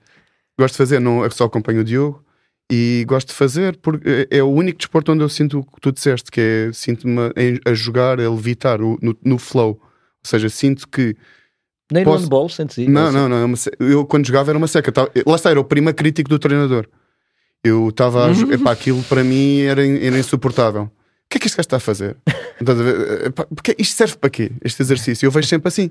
Gosto 0.58 0.74
de 0.74 0.78
fazer, 0.78 1.00
não, 1.00 1.24
eu 1.24 1.30
só 1.30 1.44
acompanho 1.44 1.80
o 1.80 1.84
Diogo 1.84 2.24
e 2.70 3.04
gosto 3.08 3.28
de 3.28 3.34
fazer 3.34 3.76
porque 3.78 4.26
é, 4.30 4.38
é 4.38 4.42
o 4.42 4.48
único 4.48 4.78
desporto 4.78 5.12
onde 5.12 5.24
eu 5.24 5.28
sinto 5.28 5.58
o 5.60 5.64
que 5.64 5.80
tu 5.80 5.92
disseste, 5.92 6.30
que 6.30 6.40
é 6.40 6.70
sinto-me 6.72 7.32
a, 7.66 7.74
jogar, 7.74 8.20
a 8.20 8.30
levitar 8.30 8.78
no, 8.78 8.98
no 9.24 9.38
flow. 9.38 9.80
Ou 9.80 10.24
seja, 10.24 10.48
sinto 10.48 10.88
que 10.88 11.16
nem 11.90 12.04
Posso... 12.04 12.18
no 12.18 12.22
handball 12.22 12.48
sentes 12.48 12.78
isso? 12.78 12.90
Não, 12.90 13.10
não, 13.10 13.28
não. 13.28 13.54
Eu 13.80 14.06
quando 14.06 14.26
jogava 14.26 14.50
era 14.50 14.58
uma 14.58 14.68
seca. 14.68 14.92
Lá 15.26 15.34
está, 15.34 15.50
era 15.50 15.60
o 15.60 15.64
primeiro 15.64 15.96
crítico 15.96 16.28
do 16.28 16.38
treinador. 16.38 16.86
Eu 17.64 17.88
estava 17.88 18.26
a. 18.26 18.28
Uhum. 18.28 18.52
Epá, 18.52 18.70
aquilo 18.70 19.02
para 19.04 19.24
mim 19.24 19.62
era, 19.62 19.84
era 19.84 20.18
insuportável. 20.18 20.90
O 21.30 21.32
que 21.32 21.36
é 21.36 21.40
que 21.40 21.46
este 21.46 21.56
gajo 21.56 21.66
está 21.66 21.76
a 21.76 21.80
fazer? 21.80 22.16
Porque 23.54 23.76
isto 23.78 23.96
serve 23.96 24.16
para 24.16 24.28
quê? 24.28 24.50
Este 24.64 24.82
exercício. 24.82 25.26
Eu 25.26 25.30
vejo 25.30 25.46
sempre 25.46 25.68
assim. 25.68 25.88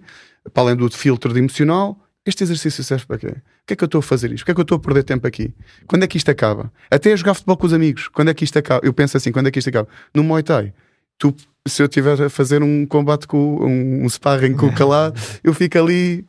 Para 0.53 0.63
além 0.63 0.75
do 0.75 0.91
filtro 0.91 1.31
de 1.31 1.39
emocional, 1.39 1.97
este 2.25 2.43
exercício 2.43 2.83
serve 2.83 3.05
para 3.05 3.17
quê? 3.17 3.27
O 3.27 3.41
que 3.65 3.73
é 3.73 3.75
que 3.77 3.83
eu 3.83 3.85
estou 3.85 3.99
a 3.99 4.01
fazer 4.01 4.33
isto? 4.33 4.43
O 4.43 4.45
que 4.45 4.51
é 4.51 4.53
que 4.53 4.59
eu 4.59 4.63
estou 4.63 4.75
a 4.75 4.79
perder 4.79 5.03
tempo 5.03 5.25
aqui? 5.25 5.53
Quando 5.87 6.03
é 6.03 6.07
que 6.07 6.17
isto 6.17 6.29
acaba? 6.29 6.69
Até 6.91 7.13
a 7.13 7.15
jogar 7.15 7.35
futebol 7.35 7.55
com 7.55 7.67
os 7.67 7.71
amigos. 7.71 8.09
Quando 8.09 8.29
é 8.29 8.33
que 8.33 8.43
isto 8.43 8.59
acaba? 8.59 8.85
Eu 8.85 8.91
penso 8.91 9.15
assim, 9.15 9.31
quando 9.31 9.47
é 9.47 9.51
que 9.51 9.59
isto 9.59 9.69
acaba? 9.69 9.87
No 10.13 10.25
Muay 10.25 10.43
Thai, 10.43 10.73
tu 11.17 11.33
se 11.65 11.81
eu 11.81 11.85
estiver 11.85 12.21
a 12.21 12.29
fazer 12.29 12.61
um 12.61 12.85
combate 12.85 13.25
com 13.25 13.63
um, 13.63 14.03
um 14.03 14.09
sparring 14.09 14.55
com 14.55 14.65
o 14.65 14.73
calado, 14.73 15.17
eu 15.41 15.53
fico 15.53 15.77
ali 15.77 16.25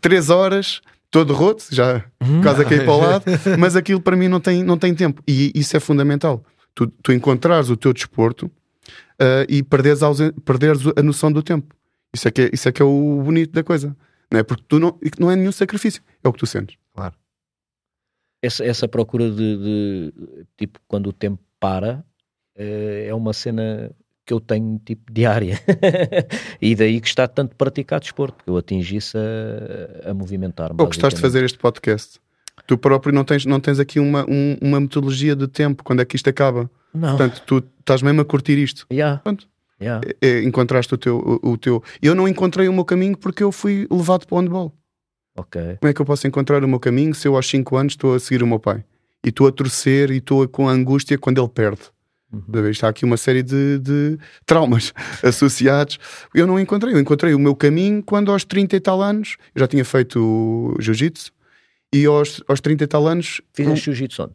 três 0.00 0.30
horas, 0.30 0.80
todo 1.10 1.34
roto, 1.34 1.64
já 1.70 2.04
quase 2.42 2.62
a 2.62 2.64
cair 2.64 2.84
para 2.84 2.92
o 2.92 2.98
lado, 2.98 3.24
mas 3.58 3.74
aquilo 3.74 4.00
para 4.00 4.16
mim 4.16 4.28
não 4.28 4.38
tem, 4.38 4.62
não 4.62 4.78
tem 4.78 4.94
tempo. 4.94 5.20
E 5.26 5.50
isso 5.54 5.76
é 5.76 5.80
fundamental. 5.80 6.44
Tu, 6.76 6.86
tu 7.02 7.10
encontrares 7.10 7.70
o 7.70 7.76
teu 7.76 7.92
desporto 7.92 8.46
uh, 8.46 9.48
e 9.48 9.62
perderes 9.62 10.02
a, 10.02 10.10
perderes 10.44 10.82
a 10.94 11.02
noção 11.02 11.32
do 11.32 11.42
tempo. 11.42 11.74
Isso 12.14 12.28
é, 12.28 12.30
que 12.30 12.42
é, 12.42 12.50
isso 12.52 12.68
é 12.68 12.72
que 12.72 12.82
é 12.82 12.84
o 12.84 13.22
bonito 13.24 13.52
da 13.52 13.64
coisa. 13.64 13.96
Não 14.30 14.40
é? 14.40 14.42
Porque 14.42 14.62
tu 14.68 14.78
não, 14.78 14.98
não 15.18 15.30
é 15.30 15.36
nenhum 15.36 15.52
sacrifício, 15.52 16.02
é 16.22 16.28
o 16.28 16.32
que 16.32 16.38
tu 16.38 16.46
sentes. 16.46 16.76
Claro. 16.94 17.14
Essa, 18.42 18.62
essa 18.64 18.86
procura 18.86 19.30
de, 19.30 19.56
de 19.56 20.12
tipo, 20.56 20.78
quando 20.86 21.08
o 21.08 21.12
tempo 21.12 21.42
para, 21.58 22.04
eh, 22.54 23.06
é 23.08 23.14
uma 23.14 23.32
cena 23.32 23.90
que 24.26 24.34
eu 24.34 24.40
tenho 24.40 24.78
tipo 24.84 25.10
diária. 25.10 25.58
e 26.60 26.74
daí 26.74 27.00
que 27.00 27.08
está 27.08 27.26
tanto 27.26 27.56
praticado 27.56 28.02
desporto, 28.02 28.36
porque 28.36 28.50
eu 28.50 28.56
atingi-se 28.56 29.16
a, 29.16 30.10
a 30.10 30.14
movimentar-me. 30.14 30.76
Ou 30.78 30.86
gostaste 30.86 31.16
de 31.16 31.22
fazer 31.22 31.44
este 31.44 31.58
podcast? 31.58 32.20
Tu 32.66 32.76
próprio 32.78 33.14
não 33.14 33.24
tens, 33.24 33.44
não 33.44 33.60
tens 33.60 33.78
aqui 33.78 34.00
uma, 34.00 34.24
um, 34.28 34.56
uma 34.60 34.80
metodologia 34.80 35.36
de 35.36 35.46
tempo, 35.46 35.84
quando 35.84 36.00
é 36.00 36.04
que 36.04 36.16
isto 36.16 36.28
acaba? 36.28 36.70
Não. 36.92 37.10
Portanto, 37.10 37.42
tu 37.46 37.64
estás 37.80 38.02
mesmo 38.02 38.20
a 38.20 38.24
curtir 38.24 38.58
isto. 38.58 38.86
Yeah. 38.90 39.20
Pronto. 39.22 39.46
Yeah. 39.80 40.06
É, 40.22 40.28
é, 40.28 40.42
encontraste 40.42 40.94
o 40.94 40.98
teu, 40.98 41.18
o, 41.42 41.50
o, 41.50 41.58
teu. 41.58 41.82
Eu 42.00 42.14
não 42.14 42.26
encontrei 42.26 42.66
o 42.68 42.72
meu 42.72 42.84
caminho 42.84 43.16
porque 43.16 43.42
eu 43.42 43.52
fui 43.52 43.86
levado 43.90 44.26
para 44.26 44.34
o 44.36 44.40
handball. 44.40 44.72
Ok. 45.36 45.60
Como 45.80 45.90
é 45.90 45.92
que 45.92 46.00
eu 46.00 46.06
posso 46.06 46.26
encontrar 46.26 46.64
o 46.64 46.68
meu 46.68 46.80
caminho 46.80 47.14
se 47.14 47.28
eu 47.28 47.36
aos 47.36 47.46
5 47.46 47.76
anos 47.76 47.92
estou 47.92 48.14
a 48.14 48.20
seguir 48.20 48.42
o 48.42 48.46
meu 48.46 48.58
pai? 48.58 48.82
E 49.24 49.28
estou 49.28 49.46
a 49.46 49.52
torcer 49.52 50.10
e 50.10 50.16
estou 50.16 50.48
com 50.48 50.68
angústia 50.68 51.18
quando 51.18 51.40
ele 51.40 51.48
perde. 51.48 51.82
Uhum. 52.32 52.68
Está 52.68 52.88
aqui 52.88 53.04
uma 53.04 53.16
série 53.16 53.42
de, 53.42 53.78
de, 53.78 54.18
traumas 54.44 54.92
associados. 55.22 55.98
Eu 56.34 56.46
não 56.46 56.58
encontrei. 56.58 56.94
Eu 56.94 56.98
encontrei 56.98 57.34
o 57.34 57.38
meu 57.38 57.54
caminho 57.54 58.02
quando 58.02 58.32
aos 58.32 58.44
30 58.44 58.76
e 58.76 58.80
tal 58.80 59.02
anos 59.02 59.36
eu 59.54 59.60
já 59.60 59.68
tinha 59.68 59.84
feito 59.84 60.74
jiu-jitsu 60.80 61.35
e 61.94 62.06
aos, 62.06 62.42
aos 62.48 62.60
30 62.60 62.84
e 62.84 62.86
tal 62.86 63.06
anos. 63.06 63.40
Fizeste 63.52 63.86
jiu-jitsu 63.86 64.22
onde? 64.24 64.34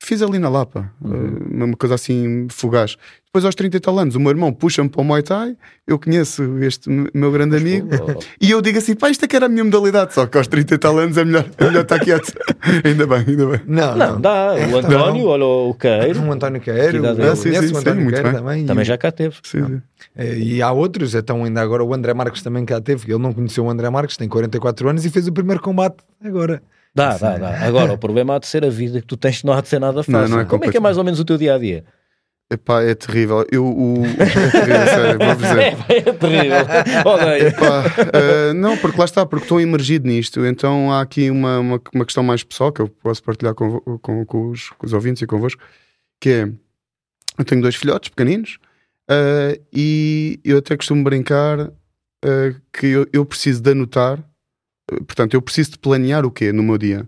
Fiz 0.00 0.22
ali 0.22 0.38
na 0.38 0.48
Lapa, 0.48 0.92
uhum. 1.02 1.64
uma 1.64 1.76
coisa 1.76 1.96
assim 1.96 2.46
fugaz. 2.50 2.96
Depois, 3.26 3.44
aos 3.44 3.54
30 3.54 3.76
e 3.76 3.80
tal 3.80 3.98
anos, 3.98 4.14
o 4.14 4.20
meu 4.20 4.30
irmão 4.30 4.52
puxa-me 4.52 4.88
para 4.88 5.00
o 5.00 5.04
Muay 5.04 5.22
Thai. 5.22 5.56
Eu 5.86 5.98
conheço 5.98 6.42
este 6.60 6.88
meu 7.12 7.32
grande 7.32 7.54
Mas, 7.54 7.62
amigo 7.62 7.88
oh. 7.92 8.22
e 8.40 8.50
eu 8.50 8.62
digo 8.62 8.78
assim: 8.78 8.94
pá, 8.94 9.10
isto 9.10 9.24
é 9.24 9.28
que 9.28 9.34
era 9.34 9.46
a 9.46 9.48
minha 9.48 9.64
modalidade. 9.64 10.14
Só 10.14 10.24
que 10.26 10.38
aos 10.38 10.46
30 10.46 10.74
e 10.74 10.78
tal 10.78 10.96
anos 10.98 11.18
é 11.18 11.24
melhor, 11.24 11.44
é 11.58 11.64
melhor 11.64 11.82
estar 11.82 11.98
quieto. 11.98 12.32
ainda 12.84 13.06
bem, 13.06 13.24
ainda 13.26 13.46
bem. 13.46 13.60
Não, 13.66 13.96
não, 13.96 14.12
não. 14.12 14.20
dá. 14.20 14.54
O 14.72 14.78
António, 14.78 15.26
olha 15.26 15.44
o 15.44 15.74
Queiro. 15.74 16.22
O 16.22 16.32
António 16.32 16.60
Queiro, 16.60 17.02
ah, 17.06 17.36
sim, 17.36 17.52
sim, 17.52 17.74
o 17.74 17.78
António 17.78 18.08
Queiro 18.08 18.32
também. 18.32 18.66
Também 18.66 18.84
já 18.84 18.96
cá 18.96 19.10
teve. 19.10 19.36
Sim, 19.42 19.82
é, 20.16 20.38
e 20.38 20.62
há 20.62 20.70
outros, 20.70 21.14
então 21.14 21.44
ainda 21.44 21.60
agora 21.60 21.84
o 21.84 21.92
André 21.92 22.14
Marques 22.14 22.40
também 22.40 22.64
cá 22.64 22.80
teve. 22.80 23.12
Ele 23.12 23.20
não 23.20 23.32
conheceu 23.32 23.64
o 23.64 23.70
André 23.70 23.90
Marques, 23.90 24.16
tem 24.16 24.28
44 24.28 24.88
anos 24.88 25.04
e 25.04 25.10
fez 25.10 25.26
o 25.26 25.32
primeiro 25.32 25.60
combate 25.60 25.96
agora. 26.24 26.62
Dá, 26.98 27.16
dá, 27.16 27.34
é- 27.34 27.38
dá. 27.38 27.66
Agora, 27.66 27.92
o 27.92 27.98
problema 27.98 28.36
há 28.36 28.38
de 28.38 28.46
ser 28.46 28.64
a 28.64 28.70
vida 28.70 29.00
que 29.00 29.06
tu 29.06 29.16
tens, 29.16 29.42
não 29.44 29.52
há 29.52 29.60
de 29.60 29.68
ser 29.68 29.78
nada 29.78 30.02
fácil. 30.02 30.12
Não, 30.12 30.28
não 30.28 30.40
é 30.40 30.44
Como 30.44 30.64
é 30.64 30.70
que 30.70 30.76
é 30.76 30.80
mais 30.80 30.98
ou 30.98 31.04
menos 31.04 31.20
o 31.20 31.24
teu 31.24 31.38
dia 31.38 31.54
a 31.54 31.58
dia? 31.58 31.84
Epá, 32.50 32.82
é 32.82 32.94
terrível. 32.94 33.44
Eu, 33.52 33.66
o... 33.66 34.02
É 34.18 34.50
terrível, 34.50 34.86
sério, 34.86 35.18
vou 35.18 35.34
dizer. 35.34 35.58
É, 35.58 35.98
é 35.98 36.12
terrível. 36.12 37.46
Epá, 37.46 37.84
uh, 38.50 38.54
não, 38.54 38.76
porque 38.78 38.98
lá 38.98 39.04
está, 39.04 39.26
porque 39.26 39.44
estou 39.44 39.60
imergido 39.60 40.08
nisto. 40.08 40.44
Então 40.46 40.90
há 40.90 41.02
aqui 41.02 41.30
uma, 41.30 41.58
uma, 41.58 41.80
uma 41.94 42.04
questão 42.06 42.24
mais 42.24 42.42
pessoal 42.42 42.72
que 42.72 42.80
eu 42.80 42.88
posso 42.88 43.22
partilhar 43.22 43.54
com, 43.54 43.80
com, 43.98 44.24
com, 44.24 44.50
os, 44.50 44.70
com 44.70 44.86
os 44.86 44.94
ouvintes 44.94 45.20
e 45.20 45.26
convosco, 45.26 45.62
que 46.18 46.30
é, 46.30 46.48
eu 47.38 47.44
tenho 47.44 47.60
dois 47.60 47.76
filhotes 47.76 48.08
pequeninos 48.08 48.58
uh, 49.10 49.60
e 49.72 50.40
eu 50.42 50.58
até 50.58 50.74
costumo 50.74 51.04
brincar 51.04 51.60
uh, 51.60 52.60
que 52.72 52.86
eu, 52.86 53.06
eu 53.12 53.26
preciso 53.26 53.62
de 53.62 53.72
anotar 53.72 54.18
Portanto, 55.06 55.34
eu 55.34 55.42
preciso 55.42 55.72
de 55.72 55.78
planear 55.78 56.24
o 56.24 56.30
quê 56.30 56.52
no 56.52 56.62
meu 56.62 56.78
dia? 56.78 57.06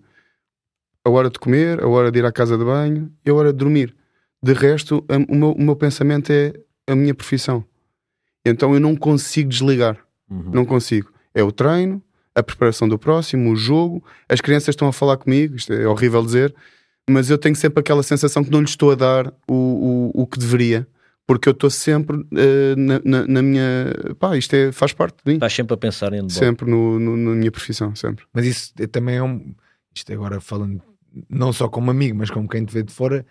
A 1.05 1.11
hora 1.11 1.31
de 1.31 1.39
comer, 1.39 1.83
a 1.83 1.89
hora 1.89 2.13
de 2.13 2.19
ir 2.19 2.25
à 2.25 2.33
casa 2.33 2.59
de 2.59 2.65
banho 2.65 3.11
e 3.25 3.31
a 3.31 3.35
hora 3.35 3.53
de 3.53 3.59
dormir. 3.59 3.95
De 4.43 4.53
resto, 4.53 5.05
o 5.29 5.35
meu, 5.35 5.53
o 5.53 5.63
meu 5.63 5.77
pensamento 5.77 6.31
é 6.31 6.53
a 6.87 6.95
minha 6.95 7.15
profissão. 7.15 7.65
Então 8.45 8.75
eu 8.75 8.81
não 8.81 8.95
consigo 8.97 9.49
desligar. 9.49 9.99
Uhum. 10.31 10.51
Não 10.53 10.65
consigo. 10.65 11.11
É 11.35 11.43
o 11.43 11.51
treino, 11.51 12.03
a 12.35 12.43
preparação 12.43 12.89
do 12.89 12.99
próximo, 12.99 13.51
o 13.51 13.57
jogo. 13.57 14.05
As 14.29 14.41
crianças 14.41 14.69
estão 14.69 14.89
a 14.89 14.93
falar 14.93 15.17
comigo, 15.17 15.57
isto 15.57 15.73
é 15.73 15.87
horrível 15.87 16.25
dizer, 16.25 16.55
mas 17.09 17.31
eu 17.31 17.39
tenho 17.39 17.57
sempre 17.57 17.81
aquela 17.81 18.03
sensação 18.03 18.45
que 18.45 18.51
não 18.51 18.61
lhes 18.61 18.71
estou 18.71 18.93
a 18.93 18.95
dar 18.95 19.33
o, 19.49 20.13
o, 20.15 20.23
o 20.23 20.27
que 20.27 20.39
deveria 20.39 20.87
porque 21.27 21.49
eu 21.49 21.53
estou 21.53 21.71
sempre 21.71 22.17
uh, 22.17 22.77
na, 22.77 23.01
na, 23.05 23.27
na, 23.27 23.43
minha. 23.43 23.95
Pá, 24.19 24.37
isto 24.37 24.55
é, 24.55 24.73
faz 24.73 24.93
parte 24.93 25.17
de 25.25 25.31
mim. 25.31 25.35
Estás 25.37 25.53
sempre 25.53 25.75
a 25.75 25.77
pensar 25.77 26.13
em 26.13 26.29
Sempre 26.29 26.69
no, 26.69 26.99
no, 26.99 27.17
na 27.17 27.31
minha 27.37 27.51
profissão, 27.53 27.95
sempre. 27.95 28.25
Mas 28.33 28.47
isso 28.47 28.73
é, 28.79 28.87
também 28.87 29.17
é 29.17 29.23
um. 29.23 29.55
Isto 29.95 30.13
agora 30.13 30.41
falando 30.41 30.83
não 31.29 31.53
só 31.53 31.69
como 31.69 31.91
amigo, 31.91 32.17
mas 32.17 32.31
como 32.31 32.49
quem 32.49 32.65
te 32.65 32.73
vê 32.73 32.83
de 32.83 32.93
fora, 32.93 33.25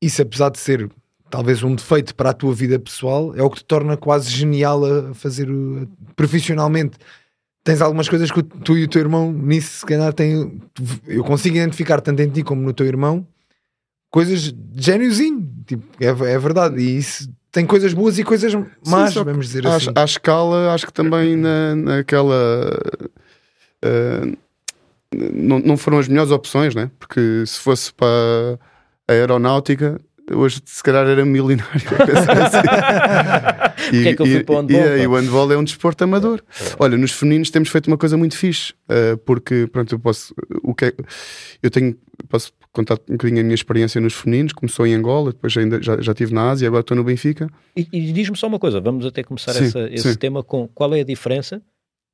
isso 0.00 0.22
apesar 0.22 0.50
de 0.50 0.58
ser 0.58 0.90
talvez 1.30 1.62
um 1.62 1.74
defeito 1.74 2.14
para 2.14 2.30
a 2.30 2.34
tua 2.34 2.54
vida 2.54 2.78
pessoal, 2.78 3.34
é 3.34 3.42
o 3.42 3.50
que 3.50 3.58
te 3.58 3.64
torna 3.64 3.96
quase 3.96 4.30
genial 4.30 4.84
a 4.84 5.14
fazer 5.14 5.50
o, 5.50 5.88
profissionalmente. 6.14 6.96
Tens 7.64 7.80
algumas 7.80 8.08
coisas 8.08 8.30
que 8.30 8.42
tu 8.42 8.76
e 8.76 8.84
o 8.84 8.88
teu 8.88 9.00
irmão 9.00 9.32
nisso, 9.32 9.80
se 9.80 9.86
calhar, 9.86 10.12
têm. 10.12 10.60
Eu 11.06 11.24
consigo 11.24 11.56
identificar 11.56 12.00
tanto 12.02 12.20
em 12.20 12.28
ti 12.28 12.42
como 12.42 12.60
no 12.60 12.74
teu 12.74 12.86
irmão 12.86 13.26
coisas 14.14 14.52
de 14.52 14.56
gêniozinho, 14.76 15.50
tipo, 15.66 15.82
é, 15.98 16.06
é 16.06 16.38
verdade. 16.38 16.80
E 16.80 16.98
isso 16.98 17.28
tem 17.50 17.66
coisas 17.66 17.92
boas 17.92 18.16
e 18.16 18.22
coisas 18.22 18.54
más, 18.86 19.12
Sim, 19.12 19.24
vamos 19.24 19.48
dizer 19.48 19.66
assim. 19.66 19.90
À 19.92 20.04
escala, 20.04 20.72
acho 20.72 20.86
que 20.86 20.92
também 20.92 21.34
na, 21.34 21.74
naquela. 21.74 22.78
Uh, 23.84 24.36
não, 25.34 25.58
não 25.58 25.76
foram 25.76 25.98
as 25.98 26.06
melhores 26.06 26.30
opções, 26.30 26.76
né? 26.76 26.92
Porque 26.96 27.42
se 27.44 27.58
fosse 27.58 27.92
para 27.92 28.06
a 29.08 29.12
aeronáutica, 29.12 30.00
hoje 30.32 30.62
se 30.64 30.80
calhar 30.80 31.08
era 31.08 31.24
milionário. 31.24 31.66
assim. 33.82 33.96
e, 33.96 34.08
é 34.08 34.14
que 34.14 34.22
eu 34.22 34.26
fui 34.26 34.44
para 34.44 34.54
o 34.54 34.58
handball, 34.60 34.96
e, 34.96 35.02
e, 35.02 35.06
o 35.08 35.14
handball 35.16 35.52
é 35.52 35.56
um 35.56 35.64
desporto 35.64 36.04
amador. 36.04 36.40
Olha, 36.78 36.96
nos 36.96 37.10
femininos 37.10 37.50
temos 37.50 37.68
feito 37.68 37.88
uma 37.88 37.98
coisa 37.98 38.16
muito 38.16 38.38
fixe, 38.38 38.74
uh, 38.88 39.16
porque 39.18 39.66
pronto, 39.66 39.92
eu 39.92 39.98
posso. 39.98 40.32
O 40.62 40.72
que 40.72 40.84
é, 40.84 40.92
eu 41.60 41.68
tenho. 41.68 41.96
Posso 42.28 42.52
contar 42.72 42.94
um 43.08 43.12
bocadinho 43.12 43.40
a 43.40 43.44
minha 43.44 43.54
experiência 43.54 44.00
nos 44.00 44.14
femininos. 44.14 44.52
Começou 44.52 44.86
em 44.86 44.94
Angola, 44.94 45.32
depois 45.32 45.56
ainda 45.56 45.82
já, 45.82 46.00
já 46.00 46.12
estive 46.12 46.32
na 46.32 46.50
Ásia, 46.50 46.68
agora 46.68 46.80
estou 46.80 46.96
no 46.96 47.04
Benfica. 47.04 47.48
E, 47.76 47.88
e 47.92 48.12
diz-me 48.12 48.36
só 48.36 48.46
uma 48.46 48.58
coisa, 48.58 48.80
vamos 48.80 49.06
até 49.06 49.22
começar 49.22 49.52
sim, 49.52 49.64
essa, 49.64 49.88
esse 49.90 50.12
sim. 50.12 50.18
tema 50.18 50.42
com 50.42 50.68
qual 50.68 50.94
é 50.94 51.00
a 51.00 51.04
diferença 51.04 51.62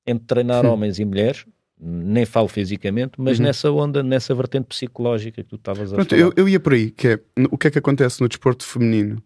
entre 0.07 0.27
treinar 0.27 0.65
hum. 0.65 0.71
homens 0.71 0.99
e 0.99 1.05
mulheres 1.05 1.45
nem 1.81 2.27
falo 2.27 2.47
fisicamente, 2.47 3.13
mas 3.17 3.39
uhum. 3.39 3.47
nessa 3.47 3.71
onda, 3.71 4.03
nessa 4.03 4.35
vertente 4.35 4.67
psicológica 4.67 5.43
que 5.43 5.49
tu 5.49 5.57
estavas 5.57 5.93
a 5.93 5.97
Pronto, 5.97 6.11
falar. 6.11 6.21
Eu, 6.21 6.33
eu 6.37 6.49
ia 6.49 6.61
por 6.61 6.75
aí, 6.75 6.91
que 6.91 7.09
é 7.09 7.21
o 7.51 7.57
que 7.57 7.69
é 7.69 7.71
que 7.71 7.79
acontece 7.79 8.21
no 8.21 8.29
desporto 8.29 8.65
feminino. 8.67 9.23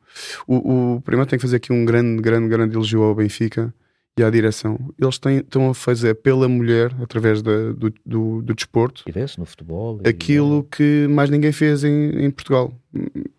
O, 0.46 0.94
o 0.94 1.00
primeiro 1.00 1.28
tem 1.28 1.36
que 1.36 1.42
fazer 1.42 1.56
aqui 1.56 1.72
um 1.72 1.84
grande, 1.84 2.22
grande, 2.22 2.48
grande 2.48 2.76
elogio 2.76 3.02
ao 3.02 3.14
Benfica 3.14 3.74
e 4.16 4.22
à 4.22 4.30
direção. 4.30 4.78
Eles 4.98 5.18
têm, 5.18 5.38
estão 5.38 5.70
a 5.70 5.74
fazer 5.74 6.14
pela 6.14 6.48
mulher, 6.48 6.94
através 7.02 7.42
da, 7.42 7.72
do, 7.72 7.92
do, 8.04 8.42
do 8.42 8.54
desporto, 8.54 9.02
e 9.06 9.12
vê 9.12 9.24
no 9.36 9.44
futebol, 9.44 10.00
aquilo 10.06 10.66
e... 10.66 10.76
que 10.76 11.06
mais 11.08 11.30
ninguém 11.30 11.52
fez 11.52 11.82
em, 11.84 12.24
em 12.24 12.30
Portugal. 12.30 12.72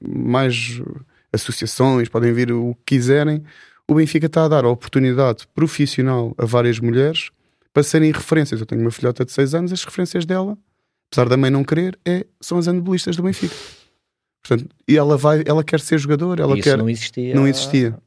Mais 0.02 0.82
associações, 1.32 2.10
podem 2.10 2.34
vir 2.34 2.52
o 2.52 2.76
que 2.76 2.96
quiserem. 2.96 3.44
O 3.88 3.96
Benfica 3.96 4.26
está 4.26 4.46
a 4.46 4.48
dar 4.48 4.66
a 4.66 4.70
oportunidade 4.70 5.48
profissional 5.54 6.34
a 6.38 6.46
várias 6.46 6.80
mulheres 6.80 7.30
para 7.74 7.84
serem 7.84 8.12
referências. 8.12 8.60
Eu 8.60 8.66
tenho 8.66 8.82
uma 8.82 8.92
filhota 8.92 9.24
de 9.24 9.32
6 9.32 9.54
anos, 9.54 9.72
as 9.72 9.84
referências 9.84 10.26
dela, 10.26 10.58
apesar 11.10 11.30
da 11.30 11.38
mãe 11.38 11.52
não 11.52 11.64
querer, 11.64 11.98
é, 12.06 12.26
são 12.42 12.58
as 12.58 12.68
handballistas 12.68 13.16
do 13.16 13.24
Benfica. 13.24 13.56
Portanto, 14.42 14.70
e 14.88 14.98
ela 14.98 15.18
vai, 15.18 15.44
ela 15.46 15.64
quer 15.64 15.80
ser 15.80 15.98
jogadora, 15.98 16.44
ela 16.44 16.54
isso 16.54 16.64
quer. 16.64 16.78
Não 16.78 16.90
existia. 16.90 17.36
Não 17.36 17.48
existia. 17.48 17.98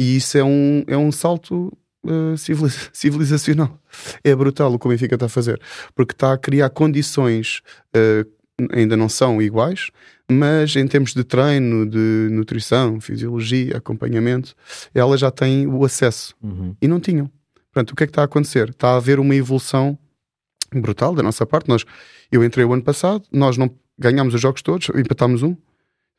E 0.00 0.16
isso 0.16 0.36
é 0.36 0.44
um, 0.44 0.84
é 0.86 0.96
um 0.96 1.10
salto 1.10 1.72
uh, 2.06 2.36
civilizacional. 2.92 3.78
É 4.22 4.34
brutal 4.34 4.72
o 4.72 4.78
que 4.78 4.86
o 4.86 4.90
Benfica 4.90 5.14
está 5.14 5.26
a 5.26 5.30
fazer, 5.30 5.60
porque 5.94 6.12
está 6.12 6.32
a 6.32 6.38
criar 6.38 6.70
condições, 6.70 7.62
uh, 7.96 8.26
ainda 8.72 8.96
não 8.96 9.08
são 9.08 9.40
iguais, 9.40 9.90
mas 10.30 10.74
em 10.76 10.86
termos 10.86 11.14
de 11.14 11.22
treino, 11.22 11.86
de 11.86 12.28
nutrição, 12.30 13.00
fisiologia, 13.00 13.76
acompanhamento, 13.76 14.54
ela 14.94 15.16
já 15.16 15.30
tem 15.30 15.66
o 15.66 15.84
acesso 15.84 16.34
uhum. 16.42 16.74
e 16.80 16.88
não 16.88 16.98
tinham. 16.98 17.30
Portanto, 17.72 17.92
o 17.92 17.96
que 17.96 18.04
é 18.04 18.06
que 18.06 18.10
está 18.10 18.22
a 18.22 18.24
acontecer? 18.24 18.70
Está 18.70 18.90
a 18.90 18.96
haver 18.96 19.20
uma 19.20 19.34
evolução 19.34 19.98
brutal 20.74 21.14
da 21.14 21.22
nossa 21.22 21.44
parte. 21.46 21.68
Nós, 21.68 21.84
eu 22.32 22.42
entrei 22.42 22.64
o 22.64 22.72
ano 22.72 22.82
passado, 22.82 23.22
nós 23.30 23.56
não 23.56 23.70
ganhámos 23.98 24.34
os 24.34 24.40
jogos 24.40 24.62
todos, 24.62 24.88
empatámos 24.90 25.42
um. 25.42 25.56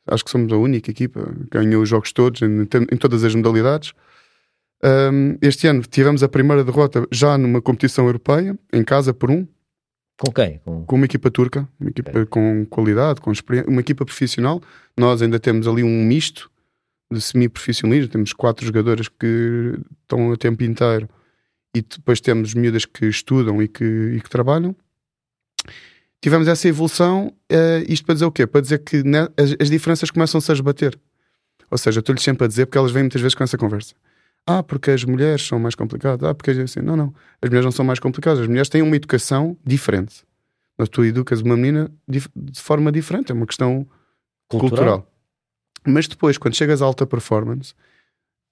Acho 0.08 0.24
que 0.24 0.32
somos 0.32 0.52
a 0.54 0.56
única 0.56 0.90
equipa 0.90 1.34
que 1.52 1.58
ganhou 1.58 1.82
os 1.82 1.90
jogos 1.90 2.14
todos 2.14 2.42
em, 2.42 2.62
em 2.62 2.98
todas 2.98 3.24
as 3.24 3.36
modalidades. 3.36 3.94
Um, 4.84 5.38
este 5.42 5.68
ano 5.68 5.82
tivemos 5.82 6.22
a 6.22 6.30
primeira 6.30 6.64
derrota 6.64 7.08
já 7.12 7.38
numa 7.38 7.62
competição 7.62 8.06
europeia, 8.06 8.58
em 8.72 8.84
casa 8.84 9.14
por 9.14 9.32
um. 9.32 9.48
Com 10.20 10.32
quem? 10.32 10.60
Com, 10.60 10.86
com 10.86 10.96
uma 10.96 11.06
equipa 11.06 11.30
turca, 11.30 11.68
uma 11.80 11.90
equipa 11.90 12.12
okay. 12.12 12.26
com 12.26 12.66
qualidade, 12.66 13.22
com 13.22 13.32
experiência, 13.32 13.70
uma 13.70 13.82
equipa 13.82 14.06
profissional. 14.06 14.62
Nós 14.98 15.22
ainda 15.22 15.40
temos 15.40 15.68
ali 15.68 15.84
um 15.84 16.04
misto 16.04 16.50
de 17.12 17.22
semi-profissionalismo. 17.22 18.12
Temos 18.12 18.34
quatro 18.34 18.66
jogadores 18.66 19.08
que 19.08 19.80
estão 20.02 20.30
o 20.30 20.38
tempo 20.38 20.64
inteiro 20.64 21.08
e 21.76 21.82
depois 21.82 22.20
temos 22.20 22.54
miúdas 22.54 22.86
que 22.86 23.06
estudam 23.06 23.62
e 23.62 23.68
que, 23.68 23.84
e 23.84 24.22
que 24.22 24.30
trabalham. 24.30 24.76
Tivemos 26.20 26.48
essa 26.48 26.68
evolução, 26.68 27.28
uh, 27.52 27.86
isto 27.88 28.04
para 28.04 28.16
dizer 28.16 28.26
o 28.26 28.32
quê? 28.32 28.48
Para 28.48 28.62
dizer 28.62 28.80
que 28.80 29.04
ne, 29.04 29.20
as, 29.38 29.56
as, 29.60 29.70
diferenças 29.70 30.10
começam-se 30.10 30.52
a 30.52 30.54
esbater. 30.56 30.98
Ou 31.70 31.78
seja, 31.78 32.00
estou-lhes 32.00 32.24
sempre 32.24 32.46
a 32.46 32.48
dizer, 32.48 32.66
porque 32.66 32.78
elas 32.78 32.92
vêm 32.92 33.04
muitas 33.04 33.22
vezes 33.22 33.36
com 33.36 33.44
essa 33.44 33.58
conversa. 33.58 33.94
Ah, 34.50 34.64
porque 34.64 34.92
as 34.92 35.04
mulheres 35.04 35.46
são 35.46 35.60
mais 35.60 35.76
complicadas. 35.76 36.28
Ah, 36.28 36.34
porque 36.34 36.52
assim. 36.52 36.80
Não, 36.80 36.96
não. 36.96 37.14
As 37.42 37.50
mulheres 37.50 37.66
não 37.66 37.72
são 37.72 37.84
mais 37.84 38.00
complicadas. 38.00 38.40
As 38.40 38.48
mulheres 38.48 38.70
têm 38.70 38.82
uma 38.82 38.96
educação 38.96 39.58
diferente. 39.66 40.24
Mas 40.78 40.88
tu 40.88 41.04
educas 41.04 41.42
uma 41.42 41.58
menina 41.58 41.92
de, 42.08 42.24
forma 42.56 42.90
diferente. 42.90 43.32
É 43.32 43.36
uma 43.36 43.46
questão 43.46 43.86
cultural. 44.48 44.70
cultural. 44.70 45.12
Mas 45.86 46.08
depois, 46.08 46.38
quando 46.38 46.56
chegas 46.56 46.82
à 46.82 46.86
alta 46.86 47.06
performance, 47.06 47.74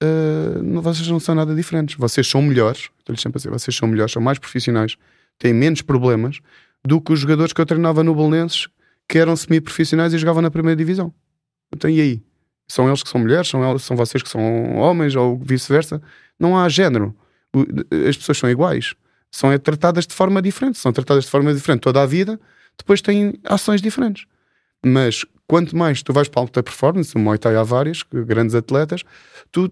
uh, 0.03 0.81
vocês 0.81 1.07
não 1.07 1.19
são 1.19 1.33
nada 1.33 1.55
diferentes. 1.55 1.95
Vocês 1.95 2.27
são 2.27 2.41
melhores, 2.41 2.89
estou-lhes 2.99 3.21
sempre 3.21 3.37
a 3.37 3.39
dizer, 3.39 3.49
vocês 3.49 3.75
são 3.75 3.87
melhores, 3.87 4.11
são 4.11 4.21
mais 4.21 4.37
profissionais, 4.37 4.97
têm 5.37 5.53
menos 5.53 5.81
problemas 5.81 6.39
do 6.83 6.99
que 6.99 7.13
os 7.13 7.19
jogadores 7.19 7.53
que 7.53 7.61
eu 7.61 7.65
treinava 7.65 8.03
no 8.03 8.13
Belenenses 8.13 8.67
que 9.07 9.17
eram 9.17 9.35
semi-profissionais 9.35 10.13
e 10.13 10.17
jogavam 10.17 10.41
na 10.41 10.51
primeira 10.51 10.75
divisão. 10.75 11.13
Então, 11.73 11.89
e 11.89 12.01
aí? 12.01 12.23
São 12.67 12.87
eles 12.87 13.03
que 13.03 13.09
são 13.09 13.21
mulheres? 13.21 13.47
São, 13.47 13.69
eles, 13.69 13.83
são 13.83 13.95
vocês 13.95 14.21
que 14.23 14.29
são 14.29 14.75
homens? 14.77 15.15
Ou 15.15 15.37
vice-versa? 15.37 16.01
Não 16.39 16.57
há 16.57 16.67
género. 16.69 17.15
As 18.07 18.17
pessoas 18.17 18.37
são 18.37 18.49
iguais. 18.49 18.95
São 19.31 19.57
tratadas 19.59 20.07
de 20.07 20.13
forma 20.13 20.41
diferente. 20.41 20.77
São 20.77 20.91
tratadas 20.91 21.25
de 21.25 21.31
forma 21.31 21.53
diferente 21.53 21.81
toda 21.81 22.01
a 22.01 22.05
vida. 22.05 22.39
Depois 22.77 23.01
têm 23.01 23.33
ações 23.43 23.81
diferentes. 23.81 24.25
Mas 24.85 25.25
quanto 25.47 25.75
mais 25.75 26.03
tu 26.03 26.13
vais 26.13 26.27
para 26.27 26.41
a 26.41 26.43
alta 26.43 26.63
performance, 26.63 27.15
o 27.15 27.19
Muay 27.19 27.37
Thai 27.37 27.55
há 27.55 27.63
várias, 27.63 28.03
grandes 28.11 28.55
atletas, 28.55 29.03
tu 29.51 29.71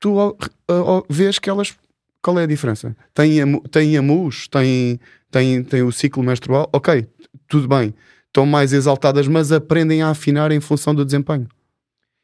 tu 0.00 0.18
uh, 0.18 0.36
uh, 0.70 1.04
vês 1.08 1.38
que 1.38 1.48
elas. 1.48 1.76
Qual 2.22 2.38
é 2.38 2.42
a 2.42 2.46
diferença? 2.46 2.96
Têm, 3.14 3.60
têm 3.70 3.96
amus, 3.96 4.48
têm, 4.48 4.98
têm, 5.30 5.62
têm 5.62 5.82
o 5.82 5.92
ciclo 5.92 6.22
menstrual, 6.22 6.68
ok, 6.72 7.06
tudo 7.48 7.66
bem, 7.66 7.94
estão 8.26 8.44
mais 8.44 8.74
exaltadas, 8.74 9.26
mas 9.26 9.52
aprendem 9.52 10.02
a 10.02 10.10
afinar 10.10 10.52
em 10.52 10.60
função 10.60 10.94
do 10.94 11.04
desempenho. 11.04 11.48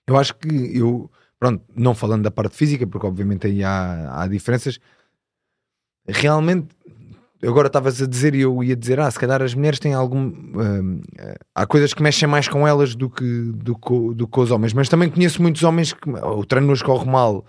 Eu 0.07 0.17
acho 0.17 0.35
que 0.35 0.77
eu, 0.77 1.11
pronto, 1.39 1.63
não 1.75 1.95
falando 1.95 2.23
da 2.23 2.31
parte 2.31 2.57
física, 2.57 2.87
porque 2.87 3.07
obviamente 3.07 3.47
aí 3.47 3.65
há, 3.65 4.23
há 4.23 4.27
diferenças, 4.29 4.79
realmente 6.07 6.69
agora 7.43 7.67
estavas 7.67 8.01
a 8.01 8.07
dizer 8.07 8.35
e 8.35 8.41
eu 8.41 8.63
ia 8.63 8.77
dizer, 8.77 8.99
ah, 9.01 9.11
se 9.11 9.19
calhar 9.19 9.43
as 9.43 9.55
mulheres 9.55 9.79
têm 9.79 9.95
algum. 9.95 10.29
Uh, 10.29 11.03
há 11.55 11.67
coisas 11.67 11.93
que 11.93 12.03
mexem 12.03 12.29
mais 12.29 12.49
com 12.49 12.67
elas 12.67 12.95
do 12.95 13.11
que, 13.11 13.53
do, 13.53 13.75
do, 14.15 14.27
que 14.27 14.41
os 14.41 14.51
homens, 14.51 14.73
mas 14.73 14.89
também 14.89 15.11
conheço 15.11 15.43
muitos 15.43 15.63
homens 15.63 15.93
que 15.93 16.09
o 16.09 16.45
treino 16.45 16.67
nos 16.69 16.83
corre 16.83 17.09
mal, 17.09 17.45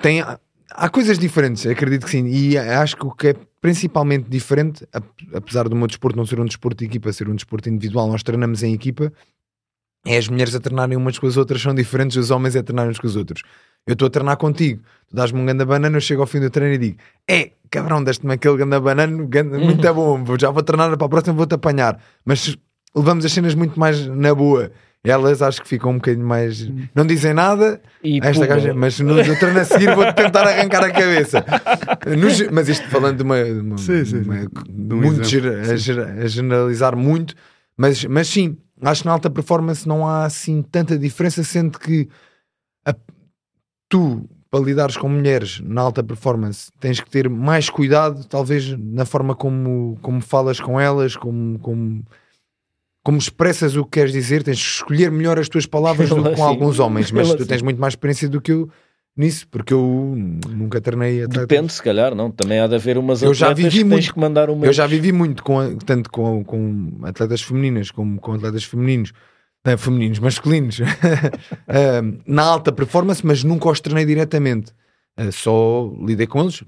tem, 0.00 0.22
há 0.70 0.88
coisas 0.88 1.18
diferentes, 1.18 1.66
acredito 1.66 2.04
que 2.04 2.10
sim. 2.10 2.26
E 2.26 2.56
acho 2.56 2.96
que 2.96 3.06
o 3.06 3.10
que 3.10 3.28
é 3.28 3.34
principalmente 3.60 4.28
diferente, 4.28 4.86
apesar 5.34 5.68
do 5.68 5.74
meu 5.74 5.86
desporto 5.86 6.16
não 6.16 6.26
ser 6.26 6.38
um 6.38 6.44
desporto 6.44 6.78
de 6.78 6.84
equipa, 6.84 7.12
ser 7.12 7.28
um 7.28 7.34
desporto 7.34 7.68
individual, 7.68 8.08
nós 8.08 8.22
treinamos 8.22 8.62
em 8.62 8.72
equipa, 8.72 9.12
é 10.06 10.16
as 10.16 10.28
mulheres 10.28 10.54
a 10.54 10.60
treinarem 10.60 10.96
umas 10.96 11.18
com 11.18 11.26
as 11.26 11.36
outras 11.36 11.60
são 11.60 11.74
diferentes, 11.74 12.16
os 12.16 12.30
homens 12.30 12.54
a 12.54 12.62
treinarem 12.62 12.92
uns 12.92 12.98
com 12.98 13.06
os 13.06 13.16
outros. 13.16 13.42
Eu 13.86 13.92
estou 13.92 14.06
a 14.06 14.10
treinar 14.10 14.36
contigo, 14.36 14.82
tu 15.08 15.14
dás-me 15.14 15.40
um 15.40 15.46
ganda 15.46 15.64
banana, 15.64 15.96
eu 15.96 16.00
chego 16.00 16.20
ao 16.20 16.26
fim 16.26 16.40
do 16.40 16.48
treino 16.48 16.74
e 16.74 16.78
digo: 16.78 16.98
É, 17.28 17.50
cabrão, 17.70 18.02
deste-me 18.02 18.34
aquele 18.34 18.56
ganda 18.56 18.80
banana, 18.80 19.24
ganda, 19.24 19.58
muito 19.58 19.94
bom, 19.94 20.24
já 20.38 20.50
vou 20.50 20.62
treinar 20.62 20.96
para 20.96 21.06
a 21.06 21.08
próxima, 21.08 21.34
vou-te 21.34 21.54
apanhar. 21.54 22.00
Mas 22.24 22.56
levamos 22.94 23.24
as 23.24 23.32
cenas 23.32 23.54
muito 23.54 23.78
mais 23.78 24.06
na 24.06 24.34
boa. 24.34 24.70
Elas 25.04 25.40
acho 25.40 25.62
que 25.62 25.68
ficam 25.68 25.92
um 25.92 25.94
bocadinho 25.96 26.26
mais. 26.26 26.68
Não 26.92 27.06
dizem 27.06 27.32
nada, 27.32 27.80
e 28.02 28.18
esta 28.20 28.44
gaja, 28.44 28.74
mas 28.74 28.98
no, 28.98 29.14
no 29.14 29.38
treino 29.38 29.60
a 29.60 29.64
seguir 29.64 29.94
vou 29.94 30.12
tentar 30.12 30.42
arrancar 30.48 30.82
a 30.82 30.90
cabeça. 30.90 31.44
No, 32.06 32.52
mas 32.52 32.68
isto 32.68 32.88
falando 32.88 33.18
de 33.18 33.22
uma. 33.22 33.36
uma, 33.36 33.78
sim, 33.78 34.04
sim, 34.04 34.22
uma 34.22 34.34
muito 34.68 35.20
a, 35.20 36.24
a, 36.24 36.26
generalizar 36.26 36.96
muito, 36.96 37.36
mas, 37.76 38.04
mas 38.04 38.26
sim, 38.26 38.56
acho 38.82 39.02
que 39.02 39.06
na 39.06 39.12
alta 39.12 39.30
performance 39.30 39.86
não 39.86 40.06
há 40.06 40.24
assim 40.24 40.62
tanta 40.62 40.98
diferença, 40.98 41.42
sendo 41.42 41.78
que 41.78 42.08
a, 42.84 42.94
tu, 43.88 44.28
para 44.50 44.64
lidares 44.64 44.96
com 44.96 45.08
mulheres 45.08 45.60
na 45.60 45.82
alta 45.82 46.02
performance, 46.02 46.70
tens 46.80 47.00
que 47.00 47.10
ter 47.10 47.28
mais 47.28 47.70
cuidado, 47.70 48.24
talvez 48.24 48.76
na 48.78 49.04
forma 49.04 49.34
como, 49.34 49.98
como 50.02 50.20
falas 50.20 50.60
com 50.60 50.78
elas, 50.80 51.16
como. 51.16 51.58
como 51.58 52.04
como 53.04 53.18
expressas 53.18 53.76
o 53.76 53.84
que 53.84 54.00
queres 54.00 54.12
dizer, 54.12 54.42
tens 54.42 54.58
de 54.58 54.64
escolher 54.64 55.12
melhor 55.12 55.38
as 55.38 55.48
tuas 55.48 55.64
palavras 55.64 56.08
do 56.08 56.24
que 56.24 56.34
com 56.34 56.42
alguns 56.42 56.80
homens, 56.80 57.12
mas 57.12 57.32
tu 57.36 57.46
tens 57.46 57.62
muito 57.62 57.80
mais 57.80 57.92
experiência 57.92 58.28
do 58.28 58.40
que 58.40 58.50
eu. 58.50 58.68
Nisso, 59.16 59.48
porque 59.48 59.72
eu 59.72 60.14
nunca 60.48 60.80
treinei. 60.80 61.26
Depende, 61.26 61.72
se 61.72 61.82
calhar, 61.82 62.14
não? 62.14 62.30
Também 62.30 62.60
há 62.60 62.66
de 62.66 62.74
haver 62.74 62.98
umas 62.98 63.22
eu 63.22 63.32
já 63.32 63.52
vivi 63.52 63.82
muito, 63.82 64.12
que 64.12 64.20
mandar 64.20 64.50
uma. 64.50 64.66
Eu 64.66 64.72
já 64.72 64.86
vivi 64.86 65.12
muito, 65.12 65.42
com, 65.42 65.76
tanto 65.78 66.10
com, 66.10 66.44
com 66.44 66.98
atletas 67.02 67.40
femininas 67.40 67.90
como 67.90 68.20
com 68.20 68.32
atletas 68.32 68.64
femininos, 68.64 69.12
não, 69.64 69.78
femininos, 69.78 70.18
masculinos, 70.18 70.80
na 72.26 72.42
alta 72.42 72.70
performance, 72.70 73.24
mas 73.24 73.42
nunca 73.42 73.68
os 73.70 73.80
treinei 73.80 74.04
diretamente. 74.04 74.72
Uh, 75.18 75.32
só 75.32 75.94
lidei 76.04 76.26
com 76.26 76.42
eles. 76.42 76.62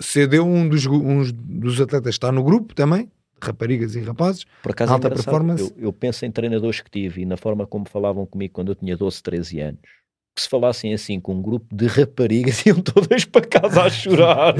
Se 0.00 0.26
deu 0.28 0.46
um 0.46 0.68
dos, 0.68 0.86
um 0.86 1.24
dos 1.32 1.80
atletas 1.80 2.14
está 2.14 2.30
no 2.30 2.44
grupo 2.44 2.72
também, 2.72 3.10
raparigas 3.42 3.96
e 3.96 4.00
rapazes, 4.00 4.44
Por 4.62 4.70
acaso 4.70 4.92
alta 4.92 5.10
performance. 5.10 5.74
Eu, 5.76 5.86
eu, 5.86 5.92
penso 5.92 6.24
em 6.24 6.30
treinadores 6.30 6.80
que 6.80 6.90
tive 6.90 7.22
e 7.22 7.26
na 7.26 7.36
forma 7.36 7.66
como 7.66 7.88
falavam 7.88 8.24
comigo 8.24 8.54
quando 8.54 8.70
eu 8.70 8.76
tinha 8.76 8.96
12, 8.96 9.20
13 9.20 9.60
anos. 9.60 9.97
Que 10.38 10.42
se 10.42 10.48
falassem 10.48 10.94
assim 10.94 11.18
com 11.18 11.34
um 11.34 11.42
grupo 11.42 11.66
de 11.74 11.88
raparigas 11.88 12.62
iam 12.64 12.80
todas 12.80 13.24
para 13.24 13.44
casa 13.44 13.82
a 13.82 13.90
chorar. 13.90 14.54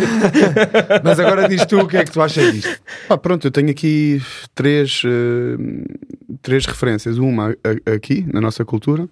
Mas 1.04 1.20
agora 1.20 1.48
diz 1.48 1.64
tu 1.66 1.78
o 1.78 1.86
que 1.86 1.96
é 1.96 2.04
que 2.04 2.10
tu 2.10 2.20
achas 2.20 2.52
disto? 2.52 2.82
Ah, 3.08 3.16
pronto, 3.16 3.46
eu 3.46 3.50
tenho 3.52 3.70
aqui 3.70 4.20
três, 4.56 5.04
uh, 5.04 6.38
três 6.42 6.66
referências. 6.66 7.16
Uma 7.16 7.56
aqui, 7.94 8.26
na 8.26 8.40
nossa 8.40 8.64
cultura, 8.64 9.08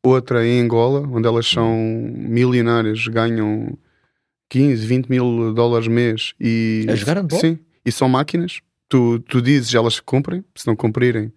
outra 0.00 0.46
em 0.46 0.60
Angola, 0.60 1.00
onde 1.12 1.26
elas 1.26 1.48
são 1.48 1.76
milionárias, 2.16 3.08
ganham 3.08 3.76
15, 4.50 4.86
20 4.86 5.08
mil 5.08 5.52
dólares 5.52 5.88
mês 5.88 6.32
e. 6.40 6.86
A 6.88 6.94
jogar 6.94 7.24
Sim, 7.32 7.58
e 7.84 7.90
são 7.90 8.08
máquinas 8.08 8.60
tu, 8.88 9.18
tu 9.20 9.42
dizes 9.42 9.74
elas 9.74 10.00
cumprem, 10.00 10.44
se 10.54 10.66
não 10.66 10.74
cumprirem 10.74 11.32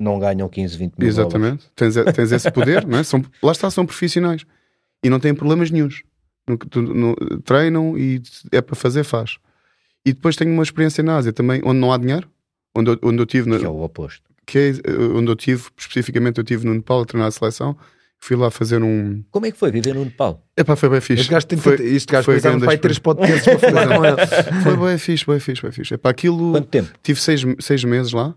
não 0.00 0.18
ganham 0.18 0.48
15, 0.48 0.76
20 0.76 0.94
mil 0.98 1.08
Exatamente, 1.08 1.70
tens, 1.76 1.94
tens 1.94 2.32
esse 2.32 2.50
poder, 2.50 2.86
não 2.86 2.98
é? 2.98 3.04
São, 3.04 3.22
lá 3.42 3.52
está, 3.52 3.70
são 3.70 3.84
profissionais 3.84 4.44
e 5.04 5.10
não 5.10 5.20
têm 5.20 5.34
problemas 5.34 5.70
nenhums. 5.70 6.02
No, 6.48 6.58
no, 6.82 7.16
treinam 7.42 7.96
e 7.96 8.20
é 8.50 8.60
para 8.60 8.74
fazer, 8.74 9.04
faz. 9.04 9.38
E 10.04 10.12
depois 10.12 10.34
tenho 10.34 10.52
uma 10.52 10.62
experiência 10.62 11.04
na 11.04 11.16
Ásia 11.16 11.32
também, 11.32 11.60
onde 11.64 11.78
não 11.78 11.92
há 11.92 11.98
dinheiro, 11.98 12.28
onde, 12.74 12.90
eu, 12.90 12.98
onde 13.02 13.20
eu 13.20 13.26
tive. 13.26 13.58
que 13.58 13.64
é 13.64 13.68
o 13.68 13.82
oposto. 13.82 14.22
Que 14.46 14.58
é 14.58 14.90
onde 15.14 15.30
eu 15.30 15.36
tive, 15.36 15.68
especificamente, 15.76 16.38
eu 16.38 16.44
tive 16.44 16.66
no 16.66 16.74
Nepal 16.74 17.02
a 17.02 17.04
treinar 17.04 17.28
a 17.28 17.30
seleção 17.30 17.76
Fui 18.22 18.36
lá 18.36 18.50
fazer 18.50 18.82
um. 18.82 19.24
Como 19.30 19.46
é 19.46 19.50
que 19.50 19.56
foi 19.56 19.72
viver 19.72 19.94
no 19.94 20.04
Nepal? 20.04 20.46
É 20.54 20.62
pá, 20.62 20.76
foi 20.76 20.90
bem 20.90 21.00
fixe. 21.00 21.22
Este 21.22 21.32
gajo 21.32 21.46
tem 21.46 21.58
foi, 21.58 21.74
este 21.86 22.12
gajo 22.12 22.26
foi 22.26 22.38
grande 22.38 22.66
vai 22.66 22.76
três 22.76 22.98
podcasts 22.98 23.44
para 23.44 23.58
fazer 23.58 23.88
com 23.96 24.04
ele. 24.04 24.62
Foi 24.62 24.76
bem 24.76 24.98
fixe, 24.98 25.26
bem 25.26 25.40
fixe, 25.40 25.62
bem 25.62 25.72
fixe. 25.72 25.94
É 25.94 25.96
para 25.96 26.10
aquilo. 26.10 26.52
Quanto 26.52 26.68
tempo? 26.68 26.90
Tive 27.02 27.18
seis, 27.18 27.42
seis 27.58 27.82
meses 27.82 28.12
lá. 28.12 28.34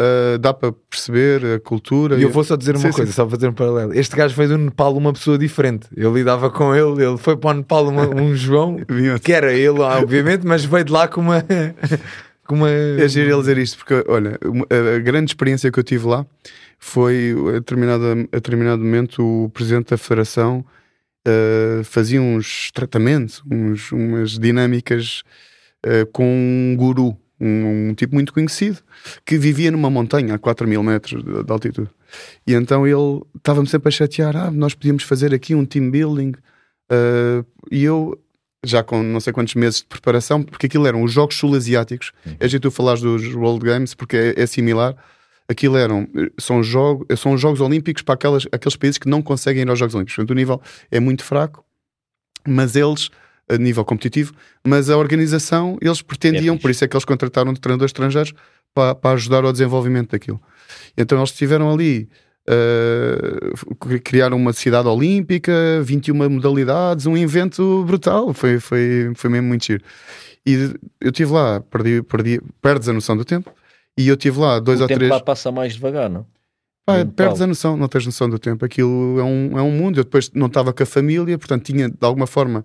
Uh, 0.00 0.38
dá 0.38 0.54
para 0.54 0.72
perceber 0.88 1.44
a 1.44 1.60
cultura. 1.60 2.16
E 2.16 2.22
eu 2.22 2.30
vou 2.30 2.42
só 2.42 2.56
dizer 2.56 2.74
uma 2.74 2.80
sim, 2.80 2.90
coisa, 2.90 3.10
sim. 3.10 3.14
só 3.14 3.28
fazer 3.28 3.48
um 3.48 3.52
paralelo. 3.52 3.92
Este 3.92 4.16
gajo 4.16 4.34
veio 4.34 4.48
do 4.48 4.58
Nepal 4.58 4.96
uma 4.96 5.12
pessoa 5.12 5.36
diferente. 5.36 5.88
Eu 5.94 6.14
lidava 6.14 6.48
com 6.48 6.74
ele, 6.74 7.04
ele 7.04 7.18
foi 7.18 7.36
para 7.36 7.50
o 7.50 7.54
Nepal 7.54 7.86
uma, 7.86 8.08
um 8.18 8.34
João, 8.34 8.78
que 9.22 9.32
era 9.32 9.52
ele, 9.52 9.80
obviamente, 9.80 10.46
mas 10.46 10.64
veio 10.64 10.84
de 10.84 10.92
lá 10.92 11.06
com 11.06 11.20
uma. 11.20 11.44
com 12.48 12.54
uma... 12.54 12.70
É 12.70 13.06
giro 13.08 13.28
ele 13.28 13.40
dizer 13.40 13.58
isto, 13.58 13.76
porque 13.76 14.02
olha, 14.08 14.38
a 14.96 14.98
grande 15.00 15.32
experiência 15.32 15.70
que 15.70 15.78
eu 15.78 15.84
tive 15.84 16.06
lá 16.06 16.24
foi 16.78 17.34
a 17.48 17.52
determinado, 17.52 18.04
a 18.32 18.36
determinado 18.36 18.82
momento 18.82 19.22
o 19.22 19.50
presidente 19.50 19.90
da 19.90 19.98
federação 19.98 20.64
uh, 21.28 21.84
fazia 21.84 22.22
uns 22.22 22.70
tratamentos, 22.72 23.42
uns, 23.50 23.92
umas 23.92 24.38
dinâmicas 24.38 25.22
uh, 25.86 26.06
com 26.10 26.24
um 26.24 26.74
guru, 26.74 27.16
um, 27.40 27.90
um, 27.90 27.94
tipo 27.94 28.14
muito 28.14 28.32
conhecido, 28.32 28.78
que 29.24 29.38
vivia 29.38 29.70
numa 29.70 29.90
montanha 29.90 30.34
a 30.34 30.38
4 30.38 30.66
mil 30.68 30.82
metros 30.82 31.22
de, 31.22 31.44
de 31.44 31.52
altitude. 31.52 31.90
E 32.46 32.54
então 32.54 32.86
ele 32.86 33.22
estava-me 33.36 33.68
sempre 33.68 33.88
a 33.88 33.92
chatear: 33.92 34.36
ah, 34.36 34.50
nós 34.50 34.74
podíamos 34.74 35.02
fazer 35.02 35.34
aqui 35.34 35.54
um 35.54 35.64
team 35.64 35.90
building. 35.90 36.32
Uh, 36.92 37.46
e 37.70 37.84
eu, 37.84 38.20
já 38.64 38.82
com 38.82 39.02
não 39.02 39.20
sei 39.20 39.32
quantos 39.32 39.54
meses 39.54 39.80
de 39.80 39.86
preparação, 39.86 40.42
porque 40.42 40.66
aquilo 40.66 40.86
eram 40.86 41.02
os 41.02 41.12
Jogos 41.12 41.36
Sul-Asiáticos. 41.36 42.12
É 42.38 42.48
jeito 42.48 42.64
tu 42.64 42.70
falares 42.70 43.00
dos 43.00 43.34
World 43.34 43.64
Games, 43.64 43.94
porque 43.94 44.16
é, 44.16 44.42
é 44.42 44.46
similar 44.46 44.96
aquilo 45.50 45.76
eram 45.76 46.06
são, 46.38 46.62
jogo, 46.62 47.04
são 47.16 47.36
Jogos 47.36 47.60
Olímpicos 47.60 48.02
para 48.04 48.14
aquelas, 48.14 48.46
aqueles 48.52 48.76
países 48.76 48.98
que 48.98 49.08
não 49.08 49.20
conseguem 49.20 49.62
ir 49.62 49.68
aos 49.68 49.78
Jogos 49.78 49.96
Olímpicos. 49.96 50.14
Portanto, 50.14 50.30
o 50.30 50.34
nível 50.34 50.62
é 50.92 51.00
muito 51.00 51.24
fraco, 51.24 51.64
mas 52.46 52.76
eles, 52.76 53.10
a 53.50 53.58
nível 53.58 53.84
competitivo, 53.84 54.32
mas 54.64 54.88
a 54.88 54.96
organização, 54.96 55.76
eles 55.80 56.00
pretendiam, 56.02 56.54
é 56.54 56.58
por 56.58 56.70
isso 56.70 56.84
é 56.84 56.88
que 56.88 56.96
eles 56.96 57.04
contrataram 57.04 57.52
treinadores 57.54 57.90
estrangeiros 57.90 58.32
para, 58.74 58.94
para 58.94 59.16
ajudar 59.16 59.44
ao 59.44 59.52
desenvolvimento 59.52 60.12
daquilo. 60.12 60.40
Então 60.96 61.18
eles 61.18 61.30
estiveram 61.30 61.70
ali. 61.70 62.08
Uh, 62.48 63.76
criaram 64.02 64.36
uma 64.36 64.52
cidade 64.52 64.88
olímpica, 64.88 65.52
21 65.82 66.28
modalidades, 66.28 67.06
um 67.06 67.16
evento 67.16 67.84
brutal, 67.84 68.32
foi, 68.32 68.58
foi, 68.58 69.12
foi 69.14 69.30
mesmo 69.30 69.46
muito 69.46 69.66
giro. 69.66 69.84
E 70.44 70.72
eu 71.00 71.10
estive 71.10 71.32
lá, 71.32 71.60
perdi, 71.60 72.02
perdi, 72.02 72.40
perdes 72.60 72.88
a 72.88 72.92
noção 72.92 73.16
do 73.16 73.24
tempo, 73.24 73.52
e 73.96 74.08
eu 74.08 74.16
tive 74.16 74.40
lá 74.40 74.58
dois 74.58 74.80
o 74.80 74.82
ou 74.82 74.88
tempo 74.88 74.98
três. 74.98 75.12
lá 75.12 75.20
passa 75.20 75.52
mais 75.52 75.74
devagar, 75.74 76.08
não? 76.08 76.26
Pá, 76.84 77.04
perdes 77.04 77.40
a 77.40 77.46
noção, 77.46 77.76
não 77.76 77.88
tens 77.88 78.06
noção 78.06 78.28
do 78.28 78.38
tempo. 78.38 78.64
Aquilo 78.64 79.20
é 79.20 79.24
um, 79.24 79.58
é 79.58 79.62
um 79.62 79.70
mundo. 79.70 80.00
Eu 80.00 80.04
depois 80.04 80.30
não 80.32 80.46
estava 80.46 80.72
com 80.72 80.82
a 80.82 80.86
família, 80.86 81.38
portanto 81.38 81.64
tinha, 81.64 81.88
de 81.88 81.96
alguma 82.00 82.26
forma, 82.26 82.64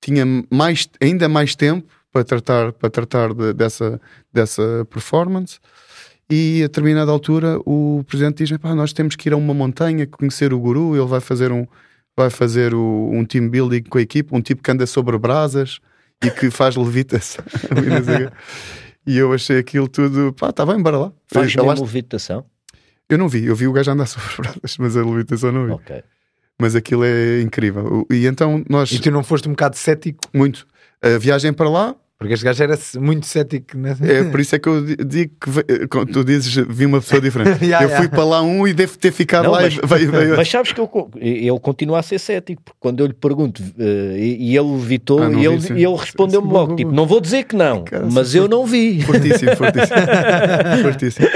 tinha 0.00 0.24
mais, 0.50 0.88
ainda 1.00 1.28
mais 1.28 1.54
tempo 1.54 1.86
para 2.12 2.24
tratar, 2.24 2.72
para 2.72 2.90
tratar 2.90 3.34
de, 3.34 3.52
dessa, 3.52 4.00
dessa 4.32 4.86
performance. 4.90 5.58
E 6.28 6.62
a 6.62 6.66
determinada 6.66 7.10
altura 7.10 7.58
o 7.66 8.04
presidente 8.06 8.44
diz: 8.44 8.58
nós 8.76 8.92
temos 8.92 9.16
que 9.16 9.28
ir 9.28 9.32
a 9.32 9.36
uma 9.36 9.52
montanha 9.52 10.06
conhecer 10.06 10.52
o 10.52 10.60
guru. 10.60 10.96
Ele 10.96 11.06
vai 11.06 11.20
fazer 11.20 11.50
um, 11.50 11.66
vai 12.16 12.30
fazer 12.30 12.74
o, 12.74 13.10
um 13.12 13.24
team 13.24 13.48
building 13.48 13.82
com 13.82 13.98
a 13.98 14.02
equipe, 14.02 14.34
um 14.34 14.40
tipo 14.40 14.62
que 14.62 14.70
anda 14.70 14.86
sobre 14.86 15.18
brasas 15.18 15.80
e 16.24 16.30
que 16.30 16.50
faz 16.52 16.76
levitação. 16.76 17.44
E 19.06 19.16
eu 19.16 19.32
achei 19.32 19.58
aquilo 19.58 19.88
tudo, 19.88 20.32
pá, 20.34 20.50
está 20.50 20.64
bem, 20.64 20.80
bora 20.80 20.98
lá. 20.98 21.12
Faz 21.26 21.54
mesmo 21.54 21.82
levitação? 21.82 22.44
Eu 23.08 23.18
não 23.18 23.28
vi, 23.28 23.46
eu 23.46 23.56
vi 23.56 23.66
o 23.66 23.72
gajo 23.72 23.90
andar 23.90 24.06
sobre 24.06 24.36
braços, 24.36 24.78
mas 24.78 24.96
a 24.96 25.04
levitação 25.04 25.50
não 25.50 25.66
vi. 25.66 25.72
Ok. 25.72 26.04
Mas 26.60 26.76
aquilo 26.76 27.04
é 27.04 27.40
incrível. 27.40 28.06
E 28.10 28.26
então 28.26 28.62
nós. 28.68 28.92
E 28.92 28.98
tu 28.98 29.10
não 29.10 29.24
foste 29.24 29.48
um 29.48 29.52
bocado 29.52 29.76
cético? 29.76 30.20
Muito. 30.32 30.66
A 31.02 31.18
viagem 31.18 31.52
para 31.52 31.68
lá, 31.68 31.96
porque 32.20 32.34
este 32.34 32.44
gajo 32.44 32.62
era 32.62 32.78
muito 32.98 33.24
cético. 33.24 33.78
Né? 33.78 33.96
É 34.02 34.24
por 34.24 34.38
isso 34.40 34.54
é 34.54 34.58
que 34.58 34.68
eu 34.68 34.84
digo 34.84 35.32
que 35.40 35.86
quando 35.86 36.12
tu 36.12 36.22
dizes 36.22 36.54
vi 36.68 36.84
uma 36.84 37.00
pessoa 37.00 37.18
diferente. 37.18 37.64
yeah, 37.64 37.82
eu 37.82 37.88
fui 37.88 38.00
yeah. 38.00 38.14
para 38.14 38.24
lá 38.24 38.42
um 38.42 38.68
e 38.68 38.74
devo 38.74 38.98
ter 38.98 39.10
ficado 39.10 39.44
não, 39.44 39.52
lá. 39.52 39.62
Mas, 39.62 39.72
e 39.72 39.86
veio, 39.86 40.12
veio... 40.12 40.36
mas 40.36 40.46
sabes 40.46 40.70
que 40.70 40.78
eu, 40.78 41.10
ele 41.16 41.58
continua 41.60 42.00
a 42.00 42.02
ser 42.02 42.18
cético, 42.18 42.60
porque 42.62 42.76
quando 42.78 43.00
eu 43.00 43.06
lhe 43.06 43.14
pergunto 43.14 43.62
uh, 43.62 44.16
e, 44.18 44.54
ele 44.54 44.74
evitou, 44.74 45.22
ah, 45.22 45.32
e 45.32 45.46
ele, 45.46 45.82
ele 45.82 45.96
respondeu-me 45.96 46.52
logo: 46.52 46.76
tipo, 46.76 46.92
não 46.92 47.06
vou 47.06 47.22
dizer 47.22 47.44
que 47.44 47.56
não, 47.56 47.84
Cara, 47.84 48.06
mas 48.12 48.34
eu 48.34 48.46
não 48.46 48.66
vi. 48.66 49.00
Fortíssimo, 49.00 49.56
fortíssimo. 49.56 49.96
fortíssimo. 50.82 51.26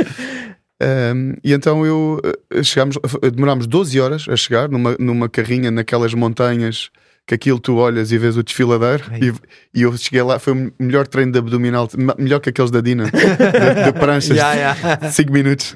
Um, 0.82 1.34
e 1.44 1.52
então 1.52 1.86
eu 1.86 2.20
eh, 2.50 2.62
chegámos, 2.62 2.98
demorámos 3.32 3.66
12 3.66 4.00
horas 4.00 4.26
a 4.28 4.36
chegar 4.36 4.68
numa, 4.68 4.96
numa 4.98 5.28
carrinha 5.28 5.70
naquelas 5.70 6.12
montanhas 6.14 6.90
que 7.26 7.34
aquilo 7.34 7.58
tu 7.58 7.76
olhas 7.76 8.12
e 8.12 8.18
vês 8.18 8.36
o 8.36 8.42
desfiladeiro 8.42 9.04
e, 9.14 9.32
e, 9.78 9.82
eu 9.82 9.96
cheguei 9.96 10.22
lá, 10.22 10.38
foi 10.38 10.52
o 10.52 10.72
melhor 10.78 11.06
treino 11.06 11.32
de 11.32 11.38
abdominal, 11.38 11.88
melhor 12.18 12.38
que 12.38 12.50
aqueles 12.50 12.70
da 12.70 12.82
Dina, 12.82 13.04
de, 13.04 13.12
de 13.12 13.92
pranchas, 13.98 14.24
5 14.26 14.34
yeah, 14.36 14.54
yeah. 14.54 15.12
minutos. 15.32 15.74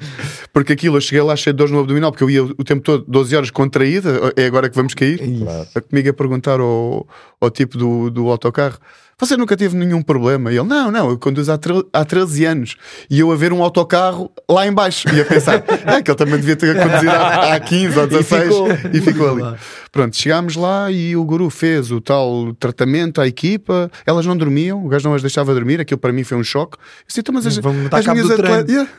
Porque 0.53 0.73
aquilo, 0.73 0.97
eu 0.97 1.01
cheguei 1.01 1.23
lá 1.23 1.35
cheio 1.35 1.53
de 1.53 1.57
dores 1.57 1.71
no 1.71 1.79
abdominal, 1.79 2.11
porque 2.11 2.23
eu 2.23 2.29
ia 2.29 2.43
o 2.43 2.63
tempo 2.63 2.81
todo 2.81 3.03
12 3.07 3.35
horas 3.35 3.49
contraída, 3.49 4.31
é 4.35 4.45
agora 4.45 4.69
que 4.69 4.75
vamos 4.75 4.93
cair. 4.93 5.17
Claro. 5.17 5.67
Comigo 5.89 6.09
a 6.09 6.13
perguntar 6.13 6.59
ao, 6.59 7.07
ao 7.41 7.49
tipo 7.49 7.79
do, 7.79 8.11
do 8.11 8.29
autocarro 8.29 8.77
você 9.19 9.35
nunca 9.35 9.57
teve 9.57 9.75
nenhum 9.75 10.01
problema? 10.01 10.51
E 10.51 10.57
ele, 10.57 10.67
não, 10.67 10.89
não, 10.89 11.09
eu 11.09 11.17
conduzo 11.17 11.51
há, 11.51 11.59
há 11.93 12.05
13 12.05 12.45
anos. 12.45 12.75
E 13.09 13.19
eu 13.19 13.31
a 13.31 13.35
ver 13.35 13.51
um 13.51 13.61
autocarro 13.61 14.31
lá 14.49 14.65
embaixo. 14.65 15.07
E 15.13 15.19
a 15.19 15.25
pensar, 15.25 15.63
é 15.85 16.01
que 16.01 16.09
ele 16.09 16.17
também 16.17 16.37
devia 16.37 16.55
ter 16.55 16.75
conduzido 16.75 17.11
há, 17.11 17.55
há 17.55 17.59
15 17.59 17.99
ou 17.99 18.07
16. 18.07 18.49
E 18.49 18.51
ficou, 18.51 18.69
e 18.93 19.01
ficou 19.01 19.29
ali. 19.29 19.57
Pronto, 19.91 20.15
chegámos 20.15 20.55
lá 20.55 20.91
e 20.91 21.15
o 21.15 21.23
guru 21.23 21.49
fez 21.49 21.91
o 21.91 21.99
tal 21.99 22.53
tratamento 22.59 23.19
à 23.19 23.27
equipa. 23.27 23.91
Elas 24.05 24.25
não 24.25 24.37
dormiam, 24.37 24.85
o 24.85 24.87
gajo 24.87 25.07
não 25.07 25.15
as 25.15 25.21
deixava 25.21 25.53
dormir. 25.53 25.81
Aquilo 25.81 25.99
para 25.99 26.13
mim 26.13 26.23
foi 26.23 26.37
um 26.37 26.43
choque. 26.43 26.77
Eu 26.77 27.05
disse, 27.07 27.19
então, 27.19 27.33
mas 27.33 27.45
as, 27.45 27.57
as 27.57 28.07
minhas 28.07 28.31
atletas... 28.31 28.69
Yeah. 28.69 28.89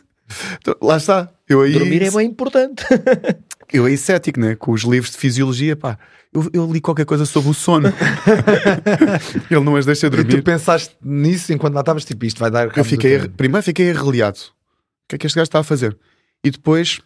Então, 0.59 0.77
lá 0.83 0.97
está. 0.97 1.31
Eu 1.49 1.63
aí... 1.63 1.73
Dormir 1.73 2.03
é 2.03 2.11
bem 2.11 2.27
importante. 2.27 2.85
eu 3.73 3.85
aí 3.85 3.97
cético, 3.97 4.41
né? 4.41 4.55
Com 4.55 4.73
os 4.73 4.83
livros 4.83 5.13
de 5.13 5.19
fisiologia, 5.19 5.77
pá 5.77 5.99
eu, 6.33 6.49
eu, 6.53 6.73
li 6.73 6.81
qualquer 6.81 7.05
coisa 7.05 7.27
sobre 7.27 7.51
o 7.51 7.55
sono. 7.55 7.89
Ele 9.51 9.65
não 9.65 9.77
as 9.77 9.85
deixa 9.85 10.09
dormir. 10.09 10.35
E 10.35 10.37
tu 10.37 10.43
pensaste 10.45 10.95
nisso 11.03 11.53
enquanto 11.53 11.75
lá 11.75 11.81
estavas, 11.81 12.05
tipo, 12.05 12.25
isto 12.25 12.39
vai 12.39 12.51
dar. 12.51 12.77
Eu 12.77 12.85
fiquei, 12.85 13.29
primeiro 13.29 13.65
fiquei 13.65 13.91
arreliado. 13.91 14.39
O 14.39 15.09
que 15.09 15.17
é 15.17 15.19
que 15.19 15.27
este 15.27 15.37
gajo 15.37 15.49
está 15.49 15.59
a 15.59 15.65
fazer? 15.65 15.97
E 16.45 16.51
depois, 16.51 17.01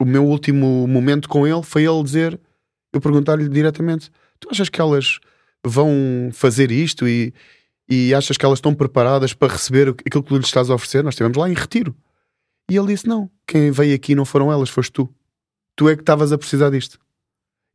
o 0.00 0.04
meu 0.04 0.24
último 0.24 0.86
momento 0.88 1.28
com 1.28 1.46
ele 1.46 1.62
foi 1.62 1.84
ele 1.84 2.02
dizer, 2.02 2.38
eu 2.92 3.00
perguntar-lhe 3.00 3.48
diretamente: 3.48 4.10
Tu 4.40 4.48
achas 4.50 4.68
que 4.68 4.80
elas 4.80 5.20
vão 5.64 6.30
fazer 6.32 6.72
isto 6.72 7.06
e, 7.06 7.32
e 7.88 8.12
achas 8.12 8.36
que 8.36 8.44
elas 8.44 8.58
estão 8.58 8.74
preparadas 8.74 9.32
para 9.32 9.52
receber 9.52 9.90
aquilo 9.90 10.22
que 10.22 10.28
tu 10.28 10.36
lhes 10.36 10.46
estás 10.46 10.68
a 10.68 10.74
oferecer? 10.74 11.04
Nós 11.04 11.14
estivemos 11.14 11.38
lá 11.38 11.48
em 11.48 11.54
retiro. 11.54 11.94
E 12.70 12.76
ele 12.76 12.88
disse: 12.88 13.06
Não, 13.06 13.30
quem 13.46 13.70
veio 13.70 13.94
aqui 13.94 14.14
não 14.14 14.24
foram 14.24 14.52
elas, 14.52 14.70
foste 14.70 14.92
tu. 14.92 15.14
Tu 15.76 15.88
é 15.88 15.96
que 15.96 16.02
estavas 16.02 16.32
a 16.32 16.38
precisar 16.38 16.70
disto. 16.70 16.98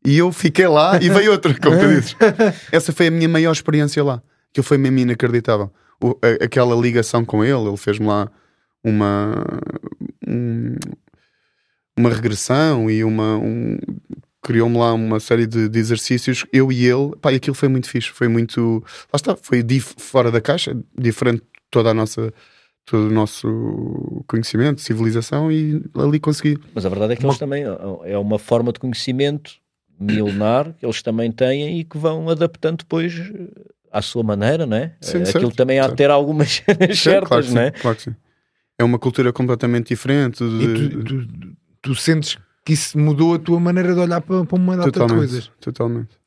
E 0.06 0.18
eu 0.18 0.32
fiquei 0.32 0.68
lá 0.68 1.02
e 1.02 1.10
veio 1.10 1.32
outra, 1.32 1.54
como 1.60 1.78
tu 1.78 1.88
dizes. 1.88 2.16
Essa 2.72 2.94
foi 2.94 3.08
a 3.08 3.12
minha 3.12 3.28
maior 3.28 3.52
experiência 3.52 4.04
lá. 4.04 4.22
Que 4.54 4.62
foi 4.62 4.78
mesmo 4.78 5.00
inacreditável. 5.00 5.72
O, 6.02 6.18
a, 6.22 6.46
aquela 6.46 6.76
ligação 6.76 7.26
com 7.26 7.44
ele, 7.44 7.68
ele 7.68 7.78
fez-me 7.78 8.08
lá 8.08 8.32
uma. 8.84 9.44
Um, 10.28 10.76
uma 11.98 12.10
regressão 12.10 12.90
e 12.90 13.04
uma. 13.04 13.38
Um, 13.38 13.78
criou-me 14.42 14.78
lá 14.78 14.94
uma 14.94 15.20
série 15.20 15.46
de, 15.46 15.68
de, 15.68 15.80
exercícios, 15.80 16.46
eu 16.52 16.72
e 16.72 16.86
ele, 16.86 17.16
pá, 17.22 17.32
e 17.32 17.36
aquilo 17.36 17.56
foi 17.56 17.68
muito 17.68 17.90
fixe, 17.90 18.10
foi 18.10 18.28
muito, 18.28 18.84
lá 19.12 19.18
está, 19.18 19.36
foi 19.36 19.64
fora 19.98 20.32
da 20.32 20.40
caixa, 20.40 20.76
diferente 20.98 21.42
de 21.42 21.48
toda 21.70 21.90
a 21.90 21.94
nossa, 21.94 22.34
todo 22.90 23.08
o 23.08 23.12
nosso 23.12 24.24
conhecimento, 24.28 24.82
civilização, 24.82 25.52
e 25.52 25.82
ali 25.96 26.20
consegui. 26.20 26.58
Mas 26.74 26.86
a 26.86 26.90
verdade 26.90 27.14
é 27.14 27.16
que 27.16 27.24
uma... 27.24 27.30
eles 27.30 27.40
também, 27.40 27.64
é 28.04 28.18
uma 28.18 28.40
forma 28.40 28.74
de 28.74 28.80
conhecimento 28.80 29.52
milenar 30.00 30.74
que 30.74 30.86
eles 30.86 31.02
também 31.02 31.32
têm 31.32 31.80
e 31.80 31.84
que 31.84 31.98
vão 31.98 32.30
adaptando 32.30 32.78
depois 32.80 33.14
à 33.92 34.02
sua 34.02 34.24
maneira, 34.24 34.66
não 34.66 34.78
é? 34.78 34.96
Sim, 35.02 35.18
Aquilo 35.18 35.26
certo, 35.26 35.56
também 35.56 35.80
há 35.80 35.88
de 35.88 35.96
ter 35.96 36.10
algumas 36.10 36.64
certas, 36.96 37.28
claro 37.28 37.54
não 37.54 37.62
é? 37.62 37.72
Sim, 37.72 37.82
claro 37.82 37.98
que 37.98 38.04
sim. 38.04 38.16
É 38.78 38.84
uma 38.84 38.98
cultura 38.98 39.34
completamente 39.34 39.90
diferente. 39.90 40.44
De... 40.44 40.90
Tu, 40.90 41.04
tu, 41.04 41.28
tu, 41.82 41.96
sentes 41.96 42.38
que 42.66 42.74
isso 42.74 42.98
mudou 42.98 43.36
a 43.36 43.40
tua 43.40 43.60
maneira 43.60 43.94
de 43.94 44.00
olhar 44.00 44.22
para, 44.22 44.46
para 44.46 44.58
uma 44.58 44.78
data 44.78 44.92
totalmente, 44.92 45.12
de 45.12 45.18
coisas? 45.18 45.52
Totalmente. 45.60 46.18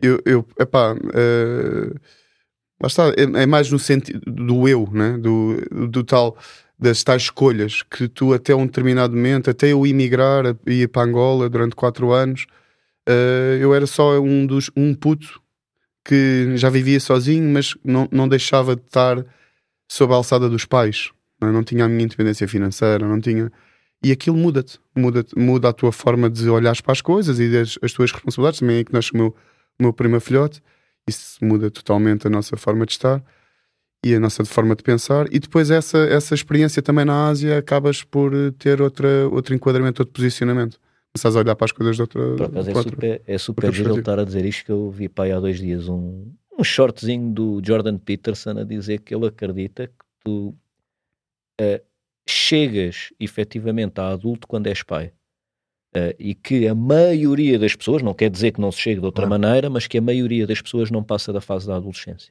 Eu, 0.00 0.20
eu 0.24 0.46
epá, 0.58 0.94
uh, 0.94 2.00
lá 2.80 2.86
está, 2.86 3.08
é, 3.10 3.42
é, 3.42 3.46
mais 3.46 3.70
no 3.70 3.78
sentido 3.78 4.20
do 4.26 4.68
eu, 4.68 4.88
né? 4.92 5.16
do, 5.18 5.88
do 5.88 6.04
tal 6.04 6.36
das 6.78 7.02
tais 7.02 7.22
escolhas 7.22 7.82
que 7.82 8.06
tu 8.06 8.34
até 8.34 8.54
um 8.54 8.66
determinado 8.66 9.14
momento, 9.14 9.50
até 9.50 9.72
eu 9.72 9.86
emigrar 9.86 10.56
e 10.66 10.82
ir 10.82 10.88
para 10.88 11.08
Angola 11.08 11.48
durante 11.48 11.74
quatro 11.74 12.12
anos, 12.12 12.46
uh, 13.08 13.56
eu 13.58 13.74
era 13.74 13.86
só 13.86 14.20
um 14.20 14.46
dos 14.46 14.70
um 14.76 14.94
puto 14.94 15.40
que 16.04 16.52
já 16.56 16.70
vivia 16.70 17.00
sozinho, 17.00 17.50
mas 17.52 17.74
não, 17.82 18.08
não 18.12 18.28
deixava 18.28 18.76
de 18.76 18.82
estar 18.82 19.24
sob 19.88 20.12
a 20.12 20.16
alçada 20.16 20.48
dos 20.48 20.64
pais. 20.64 21.10
Não, 21.40 21.52
não 21.52 21.64
tinha 21.64 21.84
a 21.84 21.88
minha 21.88 22.04
independência 22.04 22.46
financeira, 22.46 23.06
não 23.06 23.20
tinha. 23.20 23.50
E 24.02 24.12
aquilo 24.12 24.36
muda-te, 24.36 24.78
muda, 24.94 25.24
muda 25.36 25.68
a 25.68 25.72
tua 25.72 25.90
forma 25.90 26.30
de 26.30 26.48
olhar 26.48 26.80
para 26.82 26.92
as 26.92 27.00
coisas 27.00 27.38
e 27.40 27.56
as, 27.56 27.78
as 27.82 27.92
tuas 27.92 28.12
responsabilidades. 28.12 28.60
Também 28.60 28.78
é 28.78 28.84
que 28.84 28.92
nasce 28.92 29.12
o 29.12 29.16
meu, 29.16 29.34
o 29.78 29.82
meu 29.82 29.92
primeiro 29.92 30.20
filhote. 30.20 30.62
Isso 31.08 31.44
muda 31.44 31.70
totalmente 31.70 32.26
a 32.26 32.30
nossa 32.30 32.56
forma 32.56 32.84
de 32.84 32.92
estar 32.92 33.22
e 34.04 34.14
a 34.14 34.20
nossa 34.20 34.44
forma 34.44 34.74
de 34.74 34.82
pensar. 34.82 35.26
E 35.32 35.38
depois 35.38 35.70
essa, 35.70 35.98
essa 35.98 36.34
experiência 36.34 36.82
também 36.82 37.04
na 37.04 37.28
Ásia 37.28 37.58
acabas 37.58 38.02
por 38.02 38.32
ter 38.58 38.80
outra, 38.80 39.28
outro 39.28 39.54
enquadramento, 39.54 40.02
outro 40.02 40.12
posicionamento 40.12 40.78
começas 41.16 41.34
a 41.34 41.38
olhar 41.40 41.56
para 41.56 41.64
as 41.64 41.72
coisas 41.72 41.96
de 41.96 42.02
outra. 42.02 42.44
Acaso 42.44 42.70
é 42.70 42.74
super, 42.74 43.22
é 43.26 43.38
super 43.38 43.72
giro 43.72 43.92
ele 43.92 44.00
estar 44.00 44.18
a 44.18 44.24
dizer 44.24 44.44
isto 44.44 44.66
que 44.66 44.72
eu 44.72 44.90
vi 44.90 45.08
pai 45.08 45.32
há 45.32 45.40
dois 45.40 45.58
dias 45.58 45.88
um, 45.88 46.30
um 46.58 46.62
shortzinho 46.62 47.32
do 47.32 47.60
Jordan 47.64 47.98
Peterson 47.98 48.58
a 48.58 48.64
dizer 48.64 49.00
que 49.00 49.14
ele 49.14 49.26
acredita 49.26 49.86
que 49.86 50.04
tu 50.22 50.54
uh, 51.60 51.80
chegas 52.28 53.12
efetivamente 53.18 53.98
a 54.00 54.08
adulto 54.08 54.46
quando 54.46 54.66
és 54.66 54.82
pai. 54.82 55.12
Uh, 55.96 56.14
e 56.18 56.34
que 56.34 56.68
a 56.68 56.74
maioria 56.74 57.58
das 57.58 57.74
pessoas, 57.74 58.02
não 58.02 58.12
quer 58.12 58.28
dizer 58.28 58.52
que 58.52 58.60
não 58.60 58.70
se 58.70 58.80
chegue 58.80 59.00
de 59.00 59.06
outra 59.06 59.24
ah. 59.24 59.28
maneira, 59.28 59.70
mas 59.70 59.86
que 59.86 59.96
a 59.96 60.02
maioria 60.02 60.46
das 60.46 60.60
pessoas 60.60 60.90
não 60.90 61.02
passa 61.02 61.32
da 61.32 61.40
fase 61.40 61.66
da 61.66 61.76
adolescência. 61.76 62.30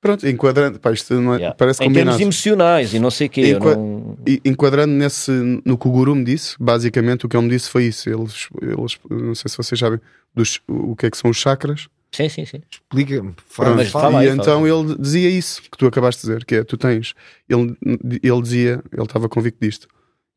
Pronto, 0.00 0.26
enquadrando, 0.26 0.80
pá, 0.80 0.90
isto 0.90 1.14
não 1.20 1.34
é, 1.34 1.36
yeah. 1.36 1.54
parece 1.54 1.78
combinado. 1.78 2.00
Em 2.00 2.18
termos 2.18 2.20
emocionais 2.22 2.94
e 2.94 2.98
não 2.98 3.10
sei 3.10 3.26
o 3.28 3.30
quê. 3.30 3.50
Enqua 3.50 3.76
não... 3.76 4.18
Enquadrando 4.44 4.92
nesse, 4.92 5.30
no 5.64 5.78
que 5.78 5.86
o 5.86 5.90
guru 5.92 6.14
me 6.16 6.24
disse, 6.24 6.56
basicamente 6.58 7.26
o 7.26 7.28
que 7.28 7.36
ele 7.36 7.44
me 7.44 7.50
disse 7.50 7.68
foi 7.68 7.84
isso. 7.84 8.08
Eles, 8.08 8.48
eles 8.62 8.98
não 9.08 9.34
sei 9.34 9.48
se 9.48 9.56
vocês 9.56 9.78
sabem 9.78 10.00
dos, 10.34 10.60
o 10.66 10.96
que 10.96 11.06
é 11.06 11.10
que 11.10 11.18
são 11.18 11.30
os 11.30 11.36
chakras. 11.36 11.86
Sim, 12.10 12.28
sim, 12.28 12.44
sim. 12.46 12.62
Explica-me. 12.68 13.34
Fala, 13.46 13.84
fala, 13.84 14.24
e 14.24 14.28
aí, 14.28 14.34
então 14.34 14.66
fala. 14.66 14.68
ele 14.68 14.96
dizia 14.98 15.28
isso 15.28 15.62
que 15.62 15.76
tu 15.76 15.86
acabaste 15.86 16.22
de 16.22 16.28
dizer, 16.28 16.44
que 16.44 16.54
é, 16.56 16.64
tu 16.64 16.76
tens, 16.76 17.14
ele, 17.48 17.76
ele 18.22 18.42
dizia, 18.42 18.82
ele 18.92 19.02
estava 19.02 19.28
convicto 19.28 19.64
disto, 19.64 19.86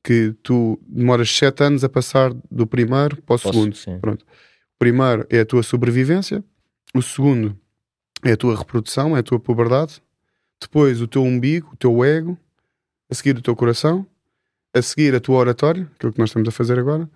que 0.04 0.36
tu 0.44 0.80
demoras 0.88 1.30
sete 1.34 1.64
anos 1.64 1.84
a 1.84 1.90
passar 1.90 2.34
do 2.52 2.68
primeiro 2.68 3.16
para 3.22 3.36
o 3.36 3.40
Posso, 3.40 3.52
segundo. 3.52 3.76
Sim. 3.76 4.00
Pronto. 4.00 4.24
O 4.24 4.78
primeiro 4.80 5.26
é 5.30 5.40
a 5.40 5.46
tua 5.46 5.64
sobrevivência, 5.64 6.44
o 6.94 7.02
segundo 7.02 7.58
é 8.24 8.34
a 8.34 8.38
tua 8.38 8.58
reprodução, 8.58 9.16
é 9.16 9.20
a 9.20 9.24
tua 9.24 9.40
puberdade, 9.40 10.02
depois 10.62 11.02
o 11.02 11.08
teu 11.08 11.24
umbigo, 11.24 11.72
o 11.74 11.78
teu 11.78 12.04
ego, 12.04 12.38
a 13.10 13.16
seguir 13.16 13.38
o 13.38 13.42
teu 13.42 13.56
coração, 13.56 14.06
a 14.74 14.82
seguir 14.82 15.14
a 15.16 15.20
tua 15.20 15.38
oratória, 15.38 15.90
aquilo 15.96 16.10
é 16.10 16.14
que 16.14 16.20
nós 16.20 16.30
estamos 16.30 16.48
a 16.48 16.52
fazer 16.52 16.80
agora, 16.80 17.10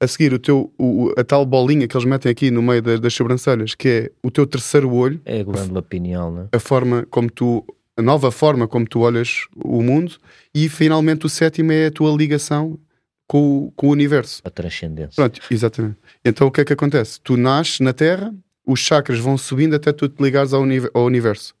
a 0.00 0.06
seguir 0.06 0.32
o 0.32 0.38
teu, 0.38 0.72
o, 0.78 1.12
a 1.16 1.24
tal 1.24 1.46
bolinha 1.46 1.86
que 1.86 1.96
eles 1.96 2.06
metem 2.06 2.30
aqui 2.30 2.50
no 2.50 2.62
meio 2.62 2.82
das, 2.82 3.00
das 3.00 3.14
sobrancelhas, 3.14 3.74
que 3.74 3.88
é 3.88 4.10
o 4.22 4.30
teu 4.30 4.46
terceiro 4.46 4.92
olho. 4.92 5.20
É 5.24 5.40
a 5.40 5.44
glândula 5.44 5.82
pineal, 5.82 6.32
né? 6.32 6.48
A 6.52 6.58
forma 6.58 7.06
como 7.10 7.30
tu, 7.30 7.64
a 7.96 8.02
nova 8.02 8.30
forma 8.30 8.66
como 8.66 8.86
tu 8.86 9.00
olhas 9.00 9.46
o 9.56 9.82
mundo, 9.82 10.16
e 10.54 10.68
finalmente 10.68 11.26
o 11.26 11.28
sétimo 11.28 11.72
é 11.72 11.86
a 11.86 11.90
tua 11.90 12.14
ligação 12.16 12.78
com, 13.26 13.72
com 13.76 13.88
o 13.88 13.90
universo. 13.90 14.42
A 14.44 14.50
transcendência. 14.50 15.14
Pronto, 15.14 15.40
exatamente. 15.50 15.96
Então 16.24 16.46
o 16.46 16.50
que 16.50 16.60
é 16.60 16.64
que 16.64 16.72
acontece? 16.72 17.20
Tu 17.20 17.36
nasces 17.36 17.80
na 17.80 17.92
Terra, 17.92 18.34
os 18.66 18.80
chakras 18.80 19.18
vão 19.18 19.36
subindo 19.38 19.74
até 19.74 19.92
tu 19.92 20.08
te 20.08 20.22
ligares 20.22 20.52
ao, 20.52 20.62
uni 20.62 20.80
ao 20.92 21.04
universo. 21.04 21.54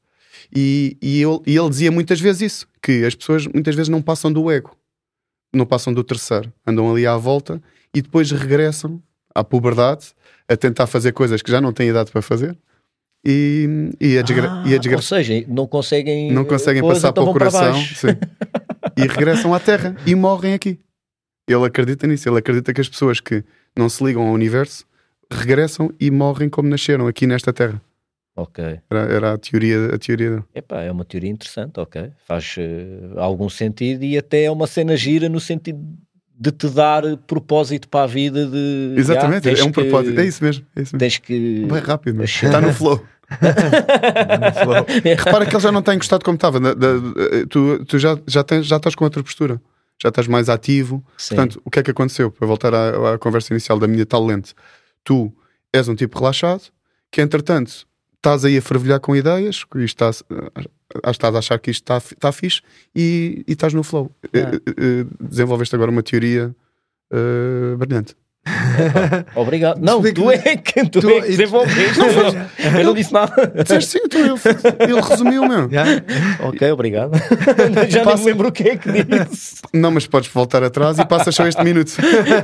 E, 0.54 0.96
e, 1.00 1.22
ele, 1.22 1.40
e 1.46 1.56
ele 1.56 1.68
dizia 1.68 1.90
muitas 1.90 2.20
vezes 2.20 2.52
isso, 2.52 2.68
que 2.82 3.04
as 3.04 3.14
pessoas 3.14 3.46
muitas 3.46 3.74
vezes 3.74 3.88
não 3.88 4.02
passam 4.02 4.32
do 4.32 4.50
ego, 4.50 4.76
não 5.52 5.64
passam 5.64 5.92
do 5.92 6.02
terceiro, 6.02 6.52
andam 6.66 6.90
ali 6.90 7.06
à 7.06 7.16
volta 7.16 7.62
e 7.94 8.02
depois 8.02 8.30
regressam 8.30 9.00
à 9.34 9.42
puberdade 9.42 10.12
a 10.48 10.56
tentar 10.56 10.86
fazer 10.86 11.12
coisas 11.12 11.40
que 11.42 11.50
já 11.50 11.60
não 11.60 11.72
têm 11.72 11.88
idade 11.88 12.10
para 12.10 12.20
fazer. 12.20 12.56
E, 13.24 13.90
e, 13.98 14.18
a, 14.18 14.22
desgra 14.22 14.50
ah, 14.50 14.64
e 14.66 14.94
Ou 14.94 15.02
seja, 15.02 15.44
não 15.48 15.66
conseguem, 15.66 16.30
não 16.30 16.44
conseguem 16.44 16.82
passar 16.82 17.08
então 17.08 17.24
para 17.24 17.30
o 17.30 17.32
coração 17.32 17.74
e 18.98 19.02
regressam 19.06 19.54
à 19.54 19.60
Terra 19.60 19.96
e 20.06 20.14
morrem 20.14 20.52
aqui. 20.52 20.78
Ele 21.48 21.64
acredita 21.64 22.06
nisso, 22.06 22.28
ele 22.28 22.38
acredita 22.38 22.72
que 22.74 22.80
as 22.80 22.88
pessoas 22.88 23.20
que 23.20 23.42
não 23.76 23.88
se 23.88 24.04
ligam 24.04 24.26
ao 24.26 24.32
universo 24.32 24.84
regressam 25.30 25.90
e 25.98 26.10
morrem 26.10 26.48
como 26.48 26.68
nasceram 26.68 27.06
aqui 27.06 27.26
nesta 27.26 27.52
terra. 27.52 27.80
Ok. 28.36 28.80
Era, 28.90 29.00
era 29.00 29.32
a 29.34 29.38
teoria. 29.38 29.94
A 29.94 29.98
teoria 29.98 30.44
Epá, 30.54 30.82
é 30.82 30.90
uma 30.90 31.04
teoria 31.04 31.30
interessante, 31.30 31.78
ok. 31.78 32.10
Faz 32.26 32.56
uh, 32.58 33.18
algum 33.18 33.48
sentido 33.48 34.04
e 34.04 34.18
até 34.18 34.44
é 34.44 34.50
uma 34.50 34.66
cena 34.66 34.96
gira 34.96 35.28
no 35.28 35.38
sentido 35.38 35.78
de 36.36 36.50
te 36.50 36.68
dar 36.68 37.02
propósito 37.28 37.88
para 37.88 38.04
a 38.04 38.06
vida 38.06 38.44
de. 38.46 38.94
Exatamente, 38.96 39.48
é 39.48 39.64
um 39.64 39.70
propósito. 39.70 40.18
É 40.18 40.24
isso 40.24 40.42
mesmo. 40.42 40.66
É 40.74 40.82
isso 40.82 40.94
mesmo. 40.94 40.98
Tens 40.98 41.18
que. 41.18 41.66
Bem 41.70 41.80
rápido, 41.80 42.16
mas 42.16 42.30
está 42.30 42.60
no 42.60 42.72
flow. 42.74 43.04
Repara 45.16 45.46
que 45.46 45.54
ele 45.54 45.62
já 45.62 45.72
não 45.72 45.80
está 45.80 45.94
encostado 45.94 46.24
como 46.24 46.36
estava. 46.36 46.58
Tu, 47.48 47.84
tu 47.84 47.98
já, 47.98 48.18
já, 48.26 48.44
tens, 48.44 48.66
já 48.66 48.76
estás 48.76 48.94
com 48.94 49.04
outra 49.04 49.22
postura. 49.22 49.60
Já 50.02 50.08
estás 50.08 50.26
mais 50.26 50.48
ativo. 50.48 51.04
Sim. 51.16 51.36
Portanto, 51.36 51.62
o 51.64 51.70
que 51.70 51.78
é 51.78 51.82
que 51.82 51.90
aconteceu? 51.90 52.30
Para 52.30 52.46
voltar 52.46 52.74
à, 52.74 53.14
à 53.14 53.18
conversa 53.18 53.52
inicial 53.52 53.78
da 53.78 53.86
minha 53.86 54.04
tal 54.04 54.24
lente 54.24 54.54
tu 55.04 55.30
és 55.72 55.86
um 55.86 55.94
tipo 55.94 56.18
relaxado, 56.18 56.62
que 57.12 57.20
entretanto 57.20 57.86
estás 58.16 58.44
aí 58.44 58.56
a 58.56 58.62
fervilhar 58.62 58.98
com 58.98 59.14
ideias, 59.14 59.64
que 59.64 59.84
isto 59.84 60.02
está, 60.02 60.26
ah, 61.04 61.10
estás 61.10 61.34
a 61.34 61.38
achar 61.38 61.58
que 61.58 61.70
isto 61.70 61.82
está, 61.82 61.98
está 61.98 62.32
fixe 62.32 62.62
e, 62.94 63.44
e 63.46 63.52
estás 63.52 63.74
no 63.74 63.84
flow. 63.84 64.10
Ah. 64.26 65.06
Desenvolveste 65.20 65.74
agora 65.74 65.90
uma 65.90 66.02
teoria 66.02 66.54
uh, 67.12 67.76
brilhante. 67.76 68.16
É, 68.46 69.38
obrigado. 69.38 69.80
Não, 69.80 70.02
tu 70.02 70.30
é 70.30 70.56
que 70.56 70.84
tu, 70.88 71.00
tu 71.00 71.08
é 71.08 71.20
que 71.22 71.28
desenvolveste. 71.28 71.98
Não, 71.98 72.78
eu 72.78 72.84
não 72.84 72.94
disse 72.94 73.12
nada. 73.12 73.52
Disseste 73.62 73.98
sim, 73.98 74.08
tu, 74.08 74.18
ele, 74.18 74.34
ele 74.80 75.00
resumiu, 75.00 75.48
meu. 75.48 75.68
Yeah. 75.70 76.02
Ok, 76.40 76.70
obrigado. 76.70 77.12
Já 77.88 78.04
Passa... 78.04 78.16
nem 78.16 78.26
lembro 78.26 78.48
o 78.48 78.52
que 78.52 78.68
é 78.68 78.76
que 78.76 78.90
disse. 78.90 79.62
Não, 79.72 79.90
mas 79.90 80.06
podes 80.06 80.28
voltar 80.30 80.62
atrás 80.62 80.98
e 80.98 81.06
passas 81.06 81.34
só 81.34 81.46
este 81.46 81.62
minuto. 81.64 81.92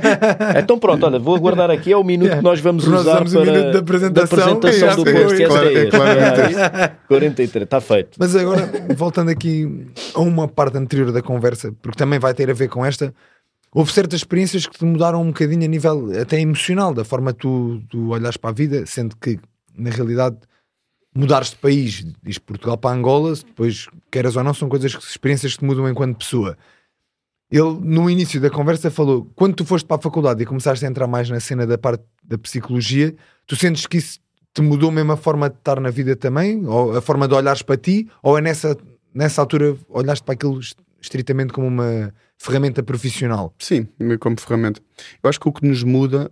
então 0.57 0.79
pronto, 0.79 1.05
olha, 1.05 1.19
vou 1.19 1.35
aguardar 1.35 1.69
aqui, 1.69 1.91
é 1.91 1.97
o 1.97 2.03
minuto 2.03 2.27
yeah. 2.27 2.41
que 2.41 2.43
nós 2.43 2.59
vamos 2.59 2.85
nós 2.87 3.01
usar 3.01 3.23
para 3.23 3.39
o 3.39 3.45
minuto 3.45 3.71
da 3.71 3.79
apresentação, 3.79 4.37
da 4.37 4.53
apresentação 4.53 5.03
do 5.03 5.11
podcast. 5.11 5.41
É, 5.41 5.47
claro, 5.47 5.69
é, 5.69 5.85
claro, 5.85 6.93
43, 7.07 7.63
está 7.63 7.81
feito. 7.81 8.17
Mas 8.17 8.35
agora, 8.35 8.69
voltando 8.95 9.29
aqui 9.29 9.85
a 10.15 10.19
uma 10.19 10.47
parte 10.47 10.77
anterior 10.77 11.11
da 11.11 11.21
conversa, 11.21 11.73
porque 11.81 11.97
também 11.97 12.19
vai 12.19 12.33
ter 12.33 12.49
a 12.49 12.53
ver 12.53 12.69
com 12.69 12.85
esta, 12.85 13.13
houve 13.73 13.91
certas 13.91 14.19
experiências 14.19 14.65
que 14.65 14.77
te 14.77 14.85
mudaram 14.85 15.21
um 15.21 15.27
bocadinho 15.27 15.63
a 15.63 15.67
nível 15.67 16.11
até 16.19 16.39
emocional, 16.39 16.93
da 16.93 17.05
forma 17.05 17.33
tu, 17.33 17.81
tu 17.89 18.09
para 18.39 18.49
a 18.49 18.53
vida, 18.53 18.85
sendo 18.85 19.15
que 19.15 19.39
na 19.75 19.89
realidade 19.89 20.37
mudares 21.13 21.49
de 21.51 21.57
país, 21.57 22.05
diz 22.23 22.37
Portugal 22.37 22.77
para 22.77 22.95
Angola, 22.95 23.33
depois 23.35 23.87
queiras 24.09 24.35
ou 24.35 24.43
não, 24.43 24.53
são 24.53 24.69
coisas, 24.69 24.93
experiências 24.93 25.53
que 25.53 25.59
te 25.59 25.65
mudam 25.65 25.89
enquanto 25.89 26.17
pessoa. 26.17 26.57
Ele, 27.49 27.77
no 27.81 28.09
início 28.09 28.39
da 28.39 28.49
conversa, 28.49 28.89
falou: 28.89 29.29
quando 29.35 29.55
tu 29.55 29.65
foste 29.65 29.85
para 29.85 29.97
a 29.97 30.01
faculdade 30.01 30.41
e 30.41 30.45
começaste 30.45 30.85
a 30.85 30.87
entrar 30.87 31.05
mais 31.05 31.29
na 31.29 31.39
cena 31.39 31.67
da 31.67 31.77
parte 31.77 32.03
da 32.23 32.37
psicologia, 32.37 33.13
tu 33.45 33.57
sentes 33.57 33.85
que 33.85 33.97
isso 33.97 34.19
te 34.53 34.61
mudou 34.61 34.89
mesmo 34.89 35.11
a 35.11 35.17
forma 35.17 35.49
de 35.49 35.57
estar 35.57 35.79
na 35.81 35.89
vida 35.89 36.15
também? 36.15 36.65
Ou 36.65 36.95
a 36.95 37.01
forma 37.01 37.27
de 37.27 37.33
olhares 37.33 37.61
para 37.61 37.75
ti? 37.75 38.07
Ou 38.23 38.37
é 38.37 38.41
nessa, 38.41 38.77
nessa 39.13 39.41
altura 39.41 39.75
olhaste 39.89 40.23
para 40.23 40.33
aquilo 40.33 40.59
estritamente 41.01 41.51
como 41.51 41.67
uma 41.67 42.13
ferramenta 42.41 42.81
profissional. 42.81 43.53
Sim, 43.59 43.87
como 44.19 44.39
ferramenta. 44.39 44.81
Eu 45.21 45.29
acho 45.29 45.39
que 45.39 45.47
o 45.47 45.53
que 45.53 45.65
nos 45.65 45.83
muda 45.83 46.31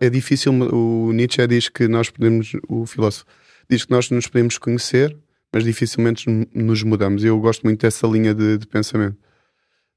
é 0.00 0.08
difícil. 0.08 0.50
O 0.72 1.12
Nietzsche 1.12 1.46
diz 1.46 1.68
que 1.68 1.86
nós 1.86 2.08
podemos, 2.08 2.52
o 2.68 2.86
filósofo, 2.86 3.26
diz 3.68 3.84
que 3.84 3.90
nós 3.90 4.10
nos 4.10 4.26
podemos 4.26 4.56
conhecer, 4.56 5.14
mas 5.52 5.62
dificilmente 5.62 6.24
nos 6.54 6.82
mudamos. 6.82 7.22
Eu 7.22 7.38
gosto 7.38 7.64
muito 7.64 7.82
dessa 7.82 8.06
linha 8.06 8.34
de, 8.34 8.56
de 8.56 8.66
pensamento. 8.66 9.18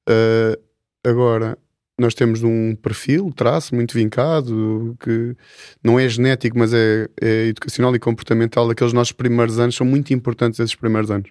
Uh, 0.09 0.59
agora, 1.07 1.57
nós 1.97 2.13
temos 2.13 2.43
um 2.43 2.75
perfil, 2.75 3.31
traço 3.33 3.73
muito 3.73 3.93
vincado, 3.93 4.97
que 4.99 5.37
não 5.81 5.97
é 5.97 6.09
genético, 6.09 6.59
mas 6.59 6.73
é, 6.73 7.07
é 7.21 7.47
educacional 7.47 7.95
e 7.95 7.99
comportamental. 7.99 8.69
Aqueles 8.69 8.91
nossos 8.91 9.13
primeiros 9.13 9.57
anos 9.57 9.75
são 9.75 9.87
muito 9.87 10.13
importantes, 10.13 10.59
esses 10.59 10.75
primeiros 10.75 11.09
anos. 11.09 11.29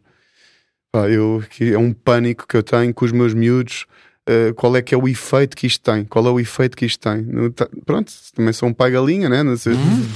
Eu, 1.11 1.43
que 1.51 1.75
é 1.75 1.79
um 1.79 1.93
pânico 1.93 2.47
que 2.47 2.57
eu 2.57 2.63
tenho 2.63 2.95
com 2.95 3.05
os 3.05 3.13
meus 3.13 3.35
miúdos. 3.35 3.85
Uh, 4.29 4.55
qual 4.55 4.75
é 4.75 4.81
que 4.81 4.95
é 4.95 4.99
o 4.99 5.07
efeito 5.07 5.55
que 5.55 5.67
isto 5.67 5.83
tem? 5.83 6.05
Qual 6.05 6.27
é 6.27 6.31
o 6.31 6.41
efeito 6.41 6.77
que 6.77 6.87
isto 6.87 7.01
tem? 7.01 7.27
Pronto, 7.85 8.11
também 8.35 8.53
sou 8.55 8.69
um 8.69 8.73
pai 8.73 8.91
galinha, 8.91 9.29
né? 9.29 9.43
Uhum. 9.43 9.57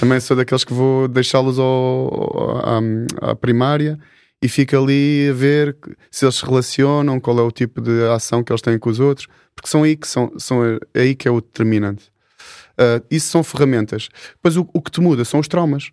Também 0.00 0.18
sou 0.18 0.34
daqueles 0.34 0.64
que 0.64 0.72
vou 0.72 1.06
deixá-los 1.08 1.58
à, 1.58 3.30
à 3.30 3.36
primária 3.36 3.98
e 4.42 4.48
fico 4.48 4.76
ali 4.76 5.28
a 5.28 5.34
ver 5.34 5.76
se 6.10 6.24
eles 6.24 6.36
se 6.36 6.46
relacionam, 6.46 7.20
qual 7.20 7.38
é 7.38 7.42
o 7.42 7.50
tipo 7.50 7.82
de 7.82 8.04
ação 8.08 8.42
que 8.42 8.50
eles 8.50 8.62
têm 8.62 8.78
com 8.78 8.88
os 8.88 8.98
outros 8.98 9.28
porque 9.58 9.68
são 9.68 9.82
aí 9.82 9.96
que, 9.96 10.06
são, 10.06 10.32
são 10.38 10.64
é 10.64 11.00
aí 11.00 11.14
que 11.16 11.26
é 11.26 11.30
o 11.30 11.40
determinante. 11.40 12.12
Uh, 12.78 13.04
isso 13.10 13.28
são 13.28 13.42
ferramentas. 13.42 14.08
Depois 14.36 14.56
o, 14.56 14.68
o, 14.72 14.80
que 14.80 14.90
te 14.90 15.00
muda 15.00 15.24
são 15.24 15.40
os 15.40 15.48
traumas. 15.48 15.90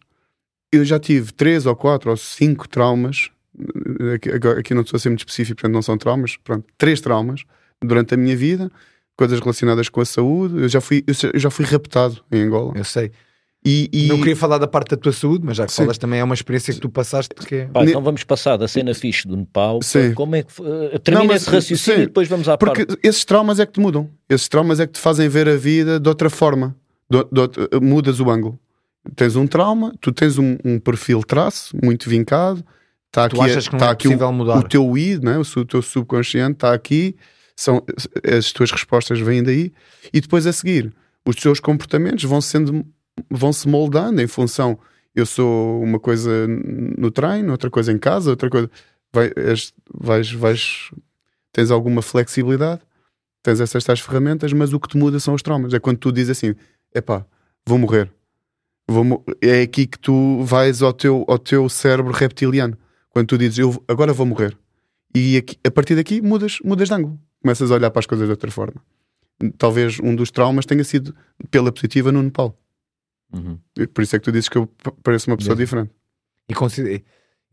Eu 0.72 0.86
já 0.86 1.00
tive 1.00 1.34
três 1.34 1.66
ou 1.66 1.76
quatro 1.76 2.12
ou 2.12 2.18
cinco 2.18 2.70
traumas, 2.70 3.32
aqui, 4.14 4.30
aqui 4.30 4.74
não 4.76 4.84
estou 4.84 4.98
a 4.98 5.00
ser 5.00 5.10
muito 5.10 5.22
específico, 5.22 5.56
portanto 5.56 5.74
não 5.74 5.82
são 5.82 5.98
traumas, 5.98 6.38
pronto, 6.38 6.66
três 6.78 7.02
traumas 7.02 7.44
durante 7.84 8.14
a 8.14 8.18
minha 8.18 8.36
vida, 8.36 8.72
coisas 9.18 9.40
relacionadas 9.40 9.90
com 9.90 10.02
a 10.02 10.06
saúde. 10.06 10.62
Eu 10.62 10.70
já 10.70 10.82
fui, 10.82 11.04
eu 11.08 11.40
já 11.40 11.50
fui 11.50 11.66
raptado 11.66 12.24
em 12.32 12.42
Angola. 12.42 12.74
Eu 12.76 12.84
sei. 12.84 13.12
E, 13.66 13.90
e... 13.92 14.08
Não 14.08 14.20
queria 14.20 14.36
falar 14.36 14.60
da 14.60 14.68
parte 14.68 14.92
da 14.92 14.98
tua 14.98 15.12
saúde, 15.12 15.44
mas 15.44 15.58
já 15.58 15.66
que 15.66 15.72
Sim. 15.72 15.82
falas 15.82 15.98
também 15.98 16.20
é 16.20 16.24
uma 16.24 16.36
experiência 16.36 16.72
que 16.72 16.80
tu 16.80 16.88
passaste 16.88 17.34
que 17.34 17.56
é... 17.56 17.66
Pá, 17.66 17.84
então 17.84 18.00
vamos 18.00 18.24
passar 18.24 18.58
da 18.58 18.68
cena 18.68 18.94
fixe 18.94 19.28
do 19.28 19.36
Nepal 19.36 19.82
Sim. 19.82 20.14
como 20.14 20.36
é 20.36 20.44
que 20.44 20.62
uh, 20.62 21.00
termina 21.00 21.26
não, 21.26 21.36
esse 21.36 21.50
raciocínio 21.50 21.98
Sim. 21.98 22.04
e 22.04 22.06
depois 22.06 22.28
vamos 22.28 22.48
à 22.48 22.60
Porque 22.60 22.86
parte. 22.86 23.00
esses 23.02 23.26
traumas 23.26 23.60
é 23.60 23.66
que 23.66 23.72
te 23.72 23.80
mudam. 23.80 24.08
Esses 24.30 24.48
traumas 24.48 24.80
é 24.80 24.86
que 24.86 24.94
te 24.94 25.00
fazem 25.00 25.28
ver 25.28 25.50
a 25.50 25.56
vida 25.56 26.00
de 26.00 26.08
outra 26.08 26.30
forma. 26.30 26.76
De, 27.10 27.24
de, 27.24 27.48
de, 27.48 27.80
mudas 27.80 28.20
o 28.20 28.30
ângulo. 28.30 28.60
Tens 29.16 29.36
um 29.36 29.48
trauma, 29.48 29.96
tu 30.00 30.12
tens 30.12 30.38
um, 30.38 30.58
um 30.64 30.80
perfil 30.80 31.24
traço 31.24 31.76
muito 31.84 32.08
vincado. 32.08 32.64
Tá 33.12 33.28
tu 33.28 33.42
aqui, 33.42 33.50
achas 33.50 33.68
que 33.68 33.74
não 33.74 33.80
tá 33.80 33.88
é 33.88 33.92
aqui 33.92 34.04
possível 34.04 34.28
o, 34.28 34.34
mudar? 34.34 34.58
O 34.60 34.64
teu 34.64 34.96
id, 34.96 35.24
né? 35.24 35.38
o, 35.40 35.60
o 35.60 35.66
teu 35.66 35.82
subconsciente 35.82 36.54
está 36.54 36.72
aqui, 36.72 37.16
são, 37.56 37.84
as 38.38 38.52
tuas 38.52 38.72
respostas 38.72 39.20
vêm 39.20 39.42
daí, 39.42 39.72
e 40.14 40.20
depois 40.20 40.46
a 40.46 40.54
seguir, 40.54 40.94
os 41.26 41.36
teus 41.36 41.60
comportamentos 41.60 42.24
vão 42.24 42.42
sendo 42.42 42.86
vão 43.30 43.54
se 43.54 43.68
moldando 43.68 44.22
em 44.22 44.28
função. 44.28 44.78
Eu 45.14 45.26
sou 45.26 45.82
uma 45.82 46.00
coisa 46.00 46.48
no 46.48 47.10
treino, 47.10 47.52
outra 47.52 47.70
coisa 47.70 47.92
em 47.92 47.98
casa, 47.98 48.30
outra 48.30 48.50
coisa. 48.50 48.70
Vai, 49.14 49.32
és, 49.36 49.74
vais, 49.94 50.32
vais, 50.32 50.92
tens 51.54 51.72
alguma 51.72 52.02
flexibilidade, 52.02 52.82
tens 53.42 53.62
essas 53.62 53.84
tais 53.84 54.02
ferramentas, 54.02 54.52
mas 54.52 54.74
o 54.74 54.80
que 54.80 54.90
te 54.90 54.98
muda 54.98 55.20
são 55.20 55.34
os 55.34 55.42
traumas. 55.42 55.74
É 55.74 55.80
quando 55.80 55.98
tu 55.98 56.12
dizes 56.12 56.38
assim: 56.38 56.56
epá, 56.94 57.26
vou 57.66 57.78
morrer. 57.78 58.12
Vou, 58.88 59.24
é 59.42 59.62
aqui 59.62 59.88
que 59.88 59.98
tu 59.98 60.44
vais 60.44 60.82
ao 60.82 60.94
teu, 60.94 61.26
ao 61.28 61.40
teu 61.40 61.68
cérebro 61.70 62.12
reptiliano. 62.12 62.78
Quando 63.10 63.28
tu 63.28 63.38
dizes, 63.38 63.58
eu 63.58 63.84
agora 63.88 64.14
vou 64.14 64.26
morrer. 64.26 64.56
E 65.16 65.38
aqui, 65.38 65.58
a 65.66 65.72
partir 65.72 65.96
daqui 65.96 66.22
mudas, 66.22 66.60
mudas 66.64 66.90
de 66.90 66.94
ângulo. 66.94 67.18
Começas 67.46 67.70
a 67.70 67.76
olhar 67.76 67.92
para 67.92 68.00
as 68.00 68.08
coisas 68.08 68.26
de 68.26 68.32
outra 68.32 68.50
forma. 68.50 68.82
Talvez 69.56 70.00
um 70.00 70.16
dos 70.16 70.32
traumas 70.32 70.66
tenha 70.66 70.84
sido 70.84 71.16
pela 71.52 71.72
positiva 71.72 72.12
no 72.12 72.24
Nepal. 72.24 72.58
Uhum. 73.32 73.60
Por 73.94 74.02
isso 74.02 74.16
é 74.16 74.20
que 74.20 74.26
tu 74.26 74.32
dizes 74.32 74.50
que 74.50 74.58
eu 74.58 74.66
pareço 75.04 75.30
uma 75.30 75.38
pessoa 75.38 75.56
diferente. 75.56 75.92
E, 76.50 76.56
consider... 76.56 77.04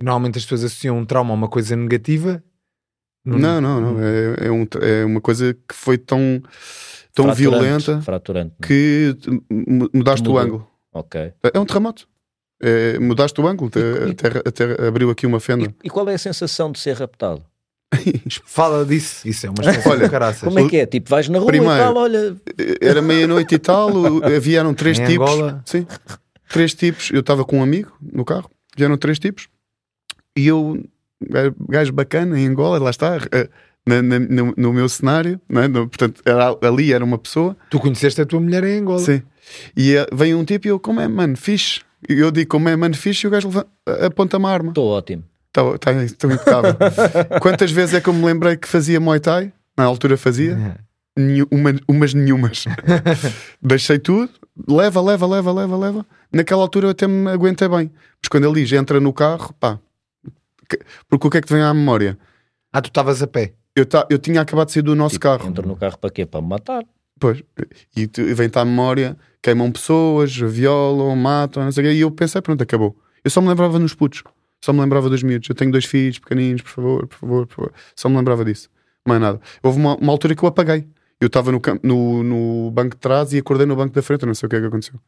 normalmente 0.00 0.38
as 0.38 0.44
pessoas 0.44 0.64
associam 0.64 0.96
um 0.96 1.04
trauma 1.04 1.32
a 1.32 1.34
uma 1.34 1.46
coisa 1.46 1.76
negativa. 1.76 2.42
Não, 3.22 3.60
não, 3.60 3.82
não. 3.82 4.02
É, 4.02 4.46
é, 4.46 4.50
um, 4.50 4.66
é 4.80 5.04
uma 5.04 5.20
coisa 5.20 5.52
que 5.52 5.74
foi 5.74 5.98
tão, 5.98 6.42
tão 7.12 7.26
fraturante, 7.26 7.38
violenta 7.42 8.00
fraturante, 8.00 8.54
é? 8.62 8.66
que 8.66 9.14
mudaste 9.92 10.26
o 10.26 10.38
ângulo. 10.38 10.66
Ok. 10.90 11.34
É 11.52 11.58
um 11.60 11.66
terremoto. 11.66 12.08
É, 12.62 12.98
mudaste 12.98 13.38
o 13.38 13.46
ângulo, 13.46 13.70
e, 13.76 14.10
a, 14.10 14.14
terra, 14.14 14.42
a 14.46 14.50
terra 14.50 14.88
abriu 14.88 15.10
aqui 15.10 15.26
uma 15.26 15.38
fenda. 15.38 15.66
E, 15.66 15.88
e, 15.88 15.90
qual 15.90 16.08
é 16.08 16.14
a 16.14 16.18
sensação 16.18 16.72
de 16.72 16.78
ser 16.78 16.96
raptado? 16.96 17.44
Fala 18.44 18.84
disso, 18.84 19.26
isso 19.28 19.46
é 19.46 19.50
uma 19.50 19.90
olha, 19.90 20.08
caraças. 20.08 20.42
Como 20.42 20.58
é 20.58 20.68
que 20.68 20.76
é? 20.78 20.86
Tipo, 20.86 21.10
vais 21.10 21.28
na 21.28 21.38
rua 21.38 21.46
Primeiro, 21.48 21.74
e 21.74 21.78
tal, 21.78 21.96
olha. 21.96 22.36
Era 22.80 23.02
meia-noite 23.02 23.54
e 23.54 23.58
tal, 23.58 23.90
vieram 24.40 24.74
três 24.74 24.98
em 24.98 25.04
tipos. 25.04 25.30
Angola. 25.30 25.62
Sim, 25.64 25.86
três 26.48 26.74
tipos. 26.74 27.10
Eu 27.10 27.20
estava 27.20 27.44
com 27.44 27.58
um 27.58 27.62
amigo 27.62 27.92
no 28.00 28.24
carro, 28.24 28.50
vieram 28.76 28.96
três 28.96 29.18
tipos 29.18 29.48
e 30.36 30.46
eu, 30.46 30.82
gajo 31.68 31.92
bacana 31.92 32.38
em 32.38 32.46
Angola, 32.46 32.78
lá 32.78 32.90
está, 32.90 33.18
eh, 33.32 33.48
na, 33.86 34.00
na, 34.00 34.18
no, 34.18 34.54
no, 34.56 34.72
meu 34.72 34.88
cenário, 34.88 35.40
é? 35.50 35.68
no, 35.68 35.88
portanto, 35.88 36.22
era, 36.24 36.56
ali 36.62 36.92
era 36.92 37.04
uma 37.04 37.18
pessoa. 37.18 37.56
Tu 37.70 37.78
conheceste 37.78 38.20
a 38.20 38.26
tua 38.26 38.40
mulher 38.40 38.64
em 38.64 38.80
Angola? 38.80 39.00
Sim. 39.00 39.22
E 39.76 39.96
uh, 39.96 40.06
vem 40.12 40.34
um 40.34 40.44
tipo 40.44 40.66
e 40.66 40.70
eu, 40.70 40.80
como 40.80 41.00
é, 41.00 41.08
mano, 41.08 41.36
fixe. 41.36 41.80
E 42.08 42.14
eu 42.14 42.30
digo, 42.30 42.50
como 42.50 42.68
é, 42.68 42.76
mano, 42.76 42.96
fixe, 42.96 43.26
e 43.26 43.28
o 43.28 43.30
gajo 43.30 43.50
aponta 44.04 44.38
uma 44.38 44.50
arma. 44.50 44.70
Estou 44.70 44.88
ótimo. 44.88 45.24
Estou 45.52 45.78
tá, 45.78 45.92
tá, 45.92 46.28
impecável. 46.32 46.74
Quantas 47.42 47.70
vezes 47.70 47.94
é 47.94 48.00
que 48.00 48.08
eu 48.08 48.14
me 48.14 48.24
lembrei 48.24 48.56
que 48.56 48.66
fazia 48.66 48.98
Muay 48.98 49.20
Thai? 49.20 49.52
Na 49.76 49.84
altura 49.84 50.16
fazia? 50.16 50.78
Uma, 51.50 51.74
umas 51.86 52.14
nenhumas. 52.14 52.64
Deixei 53.60 53.98
tudo, 53.98 54.30
leva, 54.66 55.02
leva, 55.02 55.26
leva, 55.26 55.52
leva, 55.52 55.76
leva. 55.76 56.06
Naquela 56.32 56.62
altura 56.62 56.86
eu 56.86 56.90
até 56.92 57.06
me 57.06 57.30
aguentei 57.30 57.68
bem. 57.68 57.90
Mas 58.22 58.28
quando 58.30 58.44
ele 58.46 58.62
diz 58.62 58.72
entra 58.72 58.98
no 58.98 59.12
carro, 59.12 59.54
pá. 59.60 59.78
Porque 61.06 61.26
o 61.26 61.30
que 61.30 61.36
é 61.36 61.40
que 61.42 61.46
te 61.48 61.52
vem 61.52 61.62
à 61.62 61.74
memória? 61.74 62.18
Ah, 62.72 62.80
tu 62.80 62.86
estavas 62.86 63.22
a 63.22 63.26
pé? 63.26 63.52
Eu, 63.76 63.84
ta, 63.84 64.06
eu 64.08 64.18
tinha 64.18 64.40
acabado 64.40 64.68
de 64.68 64.72
sair 64.72 64.82
do 64.82 64.94
nosso 64.94 65.16
tipo, 65.16 65.24
carro. 65.24 65.46
Entra 65.50 65.66
no 65.66 65.76
carro 65.76 65.98
para 65.98 66.10
quê? 66.10 66.24
Para 66.24 66.40
me 66.40 66.48
matar. 66.48 66.82
Pois. 67.20 67.42
E 67.94 68.06
vem-te 68.32 68.58
à 68.58 68.64
memória, 68.64 69.18
queimam 69.42 69.70
pessoas, 69.70 70.34
violam, 70.34 71.14
matam, 71.14 71.64
não 71.64 71.72
sei 71.72 71.84
o 71.84 71.86
quê. 71.88 71.94
E 71.94 72.00
eu 72.00 72.10
pensei, 72.10 72.40
pronto, 72.40 72.62
acabou. 72.62 72.96
Eu 73.22 73.30
só 73.30 73.42
me 73.42 73.48
lembrava 73.48 73.78
nos 73.78 73.94
putos. 73.94 74.22
Só 74.64 74.72
me 74.72 74.80
lembrava 74.80 75.10
dos 75.10 75.22
miúdos. 75.22 75.48
Eu 75.48 75.54
tenho 75.54 75.72
dois 75.72 75.84
filhos 75.84 76.18
pequeninos, 76.18 76.62
por 76.62 76.70
favor, 76.70 77.06
por 77.06 77.18
favor, 77.18 77.46
por 77.46 77.54
favor. 77.54 77.72
Só 77.96 78.08
me 78.08 78.16
lembrava 78.16 78.44
disso. 78.44 78.70
Mais 79.06 79.20
nada. 79.20 79.40
Houve 79.62 79.78
uma, 79.78 79.96
uma 79.96 80.12
altura 80.12 80.34
que 80.34 80.42
eu 80.42 80.48
apaguei. 80.48 80.86
Eu 81.20 81.26
estava 81.26 81.50
no, 81.52 81.60
no, 81.82 82.22
no, 82.22 82.70
banco 82.70 82.96
de 82.96 83.00
trás 83.00 83.32
e 83.32 83.38
acordei 83.38 83.66
no 83.66 83.76
banco 83.76 83.94
da 83.94 84.02
frente. 84.02 84.22
Eu 84.22 84.28
não 84.28 84.34
sei 84.34 84.46
o 84.46 84.50
que 84.50 84.56
é 84.56 84.60
que 84.60 84.66
aconteceu. 84.66 85.00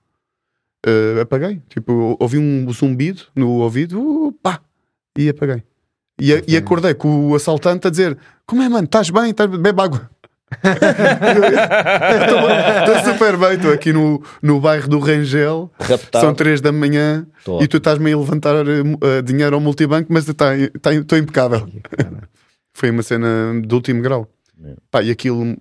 Uh, 0.86 1.20
apaguei. 1.20 1.62
Tipo, 1.68 2.16
ouvi 2.20 2.38
um 2.38 2.70
zumbido 2.72 3.22
no 3.34 3.60
ouvido, 3.60 4.00
uh, 4.00 4.32
pá, 4.32 4.60
e 5.16 5.28
apaguei. 5.28 5.62
E, 6.20 6.30
e 6.46 6.56
acordei 6.56 6.94
com 6.94 7.30
o 7.30 7.34
assaltante 7.34 7.86
a 7.86 7.90
dizer: 7.90 8.18
Como 8.46 8.62
é, 8.62 8.68
mano? 8.68 8.84
Estás 8.84 9.10
bem? 9.10 9.30
Estás... 9.30 9.48
Bebe 9.50 9.80
água. 9.80 10.10
Estou 12.80 13.12
super 13.12 13.36
bem, 13.36 13.54
estou 13.54 13.72
aqui 13.72 13.92
no, 13.92 14.22
no 14.42 14.60
bairro 14.60 14.88
do 14.88 14.98
Rangel, 14.98 15.70
Raptado. 15.78 16.24
são 16.24 16.34
3 16.34 16.60
da 16.60 16.70
manhã 16.70 17.26
Tô. 17.44 17.62
e 17.62 17.68
tu 17.68 17.78
estás-me 17.78 18.12
a 18.12 18.16
levantar 18.16 18.54
uh, 18.56 19.22
dinheiro 19.22 19.54
ao 19.54 19.60
multibanco, 19.60 20.12
mas 20.12 20.28
estou 20.28 20.34
tá, 20.34 20.52
tá, 20.80 21.18
impecável. 21.18 21.68
Foi 22.74 22.90
uma 22.90 23.02
cena 23.02 23.60
de 23.64 23.74
último 23.74 24.02
grau. 24.02 24.28
É. 24.62 24.74
Pá, 24.90 25.02
e 25.02 25.10
aquilo 25.10 25.56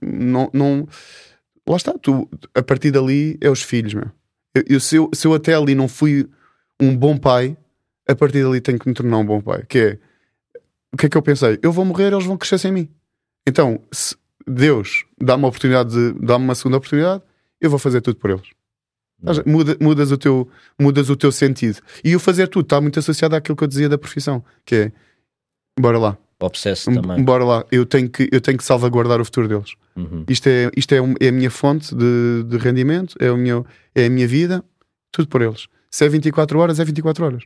não, 0.00 0.50
não. 0.52 0.88
Lá 1.66 1.76
está, 1.76 1.94
tu, 2.00 2.28
a 2.54 2.62
partir 2.62 2.90
dali 2.90 3.38
é 3.40 3.50
os 3.50 3.62
filhos, 3.62 3.94
meu. 3.94 4.10
Eu, 4.54 4.64
eu, 4.68 4.80
se, 4.80 4.96
eu, 4.96 5.10
se 5.12 5.26
eu 5.26 5.34
até 5.34 5.54
ali 5.54 5.74
não 5.74 5.88
fui 5.88 6.28
um 6.80 6.96
bom 6.96 7.16
pai, 7.16 7.56
a 8.08 8.14
partir 8.14 8.42
dali 8.42 8.60
tenho 8.60 8.78
que 8.78 8.88
me 8.88 8.94
tornar 8.94 9.18
um 9.18 9.24
bom 9.24 9.40
pai. 9.40 9.64
Que 9.68 9.78
é 9.78 9.98
o 10.92 10.96
que 10.96 11.06
é 11.06 11.08
que 11.08 11.16
eu 11.16 11.22
pensei? 11.22 11.58
Eu 11.60 11.72
vou 11.72 11.84
morrer, 11.84 12.12
eles 12.12 12.24
vão 12.24 12.36
crescer 12.36 12.58
sem 12.58 12.70
mim. 12.70 12.88
Então, 13.46 13.80
se 13.92 14.16
Deus 14.46 15.04
dá-me 15.20 15.42
uma 15.42 15.48
oportunidade, 15.48 15.90
de, 15.90 16.12
dá-me 16.20 16.44
uma 16.44 16.54
segunda 16.54 16.76
oportunidade, 16.76 17.22
eu 17.60 17.70
vou 17.70 17.78
fazer 17.78 18.00
tudo 18.00 18.16
por 18.16 18.30
eles. 18.30 18.48
Muda, 19.46 19.76
mudas, 19.80 20.12
o 20.12 20.18
teu, 20.18 20.48
mudas 20.78 21.08
o 21.08 21.16
teu 21.16 21.32
sentido. 21.32 21.80
E 22.04 22.14
o 22.14 22.20
fazer 22.20 22.48
tudo 22.48 22.64
está 22.64 22.80
muito 22.80 22.98
associado 22.98 23.34
àquilo 23.34 23.56
que 23.56 23.64
eu 23.64 23.68
dizia 23.68 23.88
da 23.88 23.96
profissão, 23.96 24.44
que 24.66 24.74
é 24.74 24.92
bora 25.80 25.98
lá. 25.98 26.18
Obsesso 26.40 26.92
também. 26.92 27.24
Bora 27.24 27.44
lá, 27.44 27.64
eu 27.72 27.86
tenho 27.86 28.10
que, 28.10 28.28
eu 28.30 28.40
tenho 28.40 28.58
que 28.58 28.64
salvaguardar 28.64 29.20
o 29.20 29.24
futuro 29.24 29.48
deles. 29.48 29.74
Uhum. 29.96 30.24
Isto, 30.28 30.48
é, 30.48 30.70
isto 30.76 30.92
é, 30.92 30.98
é, 31.20 31.28
a 31.28 31.32
minha 31.32 31.50
fonte 31.50 31.94
de, 31.94 32.42
de 32.46 32.58
rendimento, 32.58 33.16
é, 33.18 33.30
o 33.30 33.36
meu, 33.36 33.64
é 33.94 34.06
a 34.06 34.10
minha 34.10 34.26
vida, 34.28 34.62
tudo 35.10 35.28
por 35.28 35.40
eles. 35.40 35.68
Se 35.90 36.04
é 36.04 36.08
24 36.08 36.58
horas, 36.58 36.78
é 36.78 36.84
24 36.84 37.24
horas. 37.24 37.44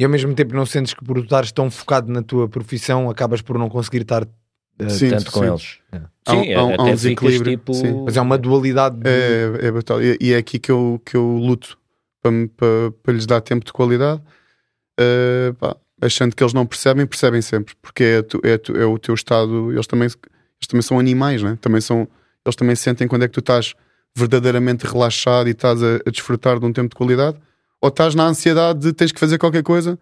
E 0.00 0.04
ao 0.04 0.10
mesmo 0.10 0.34
tempo 0.34 0.56
não 0.56 0.66
sentes 0.66 0.94
que 0.94 1.04
por 1.04 1.18
estares 1.18 1.52
tão 1.52 1.70
focado 1.70 2.10
na 2.10 2.22
tua 2.22 2.48
profissão 2.48 3.08
acabas 3.08 3.40
por 3.40 3.56
não 3.56 3.68
conseguir 3.68 4.02
estar 4.02 4.26
sim, 4.88 5.10
tanto 5.10 5.30
com 5.30 5.40
sim. 5.40 5.46
eles. 5.46 5.78
É. 5.92 6.00
Sim, 6.26 6.54
há, 6.54 6.58
há, 6.58 6.62
há 6.62 6.82
um 6.82 6.94
desequilíbrio. 6.94 7.56
Tipo... 7.58 8.04
Mas 8.04 8.16
é 8.16 8.20
uma 8.20 8.38
dualidade. 8.38 8.96
De... 8.96 9.08
É, 9.08 9.66
é 9.66 9.70
brutal. 9.70 10.02
E, 10.02 10.16
e, 10.20 10.32
é 10.32 10.36
aqui 10.36 10.58
que 10.58 10.70
eu, 10.70 11.00
que 11.04 11.16
eu 11.16 11.36
luto 11.36 11.78
para, 12.22 12.32
para, 12.56 12.90
para 13.02 13.12
lhes 13.12 13.26
dar 13.26 13.40
tempo 13.40 13.64
de 13.64 13.72
qualidade. 13.72 14.20
Uh, 14.98 15.54
pá, 15.54 15.76
achando 16.00 16.34
que 16.34 16.42
eles 16.42 16.52
não 16.52 16.66
percebem, 16.66 17.06
percebem 17.06 17.42
sempre, 17.42 17.74
porque 17.80 18.04
é, 18.04 18.22
tu, 18.22 18.40
é, 18.42 18.58
tu, 18.58 18.76
é 18.76 18.84
o 18.84 18.98
teu 18.98 19.14
estado, 19.14 19.72
eles 19.72 19.86
também, 19.86 20.06
eles 20.06 20.66
também 20.68 20.82
são 20.82 20.98
animais, 20.98 21.42
né? 21.42 21.58
também 21.60 21.80
são, 21.80 22.08
eles 22.44 22.56
também 22.56 22.76
sentem 22.76 23.08
quando 23.08 23.24
é 23.24 23.28
que 23.28 23.34
tu 23.34 23.40
estás 23.40 23.74
verdadeiramente 24.16 24.86
relaxado 24.86 25.48
e 25.48 25.52
estás 25.52 25.82
a, 25.82 25.96
a 26.06 26.10
desfrutar 26.10 26.58
de 26.58 26.66
um 26.66 26.72
tempo 26.72 26.90
de 26.90 26.96
qualidade, 26.96 27.38
ou 27.80 27.88
estás 27.88 28.14
na 28.14 28.26
ansiedade 28.26 28.80
de 28.80 28.92
tens 28.92 29.12
que 29.12 29.20
fazer 29.20 29.38
qualquer 29.38 29.62
coisa, 29.62 29.98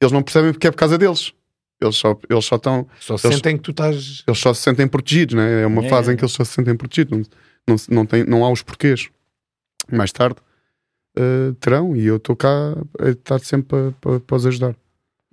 eles 0.00 0.12
não 0.12 0.22
percebem 0.22 0.52
porque 0.52 0.66
é 0.66 0.70
por 0.70 0.76
causa 0.76 0.98
deles. 0.98 1.32
Eles 1.80 1.96
só, 1.96 2.16
eles 2.28 2.44
só 2.44 2.56
estão. 2.56 2.86
Só 3.00 3.14
eles, 3.14 3.22
sentem 3.22 3.56
que 3.56 3.62
tu 3.62 3.70
estás. 3.70 4.24
Eles 4.26 4.38
só 4.40 4.54
se 4.54 4.62
sentem 4.62 4.88
protegidos, 4.88 5.34
né? 5.34 5.62
É 5.62 5.66
uma 5.66 5.84
É. 5.84 5.88
fase 5.88 6.12
em 6.12 6.16
que 6.16 6.22
eles 6.24 6.32
só 6.32 6.42
se 6.44 6.52
sentem 6.52 6.74
protegidos, 6.76 7.28
não, 7.66 7.76
não, 7.76 7.76
não, 7.90 8.06
tem, 8.06 8.24
não 8.24 8.44
há 8.44 8.50
os 8.50 8.62
porquês. 8.62 9.08
Mais 9.92 10.10
tarde 10.10 10.36
eh, 11.18 11.52
terão, 11.60 11.94
e 11.94 12.04
eu 12.06 12.16
estou 12.16 12.34
cá 12.34 12.48
a 13.00 13.08
estar 13.10 13.38
sempre 13.40 13.68
para, 13.68 13.92
para, 14.00 14.20
para 14.20 14.36
os 14.36 14.46
ajudar. 14.46 14.74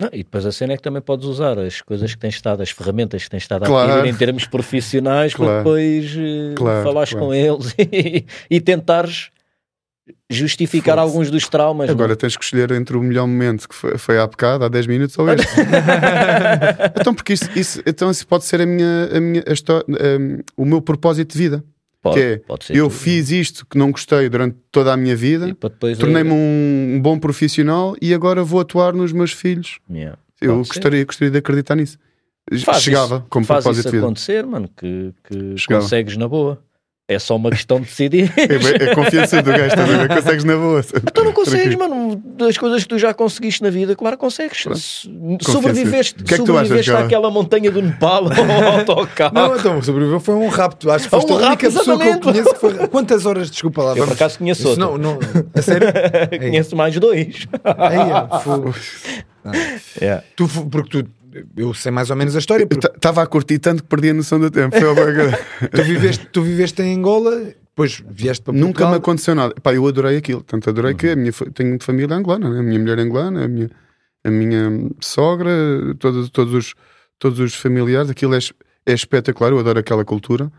Não, 0.00 0.08
e 0.12 0.18
depois 0.24 0.44
a 0.44 0.50
cena 0.52 0.72
é 0.72 0.76
que 0.76 0.82
também 0.82 1.00
podes 1.00 1.24
usar 1.26 1.58
as 1.58 1.80
coisas 1.80 2.12
que 2.14 2.18
tens 2.20 2.34
estado, 2.34 2.62
as 2.62 2.70
ferramentas 2.70 3.22
que 3.24 3.30
tens 3.30 3.42
estado 3.44 3.62
a 3.64 3.66
Claro. 3.66 3.92
adquirir 3.92 4.12
em 4.12 4.16
termos 4.16 4.46
profissionais 4.46 5.32
para 5.34 5.44
Claro. 5.46 5.58
depois 5.58 6.14
eh, 6.16 6.54
Claro, 6.56 6.84
falares 6.84 7.10
claro. 7.10 7.26
com 7.26 7.34
eles 7.34 7.74
e, 7.78 8.26
e 8.50 8.60
tentares 8.60 9.30
justificar 10.30 10.96
Foda-se. 10.96 11.10
alguns 11.12 11.30
dos 11.30 11.48
traumas. 11.48 11.88
Agora 11.88 12.08
não? 12.10 12.16
tens 12.16 12.36
que 12.36 12.44
escolher 12.44 12.70
entre 12.72 12.96
o 12.96 13.02
melhor 13.02 13.26
momento 13.26 13.68
que 13.68 13.74
foi, 13.74 13.96
foi 13.98 14.18
há 14.18 14.26
bocado, 14.26 14.64
há 14.64 14.68
10 14.68 14.86
minutos, 14.86 15.18
ou 15.18 15.28
este. 15.30 15.46
então, 17.00 17.14
porque 17.14 17.32
isso, 17.32 17.48
isso, 17.56 17.82
então 17.86 18.10
isso 18.10 18.26
pode 18.26 18.44
ser 18.44 18.60
a 18.60 18.66
minha, 18.66 19.08
a 19.14 19.20
minha 19.20 19.42
a 19.42 20.18
um, 20.18 20.38
o 20.56 20.64
meu 20.64 20.80
propósito 20.82 21.32
de 21.32 21.38
vida. 21.38 21.64
pode, 22.02 22.16
que 22.16 22.22
é, 22.22 22.40
Eu 22.70 22.88
tudo. 22.88 22.90
fiz 22.90 23.30
isto 23.30 23.66
que 23.66 23.78
não 23.78 23.90
gostei 23.90 24.28
durante 24.28 24.56
toda 24.70 24.92
a 24.92 24.96
minha 24.96 25.16
vida, 25.16 25.54
tornei-me 25.98 26.30
um, 26.32 26.94
um 26.96 27.00
bom 27.00 27.18
profissional 27.18 27.96
e 28.00 28.12
agora 28.12 28.42
vou 28.44 28.60
atuar 28.60 28.92
nos 28.92 29.12
meus 29.12 29.32
filhos. 29.32 29.78
Yeah. 29.90 30.18
Eu 30.40 30.56
Pode 30.56 30.66
ser. 30.68 30.74
gostaria, 30.74 31.04
gostaria 31.04 31.30
de 31.30 31.38
acreditar 31.38 31.74
nisso. 31.76 31.98
Faz 32.62 32.82
Chegava 32.82 33.16
isso, 33.16 33.26
como 33.30 33.46
faz 33.46 33.64
propósito 33.64 33.80
isso 33.80 33.88
de 33.90 33.96
vida. 33.96 34.06
acontecer, 34.06 34.44
mano, 34.44 34.68
que, 34.76 35.14
que 35.24 35.56
Chegava. 35.56 35.82
consegues 35.82 36.16
na 36.18 36.28
boa. 36.28 36.62
É 37.06 37.18
só 37.18 37.36
uma 37.36 37.50
questão 37.50 37.80
de 37.80 37.86
decidir. 37.86 38.32
É, 38.38 38.84
é 38.86 38.92
a 38.92 38.94
confiança 38.94 39.42
do 39.42 39.50
gajo, 39.50 39.74
a 39.78 39.84
ver? 39.84 40.08
Consegues 40.08 40.44
na 40.44 40.56
boa. 40.56 40.82
Tu 40.82 41.24
não 41.24 41.32
consegues, 41.32 41.74
mano. 41.76 42.16
Das 42.38 42.56
coisas 42.56 42.82
que 42.82 42.88
tu 42.88 42.98
já 42.98 43.12
conseguiste 43.12 43.62
na 43.62 43.68
vida, 43.68 43.94
claro, 43.94 44.16
consegues. 44.16 44.64
Se- 44.74 45.10
Sobreviveste, 45.42 46.22
que 46.24 46.34
é 46.34 46.36
que 46.38 46.42
achas, 46.42 46.46
sobreviveste 46.46 46.90
cara? 46.92 47.04
àquela 47.04 47.30
montanha 47.30 47.70
do 47.70 47.82
Nepal 47.82 48.24
ao 48.32 48.72
autocarro. 48.78 49.34
Não, 49.34 49.54
então, 49.56 49.82
sobreviveu 49.82 50.18
foi 50.18 50.34
um 50.34 50.48
rapto. 50.48 50.90
Acho 50.90 51.04
que 51.04 51.10
foste 51.10 51.30
Um 51.30 51.34
a 51.34 51.38
única 51.48 51.48
rapto, 51.50 51.78
pessoa 51.78 51.98
que 51.98 52.08
eu 52.08 52.20
conheço 52.20 52.54
que 52.54 52.60
foi. 52.60 52.88
Quantas 52.88 53.26
horas, 53.26 53.50
desculpa 53.50 53.82
lá, 53.82 53.90
Eu 53.90 53.96
por 53.96 54.00
vamos. 54.06 54.14
acaso 54.14 54.38
conheço 54.38 54.68
outro. 54.68 54.80
não, 54.80 54.96
não, 54.98 55.18
a 55.54 55.60
sério? 55.62 55.88
Conheço 56.40 56.74
mais 56.74 56.98
dois. 56.98 57.46
Aí, 57.64 57.98
é, 57.98 58.40
fogo. 58.40 58.74
Yeah. 60.00 60.24
tu, 60.36 60.48
porque 60.70 61.02
tu, 61.02 61.08
eu 61.56 61.72
sei 61.74 61.90
mais 61.92 62.10
ou 62.10 62.16
menos 62.16 62.34
a 62.36 62.38
história, 62.38 62.66
Estava 62.94 63.22
a 63.22 63.26
curtir 63.26 63.58
tanto 63.58 63.82
que 63.82 63.88
perdi 63.88 64.10
a 64.10 64.14
noção 64.14 64.38
do 64.40 64.50
tempo. 64.50 64.74
Tu 65.70 65.82
viveste, 65.82 66.26
tu 66.32 66.42
viveste 66.42 66.82
em 66.82 66.96
Angola, 66.96 67.36
depois 67.42 68.02
vieste 68.08 68.42
para 68.42 68.52
Nunca 68.52 68.66
Portugal. 68.66 68.90
me 68.90 68.96
aconteceu 68.98 69.34
nada. 69.34 69.54
Pá, 69.62 69.74
eu 69.74 69.86
adorei 69.86 70.16
aquilo. 70.16 70.42
Tanto 70.42 70.70
adorei 70.70 70.94
que 70.94 71.08
a 71.08 71.16
minha, 71.16 71.32
fa- 71.32 71.46
tenho 71.52 71.76
família 71.82 72.14
angolana, 72.16 72.50
né? 72.50 72.60
a 72.60 72.62
minha 72.62 72.78
mulher 72.78 72.98
é 72.98 73.02
angolana, 73.02 73.44
a 73.44 73.48
minha, 73.48 73.70
a 74.24 74.30
minha 74.30 74.90
sogra, 75.00 75.50
todos, 75.98 76.30
todos, 76.30 76.54
os, 76.54 76.74
todos 77.18 77.38
os 77.40 77.54
familiares. 77.54 78.10
Aquilo 78.10 78.34
é, 78.34 78.38
é 78.86 78.92
espetacular. 78.92 79.50
Eu 79.52 79.58
adoro 79.58 79.78
aquela 79.78 80.04
cultura. 80.04 80.50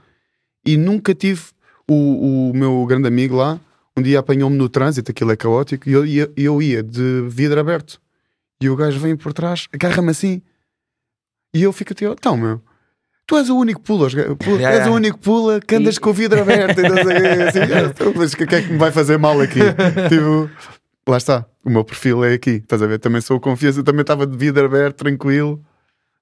E 0.65 0.78
nunca 0.78 1.13
tive 1.15 1.41
o, 1.89 2.49
o 2.49 2.53
meu 2.53 2.86
grande 2.86 3.07
amigo 3.07 3.36
lá. 3.38 3.59
Um 3.97 4.01
dia 4.01 4.19
apanhou-me 4.19 4.57
no 4.57 4.67
trânsito, 4.67 5.11
aquilo 5.11 5.32
é 5.32 5.38
caótico, 5.38 5.88
e 5.89 5.93
eu 5.93 6.05
ia, 6.05 6.30
eu 6.36 6.61
ia 6.61 6.84
de 6.84 7.23
vidro 7.30 7.57
aberto. 7.59 7.97
E 8.59 8.69
o 8.69 8.76
gajo 8.76 8.99
vem 8.99 9.15
por 9.15 9.32
trás, 9.32 9.67
agarra-me 9.71 10.09
assim, 10.09 10.41
e 11.58 11.64
eu 11.64 11.72
fico 11.74 11.93
até, 11.93 12.06
então, 12.06 12.36
meu, 12.38 12.62
tu 13.26 13.38
és 13.38 13.49
o 13.49 13.58
único 13.58 13.82
pula, 13.82 14.08
pula 14.10 14.58
Yeah, 14.60 14.78
és 14.78 14.88
o 14.88 14.91
único 14.93 15.18
pula 15.18 15.60
que 15.60 15.76
andas 15.76 15.97
com 15.97 16.10
o 16.10 16.14
vidro 16.14 16.41
aberto. 16.41 16.80
E 16.82 16.86
assim, 16.86 17.60
"Ah, 17.74 17.89
então, 17.89 18.14
mas 18.16 18.34
o 18.34 18.38
que 18.38 18.43
é 18.56 18.62
que 18.62 18.72
me 18.72 18.78
vai 18.78 18.91
fazer 18.91 19.18
mal 19.18 19.39
aqui? 19.41 19.60
tipo, 20.10 20.49
lá 21.08 21.18
está, 21.18 21.45
o 21.64 21.70
meu 21.70 21.84
perfil 21.84 22.24
é 22.24 22.34
aqui, 22.34 22.51
estás 22.51 22.82
a 22.82 22.88
ver? 22.88 22.99
Também 22.99 23.22
sou 23.22 23.39
confiança, 23.39 23.84
também 23.84 24.01
estava 24.01 24.28
de 24.28 24.38
vidro 24.38 24.66
aberto, 24.66 24.97
tranquilo. 24.97 25.64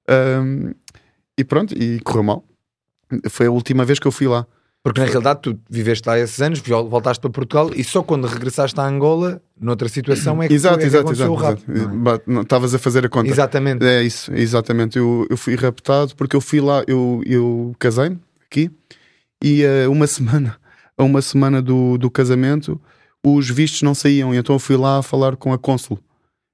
Ahm, 0.08 0.72
e 1.36 1.44
pronto, 1.44 1.74
e 1.76 2.00
correu 2.00 2.22
mal. 2.22 2.44
Foi 3.28 3.46
a 3.46 3.50
última 3.50 3.84
vez 3.84 3.98
que 3.98 4.06
eu 4.06 4.12
fui 4.12 4.26
lá. 4.28 4.46
Porque 4.84 5.00
na 5.00 5.06
realidade 5.06 5.40
tu 5.40 5.58
viveste 5.68 6.06
lá 6.06 6.18
esses 6.18 6.40
anos, 6.42 6.58
vol- 6.60 6.90
voltaste 6.90 7.18
para 7.18 7.30
Portugal 7.30 7.70
e 7.74 7.82
só 7.82 8.02
quando 8.02 8.26
regressaste 8.26 8.78
a 8.78 8.84
Angola, 8.86 9.40
noutra 9.58 9.88
situação, 9.88 10.42
é 10.42 10.46
que, 10.46 10.52
exato, 10.52 10.76
é 10.76 10.78
que 10.80 10.86
exato, 10.86 11.10
exato. 11.10 11.32
o 11.32 11.34
rapto. 11.34 11.64
é? 11.72 12.40
Estavas 12.42 12.74
a 12.74 12.78
fazer 12.78 13.06
a 13.06 13.08
conta. 13.08 13.30
Exatamente. 13.30 13.82
É 13.82 14.02
isso, 14.02 14.30
exatamente. 14.34 14.98
Eu, 14.98 15.26
eu 15.30 15.38
fui 15.38 15.54
raptado 15.54 16.14
porque 16.14 16.36
eu 16.36 16.40
fui 16.40 16.60
lá, 16.60 16.84
eu, 16.86 17.22
eu 17.24 17.74
casei-me 17.78 18.18
aqui 18.44 18.70
e 19.42 19.64
a 19.64 19.88
uma 19.88 20.06
semana, 20.06 20.54
a 20.98 21.02
uma 21.02 21.22
semana 21.22 21.62
do, 21.62 21.96
do 21.96 22.10
casamento, 22.10 22.78
os 23.24 23.48
vistos 23.48 23.80
não 23.80 23.94
saíam, 23.94 24.34
e 24.34 24.36
então 24.36 24.54
eu 24.54 24.60
fui 24.60 24.76
lá 24.76 25.00
falar 25.02 25.34
com 25.36 25.50
a 25.50 25.58
cônsul. 25.58 25.98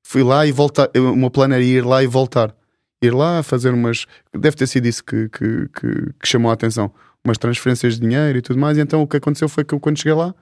Fui 0.07 0.23
lá 0.23 0.47
e 0.47 0.53
voltar. 0.53 0.89
O 0.97 1.17
meu 1.17 1.31
plano 1.31 1.55
era 1.55 1.63
ir 1.65 1.85
lá 1.85 2.01
e 2.01 2.07
voltar. 2.07 2.55
Ir 3.03 3.13
lá 3.13 3.43
fazer 3.43 3.75
umas. 3.75 4.07
Deve 4.33 4.57
ter 4.57 4.69
sido 4.69 4.87
isso 4.87 5.03
que, 5.05 5.29
que, 5.29 5.69
que, 5.69 6.13
que 6.21 6.29
chamou 6.29 6.49
a 6.51 6.55
atenção. 6.55 6.93
Umas 7.25 7.39
transferências 7.39 7.95
de 7.95 8.01
dinheiro 8.01 8.39
e 8.39 8.43
tudo 8.43 8.59
mais. 8.59 8.79
E 8.79 8.81
então 8.81 9.03
o 9.03 9.07
que 9.07 9.17
aconteceu 9.17 9.49
foi 9.49 9.65
que 9.65 9.75
eu, 9.75 9.81
quando 9.81 9.99
cheguei 9.99 10.15
lá, 10.15 10.35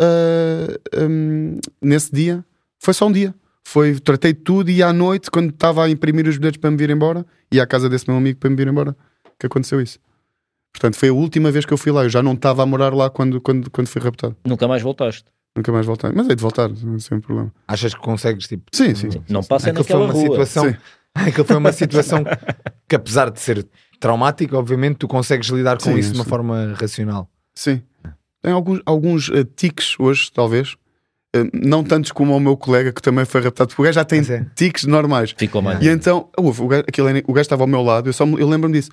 ah, 0.00 0.78
hum, 1.08 1.58
nesse 1.80 2.12
dia, 2.12 2.44
foi 2.78 2.94
só 2.94 3.06
um 3.06 3.12
dia. 3.12 3.34
Foi, 3.64 4.00
tratei 4.00 4.34
tudo 4.34 4.70
e 4.70 4.82
à 4.82 4.92
noite, 4.92 5.30
quando 5.30 5.50
estava 5.50 5.84
a 5.84 5.90
imprimir 5.90 6.26
os 6.26 6.36
bilhetes 6.38 6.60
para 6.60 6.70
me 6.70 6.76
vir 6.76 6.90
embora, 6.90 7.24
e 7.52 7.60
à 7.60 7.66
casa 7.66 7.88
desse 7.88 8.08
meu 8.08 8.16
amigo 8.16 8.38
para 8.38 8.50
me 8.50 8.56
vir 8.56 8.66
embora, 8.66 8.96
que 9.38 9.46
aconteceu 9.46 9.80
isso. 9.80 9.98
Portanto, 10.72 10.96
foi 10.96 11.08
a 11.10 11.12
última 11.12 11.50
vez 11.50 11.64
que 11.64 11.72
eu 11.72 11.76
fui 11.78 11.92
lá. 11.92 12.04
Eu 12.04 12.08
já 12.10 12.22
não 12.22 12.32
estava 12.32 12.62
a 12.62 12.66
morar 12.66 12.94
lá 12.94 13.10
quando, 13.10 13.40
quando, 13.40 13.70
quando 13.70 13.88
fui 13.88 14.00
raptado. 14.00 14.36
Nunca 14.44 14.66
mais 14.66 14.82
voltaste. 14.82 15.24
Nunca 15.54 15.72
mais 15.72 15.84
voltei. 15.84 16.10
Mas 16.14 16.28
hei 16.28 16.36
de 16.36 16.42
voltar, 16.42 16.70
sem 16.98 17.20
problema. 17.20 17.52
Achas 17.66 17.92
que 17.92 18.00
consegues, 18.00 18.46
tipo, 18.46 18.64
Sim, 18.72 18.94
sim. 18.94 19.08
Não 19.28 19.42
passa 19.42 19.64
foi 19.64 19.72
naquela 19.72 20.04
uma 20.04 20.12
rua. 20.12 20.22
situação, 20.22 20.68
Sim. 20.68 20.76
aquilo 21.14 21.44
foi 21.44 21.56
uma 21.56 21.72
situação 21.72 22.24
que 22.88 22.94
apesar 22.94 23.30
de 23.30 23.40
ser 23.40 23.66
traumática, 24.00 24.56
obviamente 24.58 24.96
tu 24.96 25.06
consegues 25.06 25.48
lidar 25.48 25.76
com 25.76 25.84
Sim, 25.92 25.98
isso 25.98 26.12
de 26.12 26.18
uma 26.18 26.24
sim. 26.24 26.30
forma 26.30 26.74
racional. 26.80 27.28
Sim. 27.54 27.82
Tem 28.42 28.52
alguns, 28.52 28.80
alguns 28.86 29.30
eh, 29.30 29.44
tiques 29.54 29.94
hoje, 30.00 30.32
talvez. 30.32 30.74
Eh, 31.36 31.44
não 31.52 31.84
tantos 31.84 32.10
como 32.10 32.34
o 32.34 32.40
meu 32.40 32.56
colega 32.56 32.90
que 32.92 33.02
também 33.02 33.24
foi 33.26 33.42
raptado, 33.42 33.68
porque 33.68 33.82
o 33.82 33.84
gajo 33.84 33.94
já 33.96 34.04
tem 34.04 34.20
é. 34.20 34.46
tiques 34.56 34.84
normais. 34.84 35.34
Ficou 35.36 35.60
mais. 35.60 35.80
E 35.84 35.88
então, 35.88 36.28
houve, 36.36 36.62
o 36.62 36.66
gajo, 36.66 36.84
aquilo 36.88 37.08
o 37.26 37.32
gajo 37.32 37.42
estava 37.42 37.62
ao 37.62 37.66
meu 37.68 37.82
lado, 37.82 38.08
eu, 38.08 38.12
só 38.12 38.24
me- 38.24 38.40
eu 38.40 38.48
lembro-me 38.48 38.74
disso. 38.78 38.90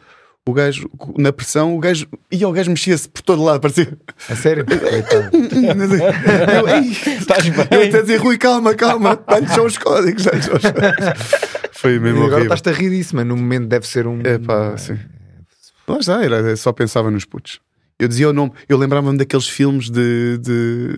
O 0.47 0.53
gajo, 0.53 0.89
na 1.17 1.33
pressão, 1.33 1.75
o 1.75 1.79
gajo, 1.79 2.07
e 2.31 2.45
o 2.45 2.51
gajo 2.53 2.69
mexia-se 2.71 3.09
por 3.09 3.21
todo 3.21 3.43
lado, 3.43 3.59
parecia. 3.59 3.97
A 4.29 4.35
sério? 4.35 4.65
Coitado. 4.65 5.29
eu, 5.35 6.67
ei, 6.69 6.89
Estás 7.17 7.49
bem? 7.49 7.65
eu 7.69 7.81
até 7.87 8.01
dizia, 8.01 8.17
Rui, 8.19 8.37
calma, 8.37 8.73
calma, 8.73 9.19
dá-lhe 9.27 9.47
só 9.49 9.65
os 9.65 9.77
códigos. 9.77 10.23
Foi 11.73 11.95
E 11.95 11.99
mesmo 11.99 12.19
agora 12.19 12.35
horrível. 12.37 12.53
estás-te 12.55 12.69
a 12.69 12.71
rir 12.71 12.89
disso, 12.91 13.15
mas 13.15 13.25
no 13.25 13.35
momento 13.35 13.67
deve 13.67 13.85
ser 13.85 14.07
um. 14.07 14.21
É 14.23 14.37
pá, 14.37 14.77
sim. 14.77 14.97
Lá 15.87 15.97
está, 15.99 16.23
era, 16.23 16.55
só 16.55 16.71
pensava 16.71 17.11
nos 17.11 17.25
putos. 17.25 17.59
Eu 17.99 18.07
dizia 18.07 18.29
o 18.29 18.33
nome, 18.33 18.51
eu 18.69 18.77
lembrava-me 18.77 19.17
daqueles 19.17 19.47
filmes 19.49 19.89
de, 19.89 20.37
de 20.37 20.97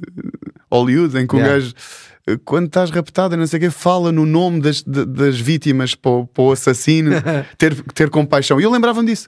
Hollywood 0.71 1.17
em 1.17 1.25
que 1.25 1.35
Yeah. 1.37 1.55
o 1.55 1.59
gajo, 1.59 1.73
quando 2.45 2.67
estás 2.67 2.89
raptado, 2.91 3.33
e 3.33 3.37
não 3.37 3.47
sei 3.47 3.57
o 3.57 3.61
quê, 3.61 3.69
fala 3.71 4.11
no 4.11 4.25
nome 4.25 4.61
das, 4.61 4.83
das 4.83 5.39
vítimas 5.39 5.95
para 5.95 6.11
o, 6.11 6.27
para 6.27 6.43
o 6.43 6.51
assassino, 6.51 7.11
ter, 7.57 7.73
ter 7.93 8.09
compaixão. 8.09 8.59
E 8.59 8.63
eu 8.63 8.69
lembrava-me 8.71 9.07
disso. 9.09 9.27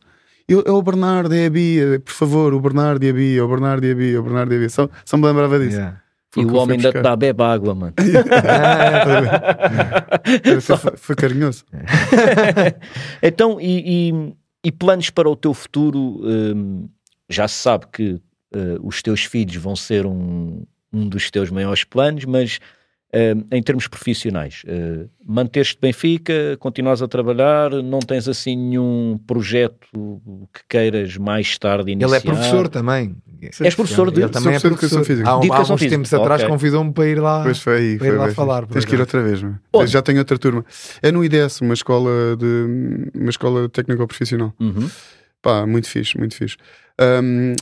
Eu, 0.53 0.63
é 0.67 0.71
o 0.71 0.81
Bernardo, 0.81 1.33
é 1.33 1.45
a 1.45 1.49
Bia, 1.49 1.99
por 2.03 2.11
favor, 2.13 2.53
o 2.53 2.59
Bernardo 2.59 3.03
e 3.05 3.09
a 3.09 3.13
Bia, 3.13 3.45
o 3.45 3.47
Bernardo 3.47 3.85
e 3.85 3.91
a 3.91 3.95
Bia, 3.95 4.19
o 4.19 4.23
Bernardo 4.23 4.53
e 4.53 4.55
a 4.57 4.59
Bia. 4.59 4.69
Só, 4.69 4.89
só 5.05 5.15
me 5.17 5.25
lembrava 5.25 5.57
disso. 5.59 5.77
Yeah. 5.77 6.01
Foi 6.33 6.43
E 6.43 6.45
o 6.45 6.55
homem 6.55 6.77
ainda 6.77 6.91
te 6.91 7.01
dá 7.01 7.15
bebe 7.15 7.43
água, 7.43 7.75
mano. 7.75 7.93
Era- 10.43 10.61
Foi, 10.61 10.97
foi 10.97 11.15
carinhoso. 11.15 11.65
Então, 13.21 13.59
e, 13.59 14.09
e- 14.11 14.33
e 14.63 14.71
planos 14.71 15.09
para 15.09 15.29
o 15.29 15.35
teu 15.35 15.53
futuro? 15.53 16.19
hum, 16.23 16.87
já 17.29 17.47
se 17.47 17.55
sabe 17.55 17.85
que 17.91 18.21
eh, 18.53 18.77
os 18.83 19.01
teus 19.01 19.23
filhos 19.23 19.55
vão 19.55 19.73
ser 19.75 20.05
um, 20.05 20.63
um 20.91 21.07
dos 21.07 21.31
teus 21.31 21.49
maiores 21.49 21.83
planos, 21.85 22.25
mas 22.25 22.59
em 23.51 23.61
termos 23.61 23.87
profissionais, 23.87 24.63
eh, 24.65 25.05
manter-te 25.25 25.77
Benfica, 25.81 26.55
continuas 26.59 27.01
a 27.01 27.07
trabalhar, 27.09 27.69
não 27.83 27.99
tens 27.99 28.25
assim 28.27 28.55
nenhum 28.55 29.19
projeto 29.27 29.75
que 30.53 30.61
queiras 30.69 31.17
mais 31.17 31.57
tarde 31.57 31.91
iniciar? 31.91 32.07
Ele 32.07 32.17
é 32.17 32.21
professor 32.21 32.69
também. 32.69 33.15
És 33.59 33.75
professor 33.75 34.11
de- 34.11 34.21
Ele 34.21 34.29
também 34.29 34.53
é 34.55 34.59
professor 34.59 34.67
de 34.69 34.73
educação 34.75 34.97
professor. 34.99 35.05
física. 35.05 35.29
Há, 35.29 35.37
um- 35.37 35.41
De 35.41 35.51
há 35.51 35.59
uns 35.61 35.67
física. 35.69 35.89
tempos 35.89 36.13
atrás 36.13 36.41
Ok. 36.41 36.51
convidou-me 36.53 36.93
para 36.93 37.07
ir 37.07 37.19
lá. 37.19 37.43
Pois 37.43 37.59
foi 37.59 37.75
aí. 37.77 37.97
para 37.97 38.07
ir 38.07 38.09
Foi, 38.11 38.17
lá 38.19 38.25
bem. 38.27 38.33
falar, 38.35 38.65
Tens 38.67 38.85
que 38.85 38.95
ir 38.95 38.99
outra 39.01 39.21
vez. 39.21 39.43
Onde? 39.73 39.91
Já 39.91 40.01
tenho 40.01 40.19
outra 40.19 40.37
turma. 40.37 40.63
É 41.01 41.11
no 41.11 41.23
IDS, 41.25 41.59
uma 41.61 41.73
escola 41.73 42.37
de 42.37 43.09
uma 43.13 43.29
escola 43.29 43.67
técnico-profissional. 43.67 44.53
Uhum. 44.59 44.89
Pá, 45.41 45.65
muito 45.65 45.89
fixe, 45.89 46.17
muito 46.17 46.35
fixe. 46.35 46.55
Um, 47.01 47.55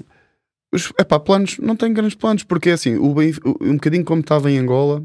os, 0.71 0.91
epá, 0.99 1.19
planos, 1.19 1.57
não 1.59 1.75
tenho 1.75 1.93
grandes 1.93 2.13
planos, 2.15 2.43
porque 2.43 2.69
assim, 2.71 2.97
o 2.97 3.13
Benf- 3.15 3.39
o- 3.43 3.57
um 3.61 3.73
bocadinho 3.75 4.03
como 4.03 4.21
estava 4.21 4.51
em 4.51 4.57
Angola, 4.59 5.01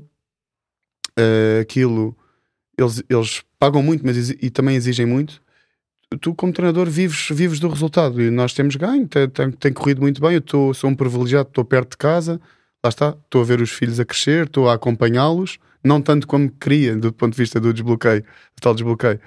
eh, 1.19 1.61
aquilo 1.63 2.17
eles, 2.77 3.03
eles 3.09 3.43
pagam 3.59 3.83
muito, 3.83 4.05
mas 4.05 4.31
e 4.31 4.51
também 4.51 4.77
exigem 4.77 5.07
muito. 5.07 5.43
Tu, 6.21 6.35
como 6.35 6.53
treinador, 6.53 6.89
vives, 6.89 7.29
vives 7.31 7.59
do 7.59 7.69
resultado 7.69 8.21
e 8.21 8.31
nós 8.31 8.53
temos 8.53 8.77
ganho, 8.77 9.07
tem, 9.09 9.29
tem, 9.29 9.51
tem 9.51 9.73
corrido 9.73 10.01
muito 10.01 10.21
bem. 10.21 10.35
Eu 10.35 10.41
tô, 10.41 10.73
sou 10.75 10.91
um 10.91 10.95
privilegiado, 10.95 11.49
estou 11.49 11.65
perto 11.65 11.93
de 11.93 11.97
casa, 11.97 12.41
lá 12.85 12.89
está, 12.89 13.17
estou 13.25 13.41
a 13.41 13.45
ver 13.45 13.61
os 13.61 13.71
filhos 13.71 13.99
a 13.99 14.05
crescer, 14.05 14.47
estou 14.47 14.69
a 14.69 14.75
acompanhá-los, 14.75 15.59
não 15.83 16.01
tanto 16.01 16.27
como 16.27 16.51
queria, 16.51 16.95
do 16.97 17.13
ponto 17.13 17.33
de 17.33 17.39
vista 17.39 17.59
do 17.59 17.73
desbloqueio, 17.73 18.23
do 18.23 18.61
tal 18.61 18.75
desbloqueio, 18.75 19.19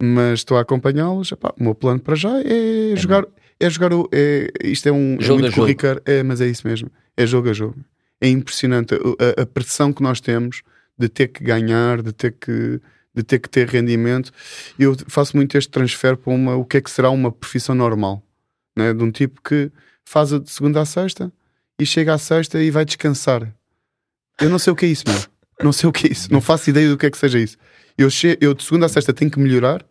mas 0.00 0.40
estou 0.40 0.56
a 0.56 0.60
acompanhá-los. 0.60 1.32
O 1.32 1.38
meu 1.58 1.74
plano 1.74 2.00
para 2.00 2.14
já 2.14 2.40
é, 2.40 2.92
é 2.92 2.96
jogar. 2.96 3.26
É 3.60 3.70
jogar 3.70 3.92
o. 3.92 4.08
É, 4.10 4.50
isto 4.64 4.88
é 4.88 4.92
um. 4.92 5.20
Jogo 5.20 5.46
é 5.46 5.50
muito 5.50 6.02
é, 6.04 6.22
mas 6.22 6.40
é 6.40 6.48
isso 6.48 6.66
mesmo. 6.66 6.90
É 7.16 7.24
jogo 7.24 7.50
a 7.50 7.52
jogo. 7.52 7.76
É 8.20 8.28
impressionante 8.28 8.94
a, 8.94 8.96
a, 8.96 9.42
a 9.42 9.46
pressão 9.46 9.92
que 9.92 10.02
nós 10.02 10.20
temos 10.20 10.62
de 11.02 11.08
ter 11.08 11.28
que 11.28 11.42
ganhar, 11.42 12.02
de 12.02 12.12
ter 12.12 12.32
que 12.32 12.80
de 13.14 13.22
ter 13.22 13.38
que 13.38 13.48
ter 13.48 13.68
rendimento. 13.68 14.32
Eu 14.78 14.96
faço 15.06 15.36
muito 15.36 15.58
este 15.58 15.70
transfer 15.70 16.16
para 16.16 16.32
uma, 16.32 16.56
o 16.56 16.64
que 16.64 16.78
é 16.78 16.80
que 16.80 16.90
será 16.90 17.10
uma 17.10 17.30
profissão 17.30 17.74
normal, 17.74 18.22
né? 18.74 18.94
de 18.94 19.02
um 19.04 19.10
tipo 19.10 19.42
que 19.42 19.70
faz 20.04 20.32
a 20.32 20.38
de 20.38 20.50
segunda 20.50 20.80
a 20.80 20.86
sexta 20.86 21.30
e 21.78 21.84
chega 21.84 22.14
à 22.14 22.18
sexta 22.18 22.62
e 22.62 22.70
vai 22.70 22.84
descansar. 22.84 23.54
Eu 24.40 24.48
não 24.48 24.58
sei 24.58 24.72
o 24.72 24.76
que 24.76 24.86
é 24.86 24.88
isso, 24.88 25.04
meu. 25.06 25.20
Não 25.62 25.72
sei 25.72 25.88
o 25.88 25.92
que 25.92 26.06
é 26.06 26.12
isso. 26.12 26.32
Não 26.32 26.40
faço 26.40 26.70
ideia 26.70 26.88
do 26.88 26.96
que 26.96 27.06
é 27.06 27.10
que 27.10 27.18
seja 27.18 27.38
isso. 27.38 27.56
Eu, 27.98 28.08
che 28.08 28.38
eu 28.40 28.54
de 28.54 28.64
segunda 28.64 28.86
a 28.86 28.88
sexta 28.88 29.12
tenho 29.12 29.30
que 29.30 29.38
melhorar 29.38 29.84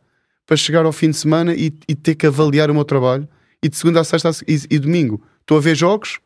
para 0.46 0.58
chegar 0.58 0.86
ao 0.86 0.92
fim 0.92 1.12
de 1.12 1.18
semana 1.18 1.54
e, 1.54 1.72
e 1.88 1.96
ter 1.96 2.16
que 2.16 2.26
avaliar 2.26 2.72
o 2.72 2.74
meu 2.74 2.84
trabalho. 2.84 3.28
E 3.64 3.70
de 3.70 3.78
segunda 3.78 4.00
a 4.00 4.04
sexta 4.04 4.32
e, 4.48 4.60
e 4.70 4.80
domingo 4.80 5.24
estou 5.42 5.58
a 5.58 5.62
ver 5.62 5.76
jogos 5.76 6.20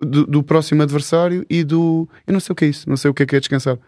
do, 0.00 0.26
do, 0.26 0.42
próximo 0.42 0.82
adversário 0.82 1.44
e 1.50 1.64
do. 1.64 2.08
Eu 2.26 2.32
não 2.32 2.40
sei 2.40 2.52
o 2.52 2.56
que 2.56 2.64
é 2.64 2.68
isso. 2.68 2.88
Não 2.88 2.96
sei 2.96 3.10
o 3.10 3.14
que 3.14 3.24
é 3.24 3.26
que 3.26 3.36
é 3.36 3.40
descansar. 3.40 3.78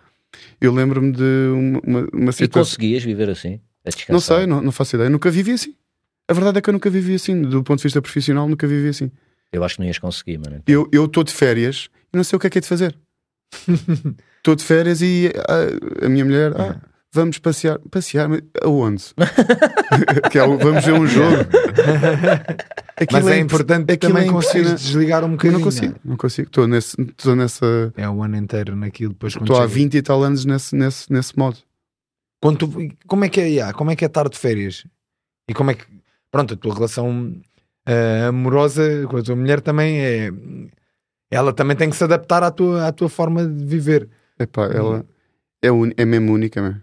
Eu 0.60 0.72
lembro-me 0.72 1.12
de 1.12 1.50
uma, 1.52 1.80
uma, 1.84 2.08
uma 2.12 2.32
situação. 2.32 2.62
E 2.62 2.66
conseguias 2.66 3.02
viver 3.02 3.30
assim? 3.30 3.60
Não 4.08 4.20
sei, 4.20 4.46
não, 4.46 4.62
não 4.62 4.72
faço 4.72 4.96
ideia. 4.96 5.10
Nunca 5.10 5.30
vivi 5.30 5.52
assim. 5.52 5.74
A 6.28 6.34
verdade 6.34 6.58
é 6.58 6.60
que 6.60 6.70
eu 6.70 6.72
nunca 6.72 6.88
vivi 6.88 7.14
assim. 7.14 7.42
Do 7.42 7.62
ponto 7.62 7.78
de 7.78 7.84
vista 7.84 8.00
profissional, 8.00 8.48
nunca 8.48 8.66
vivi 8.66 8.88
assim. 8.88 9.10
Eu 9.52 9.62
acho 9.64 9.74
que 9.74 9.80
não 9.80 9.86
ias 9.86 9.98
conseguir, 9.98 10.38
mano. 10.38 10.56
Então. 10.56 10.88
Eu 10.92 11.04
estou 11.04 11.24
de 11.24 11.32
férias 11.32 11.88
e 12.12 12.16
não 12.16 12.24
sei 12.24 12.36
o 12.36 12.40
que 12.40 12.46
é 12.46 12.50
que 12.50 12.58
é 12.58 12.60
de 12.60 12.68
fazer. 12.68 12.96
Estou 14.38 14.56
de 14.56 14.64
férias 14.64 15.00
e 15.02 15.30
a, 15.48 16.06
a 16.06 16.08
minha 16.08 16.24
mulher. 16.24 16.52
Ah, 16.58 16.80
vamos 17.12 17.38
passear. 17.38 17.78
Passear? 17.90 18.28
Aonde? 18.62 19.04
que 20.30 20.38
é, 20.38 20.46
vamos 20.46 20.84
ver 20.84 20.92
um 20.92 21.06
jogo. 21.06 21.36
Aquilo 22.96 23.22
Mas 23.22 23.32
é, 23.32 23.36
é 23.36 23.40
importante 23.40 23.90
aquilo 23.90 24.14
também 24.14 24.28
é 24.28 24.74
desligar 24.74 25.24
um 25.24 25.32
bocadinho. 25.32 25.58
não 25.58 25.64
consigo, 25.64 25.94
não 26.04 26.16
consigo. 26.16 26.48
Estou 26.48 26.68
nesse, 26.68 27.00
estou 27.00 27.34
nessa. 27.34 27.92
É 27.96 28.08
o 28.08 28.22
ano 28.22 28.36
inteiro 28.36 28.76
naquilo. 28.76 29.12
Depois 29.12 29.34
estou 29.34 29.60
há 29.60 29.66
20 29.66 29.94
e 29.94 30.02
tal 30.02 30.22
anos 30.22 30.44
nesse, 30.44 30.76
nesse, 30.76 31.12
nesse 31.12 31.36
modo. 31.36 31.56
Quando 32.40 32.58
tu, 32.58 32.88
como 33.06 33.24
é 33.24 33.28
que 33.28 33.40
é? 33.40 33.48
Yeah, 33.48 33.72
como 33.72 33.90
é 33.90 33.96
que 33.96 34.04
é 34.04 34.08
estar 34.08 34.28
de 34.28 34.38
férias? 34.38 34.86
E 35.48 35.54
como 35.54 35.70
é 35.70 35.74
que. 35.74 35.84
Pronto, 36.30 36.54
a 36.54 36.56
tua 36.56 36.74
relação 36.74 37.34
uh, 37.88 38.28
amorosa 38.28 39.06
com 39.08 39.16
a 39.16 39.22
tua 39.22 39.36
mulher 39.36 39.60
também 39.60 40.00
é. 40.00 40.30
Ela 41.30 41.52
também 41.52 41.76
tem 41.76 41.88
que 41.88 41.96
se 41.96 42.04
adaptar 42.04 42.42
à 42.42 42.50
tua, 42.50 42.86
à 42.86 42.92
tua 42.92 43.08
forma 43.08 43.46
de 43.46 43.64
viver. 43.64 44.08
Epá, 44.38 44.66
ela 44.66 45.04
é, 45.62 45.72
un... 45.72 45.90
é 45.96 46.04
mesmo 46.04 46.32
única, 46.32 46.60
mesmo. 46.60 46.82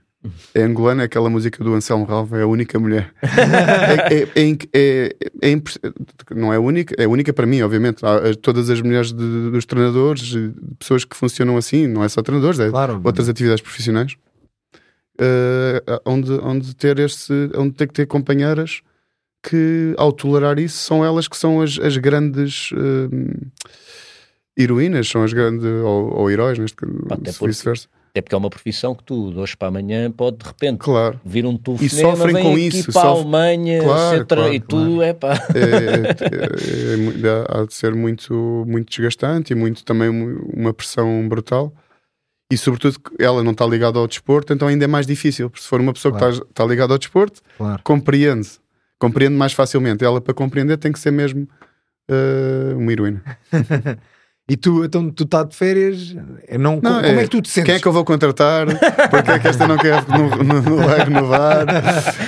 É 0.53 0.63
angolana, 0.63 1.03
aquela 1.03 1.30
música 1.30 1.63
do 1.63 1.74
Anselmo 1.74 2.03
Ralva, 2.03 2.38
é 2.38 2.41
a 2.41 2.47
única 2.47 2.78
mulher. 2.78 3.13
é, 3.24 4.28
é, 4.36 4.57
é, 4.74 5.15
é, 5.41 6.36
não 6.36 6.51
é 6.51 6.59
única, 6.59 6.93
é 7.01 7.07
única 7.07 7.32
para 7.32 7.45
mim, 7.45 7.61
obviamente. 7.61 8.05
Há 8.05 8.36
todas 8.41 8.70
as 8.70 8.82
mulheres 8.82 9.13
de, 9.13 9.51
dos 9.51 9.65
treinadores, 9.65 10.36
pessoas 10.78 11.05
que 11.05 11.15
funcionam 11.15 11.55
assim, 11.55 11.88
não 11.88 12.03
é 12.03 12.09
só 12.09 12.22
treinadores, 12.22 12.59
é 12.59 12.70
claro, 12.70 12.99
outras 13.03 13.30
atividades 13.30 13.61
profissionais. 13.61 14.17
Uh, 15.22 15.99
onde, 16.05 16.32
onde 16.32 16.76
ter 16.76 16.97
este, 16.99 17.34
onde 17.55 17.74
ter 17.74 17.88
que 17.88 17.93
ter 17.93 18.05
companheiras 18.05 18.82
que, 19.41 19.93
ao 19.97 20.11
tolerar 20.11 20.59
isso, 20.59 20.78
são 20.78 21.03
elas 21.03 21.28
que 21.28 21.38
são 21.38 21.61
as, 21.61 21.80
as 21.80 21.95
grandes 21.97 22.72
uh, 22.72 23.51
heroínas, 24.57 25.07
são 25.07 25.24
as 25.24 25.32
grandes, 25.32 25.65
ou, 25.65 26.13
ou 26.13 26.32
heróis, 26.32 26.59
neste 26.59 26.76
caso, 26.76 27.45
vice-versa. 27.45 27.88
Até 28.10 28.22
porque 28.22 28.34
é 28.34 28.38
uma 28.38 28.49
profissão 28.49 28.95
que 28.95 29.03
tu, 29.03 29.32
de 29.32 29.39
hoje 29.39 29.55
para 29.55 29.68
amanhã, 29.68 30.12
pode 30.12 30.38
de 30.38 30.47
repente 30.47 30.80
claro. 30.80 31.20
vir 31.24 31.45
um 31.45 31.55
telefonema, 31.55 31.86
e 31.86 32.18
sofrem 32.18 32.34
vem 32.34 32.43
com 32.43 32.51
aqui 32.53 32.68
isso, 32.68 32.91
para 32.91 33.07
a 33.07 33.12
Alemanha 33.12 33.84
claro, 33.84 34.26
claro, 34.26 34.53
e 34.53 34.60
tu, 34.60 34.68
claro. 34.68 35.01
é 35.03 35.14
pá. 35.14 35.34
É, 35.53 36.26
é, 36.26 37.28
é, 37.28 37.62
há 37.62 37.66
de 37.66 37.74
ser 37.74 37.93
muito, 37.93 38.66
muito 38.68 38.89
desgastante 38.89 39.53
e 39.53 39.55
muito 39.55 39.84
também 39.84 40.10
uma 40.10 40.74
pressão 40.74 41.28
brutal. 41.30 41.72
E 42.51 42.57
sobretudo 42.57 42.99
ela 43.20 43.43
não 43.43 43.51
está 43.51 43.64
ligada 43.68 43.99
ao 43.99 44.07
desporto, 44.07 44.51
então 44.53 44.68
ainda 44.68 44.86
é 44.86 44.88
mais 44.88 45.05
difícil. 45.05 45.51
Porque 45.51 45.62
se 45.62 45.70
for 45.70 45.80
uma 45.80 45.93
pessoa 45.93 46.12
que 46.12 46.24
está, 46.24 46.43
está 46.43 46.66
ligada 46.66 46.93
ao 46.93 46.97
desporto, 46.97 47.41
compreende, 47.84 48.49
compreende 48.97 49.36
mais 49.36 49.53
facilmente. 49.53 50.03
Ela 50.03 50.20
para 50.20 50.34
compreender 50.34 50.78
tem 50.78 50.91
que 50.91 50.99
ser 50.99 51.12
mesmo 51.12 51.47
uh, 52.10 52.76
uma 52.76 52.91
heroína. 52.91 53.24
E 54.50 54.58
tu, 54.58 54.84
então, 54.84 55.12
tu 55.12 55.24
estás 55.24 55.47
de 55.47 55.56
férias, 55.56 56.14
não, 56.14 56.76
não 56.76 56.82
como, 56.82 57.00
é, 57.00 57.08
como, 57.08 57.20
é, 57.20 57.24
que 57.24 57.30
tu 57.30 57.41
te 57.41 57.50
sentes? 57.50 57.68
Quem 57.68 57.76
é 57.76 57.80
que 57.80 57.88
eu 57.88 57.93
vou 57.93 58.04
contratar? 58.04 58.66
Porque 59.10 59.32
é 59.32 59.39
que 59.39 59.47
esta 59.47 59.68
não 59.68 59.78
quer, 59.78 60.08
não, 60.08 60.30
não, 60.43 60.62
não 60.62 60.78
vai 60.78 61.04
renovar? 61.04 61.66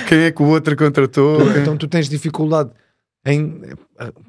Quem 0.08 0.18
é 0.20 0.30
que 0.30 0.42
o 0.42 0.46
outro 0.46 0.76
contratou? 0.76 1.38
Tu, 1.38 1.58
então 1.58 1.76
tu 1.76 1.88
tens 1.88 2.08
dificuldade 2.08 2.70
em... 3.26 3.60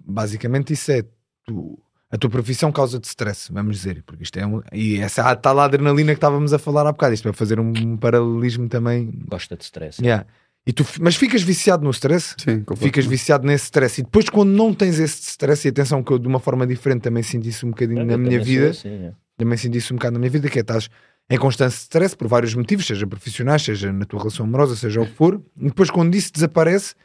Basicamente 0.05 0.73
isso 0.73 0.91
é... 0.91 1.03
Tu, 1.45 1.79
a 2.09 2.17
tua 2.17 2.29
profissão 2.29 2.71
causa-te 2.71 3.05
stress, 3.05 3.51
vamos 3.51 3.77
dizer, 3.77 4.03
porque 4.05 4.21
isto 4.21 4.37
é 4.37 4.45
um, 4.45 4.61
e 4.71 4.99
essa 4.99 5.35
tal 5.35 5.59
adrenalina 5.59 6.13
que 6.13 6.17
estávamos 6.17 6.53
a 6.53 6.59
falar 6.59 6.85
há 6.85 6.91
bocado, 6.91 7.15
isto 7.15 7.23
vai 7.23 7.33
fazer 7.33 7.59
um 7.59 7.97
paralelismo 7.97 8.69
também. 8.69 9.11
Gosta 9.27 9.57
de 9.57 9.63
stress. 9.63 9.99
Yeah. 9.99 10.27
E 10.65 10.71
tu, 10.71 10.85
mas 11.01 11.15
ficas 11.15 11.41
viciado 11.41 11.83
no 11.83 11.91
stress? 11.91 12.35
Sim, 12.37 12.63
Ficas 12.77 13.05
viciado 13.05 13.45
nesse 13.45 13.65
stress. 13.65 13.99
E 13.99 14.03
depois, 14.03 14.29
quando 14.29 14.49
não 14.51 14.73
tens 14.73 14.97
esse 14.97 15.21
stress, 15.29 15.67
e 15.67 15.69
atenção, 15.69 16.01
que 16.01 16.11
eu 16.11 16.17
de 16.17 16.27
uma 16.27 16.39
forma 16.39 16.65
diferente 16.65 17.01
também 17.01 17.21
senti 17.21 17.49
isso 17.49 17.67
um 17.67 17.71
bocadinho 17.71 18.01
é, 18.01 18.05
na 18.05 18.17
minha 18.17 18.41
vida, 18.41 18.69
assim, 18.69 18.89
é. 18.89 19.13
também 19.37 19.57
senti 19.57 19.77
isso 19.77 19.93
um 19.93 19.97
bocado 19.97 20.13
na 20.13 20.19
minha 20.19 20.31
vida, 20.31 20.49
que 20.49 20.57
é 20.57 20.61
estás 20.61 20.89
em 21.29 21.37
constante 21.37 21.73
stress 21.73 22.15
por 22.15 22.27
vários 22.27 22.53
motivos, 22.55 22.85
seja 22.85 23.05
profissionais, 23.05 23.61
seja 23.61 23.91
na 23.91 24.05
tua 24.05 24.19
relação 24.19 24.45
amorosa, 24.45 24.75
seja 24.75 25.01
o 25.01 25.05
que 25.05 25.13
for. 25.13 25.41
E 25.57 25.65
depois, 25.65 25.89
quando 25.89 26.15
isso 26.15 26.31
desaparece, 26.31 26.95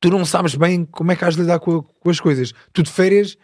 tu 0.00 0.08
não 0.10 0.24
sabes 0.24 0.54
bem 0.54 0.84
como 0.84 1.10
é 1.10 1.16
que 1.16 1.24
has 1.24 1.34
de 1.34 1.40
lidar 1.40 1.58
com, 1.58 1.82
com 1.82 2.10
as 2.10 2.20
coisas. 2.20 2.52
Tu 2.72 2.84
de 2.84 2.90
férias, 2.90 3.36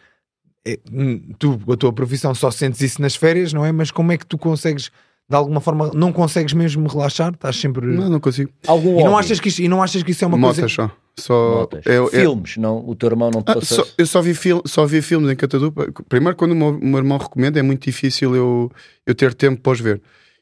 é, 0.64 0.78
hum, 0.92 1.32
tu, 1.36 1.58
a 1.72 1.76
tua 1.76 1.92
profissão, 1.92 2.32
só 2.32 2.50
sentes 2.50 2.80
isso 2.80 3.02
nas 3.02 3.16
férias, 3.16 3.52
não 3.52 3.64
é? 3.64 3.72
Mas 3.72 3.90
como 3.90 4.12
é 4.12 4.18
que 4.18 4.26
tu 4.26 4.38
consegues 4.38 4.90
de 5.28 5.36
alguma 5.36 5.60
forma 5.60 5.90
não 5.94 6.12
consegues 6.12 6.54
mesmo 6.54 6.88
relaxar? 6.88 7.32
Estás 7.34 7.56
sempre. 7.56 7.86
Não, 7.86 8.08
não 8.08 8.18
consigo. 8.20 8.50
Algum 8.66 8.98
e, 8.98 9.04
não 9.04 9.16
achas 9.16 9.38
que 9.38 9.48
isso, 9.48 9.60
e 9.60 9.68
não 9.68 9.82
achas 9.82 10.02
que 10.02 10.12
isso 10.12 10.24
é 10.24 10.26
uma 10.26 10.38
Motas 10.38 10.58
coisa. 10.58 10.74
Só. 10.74 10.90
Só 11.18 11.68
eu, 11.84 12.06
Filmes, 12.06 12.56
eu... 12.56 12.62
não? 12.62 12.88
O 12.88 12.94
teu 12.94 13.10
irmão 13.10 13.30
não 13.30 13.42
te 13.42 13.50
ah, 13.50 13.60
só, 13.60 13.84
Eu 13.98 14.06
só 14.06 14.22
vi, 14.22 14.34
fil... 14.34 14.62
só 14.64 14.86
vi 14.86 15.02
filmes 15.02 15.30
em 15.30 15.36
Catadupa. 15.36 15.92
Primeiro, 16.08 16.36
quando 16.36 16.52
o 16.52 16.54
meu, 16.54 16.68
o 16.68 16.86
meu 16.86 16.98
irmão 16.98 17.18
recomenda, 17.18 17.58
é 17.58 17.62
muito 17.62 17.82
difícil 17.84 18.34
eu, 18.34 18.70
eu 19.04 19.14
ter 19.14 19.34
tempo 19.34 19.60
para 19.60 19.72
os 19.72 19.80
ver. 19.80 20.00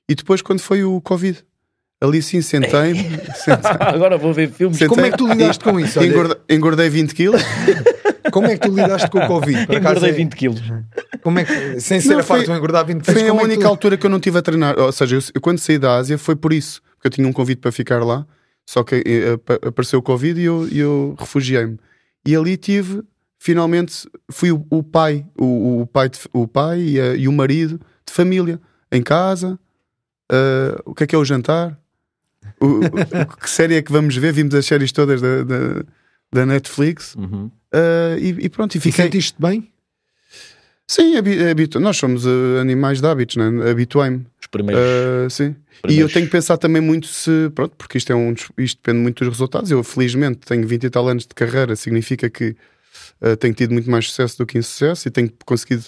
E 0.09 0.15
depois, 0.15 0.43
quando 0.43 0.61
foi 0.61 0.85
o 0.85 1.01
Covid. 1.01 1.43
Ali 1.99 2.21
sim, 2.21 2.43
sentei-me. 2.43 3.03
sentei 3.35 3.71
Agora 3.81 4.19
vou 4.19 4.33
ver 4.33 4.51
filmes. 4.51 4.77
Sentei, 4.77 4.95
Como 4.95 5.07
é 5.07 5.11
que 5.11 5.17
tu 5.17 5.27
lidaste 5.27 5.65
com 5.65 5.81
isso? 5.81 6.03
Engordei, 6.05 6.37
engordei 6.51 6.89
20 6.91 7.15
quilos. 7.15 7.43
Como 8.37 8.49
é 8.49 8.59
que 8.59 8.69
tu 8.69 8.75
lidaste 8.75 9.09
com 9.09 9.19
o 9.19 9.27
Covid? 9.27 9.63
Engordei 9.75 10.11
é... 10.11 10.13
20 10.13 10.37
quilos. 10.37 10.63
Como 11.23 11.39
é 11.39 11.45
que, 11.45 11.81
sem 11.81 12.03
ser 12.03 12.11
não, 12.11 12.19
a 12.19 12.23
foi, 12.23 12.37
farto 12.37 12.53
de 12.53 12.59
engordar 12.59 12.85
20 12.85 13.03
quilos. 13.03 13.19
Foi 13.19 13.31
a 13.31 13.33
é 13.33 13.33
única 13.33 13.63
tu... 13.63 13.67
altura 13.67 13.97
que 13.97 14.05
eu 14.05 14.11
não 14.11 14.21
tive 14.21 14.39
a 14.39 14.43
treinar. 14.43 14.79
Ou 14.79 14.93
seja, 14.93 15.17
eu, 15.17 15.21
eu, 15.35 15.41
quando 15.41 15.59
saí 15.59 15.79
da 15.79 15.97
Ásia 15.97 16.19
foi 16.19 16.37
por 16.37 16.53
isso. 16.53 16.83
Porque 16.97 17.07
eu 17.07 17.11
tinha 17.11 17.27
um 17.27 17.33
convite 17.33 17.61
para 17.63 17.73
ficar 17.73 18.05
lá. 18.05 18.27
Só 18.67 18.85
que 18.85 18.97
uh, 18.97 19.69
apareceu 19.69 20.01
o 20.01 20.03
Covid 20.03 20.39
e 20.39 20.45
eu, 20.45 20.69
eu 20.71 21.17
refugiei-me. 21.19 21.79
E 22.27 22.37
ali 22.37 22.59
tive, 22.59 23.03
finalmente, 23.39 24.07
fui 24.31 24.53
o, 24.53 24.67
o 24.69 24.83
pai, 24.83 25.25
o, 25.41 25.81
o, 25.81 25.87
pai, 25.87 26.11
de, 26.11 26.19
o 26.31 26.47
pai 26.47 26.81
e, 26.81 27.01
a, 27.01 27.15
e, 27.15 27.29
o 27.29 27.33
marido 27.33 27.81
de 28.07 28.13
família, 28.13 28.61
em 28.93 29.03
casa. 29.03 29.59
Uh, 30.31 30.77
o 30.85 30.95
que 30.95 31.05
é 31.05 31.07
que 31.07 31.15
é 31.15 31.19
o 31.19 31.25
jantar? 31.25 31.81
O, 32.61 32.81
que 33.41 33.49
série 33.49 33.77
é 33.77 33.83
que 33.83 33.91
vamos 33.91 34.15
ver? 34.15 34.31
Vimos 34.35 34.55
as 34.55 34.67
séries 34.67 34.93
todas 34.93 35.23
da, 35.23 35.43
da, 35.43 35.85
da 36.31 36.45
Netflix. 36.45 37.15
Uhum. 37.15 37.51
Uh, 37.75 38.19
e, 38.19 38.47
e, 38.47 38.49
pronto, 38.49 38.75
e 38.75 38.81
fiquei. 38.81 39.05
E 39.05 39.09
sentiste 39.09 39.37
bem? 39.39 39.71
Sim, 40.89 41.17
habitu... 41.17 41.81
nós 41.81 41.97
somos 41.97 42.25
uh, 42.25 42.59
animais 42.61 43.01
de 43.01 43.07
hábitos, 43.07 43.37
né? 43.37 43.71
habituei-me. 43.71 44.25
Os 44.41 44.47
primeiros. 44.47 44.83
Uh, 44.83 45.31
sim. 45.31 45.57
Primeiros. 45.83 45.97
E 45.97 45.99
eu 45.99 46.09
tenho 46.09 46.27
que 46.27 46.33
pensar 46.33 46.57
também 46.59 46.81
muito 46.81 47.09
se. 47.09 47.51
Pronto, 47.55 47.75
porque 47.77 47.99
isto, 47.99 48.13
é 48.13 48.15
um, 48.15 48.35
isto 48.59 48.79
depende 48.79 49.03
muito 49.03 49.25
dos 49.25 49.35
resultados. 49.35 49.71
Eu, 49.71 49.83
felizmente, 49.83 50.39
tenho 50.47 50.67
20 50.67 50.85
e 50.85 50.91
tal 50.91 51.09
anos 51.09 51.25
de 51.25 51.35
carreira, 51.35 51.75
significa 51.75 52.31
que 52.31 52.57
uh, 53.21 53.37
tenho 53.37 53.53
tido 53.53 53.73
muito 53.73 53.91
mais 53.91 54.09
sucesso 54.09 54.39
do 54.39 54.47
que 54.47 54.59
insucesso 54.59 55.09
e 55.09 55.11
tenho 55.11 55.31
conseguido 55.45 55.85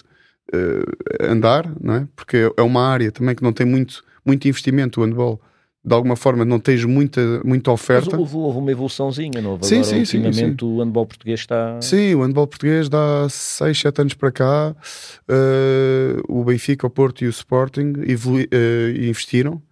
andar, 1.21 1.71
não 1.79 1.95
é? 1.95 2.09
Porque 2.17 2.51
é 2.57 2.63
uma 2.63 2.83
área 2.83 3.13
também 3.13 3.35
que 3.35 3.43
não 3.43 3.53
tem 3.53 3.67
muito, 3.67 4.03
muito 4.25 4.49
investimento, 4.49 4.99
o 4.99 5.05
handball 5.05 5.39
de 5.85 5.95
alguma 5.95 6.17
forma 6.17 6.45
não 6.45 6.59
tens 6.59 6.85
muita, 6.85 7.21
muita 7.45 7.71
oferta. 7.71 8.11
Mas 8.11 8.21
houve, 8.21 8.37
houve 8.37 8.59
uma 8.59 8.71
evoluçãozinha, 8.71 9.41
não 9.41 9.53
houve? 9.53 9.67
Sim, 9.67 9.77
Agora, 9.77 9.91
sim, 9.91 9.99
ultimamente 10.01 10.37
sim, 10.37 10.57
sim. 10.59 10.65
o 10.65 10.83
handball 10.83 11.07
português 11.07 11.41
está... 11.41 11.81
Sim, 11.81 12.15
o 12.15 12.23
handball 12.23 12.47
português 12.47 12.89
dá 12.89 13.27
6, 13.29 13.81
7 13.81 14.01
anos 14.01 14.15
para 14.15 14.33
cá. 14.33 14.77
Uh, 15.29 16.21
o 16.29 16.45
Benfica, 16.45 16.87
o 16.87 16.91
Porto 16.91 17.25
e 17.25 17.27
o 17.27 17.31
Sporting 17.31 17.95
evolu 18.07 18.39
uh, 18.41 19.01
investiram. 19.01 19.63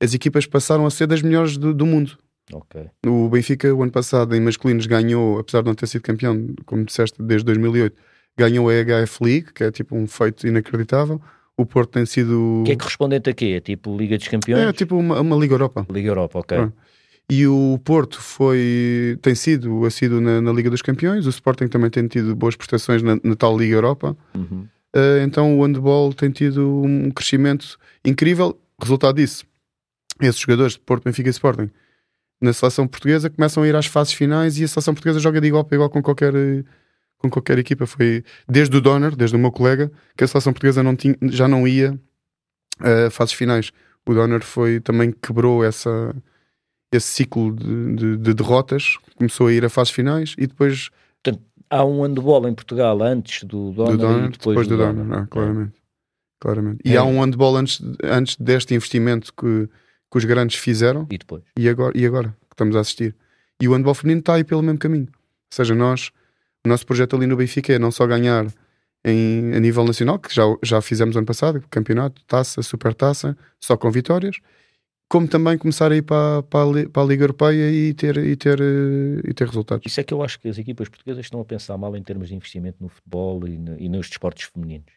as 0.00 0.14
equipas 0.14 0.46
passaram 0.46 0.86
a 0.86 0.90
ser 0.90 1.06
das 1.06 1.22
melhores 1.22 1.56
do, 1.56 1.72
do 1.72 1.86
mundo. 1.86 2.18
Ok. 2.52 2.90
O 3.06 3.28
Benfica, 3.28 3.74
o 3.74 3.82
ano 3.82 3.92
passado, 3.92 4.34
em 4.34 4.40
masculinos, 4.40 4.86
ganhou, 4.86 5.38
apesar 5.38 5.62
de 5.62 5.66
não 5.66 5.74
ter 5.74 5.86
sido 5.86 6.02
campeão, 6.02 6.54
como 6.66 6.84
disseste, 6.84 7.22
desde 7.22 7.46
2008, 7.46 7.96
ganhou 8.36 8.68
a 8.68 8.72
HF 8.72 9.24
League, 9.24 9.52
que 9.52 9.64
é 9.64 9.70
tipo 9.70 9.96
um 9.96 10.06
feito 10.06 10.46
inacreditável. 10.46 11.20
O 11.56 11.64
Porto 11.64 11.90
tem 11.90 12.06
sido. 12.06 12.62
Que 12.66 12.72
é 12.72 12.76
correspondente 12.76 13.30
a 13.30 13.34
quê? 13.34 13.54
É 13.56 13.60
tipo 13.60 13.96
Liga 13.96 14.18
dos 14.18 14.28
Campeões? 14.28 14.66
É 14.66 14.72
tipo 14.72 14.96
uma, 14.96 15.20
uma 15.20 15.36
Liga 15.36 15.54
Europa. 15.54 15.86
Liga 15.90 16.08
Europa, 16.08 16.38
ok. 16.40 16.58
Ah. 16.58 16.72
E 17.30 17.46
o 17.46 17.80
Porto 17.84 18.20
foi, 18.20 19.18
tem 19.22 19.34
sido 19.34 19.86
assíduo 19.86 20.20
na, 20.20 20.42
na 20.42 20.52
Liga 20.52 20.68
dos 20.68 20.82
Campeões, 20.82 21.26
o 21.26 21.30
Sporting 21.30 21.68
também 21.68 21.88
tem 21.88 22.06
tido 22.06 22.36
boas 22.36 22.54
prestações 22.54 23.02
na, 23.02 23.18
na 23.22 23.34
tal 23.34 23.56
Liga 23.56 23.74
Europa. 23.74 24.16
Uhum. 24.34 24.66
Uh, 24.94 25.24
então 25.24 25.58
o 25.58 25.64
handball 25.64 26.12
tem 26.12 26.30
tido 26.30 26.82
um 26.82 27.10
crescimento 27.10 27.78
incrível. 28.04 28.58
Resultado 28.80 29.16
disso, 29.16 29.44
esses 30.20 30.38
jogadores 30.38 30.74
de 30.74 30.80
Porto, 30.80 31.04
Benfica 31.04 31.28
e 31.28 31.30
Sporting 31.30 31.70
na 32.40 32.52
seleção 32.52 32.86
portuguesa 32.86 33.30
começam 33.30 33.62
a 33.62 33.68
ir 33.68 33.74
às 33.74 33.86
fases 33.86 34.12
finais 34.12 34.58
e 34.58 34.64
a 34.64 34.68
seleção 34.68 34.92
portuguesa 34.92 35.18
joga 35.18 35.40
de 35.40 35.46
igual 35.46 35.64
para 35.64 35.76
igual 35.76 35.88
com 35.88 36.02
qualquer, 36.02 36.34
com 37.24 37.30
qualquer 37.30 37.58
equipa. 37.58 37.86
Foi 37.86 38.22
desde 38.48 38.76
o 38.76 38.80
Donner, 38.80 39.16
desde 39.16 39.36
o 39.36 39.38
meu 39.38 39.50
colega, 39.50 39.90
que 40.16 40.24
a 40.24 40.28
seleção 40.28 40.52
portuguesa 40.52 40.82
não 40.82 40.94
tinha, 40.94 41.16
já 41.22 41.48
não 41.48 41.66
ia 41.66 41.98
a 42.80 43.06
uh, 43.06 43.10
fases 43.10 43.34
finais. 43.34 43.72
O 44.06 44.12
Donner 44.12 44.42
foi, 44.44 44.80
também 44.80 45.10
quebrou 45.10 45.64
essa, 45.64 46.14
esse 46.92 47.06
ciclo 47.06 47.54
de, 47.54 47.94
de, 47.94 48.16
de, 48.18 48.34
derrotas, 48.34 48.98
começou 49.16 49.46
a 49.46 49.52
ir 49.52 49.64
a 49.64 49.70
fases 49.70 49.92
finais 49.92 50.34
e 50.36 50.46
depois. 50.46 50.90
Portanto, 51.22 51.42
há 51.70 51.84
um 51.84 52.02
handball 52.02 52.46
em 52.46 52.54
Portugal 52.54 53.02
antes 53.02 53.44
do 53.44 53.72
Donner, 53.72 53.96
do 53.96 53.98
Donner 53.98 54.24
e 54.24 54.32
depois, 54.32 54.38
depois 54.38 54.68
do, 54.68 54.76
do 54.76 54.82
Donner, 54.82 54.94
Donner. 54.94 55.18
Não, 55.20 55.26
claramente. 55.26 55.72
claramente. 56.38 56.80
É. 56.84 56.90
E 56.90 56.96
há 56.96 57.04
um 57.04 57.20
handball 57.22 57.56
antes, 57.56 57.80
antes 58.02 58.36
deste 58.36 58.74
investimento 58.74 59.32
que, 59.32 59.68
que 60.10 60.18
os 60.18 60.24
grandes 60.26 60.56
fizeram 60.56 61.06
E 61.10 61.16
depois. 61.16 61.42
e 61.58 61.68
agora, 61.68 61.96
e 61.96 62.04
agora 62.04 62.36
que 62.48 62.54
estamos 62.54 62.76
a 62.76 62.80
assistir. 62.80 63.16
E 63.62 63.66
o 63.66 63.72
handball 63.72 63.94
feminino 63.94 64.20
está 64.20 64.34
aí 64.34 64.44
pelo 64.44 64.62
mesmo 64.62 64.78
caminho. 64.78 65.08
Ou 65.10 65.56
seja, 65.56 65.74
nós, 65.74 66.10
o 66.64 66.68
nosso 66.68 66.86
projeto 66.86 67.16
ali 67.16 67.26
no 67.26 67.36
Benfica 67.36 67.72
é 67.72 67.78
não 67.78 67.90
só 67.90 68.06
ganhar 68.06 68.46
em, 69.04 69.52
a 69.54 69.60
nível 69.60 69.84
nacional, 69.84 70.18
que 70.18 70.34
já, 70.34 70.42
já 70.62 70.80
fizemos 70.80 71.16
ano 71.16 71.26
passado, 71.26 71.62
campeonato, 71.70 72.22
taça, 72.26 72.62
super 72.62 72.94
taça, 72.94 73.36
só 73.60 73.76
com 73.76 73.90
vitórias, 73.90 74.36
como 75.08 75.28
também 75.28 75.58
começar 75.58 75.92
a 75.92 75.96
ir 75.96 76.02
para, 76.02 76.42
para, 76.44 76.88
para 76.88 77.02
a 77.02 77.06
Liga 77.06 77.24
Europeia 77.24 77.70
e 77.70 77.92
ter, 77.92 78.16
e, 78.16 78.34
ter, 78.34 78.58
eh, 78.60 79.20
e 79.28 79.34
ter 79.34 79.46
resultados. 79.46 79.84
Isso 79.86 80.00
é 80.00 80.02
que 80.04 80.14
eu 80.14 80.22
acho 80.22 80.40
que 80.40 80.48
as 80.48 80.56
equipas 80.56 80.88
portuguesas 80.88 81.26
estão 81.26 81.40
a 81.40 81.44
pensar 81.44 81.76
mal 81.76 81.94
em 81.94 82.02
termos 82.02 82.28
de 82.28 82.34
investimento 82.34 82.78
no 82.80 82.88
futebol 82.88 83.46
e, 83.46 83.58
no- 83.58 83.78
e 83.78 83.88
nos 83.88 84.08
desportos 84.08 84.44
femininos. 84.44 84.90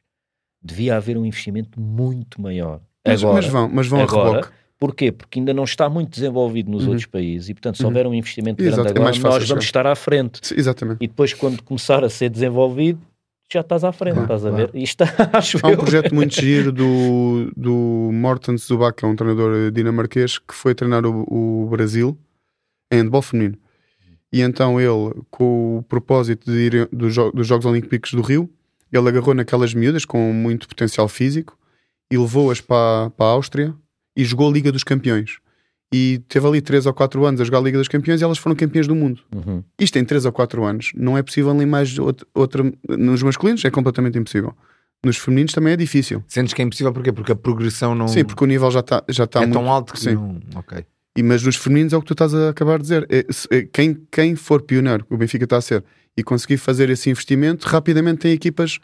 Devia 0.64 0.96
haver 0.96 1.18
um 1.18 1.26
investimento 1.26 1.80
muito 1.80 2.42
maior. 2.42 2.80
Mas, 3.06 3.22
Agora, 3.22 3.36
mas 3.42 3.52
vão, 3.52 3.70
mas 3.70 3.88
vão 3.88 4.02
agora, 4.02 4.30
a 4.30 4.34
reboque. 4.34 4.54
Porquê? 4.80 5.12
Porque 5.12 5.40
ainda 5.40 5.54
não 5.54 5.64
está 5.64 5.90
muito 5.90 6.12
desenvolvido 6.12 6.70
nos 6.70 6.84
Uhum. 6.84 6.90
outros 6.90 7.08
países 7.08 7.50
e, 7.50 7.54
portanto, 7.54 7.78
se 7.78 7.84
Uhum. 7.84 7.90
houver 7.90 8.06
um 8.08 8.14
investimento 8.14 8.62
Exato, 8.62 8.76
grande 8.76 8.88
é 8.88 8.92
agora, 8.92 9.04
mais 9.06 9.18
fácil 9.18 9.40
nós 9.40 9.50
vamos 9.50 9.66
chegar. 9.66 9.80
estar 9.82 9.88
à 9.92 9.96
frente. 9.96 10.40
Sim, 10.44 10.56
Exatamente. 10.58 10.98
E 11.04 11.08
depois, 11.08 11.34
quando 11.34 11.64
começar 11.64 12.04
a 12.04 12.10
ser 12.10 12.30
desenvolvido, 12.30 13.00
já 13.52 13.62
estás 13.62 13.84
à 13.84 13.92
frente, 13.92 14.14
Claro, 14.16 14.26
estás 14.34 14.46
a 14.46 14.50
claro. 14.52 14.70
ver? 14.74 14.80
Isto 14.82 15.04
acho 15.34 15.58
Há 15.64 15.68
um 15.68 15.72
eu. 15.72 15.78
projeto 15.78 16.14
muito 16.14 16.36
giro 16.40 16.72
do, 16.72 17.52
do 17.58 18.10
Morten 18.14 18.56
Zubac, 18.58 18.98
que 18.98 19.06
é 19.06 19.08
um 19.08 19.16
treinador 19.16 19.72
dinamarquês, 19.72 20.38
que 20.38 20.54
foi 20.54 20.76
treinar 20.76 21.06
o, 21.06 21.24
o 21.64 21.68
Brasil 21.70 22.16
em 22.92 22.98
handball 22.98 23.22
feminino. 23.22 23.58
E 24.32 24.42
então 24.42 24.80
ele, 24.80 25.16
com 25.32 25.78
o 25.78 25.84
propósito 25.84 26.52
de 26.52 26.58
ir 26.60 26.90
dos, 26.92 27.14
jo- 27.16 27.32
dos 27.32 27.48
Jogos 27.48 27.66
Olímpicos 27.66 28.12
do 28.14 28.22
Rio, 28.22 28.50
ele 28.92 29.08
agarrou 29.10 29.34
naquelas 29.34 29.74
miúdas 29.74 30.04
com 30.06 30.32
muito 30.34 30.68
potencial 30.68 31.08
físico 31.08 31.58
e 32.12 32.18
levou-as 32.18 32.60
para, 32.62 33.10
para 33.12 33.26
a 33.26 33.30
Áustria 33.30 33.74
e 34.18 34.26
jogou 34.26 34.50
a 34.50 34.52
Liga 34.54 34.72
dos 34.72 34.84
Campeões. 34.84 35.38
E 35.94 36.22
teve 36.28 36.46
ali 36.46 36.60
3 36.60 36.86
ou 36.86 36.94
4 36.94 37.26
anos 37.26 37.40
a 37.40 37.46
jogar 37.46 37.60
a 37.60 37.62
Liga 37.62 37.78
dos 37.78 37.88
Campeões 37.88 38.20
e 38.20 38.24
elas 38.26 38.38
foram 38.38 38.56
campeãs 38.58 38.88
do 38.88 38.94
mundo. 38.96 39.22
Uhum. 39.34 39.64
Isto 39.80 39.98
em 39.98 40.04
3 40.04 40.26
ou 40.26 40.34
4 40.34 40.66
anos 40.66 40.92
não 40.96 41.18
é 41.18 41.24
possível 41.24 41.54
nem 41.54 41.66
mais 41.66 41.98
outra, 41.98 42.28
outra. 42.34 42.64
Nos 42.90 43.24
masculinos 43.24 43.64
é 43.64 43.70
completamente 43.70 44.18
impossível. 44.20 44.54
Nos 45.06 45.16
femininos 45.18 45.54
também 45.54 45.72
é 45.74 45.78
difícil. 45.78 46.22
Sentes 46.28 46.54
que 46.54 46.62
é 46.62 46.66
impossível 46.66 46.92
porquê? 46.92 47.14
Porque 47.14 47.32
a 47.32 47.36
progressão 47.36 47.96
não 47.96 48.08
Sim, 48.10 48.26
porque 48.26 48.44
o 48.44 48.48
nível 48.48 48.70
já 48.72 48.82
está 48.82 49.02
já 49.08 49.26
tá 49.28 49.40
é 49.40 49.46
muito. 49.46 49.54
tão 49.54 49.72
alto 49.72 49.94
que 49.94 50.00
sim. 50.02 50.16
não. 50.16 50.40
Ok. 50.56 50.84
E, 51.18 51.24
mas 51.24 51.42
nos 51.44 51.56
femininos 51.56 51.94
é 51.94 51.98
o 51.98 52.02
que 52.02 52.08
tu 52.08 52.14
estás 52.14 52.34
a 52.34 52.50
acabar 52.50 52.78
de 52.78 52.84
dizer. 52.84 53.08
É, 53.10 53.26
se- 53.32 53.48
é, 53.50 53.62
quem, 53.62 53.98
quem 54.12 54.36
for 54.36 54.62
pioneiro, 54.64 55.06
o 55.10 55.16
Benfica 55.18 55.46
está 55.46 55.58
a 55.58 55.62
ser, 55.62 55.84
e 56.18 56.22
conseguir 56.24 56.58
fazer 56.58 56.90
esse 56.90 57.10
investimento, 57.10 57.66
rapidamente 57.68 58.20
tem 58.20 58.34
equipas 58.34 58.80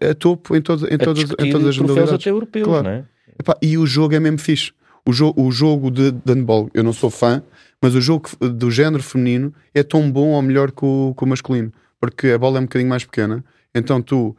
a, 0.00 0.10
a 0.10 0.14
topo 0.14 0.54
em, 0.56 0.62
todo, 0.62 0.86
em, 0.88 0.94
A 0.94 0.98
todas, 0.98 1.24
em 1.38 1.50
todas 1.50 1.66
as 1.68 1.78
modalidades. 1.78 2.14
até 2.14 2.30
europeus, 2.30 2.64
Claro. 2.66 2.84
não 2.84 2.90
é? 2.90 3.04
Epá, 3.38 3.56
e 3.60 3.76
o 3.78 3.86
jogo 3.86 4.14
é 4.14 4.20
mesmo 4.20 4.38
fixe. 4.38 4.72
O, 5.06 5.12
jo 5.12 5.34
o 5.36 5.50
jogo 5.50 5.90
de, 5.90 6.10
de 6.12 6.32
handball, 6.32 6.70
eu 6.72 6.82
não 6.82 6.92
sou 6.92 7.10
fã, 7.10 7.42
mas 7.80 7.94
o 7.94 8.00
jogo 8.00 8.30
do 8.38 8.70
género 8.70 9.02
feminino 9.02 9.52
é 9.74 9.82
tão 9.82 10.10
bom 10.10 10.28
ou 10.28 10.40
melhor 10.42 10.70
que 10.72 10.84
o, 10.84 11.14
que 11.16 11.24
o 11.24 11.26
masculino, 11.26 11.72
porque 12.00 12.28
a 12.28 12.38
bola 12.38 12.58
é 12.58 12.60
um 12.60 12.64
bocadinho 12.64 12.88
mais 12.88 13.04
pequena. 13.04 13.44
Então 13.74 14.00
tu, 14.00 14.34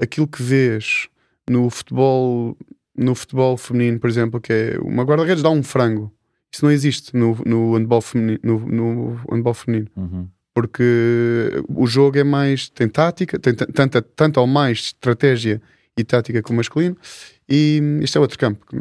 aquilo 0.00 0.26
que 0.26 0.42
vês 0.42 1.08
no 1.50 1.68
futebol, 1.68 2.56
no 2.96 3.14
futebol 3.14 3.56
feminino, 3.58 3.98
por 3.98 4.08
exemplo, 4.08 4.40
que 4.40 4.52
é 4.52 4.78
uma 4.80 5.02
guarda-redes 5.02 5.42
dá 5.42 5.50
um 5.50 5.62
frango. 5.62 6.10
Isso 6.50 6.64
não 6.64 6.72
existe 6.72 7.14
no, 7.14 7.36
no 7.44 7.76
handball 7.76 8.00
feminino. 8.00 8.38
No, 8.42 8.58
no 8.60 9.20
handball 9.30 9.52
feminino 9.54 9.88
Uhum. 9.94 10.26
porque 10.54 11.62
o 11.68 11.86
jogo 11.86 12.18
é 12.18 12.24
mais 12.24 12.68
tem 12.70 12.88
tática, 12.88 13.38
tem 13.38 13.54
tanta, 13.54 14.00
tanto 14.00 14.40
ou 14.40 14.46
mais 14.46 14.78
estratégia 14.78 15.60
e 15.96 16.02
tática 16.04 16.42
que 16.42 16.50
o 16.50 16.54
masculino, 16.54 16.96
e 17.48 17.80
este 18.02 18.18
é 18.18 18.20
outro 18.20 18.38
campo 18.38 18.66
que, 18.66 18.76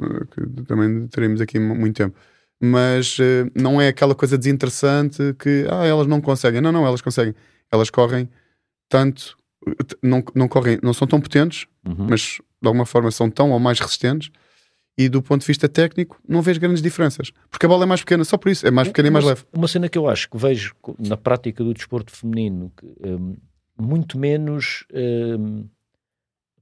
que 0.56 0.64
também 0.64 1.08
teremos 1.08 1.40
aqui 1.42 1.58
mu- 1.60 1.76
muito 1.76 1.96
tempo. 1.96 2.16
Mas 2.62 3.18
eh, 3.20 3.46
não 3.56 3.80
é 3.80 3.88
aquela 3.90 4.16
coisa 4.16 4.38
desinteressante 4.38 5.36
que 5.40 5.66
ah, 5.70 5.86
elas 5.86 6.08
não 6.08 6.20
conseguem. 6.20 6.60
Não, 6.60 6.72
não, 6.72 6.86
elas 6.86 7.02
conseguem. 7.02 7.36
Elas 7.72 7.90
correm 7.90 8.28
tanto, 8.90 9.38
não, 10.02 10.24
não 10.34 10.48
correm, 10.48 10.80
não 10.82 10.94
são 10.94 11.08
tão 11.08 11.20
potentes, 11.22 11.68
Uhum. 11.88 12.08
mas 12.10 12.40
de 12.62 12.68
alguma 12.68 12.86
forma 12.86 13.12
são 13.12 13.30
tão 13.30 13.52
ou 13.52 13.60
mais 13.60 13.80
resistentes. 13.80 14.30
E 15.00 15.08
do 15.08 15.22
ponto 15.22 15.42
de 15.42 15.48
vista 15.48 15.70
técnico, 15.70 16.20
não 16.28 16.42
vejo 16.42 16.60
grandes 16.60 16.82
diferenças. 16.82 17.32
Porque 17.52 17.68
a 17.68 17.70
bola 17.70 17.84
é 17.84 17.86
mais 17.86 18.02
pequena, 18.02 18.24
só 18.24 18.36
por 18.36 18.50
isso. 18.50 18.66
É 18.66 18.72
mais 18.72 18.88
pequena 18.88 19.10
e 19.10 19.12
mais 19.12 19.24
uma, 19.24 19.30
leve. 19.30 19.44
Uma 19.54 19.68
cena 19.68 19.88
que 19.88 19.96
eu 19.98 20.10
acho 20.10 20.28
que 20.28 20.36
vejo 20.38 20.74
na 20.98 21.16
prática 21.16 21.64
do 21.64 21.72
desporto 21.72 22.12
feminino, 22.12 22.72
que, 22.76 22.88
hum, 23.08 23.36
muito 23.80 24.18
menos 24.18 24.86
hum, 24.92 25.68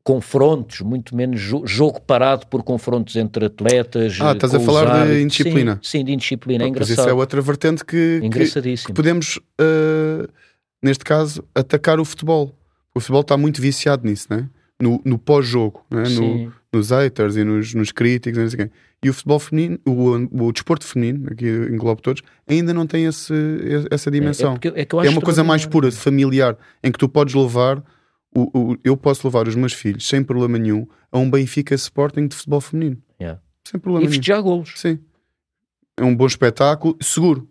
confrontos, 0.05 0.81
muito 0.81 1.15
menos 1.15 1.41
jo- 1.41 1.65
jogo 1.65 1.99
parado 1.99 2.45
por 2.45 2.61
confrontos 2.61 3.15
entre 3.15 3.45
atletas. 3.45 4.15
Ah, 4.21 4.33
estás 4.33 4.53
a 4.53 4.59
falar 4.59 5.07
de 5.07 5.21
indisciplina. 5.23 5.79
Sim, 5.81 5.97
sim, 5.99 6.05
de 6.05 6.13
indisciplina. 6.13 6.63
É 6.63 6.69
Mas 6.69 6.81
isso 6.81 6.91
engraçado. 6.93 7.09
é 7.09 7.13
outra 7.13 7.41
vertente 7.41 7.83
que, 7.83 8.21
que, 8.31 8.75
que 8.85 8.93
podemos, 8.93 9.37
uh, 9.59 10.29
neste 10.81 11.03
caso, 11.03 11.43
atacar 11.55 11.99
o 11.99 12.05
futebol. 12.05 12.53
O 12.93 12.99
futebol 12.99 13.21
está 13.21 13.35
muito 13.35 13.59
viciado 13.59 14.07
nisso, 14.07 14.27
né? 14.29 14.47
no, 14.79 15.01
no 15.03 15.17
pós-jogo, 15.17 15.83
né? 15.89 16.03
no, 16.09 16.53
nos 16.71 16.91
haters 16.91 17.35
e 17.37 17.43
nos, 17.43 17.73
nos 17.73 17.91
críticos. 17.91 18.37
e 18.37 18.41
não 18.43 18.49
sei 18.49 18.57
quem. 18.59 18.71
E 19.03 19.09
o 19.09 19.13
futebol 19.13 19.39
feminino, 19.39 19.79
o, 19.87 20.45
o 20.47 20.51
desporto 20.51 20.85
feminino, 20.85 21.29
aqui 21.31 21.47
englobo 21.47 22.01
todos, 22.01 22.21
ainda 22.47 22.73
não 22.75 22.85
tem 22.85 23.05
esse, 23.05 23.33
essa 23.89 24.09
É, 24.09 24.11
é 24.11 24.11
dimensão. 24.11 24.53
é 24.53 24.59
que 24.59 24.67
eu 24.67 24.73
É, 24.75 25.03
acho 25.07 25.11
uma 25.11 25.21
coisa 25.21 25.43
mais 25.43 25.65
pura, 25.65 25.91
familiar, 25.91 26.55
em 26.83 26.91
que 26.91 26.99
tu 26.99 27.09
podes 27.09 27.33
levar. 27.33 27.81
O, 28.35 28.49
o- 28.73 28.77
eu 28.83 28.97
posso 28.97 29.25
levar 29.27 29.47
os 29.47 29.55
meus 29.55 29.73
filhos 29.73 30.07
sem 30.07 30.23
problema 30.23 30.57
nenhum 30.57 30.85
a 31.11 31.17
um 31.17 31.29
Benfica 31.29 31.73
Sporting 31.75 32.27
de 32.27 32.35
futebol 32.35 32.59
feminino. 32.61 32.97
Yeah. 33.19 33.39
Sem 33.63 33.79
problema 33.79 34.03
E 34.05 34.07
nenhum. 34.09 34.11
festejar 34.21 34.41
golos. 34.41 34.73
Sim. 34.75 34.99
É 35.97 36.03
um 36.03 36.15
bom 36.15 36.25
espetáculo, 36.27 36.97
seguro. 37.01 37.47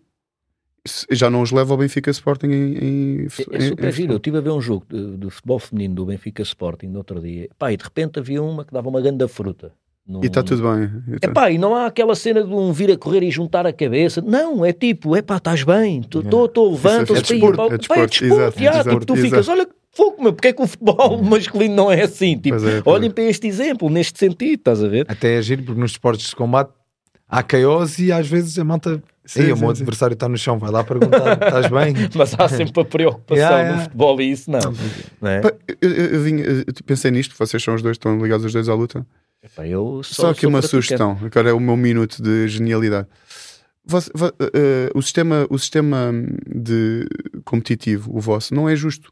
Se- 0.87 1.07
Já 1.11 1.31
não 1.31 1.41
os 1.41 1.51
leva 1.51 1.73
ao 1.73 1.79
Benfica 1.79 2.11
Sporting 2.11 2.49
em. 2.49 2.75
em, 2.77 3.21
É, 3.23 3.57
é 3.57 3.61
super 3.69 3.89
em 3.89 3.93
giro. 3.93 4.13
Eu 4.13 4.17
estive 4.19 4.37
a 4.37 4.41
ver 4.43 4.51
um 4.51 4.61
jogo 4.61 4.85
de, 4.91 5.17
de 5.17 5.31
futebol 5.31 5.59
feminino 5.59 5.95
do 5.95 6.05
Benfica 6.05 6.43
Sporting 6.43 6.89
no 6.89 6.99
outro 6.99 7.19
dia. 7.23 7.49
Pá, 7.59 7.73
e 7.73 7.77
de 7.79 7.85
repente 7.85 8.19
havia 8.19 8.43
uma 8.43 8.65
que 8.67 8.73
dava 8.75 8.87
uma 8.91 9.01
grande 9.01 9.27
fruta. 9.27 9.73
Num- 10.07 10.23
E 10.23 10.27
está 10.27 10.43
tudo 10.43 10.63
bem. 10.63 10.91
E 11.17 11.19
tá- 11.19 11.29
Epá, 11.31 11.51
e 11.51 11.57
não 11.57 11.75
há 11.75 11.87
aquela 11.87 12.15
cena 12.15 12.45
de 12.45 12.53
um 12.53 12.71
vir 12.75 12.91
a 12.91 12.99
correr 12.99 13.23
e 13.23 13.31
juntar 13.31 13.67
a 13.67 13.73
cabeça. 13.73 14.21
Não, 14.21 14.63
é 14.63 14.71
tipo, 14.75 15.17
epá, 15.17 15.39
estás 15.39 15.63
bem, 15.65 16.01
estou, 16.01 16.21
estou, 16.21 16.73
levanta-se 16.73 17.19
É 17.19 17.23
desporto, 17.23 17.57
pá, 17.57 17.65
é 17.65 17.69
pá, 17.71 17.77
desporto, 17.79 18.11
desporto, 18.11 18.25
exato, 18.35 18.59
já, 18.63 18.71
exato, 18.73 18.91
tipo, 18.91 19.07
tu 19.07 19.13
exato. 19.15 19.25
ficas, 19.31 19.49
olha, 19.49 19.67
fogo, 19.95 20.23
meu, 20.23 20.33
porque 20.33 20.49
é 20.49 20.53
que 20.53 20.63
o 20.63 20.67
futebol 20.67 21.23
masculino 21.23 21.75
não 21.75 21.91
é 21.93 22.03
assim? 22.03 22.37
Tipo, 22.39 22.57
é, 22.67 22.83
olhem 22.85 23.09
é. 23.11 23.13
para 23.13 23.25
este 23.25 23.47
exemplo, 23.47 23.89
neste 23.91 24.19
sentido, 24.19 24.59
estás 24.59 24.83
a 24.83 24.89
ver? 24.89 25.07
Até 25.09 25.39
é 25.39 25.43
giro, 25.43 25.63
porque 25.63 25.81
nos 25.81 25.93
esportes 25.93 26.29
de 26.31 26.37
combate 26.37 26.71
há 27.29 27.43
KOs 27.43 27.99
e 27.99 28.13
às 28.13 28.27
vezes 28.27 28.59
a 28.59 28.65
malta. 28.65 29.03
Sim, 29.27 29.41
Ei, 29.45 29.53
o 29.53 29.57
sim, 29.57 29.63
meu 29.65 29.75
sim. 29.75 29.81
adversário 29.83 30.13
está 30.13 30.29
no 30.29 30.37
chão, 30.37 30.59
vai 30.59 30.71
lá 30.71 30.85
perguntar: 30.85 31.33
estás 31.33 31.67
bem? 31.69 31.95
Mas 32.15 32.35
há 32.39 32.47
sempre 32.47 32.83
a 32.83 32.85
preocupação 32.85 33.37
Yeah, 33.43 33.63
no 33.63 33.69
yeah. 33.71 33.83
futebol 33.85 34.21
e 34.21 34.31
isso 34.31 34.51
não. 34.51 34.61
não 35.21 35.31
é? 35.31 35.41
Eu, 35.81 35.91
eu, 35.91 36.05
eu 36.07 36.23
vim- 36.23 36.41
eu 36.41 36.65
pensei 36.85 37.11
nisto, 37.11 37.35
vocês 37.39 37.63
são 37.63 37.75
os 37.75 37.81
dois, 37.81 37.95
estão 37.95 38.19
ligados 38.21 38.45
os 38.45 38.53
dois 38.53 38.69
à 38.69 38.75
luta. 38.75 39.07
Epá, 39.43 39.67
eu 39.67 40.03
Só, 40.05 40.23
só, 40.25 40.31
aqui 40.31 40.43
sou 40.43 40.51
uma 40.51 40.61
sugestão, 40.61 41.19
agora 41.25 41.49
é 41.49 41.53
o 41.55 41.61
meu 41.61 41.77
minuto 41.77 42.23
de 42.23 42.49
genialidade. 42.49 43.09
Você- 43.87 44.11
vo- 44.15 44.33
eh, 44.55 44.91
o, 44.95 45.01
sistema, 45.01 45.47
o 45.49 45.59
sistema 45.59 46.13
de 46.47 47.07
competitivo, 47.47 48.11
o 48.15 48.21
vosso, 48.21 48.55
não 48.55 48.69
é 48.69 48.77
justo. 48.77 49.11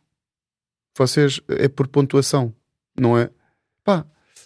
Vocês 0.96 1.40
é 1.48 1.68
por 1.68 1.88
pontuação, 1.88 2.52
não 2.98 3.16
é? 3.18 3.30
Pá, 3.84 4.04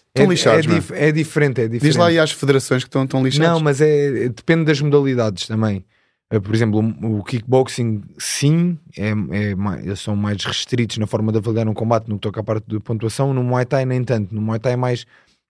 Estão 0.09 0.31
lixados, 0.31 0.65
é, 0.65 0.69
meu. 0.69 0.79
dif- 0.81 0.93
é 0.95 1.13
diferente, 1.13 1.61
é 1.61 1.65
diferente. 1.69 1.83
Diz 1.93 1.97
lá 1.97 2.07
aí 2.07 2.19
às 2.19 2.31
federações 2.33 2.83
que 2.83 2.89
estão 2.89 3.07
tão 3.07 3.23
lixados. 3.23 3.49
Não, 3.49 3.61
mas 3.61 3.81
é, 3.81 4.29
depende 4.31 4.65
das 4.65 4.81
modalidades 4.81 5.47
também. 5.47 5.85
Eh, 6.31 6.41
Por 6.41 6.55
exemplo, 6.55 6.81
o 7.03 7.23
kickboxing, 7.23 8.03
sim, 8.19 8.79
é, 8.97 9.11
é 9.11 9.83
eles 9.85 10.01
são 10.01 10.17
mais 10.17 10.43
restritos 10.45 10.97
na 10.99 11.07
forma 11.07 11.31
de 11.33 11.39
avaliar 11.39 11.69
um 11.69 11.75
combate 11.75 12.09
no 12.09 12.15
que 12.17 12.23
toca 12.23 12.41
à 12.41 12.43
parte 12.43 12.65
de 12.67 12.81
pontuação. 12.81 13.35
No 13.35 13.45
Muay 13.45 13.67
Thai, 13.67 13.85
nem 13.85 14.03
tanto. 14.03 14.35
No 14.35 14.41
Muay 14.41 14.59
Thai 14.59 14.73
é 14.73 14.77
mais 14.77 15.05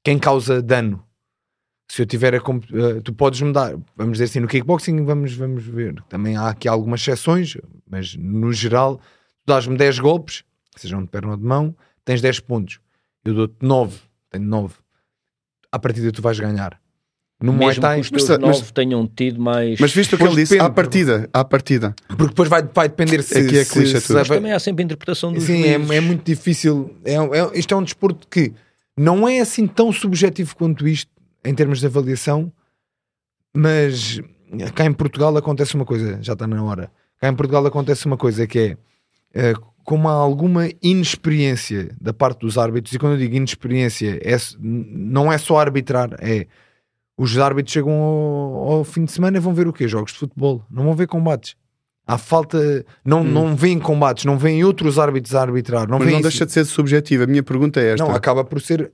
quem 0.05 0.19
causa 0.19 0.61
dano. 0.61 1.03
Se 1.89 2.03
eu 2.03 2.07
tiver 2.07 2.35
a. 2.35 2.39
eh, 2.39 3.01
Tu 3.05 3.13
podes 3.13 3.41
mudar, 3.43 3.77
vamos 3.97 4.15
dizer 4.15 4.25
assim, 4.25 4.41
no 4.41 4.49
kickboxing, 4.49 5.05
vamos, 5.05 5.33
vamos 5.35 5.65
ver. 5.65 6.03
Também 6.09 6.37
há 6.37 6.49
aqui 6.49 6.67
algumas 6.67 7.01
exceções, 7.01 7.57
mas 7.89 8.17
no 8.17 8.53
geral, 8.53 8.97
tu 8.97 9.03
dás-me 9.47 9.77
10 9.77 10.01
golpes, 10.01 10.43
sejam 10.81 11.03
de 11.03 11.09
perna 11.09 11.33
ou 11.33 11.37
de 11.37 11.45
mão, 11.45 11.75
tens 12.05 12.21
10 12.21 12.41
pontos. 12.41 12.79
Eu 13.25 13.35
dou-te 13.35 13.57
9, 13.61 13.99
tenho 14.31 14.45
9. 14.45 14.75
À 15.73 15.79
partida, 15.79 16.11
tu 16.13 16.23
vais 16.23 16.39
ganhar. 16.39 16.81
No 17.39 17.53
Muay 17.53 17.69
Mesmo 17.69 17.83
Thai, 17.83 17.97
que 18.01 18.01
os 18.03 18.11
teus 18.11 18.39
Mas- 18.41 18.61
mas- 18.61 18.71
tenham 18.71 19.07
tido 19.07 19.39
mais... 19.39 19.79
Mas 19.79 19.93
visto 19.93 20.15
o 20.15 20.17
que 20.17 20.25
ele 20.25 20.37
disse, 20.37 20.55
depende. 20.55 20.71
à 20.71 20.73
partida, 20.73 21.29
à 21.35 21.45
partida. 21.45 21.95
porque 22.09 22.29
depois 22.29 22.49
vai, 22.49 22.63
vai 22.63 22.89
depender 22.89 23.23
se, 23.23 23.37
Aqui 23.39 23.59
é 23.59 23.65
se- 23.65 23.73
clichê 23.73 24.01
se 24.01 24.11
leva- 24.13 24.35
também 24.37 24.53
há 24.53 24.59
sempre 24.59 24.83
a 24.83 24.87
interpretação 24.87 25.33
dos 25.35 25.45
Sim, 25.45 25.63
é, 25.65 25.73
é 25.75 26.01
muito 26.01 26.25
difícil. 26.25 26.97
É, 27.05 27.15
é- 27.17 27.59
isto 27.59 27.75
é 27.75 27.77
um 27.77 27.83
desporto 27.83 28.27
que 28.27 28.55
não 28.97 29.29
é 29.29 29.41
assim 29.41 29.67
tão 29.67 29.93
subjetivo 29.93 30.57
quanto 30.57 30.89
isto 30.89 31.11
em 31.45 31.55
termos 31.55 31.79
de 31.81 31.87
avaliação, 31.87 32.51
mas 33.55 34.21
cá 34.75 34.85
em 34.87 34.93
Portugal 34.93 35.37
acontece 35.37 35.75
uma 35.75 35.85
coisa, 35.85 36.19
já 36.23 36.33
está 36.33 36.47
na 36.47 36.63
hora. 36.63 36.91
Cá 37.21 37.29
em 37.29 37.35
Portugal 37.35 37.67
acontece 37.67 38.07
uma 38.07 38.17
coisa 38.17 38.47
que 38.47 38.59
é 38.59 38.77
eh, 39.35 39.55
como 39.87 40.09
há 40.09 40.13
alguma 40.13 40.69
inexperiência 40.83 41.91
da 42.01 42.13
parte 42.13 42.41
dos 42.41 42.59
árbitros, 42.59 42.93
e 42.93 42.99
quando 42.99 43.13
eu 43.13 43.19
digo 43.19 43.37
inexperiência, 43.37 44.21
é, 44.23 44.37
não 44.61 45.33
é 45.33 45.39
só 45.39 45.59
arbitrar, 45.59 46.11
é 46.21 46.47
os 47.17 47.39
árbitros 47.39 47.73
chegam 47.73 47.93
ao, 47.93 48.73
ao 48.73 48.85
fim 48.85 49.05
de 49.05 49.13
semana 49.13 49.37
e 49.37 49.41
vão 49.41 49.55
ver 49.55 49.69
o 49.69 49.73
quê? 49.73 49.87
Jogos 49.89 50.13
de 50.13 50.19
futebol, 50.19 50.63
não 50.69 50.83
vão 50.85 50.95
ver 50.95 51.07
combates. 51.07 51.55
Há 52.05 52.19
falta, 52.19 52.85
não, 53.05 53.25
não 53.25 53.55
veem 53.57 53.79
combates, 53.79 54.25
não 54.25 54.37
veem 54.37 54.63
outros 54.65 54.99
árbitros 54.99 55.35
a 55.35 55.43
arbitrar, 55.43 55.89
não 55.89 55.99
Mas 55.99 56.09
não 56.09 56.15
isso. 56.15 56.23
deixa 56.29 56.45
de 56.47 56.53
ser 56.53 56.65
subjetivo. 56.65 57.23
A 57.25 57.27
minha 57.27 57.43
pergunta 57.43 57.81
é 57.81 57.93
esta. 57.95 58.05
Não, 58.05 58.15
acaba 58.15 58.45
por 58.45 58.61
ser, 58.61 58.93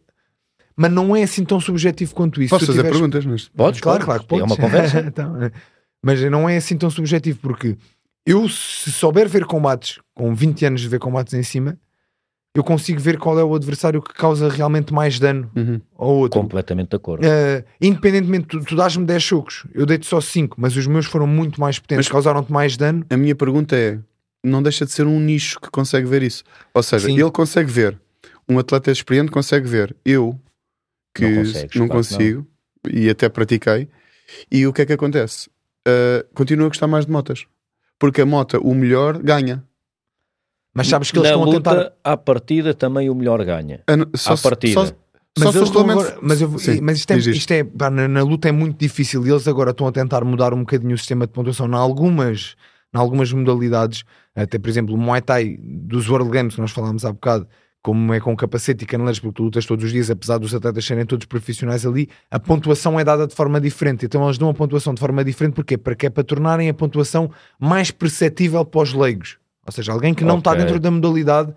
mas 0.76 0.90
não 0.92 1.16
é 1.16 1.22
assim 1.22 1.44
tão 1.44 1.58
subjetivo 1.58 2.14
quanto 2.14 2.40
isso. 2.42 2.50
Posso 2.50 2.66
fazer 2.66 2.78
tiveres- 2.78 2.96
perguntas? 2.98 3.24
Mas... 3.26 3.48
Podes, 3.48 3.80
Claro, 3.80 3.98
podes. 3.98 4.04
claro 4.06 4.22
que 4.22 4.28
podes. 4.28 4.42
É 4.42 4.46
uma 4.46 4.56
conversa. 4.56 5.00
Então, 5.08 5.42
é. 5.42 5.50
mas 6.02 6.20
não 6.30 6.48
é 6.48 6.56
assim 6.58 6.76
tão 6.76 6.88
subjetivo, 6.90 7.38
porque 7.42 7.76
eu, 8.26 8.48
se 8.48 8.90
souber 8.92 9.28
ver 9.28 9.44
combates, 9.44 9.98
com 10.14 10.34
20 10.34 10.64
anos 10.66 10.80
de 10.80 10.88
ver 10.88 10.98
combates 10.98 11.34
em 11.34 11.42
cima, 11.42 11.78
eu 12.54 12.62
consigo 12.62 13.00
ver 13.00 13.18
qual 13.18 13.38
é 13.38 13.42
o 13.44 13.54
adversário 13.54 14.02
que 14.02 14.12
causa 14.12 14.48
realmente 14.48 14.92
mais 14.92 15.18
dano 15.18 15.50
Uhum. 15.56 15.80
ao 15.96 16.08
outro. 16.10 16.38
Completamente 16.40 16.90
de 16.90 16.96
acordo. 16.96 17.24
Uh, 17.26 17.64
independentemente, 17.80 18.46
tu, 18.46 18.60
tu 18.62 18.76
dás-me 18.76 19.06
10 19.06 19.22
chocos, 19.22 19.64
eu 19.74 19.86
dei-te 19.86 20.06
só 20.06 20.20
5, 20.20 20.56
mas 20.60 20.76
os 20.76 20.86
meus 20.86 21.06
foram 21.06 21.26
muito 21.26 21.58
mais 21.60 21.78
potentes, 21.78 22.06
Mas- 22.06 22.12
causaram-te 22.12 22.52
mais 22.52 22.76
dano. 22.76 23.06
A 23.08 23.16
minha 23.16 23.34
pergunta 23.34 23.74
é: 23.74 23.98
não 24.44 24.62
deixa 24.62 24.84
de 24.84 24.92
ser 24.92 25.06
um 25.06 25.18
nicho 25.18 25.58
que 25.60 25.70
consegue 25.70 26.06
ver 26.06 26.22
isso? 26.22 26.44
Ou 26.74 26.82
seja, 26.82 27.06
Sim. 27.06 27.18
ele 27.18 27.30
consegue 27.30 27.70
ver, 27.70 27.98
um 28.46 28.58
atleta 28.58 28.90
experiente 28.90 29.30
consegue 29.30 29.66
ver, 29.66 29.96
eu 30.04 30.38
que 31.14 31.22
Não 31.22 31.30
não, 31.30 31.88
consegues, 31.88 31.88
consigo 31.88 32.46
e 32.90 33.08
até 33.08 33.28
pratiquei, 33.30 33.88
e 34.50 34.66
o 34.66 34.72
que 34.74 34.82
é 34.82 34.86
que 34.86 34.92
acontece? 34.92 35.48
Uh, 35.88 36.22
continuo 36.34 36.66
a 36.66 36.68
gostar 36.68 36.86
mais 36.86 37.06
de 37.06 37.12
motas, 37.12 37.46
porque 38.02 38.20
a 38.20 38.26
mota, 38.26 38.58
o 38.58 38.74
melhor, 38.74 39.16
ganha. 39.22 39.62
Mas 40.74 40.88
sabes 40.88 41.12
que 41.12 41.18
eles 41.18 41.30
Na 41.30 41.36
estão 41.36 41.52
luta, 41.52 41.70
a 41.70 41.74
tentar. 41.84 41.92
à 42.02 42.16
partida, 42.16 42.74
também 42.74 43.08
o 43.08 43.14
melhor 43.14 43.44
ganha. 43.44 43.84
A, 43.86 44.16
só, 44.16 44.32
À 44.32 44.36
partida. 44.38 44.74
Só, 44.74 44.86
só 44.86 44.92
Mas, 45.38 45.50
se 45.52 45.58
eles 45.58 45.70
agora- 45.70 46.18
mas, 46.20 46.40
eu- 46.42 46.58
Sim, 46.58 46.80
mas 46.80 46.98
isto 46.98 47.10
é, 47.12 47.16
isto 47.18 47.50
é- 47.52 47.62
pá, 47.62 47.90
na, 47.90 48.08
na 48.08 48.22
luta 48.24 48.48
é 48.48 48.52
muito 48.52 48.76
difícil 48.76 49.24
e 49.24 49.30
eles 49.30 49.46
agora 49.46 49.70
estão 49.70 49.86
a 49.86 49.92
tentar 49.92 50.24
mudar 50.24 50.52
um 50.52 50.60
bocadinho 50.60 50.94
o 50.94 50.98
sistema 50.98 51.28
de 51.28 51.32
pontuação 51.32 51.68
em 51.68 51.74
algumas, 51.74 52.56
em 52.92 52.98
algumas 52.98 53.32
modalidades, 53.32 54.02
até 54.34 54.58
por 54.58 54.68
exemplo 54.68 54.94
o 54.96 54.98
Muay 54.98 55.22
Thai 55.22 55.56
dos 55.60 56.08
World 56.08 56.28
Games 56.30 56.56
que 56.56 56.60
nós 56.60 56.72
falámos 56.72 57.04
há 57.04 57.12
bocado, 57.12 57.46
como 57.82 58.14
é 58.14 58.20
com 58.20 58.36
capacete 58.36 58.84
e 58.84 58.86
caneleiros, 58.86 59.18
porque 59.18 59.34
tu 59.34 59.42
lutas 59.42 59.66
todos 59.66 59.84
os 59.84 59.90
dias, 59.90 60.08
apesar 60.08 60.38
dos 60.38 60.54
atletas 60.54 60.84
serem 60.84 61.04
todos 61.04 61.26
profissionais 61.26 61.84
ali, 61.84 62.08
a 62.30 62.38
pontuação 62.38 62.98
é 62.98 63.02
dada 63.02 63.26
de 63.26 63.34
forma 63.34 63.60
diferente. 63.60 64.06
Então 64.06 64.24
eles 64.24 64.38
dão 64.38 64.48
a 64.48 64.54
pontuação 64.54 64.94
de 64.94 65.00
forma 65.00 65.24
diferente, 65.24 65.54
porquê? 65.54 65.76
Para 65.76 65.96
que 65.96 66.06
é 66.06 66.10
para 66.10 66.22
tornarem 66.22 66.68
a 66.68 66.74
pontuação 66.74 67.30
mais 67.58 67.90
perceptível 67.90 68.64
para 68.64 68.82
os 68.82 68.92
leigos. 68.92 69.36
Ou 69.66 69.72
seja, 69.72 69.92
alguém 69.92 70.14
que 70.14 70.24
não 70.24 70.38
está 70.38 70.52
Ok. 70.52 70.64
dentro 70.64 70.78
da 70.78 70.90
modalidade 70.90 71.52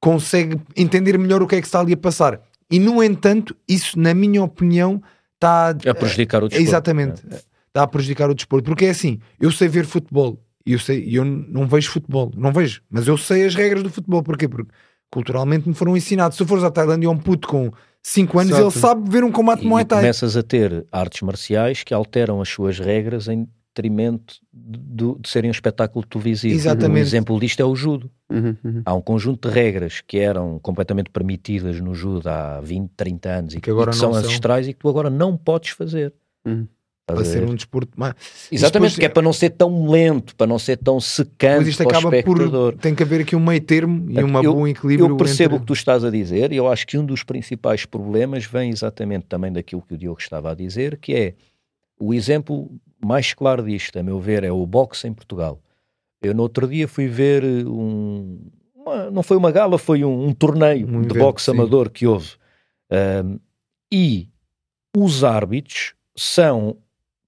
consegue 0.00 0.60
entender 0.74 1.18
melhor 1.18 1.42
o 1.42 1.46
que 1.46 1.56
é 1.56 1.60
que 1.60 1.66
está 1.66 1.80
ali 1.80 1.92
a 1.92 1.96
passar. 1.96 2.40
E 2.70 2.78
no 2.78 3.02
entanto, 3.02 3.54
isso, 3.68 3.98
na 3.98 4.14
minha 4.14 4.42
opinião, 4.42 5.02
está 5.34 5.70
A 5.70 5.94
prejudicar 5.94 6.42
o 6.42 6.46
é, 6.46 6.48
desporto. 6.48 6.68
Exatamente. 6.68 7.22
Está 7.68 7.82
a 7.82 7.86
prejudicar 7.86 8.30
o 8.30 8.34
desporto. 8.34 8.64
Porque 8.64 8.86
é 8.86 8.90
assim, 8.90 9.20
eu 9.38 9.50
sei 9.52 9.68
ver 9.68 9.84
futebol 9.84 10.42
e 10.64 10.72
eu 10.72 10.78
sei, 10.78 11.06
eu 11.10 11.24
não 11.24 11.66
vejo 11.66 11.90
futebol, 11.90 12.32
não 12.36 12.50
vejo, 12.50 12.80
mas 12.90 13.06
eu 13.06 13.16
sei 13.16 13.44
as 13.44 13.54
regras 13.54 13.82
do 13.82 13.90
futebol. 13.90 14.22
Porquê? 14.22 14.48
Porque 14.48 14.70
culturalmente 15.10 15.68
me 15.68 15.74
foram 15.74 15.96
ensinados. 15.96 16.36
Se 16.36 16.44
tu 16.44 16.48
fores 16.48 16.64
à 16.64 16.70
Tailândia, 16.70 17.10
um 17.10 17.16
puto 17.18 17.48
com 17.48 17.70
5 18.02 18.38
anos, 18.38 18.52
Exato. 18.52 18.64
ele 18.64 18.70
sabe 18.80 19.10
ver 19.10 19.24
um 19.24 19.32
combate 19.32 19.64
E, 19.64 19.66
Muay 19.68 19.84
Thai. 19.84 20.00
começas 20.00 20.36
a 20.36 20.42
ter 20.42 20.86
artes 20.92 21.22
marciais 21.22 21.82
que 21.82 21.92
alteram 21.92 22.40
as 22.40 22.48
suas 22.48 22.78
regras 22.78 23.28
em 23.28 23.48
detrimento 23.74 24.36
de, 24.52 25.14
de 25.20 25.28
serem 25.28 25.50
um 25.50 25.52
espetáculo 25.52 26.04
televisivo. 26.06 26.54
Exatamente. 26.54 26.98
Um 26.98 27.02
exemplo 27.02 27.38
disto 27.38 27.60
é 27.60 27.64
o 27.64 27.76
judo. 27.76 28.10
Uhum, 28.30 28.56
uhum. 28.64 28.82
Há 28.86 28.94
um 28.94 29.02
conjunto 29.02 29.48
de 29.48 29.54
regras 29.54 30.00
que 30.00 30.18
eram 30.18 30.58
completamente 30.60 31.10
permitidas 31.10 31.78
no 31.80 31.94
judo 31.94 32.26
há 32.28 32.58
20, 32.62 32.90
30 32.96 33.28
anos 33.28 33.54
e 33.54 33.60
Que 33.60 33.70
agora 33.70 33.90
e 33.90 33.92
que 33.92 33.98
são. 33.98 34.14
ancestrais 34.14 34.66
e 34.66 34.72
que 34.72 34.78
tu 34.78 34.88
agora 34.88 35.10
não 35.10 35.36
podes 35.36 35.70
fazer. 35.70 36.14
Uhum. 36.46 36.66
Para 37.06 37.24
ser 37.24 37.44
um 37.48 37.54
desporto 37.54 37.92
mais. 37.98 38.14
Exatamente, 38.50 38.90
depois- 38.94 38.98
que 38.98 39.04
é 39.04 39.08
para 39.08 39.22
não 39.22 39.32
ser 39.32 39.50
tão 39.50 39.88
lento, 39.88 40.34
para 40.34 40.46
não 40.48 40.58
ser 40.58 40.76
tão 40.76 40.98
secante 40.98 41.56
Pois 41.58 41.68
isto 41.68 41.84
para 41.84 41.86
o 41.86 41.98
acaba 41.98 42.16
espectador. 42.16 42.72
por. 42.72 42.80
Tem 42.80 42.94
que 42.96 43.02
haver 43.04 43.20
aqui 43.20 43.36
um 43.36 43.40
meio 43.44 43.60
termo 43.60 44.10
e 44.10 44.24
um 44.24 44.32
bom 44.32 44.66
equilíbrio. 44.66 45.10
eu 45.10 45.16
percebo 45.16 45.54
o 45.54 45.56
entre- 45.56 45.60
que 45.60 45.66
tu 45.68 45.72
estás 45.72 46.04
a 46.04 46.10
dizer 46.10 46.52
e 46.52 46.56
eu 46.56 46.66
acho 46.66 46.84
que 46.84 46.98
um 46.98 47.06
dos 47.06 47.22
principais 47.22 47.84
problemas 47.86 48.44
vem 48.44 48.70
exatamente 48.70 49.26
também 49.26 49.52
daquilo 49.52 49.82
que 49.82 49.94
o 49.94 49.96
Diogo 49.98 50.18
estava 50.20 50.50
a 50.50 50.54
dizer, 50.54 50.98
que 50.98 51.14
é 51.14 51.34
o 51.98 52.12
exemplo 52.12 52.68
mais 53.00 53.32
claro 53.32 53.62
disto, 53.62 53.96
a 53.98 54.02
meu 54.02 54.18
ver, 54.18 54.42
é 54.42 54.50
o 54.50 54.66
boxe 54.66 55.06
em 55.06 55.12
Portugal. 55.14 55.60
Eu 56.20 56.34
no 56.34 56.42
outro 56.42 56.66
dia 56.66 56.88
fui 56.88 57.06
ver 57.06 57.44
um. 57.68 58.40
uma- 58.74 59.10
não 59.12 59.22
foi 59.22 59.36
uma 59.36 59.52
gala, 59.52 59.78
foi 59.78 60.02
um, 60.04 60.26
um 60.26 60.32
torneio 60.32 60.88
Um 60.88 61.02
de 61.02 61.10
evento, 61.10 61.18
boxe 61.18 61.44
sim. 61.44 61.50
amador 61.52 61.88
que 61.88 62.04
houve. 62.04 62.32
Ahm, 62.90 63.36
e 63.92 64.28
os 64.96 65.22
árbitros 65.22 65.94
são 66.16 66.76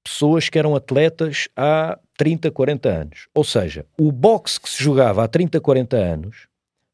pessoas 0.09 0.49
que 0.49 0.59
eram 0.59 0.75
atletas 0.75 1.49
há 1.55 1.99
30, 2.17 2.51
40 2.51 2.89
anos. 2.89 3.29
Ou 3.35 3.45
seja, 3.45 3.85
o 3.99 4.11
boxe 4.11 4.59
que 4.59 4.69
se 4.69 4.83
jogava 4.83 5.23
há 5.23 5.29
30, 5.29 5.61
40 5.61 5.97
anos 5.97 6.49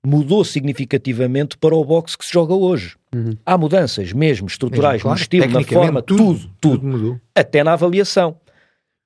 mudou 0.04 0.44
significativamente 0.44 1.56
para 1.56 1.74
o 1.74 1.84
boxe 1.84 2.18
que 2.18 2.26
se 2.26 2.32
joga 2.32 2.52
hoje. 2.52 2.96
Uhum. 3.14 3.36
Há 3.46 3.56
mudanças 3.56 4.12
mesmo 4.12 4.46
estruturais, 4.46 5.02
Mesmo, 5.02 5.02
claro, 5.04 5.18
no 5.18 5.22
estilo, 5.22 5.48
na 5.48 5.62
forma, 5.64 6.02
tudo, 6.02 6.50
tudo, 6.60 6.86
mudou. 6.86 7.20
até 7.34 7.64
na 7.64 7.72
avaliação. 7.72 8.36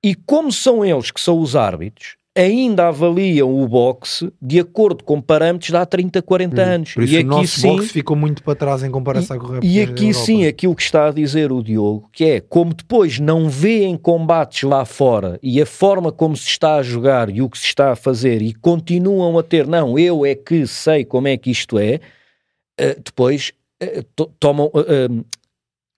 E 0.03 0.15
como 0.15 0.51
são 0.51 0.83
eles 0.83 1.11
que 1.11 1.21
são 1.21 1.39
os 1.39 1.55
árbitros, 1.55 2.17
ainda 2.39 2.87
avaliam 2.87 3.53
o 3.53 3.67
boxe 3.67 4.31
de 4.41 4.59
acordo 4.59 5.03
com 5.03 5.21
parâmetros 5.21 5.69
de 5.69 5.75
há 5.77 5.85
30, 5.85 6.21
40 6.21 6.61
anos. 6.61 6.89
Hum. 6.91 6.93
Por 6.95 7.03
isso 7.03 7.13
e 7.13 7.17
o 7.17 7.19
aqui 7.19 7.27
nosso 7.27 7.59
sim, 7.59 7.75
boxe 7.75 7.89
ficou 7.89 8.15
muito 8.15 8.41
para 8.41 8.55
trás 8.55 8.83
em 8.83 8.89
comparação 8.89 9.37
com 9.37 9.47
o 9.47 9.63
e 9.63 9.77
resto 9.77 9.85
da 9.87 9.91
aqui 9.91 10.13
sim, 10.13 10.45
aquilo 10.45 10.75
que 10.75 10.81
está 10.81 11.07
a 11.07 11.11
dizer 11.11 11.51
o 11.51 11.61
Diogo, 11.61 12.09
que 12.13 12.23
é 12.23 12.39
como 12.39 12.73
depois 12.73 13.19
não 13.19 13.49
vêem 13.49 13.97
combates 13.97 14.63
lá 14.63 14.85
fora 14.85 15.37
e 15.43 15.61
a 15.61 15.65
forma 15.65 16.11
como 16.11 16.35
se 16.37 16.47
está 16.47 16.75
a 16.75 16.83
jogar 16.83 17.29
e 17.29 17.41
o 17.41 17.49
que 17.49 17.57
se 17.59 17.65
está 17.65 17.91
a 17.91 17.95
fazer 17.95 18.41
e 18.41 18.53
continuam 18.53 19.37
a 19.37 19.43
ter, 19.43 19.67
não, 19.67 19.99
eu 19.99 20.25
é 20.25 20.33
que 20.35 20.65
sei 20.65 21.03
como 21.03 21.27
é 21.27 21.35
que 21.37 21.51
isto 21.51 21.77
é, 21.77 21.99
eh, 22.77 22.97
depois 23.03 23.51
eh, 23.81 24.03
to- 24.15 24.31
tomam, 24.39 24.71
eh, 24.75 25.07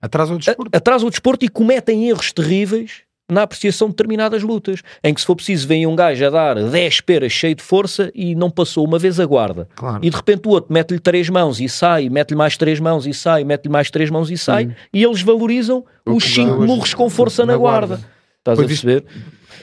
Atrás 0.01 0.31
ao 0.31 0.37
desporto. 0.39 0.75
atrasam 0.75 1.07
o 1.07 1.11
desporto 1.11 1.45
e 1.45 1.49
cometem 1.49 2.09
erros 2.09 2.31
terríveis 2.33 3.03
na 3.31 3.43
apreciação 3.43 3.87
de 3.87 3.93
determinadas 3.93 4.43
lutas, 4.43 4.81
em 5.03 5.13
que 5.13 5.21
se 5.21 5.25
for 5.27 5.35
preciso 5.35 5.67
vem 5.67 5.87
um 5.87 5.95
gajo 5.95 6.25
a 6.25 6.29
dar 6.29 6.55
10 6.63 7.01
peras 7.01 7.31
cheio 7.31 7.55
de 7.55 7.63
força 7.63 8.11
e 8.13 8.35
não 8.35 8.49
passou 8.49 8.85
uma 8.85 8.99
vez 8.99 9.19
a 9.19 9.25
guarda. 9.25 9.67
Claro. 9.75 9.99
E 10.03 10.09
de 10.09 10.15
repente 10.15 10.47
o 10.47 10.51
outro 10.51 10.73
mete-lhe 10.73 10.99
três 10.99 11.29
mãos 11.29 11.59
e 11.59 11.69
sai, 11.69 12.09
mete-lhe 12.09 12.37
mais 12.37 12.57
três 12.57 12.79
mãos 12.79 13.07
e 13.07 13.13
sai, 13.13 13.43
mete-lhe 13.43 13.71
mais 13.71 13.89
três 13.89 14.09
mãos 14.09 14.29
e 14.29 14.37
sai, 14.37 14.75
e 14.93 15.03
eles 15.03 15.21
valorizam 15.21 15.83
os 16.05 16.23
cinco 16.23 16.61
murros 16.65 16.93
com 16.93 17.09
força 17.09 17.45
na, 17.45 17.53
na 17.53 17.57
guarda. 17.57 17.87
guarda. 17.97 18.09
Estás 18.39 18.59
a 18.59 18.61
Pois 18.63 18.71
isto- 18.71 18.85
perceber? 18.87 19.05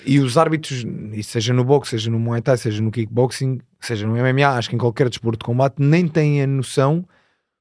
E 0.07 0.20
os 0.20 0.39
árbitros, 0.39 0.86
e 1.12 1.23
seja 1.23 1.53
no 1.53 1.65
boxe, 1.65 1.90
seja 1.90 2.11
no 2.11 2.19
Muay 2.19 2.40
Thai, 2.40 2.57
seja 2.57 2.81
no 2.81 2.90
kickboxing, 2.90 3.59
seja 3.81 4.07
no 4.07 4.15
MMA, 4.16 4.49
acho 4.57 4.70
que 4.70 4.77
em 4.77 4.78
qualquer 4.78 5.09
desporto 5.11 5.40
de 5.40 5.45
combate, 5.45 5.74
nem 5.78 6.09
têm 6.09 6.40
a 6.43 6.47
noção 6.47 7.05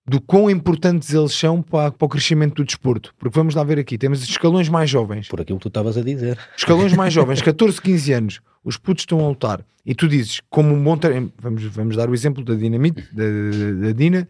do 0.08 0.22
quão 0.22 0.50
importantes 0.50 1.14
eles 1.14 1.34
são 1.34 1.62
para, 1.62 1.92
para 1.92 2.06
o 2.06 2.10
crescimento 2.10 2.56
do 2.56 2.66
desporto. 2.66 3.14
Porque 3.20 3.38
vamos 3.38 3.54
lá 3.54 3.64
ver 3.64 3.78
aqui, 3.78 3.98
temos 3.98 4.24
escalões 4.24 4.70
mais 4.70 4.90
jovens. 4.90 5.28
Por 5.28 5.42
aquilo 5.42 5.60
que 5.60 5.64
tu 5.64 5.68
estavas 5.68 5.98
a 5.98 6.02
dizer. 6.02 6.38
Escalões 6.58 6.94
mais 6.94 7.12
jovens, 7.14 7.42
14, 7.42 7.82
15 7.82 8.14
anos, 8.14 8.40
os 8.64 8.78
putos 8.78 9.02
estão 9.02 9.20
a 9.20 9.28
lutar. 9.28 9.66
E 9.86 9.94
tu 9.94 10.08
dizes, 10.08 10.42
como 10.50 10.74
um 10.74 10.82
bom 10.82 10.98
treino, 10.98 11.32
vamos, 11.38 11.64
vamos 11.64 11.96
dar 11.98 12.10
o 12.10 12.14
exemplo 12.14 12.44
da 12.44 12.56
Dinamite, 12.56 13.04
da, 13.14 13.24
da, 13.24 13.88
da 13.88 13.92
Dina, 13.92 14.28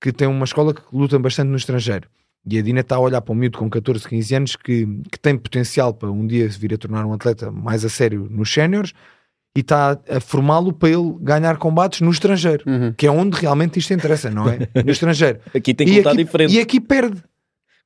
que 0.00 0.12
tem 0.12 0.28
uma 0.28 0.44
escola 0.44 0.72
que 0.72 0.82
luta 0.92 1.18
bastante 1.18 1.48
no 1.48 1.56
estrangeiro. 1.56 2.08
E 2.48 2.58
a 2.58 2.62
Dina 2.62 2.80
está 2.80 2.94
a 2.94 3.00
olhar 3.00 3.20
para 3.20 3.32
um 3.32 3.36
miúdo 3.36 3.58
com 3.58 3.68
14, 3.68 4.08
15 4.08 4.34
anos 4.36 4.56
que, 4.56 4.86
que 5.10 5.18
tem 5.18 5.36
potencial 5.36 5.92
para 5.92 6.10
um 6.10 6.24
dia 6.24 6.48
vir 6.48 6.74
a 6.74 6.78
tornar 6.78 7.04
um 7.04 7.12
atleta 7.12 7.50
mais 7.50 7.84
a 7.84 7.88
sério 7.88 8.28
nos 8.30 8.52
séniores 8.52 8.92
e 9.56 9.60
está 9.60 9.98
a 10.08 10.20
formá-lo 10.20 10.72
para 10.72 10.90
ele 10.90 11.16
ganhar 11.20 11.56
combates 11.56 12.00
no 12.00 12.10
estrangeiro, 12.10 12.62
Uhum. 12.66 12.92
que 12.96 13.06
é 13.06 13.10
onde 13.10 13.40
realmente 13.40 13.78
isto 13.78 13.92
interessa, 13.94 14.30
não 14.30 14.48
é? 14.48 14.68
No 14.84 14.90
estrangeiro. 14.90 15.38
Aqui 15.54 15.72
tem 15.74 15.86
que 15.86 15.92
e, 15.94 15.96
lutar 15.98 16.12
aqui, 16.12 16.24
diferente. 16.24 16.54
e 16.54 16.60
aqui 16.60 16.80
perde. 16.80 17.22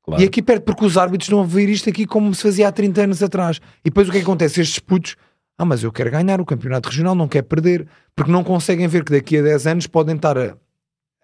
Claro. 0.05 0.23
E 0.23 0.27
aqui 0.27 0.43
perde 0.43 0.65
porque 0.65 0.85
os 0.85 0.97
árbitros 0.97 1.29
estão 1.29 1.41
a 1.41 1.45
ver 1.47 1.69
isto 1.69 1.89
aqui 1.89 2.07
como 2.07 2.35
se 2.35 2.43
fazia 2.43 2.67
há 2.69 2.73
30 2.73 3.03
anos 3.03 3.23
atrás. 3.23 3.61
E 3.85 3.91
depois 3.91 4.09
o 4.09 4.11
que 4.11 4.17
é 4.19 4.21
que 4.21 4.25
acontece? 4.27 4.61
Estes 4.61 4.79
putos, 4.79 5.15
ah, 5.59 5.65
mas 5.65 5.83
eu 5.85 5.93
quero 5.93 6.11
ganhar 6.11 6.41
o 6.41 6.45
campeonato 6.45 6.89
regional, 6.89 7.15
não 7.15 7.29
quero 7.29 7.47
perder, 7.47 7.87
porque 8.17 8.33
não 8.33 8.43
conseguem 8.43 8.89
ver 8.89 9.05
que 9.05 9.13
daqui 9.13 9.37
a 9.39 9.43
10 9.43 9.67
anos 9.67 9.87
podem 9.87 10.17
estar 10.17 10.37
a, 10.39 10.57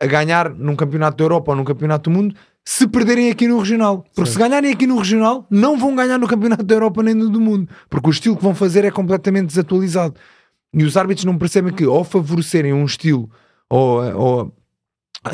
a 0.00 0.06
ganhar 0.06 0.50
num 0.50 0.76
campeonato 0.76 1.16
da 1.16 1.24
Europa 1.24 1.52
ou 1.52 1.56
num 1.56 1.64
campeonato 1.64 2.10
do 2.10 2.14
mundo 2.16 2.34
se 2.68 2.86
perderem 2.86 3.30
aqui 3.30 3.48
no 3.48 3.58
regional. 3.58 4.04
Porque 4.14 4.30
se 4.30 4.38
ganharem 4.38 4.72
aqui 4.72 4.86
no 4.86 4.98
regional, 4.98 5.46
não 5.50 5.78
vão 5.78 5.94
ganhar 5.96 6.18
no 6.18 6.26
campeonato 6.28 6.64
da 6.64 6.74
Europa 6.74 7.02
nem 7.02 7.14
no 7.14 7.30
do 7.30 7.40
mundo, 7.40 7.68
porque 7.88 8.08
o 8.08 8.10
estilo 8.10 8.36
que 8.36 8.42
vão 8.42 8.54
fazer 8.54 8.84
é 8.84 8.90
completamente 8.90 9.46
desatualizado. 9.46 10.14
E 10.76 10.84
os 10.84 10.96
árbitros 10.96 11.24
não 11.24 11.38
percebem 11.38 11.72
que 11.72 11.84
ao 11.84 12.04
favorecerem 12.04 12.72
um 12.72 12.84
estilo 12.84 13.30
ou, 13.68 14.02
ou 14.14 14.56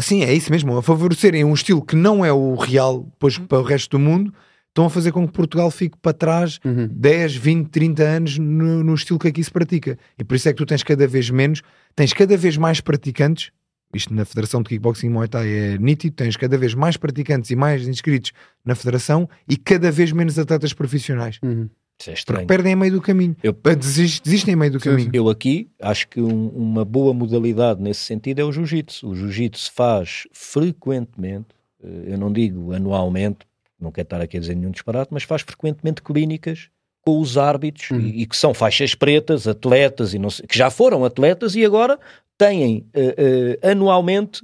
Sim, 0.01 0.23
é 0.23 0.33
isso 0.33 0.51
mesmo. 0.51 0.77
A 0.79 0.83
favorecerem 0.83 1.45
um 1.45 1.53
estilo 1.53 1.83
que 1.83 1.97
não 1.97 2.25
é 2.25 2.33
o 2.33 2.55
real 2.55 3.03
depois 3.03 3.37
para 3.37 3.59
o 3.59 3.63
resto 3.63 3.91
do 3.91 3.99
mundo, 3.99 4.33
estão 4.69 4.87
a 4.87 4.91
fazer 4.91 5.13
com 5.13 5.27
que 5.27 5.35
Portugal 5.35 5.71
fique 5.71 5.99
para 6.01 6.15
trás 6.15 6.59
Uhum. 6.65 6.89
10, 6.91 7.37
20, 7.37 7.69
30 7.69 8.03
anos 8.03 8.39
no, 8.39 8.83
no 8.83 8.95
estilo 8.95 9.19
que 9.19 9.29
aqui 9.29 9.45
se 9.45 9.51
pratica. 9.51 9.99
E 10.19 10.25
por 10.25 10.35
isso 10.35 10.49
é 10.49 10.53
que 10.53 10.59
tu 10.59 10.65
tens 10.65 10.83
cada 10.83 11.07
vez 11.07 11.29
menos, 11.29 11.63
tens 11.95 12.13
cada 12.13 12.37
vez 12.37 12.57
mais 12.57 12.81
praticantes. 12.81 13.51
Isto 13.95 14.15
na 14.15 14.25
Federação 14.25 14.63
de 14.63 14.71
Kickboxing 14.71 15.09
e 15.09 15.11
Muay 15.11 15.29
Thai 15.29 15.49
é 15.49 15.79
nítido, 15.79 16.17
tens 16.17 16.35
cada 16.39 16.57
vez 16.57 16.73
mais 16.73 16.97
praticantes 16.97 17.51
e 17.51 17.57
mais 17.57 17.87
inscritos 17.87 18.33
na 18.65 18.75
Federação 18.75 19.29
e 19.47 19.59
cada 19.59 19.91
vez 19.91 20.13
menos 20.13 20.39
atletas 20.39 20.73
profissionais. 20.73 21.39
Uhum. 21.43 21.69
É 22.11 22.15
Porque 22.27 22.45
perdem 22.47 22.73
a 22.73 22.77
meio 22.77 22.93
do 22.93 23.01
caminho. 23.01 23.37
Eu- 23.43 23.53
Desist- 23.53 24.23
desistem 24.25 24.55
a 24.55 24.57
meio 24.57 24.73
do 24.73 24.81
Sim, 24.81 24.91
caminho. 24.91 25.11
Eu 25.13 25.29
aqui 25.29 25.69
acho 25.81 26.09
que 26.09 26.21
um- 26.21 26.49
uma 26.49 26.85
boa 26.85 27.13
modalidade 27.15 27.81
nesse 27.83 28.01
sentido 28.01 28.41
é 28.41 28.45
o 28.45 28.53
jiu-jitsu. 28.53 29.09
O 29.09 29.15
jiu-jitsu 29.15 29.71
faz 29.73 30.25
frequentemente, 30.33 31.49
eh, 31.83 32.13
eu 32.13 32.19
não 32.19 32.33
digo 32.33 32.73
anualmente, 32.73 33.41
não 33.81 33.91
quero 33.91 34.07
estar 34.07 34.21
aqui 34.21 34.37
a 34.37 34.41
dizer 34.41 34.55
nenhum 34.55 34.71
disparate, 34.71 35.09
mas 35.13 35.23
faz 35.25 35.43
frequentemente 35.43 36.03
clínicas 36.03 36.69
com 37.05 37.19
os 37.21 37.37
árbitros 37.37 37.91
Uhum. 37.91 38.01
e, 38.01 38.23
e 38.23 38.27
que 38.27 38.37
são 38.37 38.55
faixas 38.55 38.95
pretas, 38.95 39.49
atletas 39.49 40.15
e 40.15 40.19
não 40.19 40.31
sei- 40.31 40.47
que 40.47 40.57
já 40.57 40.71
foram 40.71 41.05
atletas 41.05 41.55
e 41.57 41.65
agora 41.65 41.99
têm 42.39 42.87
eh, 42.95 43.59
eh, 43.63 43.71
anualmente 43.71 44.43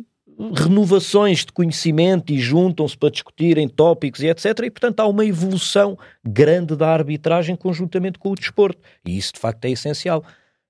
renovações 0.55 1.45
de 1.45 1.53
conhecimento 1.53 2.33
e 2.33 2.39
juntam-se 2.39 2.97
para 2.97 3.11
discutirem 3.11 3.69
tópicos 3.69 4.23
e 4.23 4.29
etc. 4.29 4.45
E, 4.65 4.71
portanto, 4.71 5.01
há 5.01 5.07
uma 5.07 5.25
evolução 5.25 5.99
grande 6.25 6.77
da 6.77 6.89
arbitragem 6.89 7.57
conjuntamente 7.57 8.19
com 8.19 8.31
o 8.31 8.35
desporto. 8.35 8.81
E 9.05 9.17
isso, 9.19 9.33
de 9.35 9.41
facto, 9.41 9.65
é 9.65 9.71
essencial. 9.71 10.23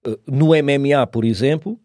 Uh, 0.06 0.18
No 0.26 0.48
MMA, 0.48 1.06
por 1.06 1.24
exemplo, 1.24 1.78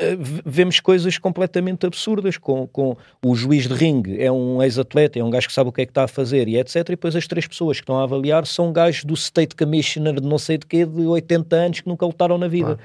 v- 0.00 0.42
vemos 0.44 0.80
coisas 0.80 1.16
completamente 1.18 1.86
absurdas 1.86 2.36
com, 2.36 2.66
com 2.66 2.96
o 3.24 3.34
juiz 3.34 3.66
de 3.68 3.74
ringue 3.74 4.20
é 4.20 4.30
um 4.30 4.62
ex-atleta, 4.62 5.18
é 5.18 5.24
um 5.24 5.30
gajo 5.30 5.46
que 5.46 5.52
sabe 5.52 5.70
o 5.70 5.72
que 5.72 5.82
é 5.82 5.86
que 5.86 5.90
está 5.92 6.04
a 6.04 6.08
fazer 6.08 6.48
e 6.48 6.58
etc. 6.58 6.76
E 6.76 6.82
depois 6.84 7.14
as 7.16 7.26
três 7.26 7.46
pessoas 7.46 7.78
que 7.78 7.84
estão 7.84 7.98
a 8.00 8.02
avaliar 8.04 8.46
são 8.46 8.72
gajos 8.72 9.04
do 9.04 9.14
State 9.14 9.54
Commissioner 9.54 10.20
de 10.20 10.26
não 10.28 10.38
sei 10.38 10.58
de 10.58 10.66
quê, 10.66 10.84
de 10.84 11.02
80 11.02 11.56
anos 11.56 11.80
que 11.80 11.88
nunca 11.88 12.04
lutaram 12.04 12.36
na 12.36 12.48
vida. 12.48 12.74
Claro. 12.76 12.80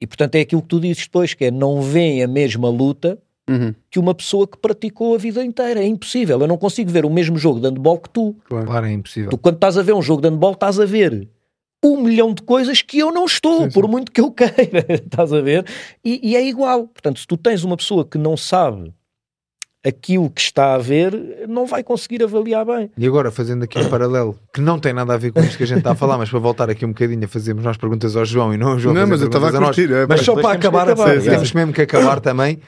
E 0.00 0.06
portanto 0.06 0.34
é 0.36 0.40
aquilo 0.40 0.62
que 0.62 0.68
tu 0.68 0.80
dizes 0.80 1.02
depois, 1.04 1.34
que 1.34 1.44
é 1.46 1.50
não 1.50 1.82
veem 1.82 2.22
a 2.22 2.28
mesma 2.28 2.70
luta 2.70 3.18
Uhum. 3.50 3.74
que 3.90 3.98
uma 3.98 4.14
pessoa 4.14 4.46
que 4.46 4.56
praticou 4.56 5.14
a 5.14 5.18
vida 5.18 5.44
inteira. 5.44 5.80
É 5.80 5.86
impossível. 5.86 6.40
Eu 6.40 6.46
não 6.46 6.56
consigo 6.56 6.90
ver 6.90 7.04
o 7.04 7.10
mesmo 7.10 7.36
jogo 7.36 7.58
de 7.60 7.66
handball 7.66 7.98
que 7.98 8.08
tu. 8.08 8.36
Claro. 8.48 8.66
Claro, 8.66 8.86
é 8.86 8.92
impossível. 8.92 9.30
Tu, 9.30 9.36
quando 9.38 9.56
estás 9.56 9.76
a 9.76 9.82
ver 9.82 9.92
um 9.94 10.02
jogo 10.02 10.22
de 10.22 10.28
handball, 10.28 10.52
estás 10.52 10.78
a 10.78 10.84
ver 10.86 11.28
um 11.84 12.02
milhão 12.02 12.32
de 12.34 12.42
coisas 12.42 12.82
que 12.82 12.98
eu 12.98 13.10
não 13.10 13.24
estou, 13.24 13.62
Sim, 13.64 13.70
por 13.70 13.86
sim. 13.86 13.90
muito 13.90 14.12
que 14.12 14.20
eu 14.20 14.30
queira. 14.32 14.86
estás 14.90 15.32
a 15.32 15.40
ver? 15.40 15.64
E, 16.04 16.20
e 16.30 16.36
é 16.36 16.46
igual. 16.46 16.86
Portanto, 16.86 17.18
se 17.18 17.26
tu 17.26 17.36
tens 17.36 17.64
uma 17.64 17.76
pessoa 17.76 18.04
que 18.04 18.16
não 18.18 18.36
sabe 18.36 18.92
aquilo 19.82 20.28
que 20.28 20.42
está 20.42 20.74
a 20.74 20.78
ver, 20.78 21.46
não 21.48 21.64
vai 21.64 21.82
conseguir 21.82 22.22
avaliar 22.22 22.66
bem. 22.66 22.90
E 22.98 23.06
agora, 23.06 23.30
fazendo 23.30 23.62
aqui 23.64 23.78
um 23.78 23.88
paralelo, 23.88 24.38
que 24.52 24.60
não 24.60 24.78
tem 24.78 24.92
nada 24.92 25.14
a 25.14 25.16
ver 25.16 25.32
com 25.32 25.40
isto 25.40 25.56
que 25.56 25.62
a 25.62 25.66
gente 25.66 25.78
está 25.78 25.92
a 25.92 25.94
falar, 25.94 26.18
mas 26.18 26.28
para 26.28 26.38
voltar 26.38 26.68
aqui 26.68 26.84
um 26.84 26.88
bocadinho 26.90 27.24
a 27.24 27.28
fazermos 27.28 27.64
nós 27.64 27.78
perguntas 27.78 28.14
ao 28.14 28.24
João 28.26 28.52
e 28.52 28.58
não 28.58 28.76
o 28.76 28.78
João. 28.78 28.94
Não, 28.94 29.06
mas 29.06 29.22
eu 29.22 29.28
estava 29.28 29.48
a 29.48 29.50
perguntas 29.50 29.76
nós. 29.78 29.86
curtir. 29.86 29.94
é, 29.94 30.06
Mas 30.06 30.20
pá. 30.20 30.24
só 30.26 30.32
para 30.34 30.42
temos 30.42 30.56
acabar, 30.58 30.82
acabar, 30.90 31.10
temos 31.12 31.26
exato. 31.26 31.56
mesmo 31.56 31.72
que 31.72 31.80
acabar 31.82 32.20
também. 32.20 32.58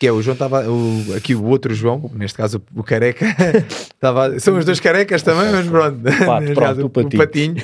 Que 0.00 0.06
é 0.06 0.12
o 0.12 0.22
João 0.22 0.32
estava, 0.32 0.66
o- 0.68 1.14
aqui 1.14 1.34
o 1.34 1.44
outro 1.44 1.74
João, 1.74 2.10
neste 2.14 2.36
caso 2.38 2.62
o 2.74 2.82
careca, 2.82 3.26
estava, 3.94 4.40
são 4.40 4.56
os 4.56 4.64
dois 4.64 4.80
carecas 4.80 5.22
também, 5.22 5.52
mas 5.52 5.68
pronto, 5.68 6.00
Pato, 6.02 6.44
pronto, 6.54 6.58
caso, 6.58 6.86
o 6.86 6.90
patinho. 6.90 7.54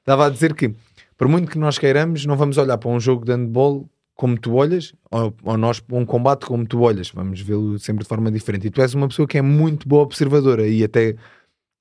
estava 0.00 0.26
a 0.26 0.30
dizer 0.30 0.54
que, 0.54 0.74
por 1.16 1.26
muito 1.28 1.50
que 1.50 1.58
nós 1.58 1.78
queiramos, 1.78 2.26
não 2.26 2.36
vamos 2.36 2.58
olhar 2.58 2.76
para 2.76 2.90
um 2.90 3.00
jogo 3.00 3.24
de 3.24 3.32
handball 3.32 3.88
como 4.14 4.38
tu 4.38 4.52
olhas, 4.54 4.92
ou, 5.10 5.34
ou 5.42 5.56
nós 5.56 5.80
para 5.80 5.96
um 5.96 6.04
combate 6.04 6.44
como 6.44 6.66
tu 6.66 6.82
olhas, 6.82 7.10
vamos 7.10 7.40
vê-lo 7.40 7.78
sempre 7.78 8.02
de 8.04 8.08
forma 8.08 8.30
diferente. 8.30 8.66
E 8.66 8.70
tu 8.70 8.82
és 8.82 8.92
uma 8.92 9.08
pessoa 9.08 9.26
que 9.26 9.38
é 9.38 9.42
muito 9.42 9.88
boa 9.88 10.02
observadora 10.02 10.68
e 10.68 10.84
até 10.84 11.14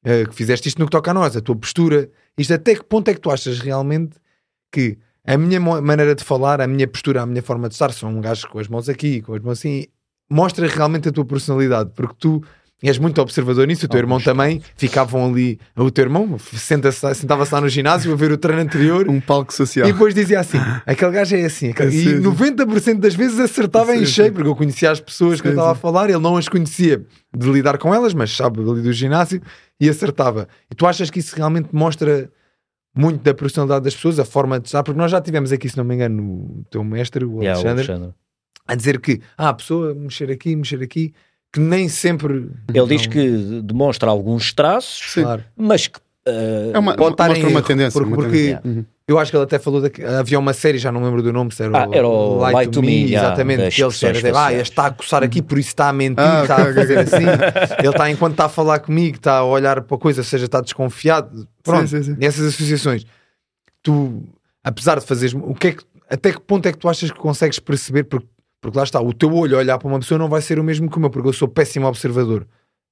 eh, 0.05 0.23
que 0.23 0.33
fizeste 0.33 0.69
isto 0.69 0.79
no 0.79 0.85
que 0.85 0.91
toca 0.91 1.11
a 1.11 1.13
nós, 1.13 1.35
a 1.35 1.41
tua 1.41 1.57
postura, 1.57 2.09
isto 2.37 2.53
até 2.53 2.75
que 2.75 2.83
ponto 2.85 3.09
é 3.09 3.13
que 3.13 3.19
tu 3.19 3.29
achas 3.29 3.59
realmente 3.59 4.15
que 4.71 4.97
a 5.33 5.37
minha 5.37 5.59
maneira 5.59 6.15
de 6.15 6.23
falar, 6.23 6.59
a 6.61 6.67
minha 6.67 6.87
postura, 6.87 7.21
a 7.21 7.25
minha 7.25 7.41
forma 7.43 7.67
de 7.67 7.75
estar, 7.75 7.91
sou 7.91 8.09
um 8.09 8.19
gajo 8.21 8.47
com 8.49 8.59
as 8.59 8.67
mãos 8.67 8.89
aqui, 8.89 9.21
com 9.21 9.33
as 9.33 9.41
mãos 9.41 9.59
assim, 9.59 9.85
mostra 10.29 10.67
realmente 10.67 11.09
a 11.09 11.11
tua 11.11 11.25
personalidade, 11.25 11.91
porque 11.95 12.15
tu 12.19 12.43
és 12.81 12.97
muito 12.97 13.19
observador 13.21 13.67
nisso, 13.67 13.85
o 13.85 13.89
teu 13.89 13.99
irmão 13.99 14.21
também, 14.21 14.61
ficavam 14.77 15.29
ali, 15.29 15.59
o 15.75 15.91
teu 15.91 16.05
irmão 16.05 16.37
senta-se- 16.39 17.13
sentava-se 17.13 17.53
lá 17.53 17.59
no 17.59 17.67
ginásio 17.67 18.13
a 18.13 18.15
ver 18.15 18.31
o 18.31 18.37
treino 18.37 18.61
anterior 18.61 19.05
Um 19.09 19.19
palco 19.19 19.53
social. 19.53 19.85
e 19.87 19.91
depois 19.91 20.15
dizia 20.15 20.39
assim: 20.39 20.59
aquele 20.85 21.11
gajo 21.11 21.35
é 21.35 21.43
assim. 21.43 21.71
aquele- 21.71 21.89
É, 21.89 21.93
E 21.93 22.03
sim, 22.03 22.09
sim. 22.17 22.21
90% 22.21 22.99
das 23.01 23.13
vezes 23.15 23.37
acertava 23.37 23.93
em 23.93 23.99
Sim, 23.99 24.05
cheio, 24.05 24.27
sim. 24.29 24.33
porque 24.33 24.47
eu 24.47 24.55
conhecia 24.55 24.89
as 24.91 25.01
pessoas 25.01 25.41
que 25.41 25.47
eu 25.47 25.51
Sim, 25.51 25.57
estava 25.57 25.71
a 25.73 25.75
sim. 25.75 25.81
falar, 25.81 26.09
ele 26.09 26.19
não 26.19 26.37
as 26.37 26.47
conhecia 26.47 27.03
de 27.35 27.51
lidar 27.51 27.77
com 27.77 27.93
elas, 27.93 28.13
mas 28.13 28.33
sabe 28.35 28.61
ali 28.61 28.81
do 28.81 28.93
ginásio 28.93 29.41
e 29.77 29.89
acertava. 29.89 30.47
E 30.71 30.75
tu 30.75 30.87
achas 30.87 31.09
que 31.09 31.19
isso 31.19 31.35
realmente 31.35 31.67
mostra 31.73 32.31
muito 32.99 33.23
da 33.23 33.33
personalidade 33.33 33.83
das 33.85 33.95
pessoas, 33.95 34.19
a 34.19 34.25
forma 34.25 34.59
de 34.59 34.67
estar? 34.67 34.83
Porque 34.83 34.97
nós 34.97 35.09
já 35.11 35.21
tivemos 35.21 35.51
aqui, 35.51 35.69
se 35.69 35.77
não 35.77 35.83
me 35.83 35.95
engano, 35.95 36.21
o 36.23 36.65
teu 36.69 36.83
mestre, 36.83 37.23
o 37.25 37.41
Yeah, 37.41 37.59
o 37.59 37.67
Alexandre, 37.67 37.91
Alexandre. 37.91 38.15
a 38.67 38.75
dizer 38.75 38.99
que 38.99 39.21
ah, 39.37 39.49
a 39.49 39.53
pessoa 39.53 39.93
mexer 39.95 40.29
aqui, 40.31 40.55
mexer 40.55 40.81
aqui, 40.83 41.13
que 41.51 41.59
nem 41.59 41.87
sempre. 41.89 42.49
Ele 42.73 42.87
diz 42.87 43.07
que 43.07 43.61
demonstra 43.63 44.09
alguns 44.09 44.53
traços. 44.53 45.13
Claro. 45.15 45.43
mas 45.57 45.87
que 45.87 45.99
eh, 46.25 46.71
É 46.73 46.79
uma, 46.79 46.95
Pode 46.95 47.13
estar 47.13 47.27
mostra 47.29 47.47
em 47.47 47.51
uma 47.51 47.59
erro, 47.59 47.67
tendência. 47.67 47.99
porque- 47.99 48.13
uma 48.13 48.15
porque- 48.23 48.55
tendência. 48.61 48.85
Eu 49.09 49.17
acho 49.17 49.31
que 49.31 49.37
ele 49.37 49.43
até 49.43 49.57
falou 49.57 49.89
que 49.89 50.03
havia 50.03 50.37
uma 50.37 50.53
série, 50.53 50.77
já 50.77 50.91
não 50.91 50.99
me 50.99 51.07
lembro 51.07 51.23
do 51.23 51.33
nome, 51.33 51.51
se 51.51 51.63
era, 51.63 51.83
Ah, 51.83 51.87
era 51.91 52.07
o 52.07 52.37
Light 52.37 52.69
to 52.69 52.79
Me, 52.83 53.05
yeah, 53.05 53.27
exatamente, 53.29 53.75
que 53.75 53.81
ele 53.83 54.27
era, 54.27 54.45
ah, 54.45 54.53
este 54.53 54.69
está 54.69 54.85
a 54.85 54.91
coçar 54.91 55.23
aqui, 55.23 55.41
por 55.41 55.57
isso 55.57 55.69
está 55.69 55.89
a 55.89 55.93
mentir, 55.93 56.23
Ah, 56.23 56.43
está 56.43 56.55
ok, 56.57 56.63
a 56.69 56.75
fazer 56.75 56.99
ok. 56.99 57.13
assim. 57.15 57.75
Ele 57.79 57.89
está, 57.89 58.11
enquanto 58.11 58.33
está 58.33 58.45
a 58.45 58.49
falar 58.49 58.77
comigo, 58.81 59.15
está 59.17 59.37
a 59.37 59.43
olhar 59.43 59.81
para 59.81 59.97
a 59.97 59.99
coisa, 59.99 60.21
ou 60.21 60.23
seja, 60.23 60.45
está 60.45 60.61
desconfiado. 60.61 61.47
Pronto, 61.63 61.87
sim, 61.87 62.03
sim. 62.03 62.17
essas 62.21 62.45
associações. 62.53 63.03
Tu, 63.81 64.21
apesar 64.63 64.99
de 64.99 65.05
fazeres, 65.07 65.33
o 65.33 65.55
que 65.55 65.69
é 65.69 65.71
que, 65.71 65.83
até 66.07 66.31
que 66.31 66.39
ponto 66.41 66.67
é 66.67 66.71
que 66.71 66.77
tu 66.77 66.87
achas 66.87 67.09
que 67.09 67.17
consegues 67.17 67.57
perceber? 67.57 68.03
Porque, 68.03 68.27
porque 68.61 68.77
lá 68.77 68.83
está, 68.83 69.01
o 69.01 69.11
teu 69.11 69.33
olho 69.33 69.55
a 69.55 69.59
olhar 69.59 69.79
para 69.79 69.87
uma 69.87 69.97
pessoa 69.97 70.19
não 70.19 70.29
vai 70.29 70.41
ser 70.43 70.59
o 70.59 70.63
mesmo 70.63 70.87
que 70.87 70.97
o 70.97 70.99
meu, 70.99 71.09
porque 71.09 71.29
eu 71.29 71.33
sou 71.33 71.47
péssimo 71.47 71.87
observador. 71.87 72.45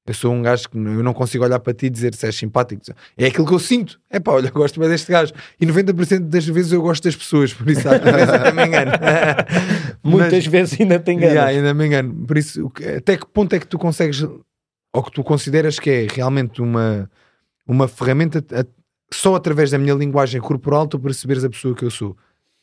Eu 0.08 0.14
sou 0.14 0.34
um 0.34 0.42
gajo 0.42 0.70
que 0.70 0.78
eu 0.78 1.04
não 1.04 1.14
consigo 1.14 1.44
olhar 1.44 1.60
para 1.60 1.74
ti 1.74 1.88
e 1.88 1.90
dizer 1.90 2.16
se 2.16 2.26
és 2.26 2.34
simpático. 2.34 2.82
É 3.18 3.28
aquilo 3.28 3.46
que 3.46 3.54
eu 3.54 3.60
sinto. 3.60 4.00
É 4.10 4.20
pá, 4.22 4.32
olha, 4.32 4.50
gosto 4.50 4.80
bem 4.80 4.88
deste 4.88 5.12
gajo. 5.12 5.34
E 5.60 5.66
90% 5.66 6.20
das 6.30 6.46
vezes 6.48 6.72
eu 6.72 6.82
gosto 6.82 7.04
das 7.04 7.16
pessoas, 7.16 7.54
por 7.54 7.70
isso 7.70 7.88
às 7.90 8.00
vezes 8.02 8.30
até 8.30 8.52
me 8.54 8.66
engano. 8.66 8.92
muitas 10.04 10.32
Mas- 10.34 10.46
vezes 10.48 10.80
ainda 10.80 11.00
tem 11.00 11.18
ganas. 11.20 11.34
Yeah, 11.36 11.52
ainda 11.52 11.74
me 11.74 11.86
engano. 11.88 12.26
Por 12.26 12.38
isso, 12.38 12.72
até 12.98 13.18
que 13.18 13.26
ponto 13.28 13.54
é 13.54 13.60
que 13.60 13.68
tu 13.68 13.78
consegues, 13.78 14.24
ou 14.94 15.04
que 15.04 15.12
tu 15.12 15.24
consideras 15.24 15.78
que 15.80 15.90
é 15.90 16.08
realmente 16.10 16.62
uma, 16.62 17.10
uma 17.68 17.88
ferramenta, 17.88 18.44
a- 18.58 18.66
só 19.14 19.36
através 19.36 19.72
da 19.72 19.78
minha 19.78 19.94
linguagem 19.94 20.40
corporal 20.42 20.88
tu 20.88 20.98
perceberes 21.00 21.44
a 21.44 21.50
pessoa 21.50 21.76
que 21.76 21.84
eu 21.84 21.92
sou? 21.92 22.16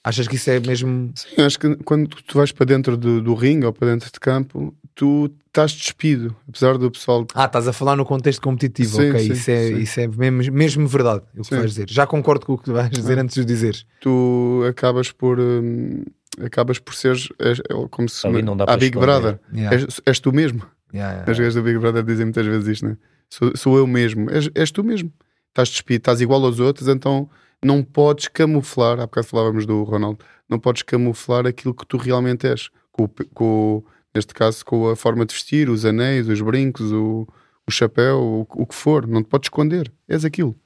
Achas 0.04 0.28
que 0.28 0.36
isso 0.36 0.50
é 0.50 0.60
mesmo. 0.60 1.10
Sim, 1.14 1.42
acho 1.42 1.58
que 1.58 1.76
quando 1.76 2.08
tu 2.08 2.36
vais 2.36 2.52
para 2.52 2.66
dentro 2.66 2.94
do, 2.96 3.22
do 3.22 3.34
ringue 3.34 3.64
ou 3.64 3.72
para 3.72 3.88
dentro 3.88 4.12
de 4.12 4.20
campo, 4.20 4.74
tu 4.94 5.30
estás 5.46 5.72
despido, 5.72 6.36
apesar 6.46 6.76
do 6.76 6.90
pessoal. 6.90 7.26
Ah, 7.34 7.46
estás 7.46 7.66
a 7.66 7.72
falar 7.72 7.96
no 7.96 8.04
contexto 8.04 8.42
competitivo, 8.42 8.96
Sim, 8.96 9.10
ok. 9.10 9.20
sim, 9.20 9.32
isso 9.32 9.50
é, 9.50 9.66
sim. 9.68 9.76
isso 9.78 10.00
é 10.00 10.06
mesmo, 10.08 10.52
mesmo 10.54 10.86
verdade, 10.86 11.22
o 11.34 11.40
que 11.40 11.48
Sim. 11.48 11.56
vais 11.56 11.70
dizer. 11.70 11.86
Já 11.88 12.06
concordo 12.06 12.44
com 12.44 12.52
o 12.52 12.58
que 12.58 12.70
vais 12.70 12.90
dizer 12.90 13.18
Ah. 13.18 13.22
antes 13.22 13.34
de 13.36 13.44
dizeres. 13.46 13.86
Tu 14.00 14.62
acabas 14.68 15.10
por. 15.10 15.40
hum, 15.40 16.04
acabas 16.44 16.78
por 16.78 16.94
seres 16.94 17.28
és- 17.40 17.60
é 17.60 17.88
como 17.90 18.06
se 18.08 18.26
Ali 18.26 18.42
não 18.42 18.56
dá 18.56 18.64
a 18.68 18.76
Big. 18.76 18.98
Brother. 18.98 19.40
Yeah. 19.54 19.74
És, 19.74 20.00
és 20.04 20.20
tu 20.20 20.32
mesmo. 20.32 20.62
Yeah, 20.92 21.12
yeah. 21.14 21.30
As 21.32 21.38
gajas 21.38 21.54
do 21.54 21.62
Big 21.62 21.78
Brother 21.78 22.02
dizem 22.04 22.26
muitas 22.26 22.44
vezes 22.46 22.68
isto, 22.68 22.86
né? 22.86 22.96
Sou, 23.30 23.56
sou 23.56 23.78
eu 23.78 23.86
mesmo. 23.86 24.30
És, 24.30 24.50
és 24.54 24.70
tu 24.70 24.84
mesmo. 24.84 25.10
Estás 25.54 25.68
despido, 25.68 25.98
estás 25.98 26.20
igual 26.20 26.44
aos 26.44 26.58
outros, 26.58 26.88
então 26.88 27.30
não 27.64 27.80
podes 27.80 28.26
camuflar. 28.26 28.98
Há 28.98 29.06
bocado 29.06 29.28
falávamos 29.28 29.64
do 29.64 29.84
Ronaldo. 29.84 30.18
Não 30.48 30.58
podes 30.58 30.82
camuflar 30.82 31.46
aquilo 31.46 31.72
que 31.72 31.86
tu 31.86 31.96
realmente 31.96 32.44
és. 32.48 32.70
Com, 32.90 33.08
com, 33.32 33.84
neste 34.12 34.34
caso, 34.34 34.64
com 34.64 34.88
a 34.88 34.96
forma 34.96 35.24
de 35.24 35.32
vestir, 35.32 35.70
os 35.70 35.84
anéis, 35.84 36.28
os 36.28 36.40
brincos, 36.40 36.90
o, 36.90 37.24
o 37.68 37.70
chapéu, 37.70 38.18
o, 38.20 38.62
o 38.62 38.66
que 38.66 38.74
for, 38.74 39.06
não 39.06 39.22
te 39.22 39.28
podes 39.28 39.46
esconder, 39.46 39.92
és 40.08 40.24
aquilo. 40.24 40.56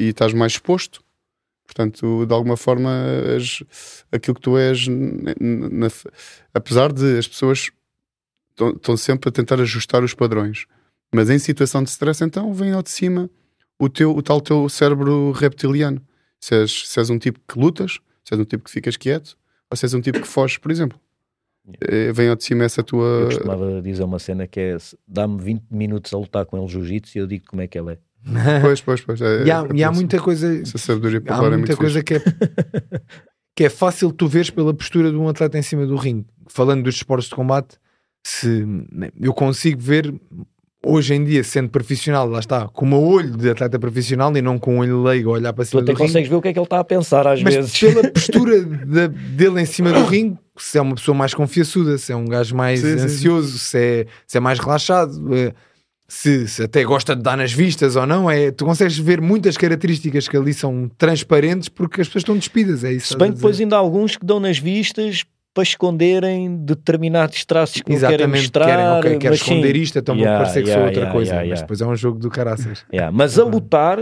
E 0.00 0.04
estás 0.04 0.32
mais 0.32 0.52
exposto. 0.52 1.04
Portanto, 1.66 2.24
de 2.24 2.32
alguma 2.32 2.56
forma, 2.56 2.90
és 3.34 3.62
aquilo 4.10 4.34
que 4.34 4.40
tu 4.40 4.56
és, 4.56 4.86
na, 4.88 5.88
apesar 6.54 6.90
de 6.90 7.18
as 7.18 7.28
pessoas 7.28 7.70
estão 8.58 8.96
sempre 8.96 9.28
a 9.28 9.32
tentar 9.32 9.60
ajustar 9.60 10.02
os 10.02 10.14
padrões. 10.14 10.64
Mas 11.14 11.28
em 11.28 11.38
situação 11.38 11.82
de 11.82 11.90
stress, 11.90 12.24
então, 12.24 12.54
vem 12.54 12.72
ao 12.72 12.82
de 12.82 12.88
cima 12.88 13.28
o, 13.82 13.88
teu, 13.88 14.16
o 14.16 14.22
tal 14.22 14.40
teu 14.40 14.68
cérebro 14.68 15.32
reptiliano. 15.32 16.00
Se 16.38 16.54
és, 16.54 16.88
se 16.88 17.00
és 17.00 17.10
um 17.10 17.18
tipo 17.18 17.40
que 17.48 17.58
lutas, 17.58 17.98
se 18.24 18.34
és 18.34 18.40
um 18.40 18.44
tipo 18.44 18.64
que 18.64 18.70
ficas 18.70 18.96
quieto, 18.96 19.36
ou 19.70 19.76
se 19.76 19.84
és 19.84 19.94
um 19.94 20.00
tipo 20.00 20.20
que 20.20 20.26
foges, 20.26 20.56
por 20.58 20.70
exemplo. 20.70 20.98
Yeah. 21.82 22.12
Vem 22.12 22.28
ao 22.28 22.36
de 22.36 22.44
cima 22.44 22.64
essa 22.64 22.82
tua. 22.82 23.04
Eu 23.04 23.26
costumava 23.26 23.82
dizer 23.82 24.02
uma 24.02 24.18
cena 24.18 24.46
que 24.46 24.58
é: 24.58 24.76
dá-me 25.06 25.40
20 25.40 25.64
minutos 25.70 26.12
a 26.12 26.18
lutar 26.18 26.44
com 26.44 26.58
ele 26.58 26.66
jiu-jitsu 26.68 27.18
e 27.18 27.20
eu 27.20 27.26
digo 27.26 27.44
como 27.46 27.62
é 27.62 27.66
que 27.66 27.78
ele 27.78 27.92
é. 27.92 27.98
Pois, 28.60 28.80
pois, 28.80 29.00
pois. 29.00 29.20
É, 29.20 29.44
e 29.44 29.50
há, 29.50 29.60
é, 29.60 29.76
e 29.76 29.84
há 29.84 29.90
muita 29.92 30.20
coisa. 30.20 30.60
Essa 30.60 30.78
sabedoria 30.78 31.22
há 31.28 31.44
é 31.44 31.56
muita 31.56 31.76
coisa 31.76 32.02
que 32.02 32.14
é, 32.14 32.20
que 33.54 33.64
é 33.64 33.68
fácil 33.68 34.12
tu 34.12 34.26
veres 34.26 34.50
pela 34.50 34.74
postura 34.74 35.10
de 35.10 35.16
um 35.16 35.28
atleta 35.28 35.58
em 35.58 35.62
cima 35.62 35.86
do 35.86 35.96
ringue. 35.96 36.26
Falando 36.48 36.82
dos 36.82 36.96
esportes 36.96 37.28
de 37.28 37.34
combate, 37.34 37.78
se 38.24 38.64
eu 39.20 39.32
consigo 39.32 39.80
ver 39.80 40.12
hoje 40.84 41.14
em 41.14 41.24
dia, 41.24 41.44
sendo 41.44 41.68
profissional, 41.68 42.28
lá 42.28 42.40
está, 42.40 42.68
com 42.68 42.90
o 42.90 43.08
olho 43.08 43.36
de 43.36 43.50
atleta 43.50 43.78
profissional 43.78 44.36
e 44.36 44.42
não 44.42 44.58
com 44.58 44.76
o 44.76 44.80
olho 44.80 45.02
leigo 45.02 45.30
a 45.30 45.34
olhar 45.34 45.52
para 45.52 45.64
cima 45.64 45.80
tu 45.82 45.84
até 45.84 45.92
do 45.92 45.98
consegues 45.98 46.14
ringue. 46.14 46.28
ver 46.30 46.36
o 46.36 46.42
que 46.42 46.48
é 46.48 46.52
que 46.52 46.58
ele 46.58 46.64
está 46.66 46.80
a 46.80 46.84
pensar 46.84 47.26
às 47.26 47.42
Mas 47.42 47.54
vezes. 47.54 47.78
pela 47.78 48.08
postura 48.10 48.60
de, 48.64 49.08
dele 49.08 49.60
em 49.60 49.66
cima 49.66 49.92
do 49.92 50.04
ringue, 50.04 50.36
se 50.56 50.78
é 50.78 50.82
uma 50.82 50.94
pessoa 50.94 51.16
mais 51.16 51.32
confiançuda, 51.34 51.96
se 51.98 52.12
é 52.12 52.16
um 52.16 52.26
gajo 52.26 52.54
mais 52.56 52.80
Sim, 52.80 52.98
sim, 52.98 53.04
ansioso, 53.04 53.58
Se, 53.58 53.78
é, 53.78 54.06
se 54.26 54.36
é 54.36 54.40
mais 54.40 54.58
relaxado, 54.58 55.34
eh, 55.34 55.52
se, 56.08 56.46
se 56.46 56.62
até 56.64 56.84
gosta 56.84 57.16
de 57.16 57.22
dar 57.22 57.38
nas 57.38 57.52
vistas 57.52 57.96
ou 57.96 58.06
não, 58.06 58.30
é, 58.30 58.50
tu 58.50 58.66
consegues 58.66 58.98
ver 58.98 59.18
muitas 59.20 59.56
características 59.56 60.28
que 60.28 60.36
ali 60.36 60.52
são 60.52 60.90
transparentes 60.98 61.70
porque 61.70 62.02
as 62.02 62.06
pessoas 62.08 62.22
estão 62.22 62.36
despidas, 62.36 62.84
é 62.84 62.92
isso. 62.92 63.08
Se 63.08 63.16
bem 63.16 63.30
que 63.30 63.36
depois 63.36 63.58
ainda 63.58 63.76
há 63.76 63.78
alguns 63.78 64.16
que 64.16 64.26
dão 64.26 64.38
nas 64.38 64.58
vistas 64.58 65.24
para 65.54 65.62
esconderem 65.62 66.56
determinados 66.56 67.44
traços 67.44 67.82
que 67.82 67.92
Exatamente, 67.92 68.18
querem 68.18 68.42
mostrar. 68.42 68.66
querem, 68.66 68.98
okay, 68.98 69.18
quero 69.18 69.32
mas 69.32 69.40
sim. 69.40 69.52
esconder 69.52 69.76
isto, 69.76 69.98
então 69.98 70.14
Yeah, 70.14 70.32
vou 70.32 70.44
parecer 70.44 70.62
que 70.62 70.68
yeah, 70.68 70.80
sou 70.80 70.86
outra 70.88 71.02
yeah, 71.02 71.12
coisa. 71.12 71.44
Mas 71.44 71.60
depois 71.60 71.80
é 71.80 71.86
um 71.86 71.96
jogo 71.96 72.18
do 72.18 72.30
caraças. 72.30 72.86
Mas 73.12 73.38
a 73.38 73.44
lutar 73.44 73.98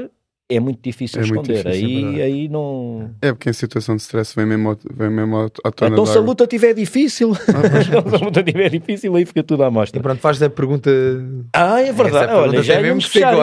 é 0.51 0.61
muito 0.61 0.81
difícil 0.83 1.21
É 1.21 1.27
muito 1.27 1.51
esconder. 1.53 1.65
difícil, 1.73 1.99
é 1.99 2.03
aí, 2.03 2.23
aí 2.23 2.49
não. 2.49 3.11
É 3.23 3.33
porque 3.33 3.49
em 3.51 3.53
situação 3.53 3.95
de 3.97 4.03
stress 4.03 4.35
vem 4.35 4.45
mesmo, 4.47 4.77
vem 4.93 5.09
mesmo 5.11 5.37
à- 5.65 5.71
tona 5.71 5.93
Então 5.93 6.05
se 6.05 6.19
a 6.19 6.21
luta 6.21 6.45
estiver 6.45 6.75
difícil, 6.75 7.35
se 7.37 7.51
a 7.51 8.19
luta 8.25 8.41
estiver 8.41 8.69
difícil, 8.71 9.15
aí 9.17 9.25
fica 9.25 9.43
tudo 9.43 9.63
à 9.65 9.69
E 9.69 9.71
mostra. 9.71 10.01
pronto, 10.03 10.21
faz 10.21 10.43
a 10.43 10.51
pergunta. 10.51 10.91
Ah, 11.55 11.81
é 11.81 11.93
verdade. 11.93 12.33
Olha, 12.33 12.63
já 12.63 12.75
tem 12.75 12.83
mesmo 12.83 13.01
que 13.01 13.21
Não, 13.21 13.31
não, 13.31 13.37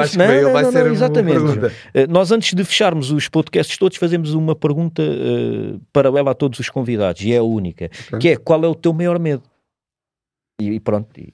vai 0.54 0.64
não, 0.64 0.72
ser 0.72 0.84
não, 0.86 0.92
exatamente. 0.92 1.40
pergunta. 1.44 1.74
Eh, 1.94 2.08
Nós, 2.08 2.32
antes 2.32 2.54
de 2.54 2.64
fecharmos 2.64 3.12
os 3.12 3.28
podcasts 3.30 3.78
todos, 3.78 3.98
fazemos 3.98 4.34
uma 4.34 4.56
pergunta 4.56 5.02
eh, 5.02 5.78
paralela 5.94 6.32
a 6.32 6.34
todos 6.36 6.60
os 6.60 6.70
convidados, 6.70 7.22
e 7.24 7.32
é 7.34 7.38
a 7.38 7.44
única, 7.44 7.90
Ok. 8.08 8.20
que 8.20 8.30
é 8.30 8.36
qual 8.38 8.64
é 8.64 8.68
o 8.68 8.76
teu 8.76 8.94
maior 8.94 9.18
medo? 9.20 9.44
E, 10.62 10.72
e 10.72 10.80
pronto, 10.80 11.08
e 11.20 11.34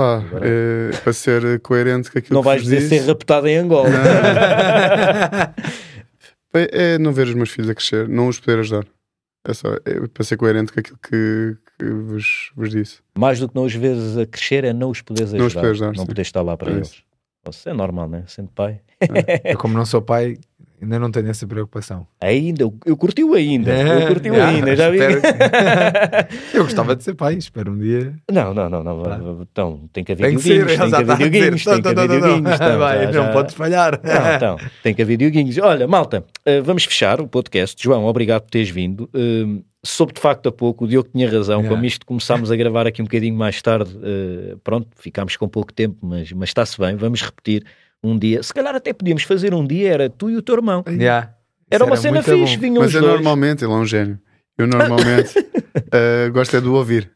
Pá, 0.00 0.24
é, 0.40 0.96
para 0.96 1.12
ser 1.12 1.60
coerente 1.60 2.10
com 2.10 2.18
aquilo 2.18 2.34
não 2.34 2.40
que 2.40 2.46
vais 2.46 2.62
vos 2.62 2.70
dizer 2.70 2.88
ser 2.88 3.06
raptado 3.06 3.46
em 3.46 3.58
Angola. 3.58 3.90
É, 6.54 6.94
é 6.94 6.98
não 6.98 7.12
ver 7.12 7.26
os 7.26 7.34
meus 7.34 7.50
filhos 7.50 7.68
a 7.68 7.74
crescer, 7.74 8.08
não 8.08 8.28
os 8.28 8.40
poder 8.40 8.60
ajudar. 8.60 8.86
É 9.46 9.52
só 9.52 9.68
é 9.84 10.08
para 10.08 10.24
ser 10.24 10.38
coerente 10.38 10.72
com 10.72 10.80
aquilo 10.80 10.98
que, 11.02 11.54
que 11.78 11.84
vos, 11.84 12.50
vos 12.56 12.70
disse. 12.70 13.00
Mais 13.18 13.38
do 13.40 13.46
que 13.46 13.54
não 13.54 13.64
os 13.64 13.74
veres 13.74 14.16
a 14.16 14.24
crescer 14.24 14.64
é 14.64 14.72
não 14.72 14.88
os 14.88 15.02
poderes 15.02 15.34
ajudar. 15.34 15.38
Não 15.42 15.46
os 15.48 15.54
poderes 15.54 15.82
ajudar, 15.82 15.98
não 15.98 16.06
poderes 16.06 16.28
estar 16.28 16.42
lá 16.42 16.56
para 16.56 16.70
É 16.70 16.74
eles. 16.76 16.88
isso. 16.88 17.02
Isso 17.50 17.68
é 17.68 17.74
normal, 17.74 18.08
né? 18.08 18.24
Sendo 18.26 18.48
pai. 18.48 18.80
Eu, 19.44 19.58
como 19.58 19.74
não 19.74 19.84
sou 19.84 20.00
pai, 20.00 20.38
ainda 20.82 20.98
não 20.98 21.10
tenho 21.10 21.28
essa 21.28 21.46
preocupação. 21.46 22.06
Ainda, 22.20 22.62
eu, 22.84 22.96
curti 22.96 23.22
o 23.24 23.34
ainda. 23.34 23.70
Eu 23.72 24.06
curti 24.08 24.30
o 24.30 24.34
Ah, 24.40 24.48
ainda, 24.48 24.74
já 24.76 24.90
vi. 24.90 24.98
espero 24.98 25.20
Eu 26.54 26.64
gostava 26.64 26.96
de 26.96 27.04
ser 27.04 27.14
pai, 27.14 27.34
espero 27.34 27.72
um 27.72 27.78
dia. 27.78 28.14
Não, 28.30 28.52
não, 28.54 28.68
não, 28.68 28.82
não. 28.82 29.02
Tá. 29.02 29.20
Então, 29.42 29.88
tem 29.92 30.04
que 30.04 30.12
haver 30.12 30.28
Tem 30.28 30.36
que 30.36 30.42
videoguinhos, 30.42 30.76
tem 30.80 30.90
que 30.90 30.94
haver 30.96 31.16
videoguinhos, 31.16 31.64
tem 31.64 31.82
que 31.82 31.94
Não, 31.94 32.02
haver 32.02 32.20
videoguinhos. 32.20 32.54
então, 33.08 33.24
Não 33.26 33.32
podes 33.32 33.54
falhar. 33.54 34.00
Não, 34.02 34.34
então, 34.36 34.56
tem 34.82 34.94
que 34.94 35.02
haver 35.02 35.12
videoguinhos. 35.18 35.58
Olha, 35.58 35.86
malta, 35.86 36.24
eh, 36.44 36.60
vamos 36.60 36.84
fechar 36.84 37.20
o 37.20 37.28
podcast. 37.28 37.82
João, 37.82 38.04
obrigado 38.04 38.42
por 38.42 38.50
teres 38.50 38.70
vindo. 38.70 39.08
Eh, 39.14 39.60
soube 39.82 40.12
de 40.12 40.20
facto 40.20 40.48
há 40.48 40.52
pouco, 40.52 40.84
o 40.84 40.88
Diogo 40.88 41.08
tinha 41.12 41.30
razão. 41.30 41.58
Yeah. 41.60 41.68
Como 41.74 41.84
isto 41.86 42.04
começámos 42.06 42.50
a 42.50 42.56
gravar 42.56 42.86
aqui 42.86 43.00
um 43.00 43.04
bocadinho 43.06 43.34
mais 43.34 43.60
tarde, 43.62 43.90
eh, 44.02 44.56
pronto, 44.62 44.88
ficámos 44.96 45.36
com 45.36 45.48
pouco 45.48 45.72
tempo, 45.72 45.96
mas, 46.02 46.30
mas 46.32 46.50
está-se 46.50 46.78
bem. 46.78 46.96
Vamos 46.96 47.22
repetir 47.22 47.64
um 48.02 48.18
dia. 48.18 48.42
Se 48.42 48.52
calhar 48.54 48.74
até 48.74 48.92
podíamos 48.92 49.22
fazer 49.24 49.54
um 49.54 49.66
dia, 49.66 49.92
era 49.92 50.10
tu 50.10 50.30
e 50.30 50.36
o 50.36 50.42
teu 50.42 50.54
irmão. 50.56 50.84
Yeah. 50.88 51.32
Era 51.70 51.84
uma 51.84 51.96
cena 51.96 52.22
fixe, 52.22 52.56
bom. 52.56 52.60
vinham 52.62 52.80
Mas 52.82 52.90
os 52.90 52.96
é 52.96 53.00
dois. 53.00 53.12
normalmente, 53.14 53.64
ele 53.64 53.72
é 53.72 53.76
um 53.76 53.86
gênio. 53.86 54.18
Eu 54.58 54.66
normalmente 54.66 55.32
eh, 55.92 56.28
gosto 56.32 56.56
é 56.56 56.60
de 56.60 56.68
o 56.68 56.72
ouvir. 56.74 57.10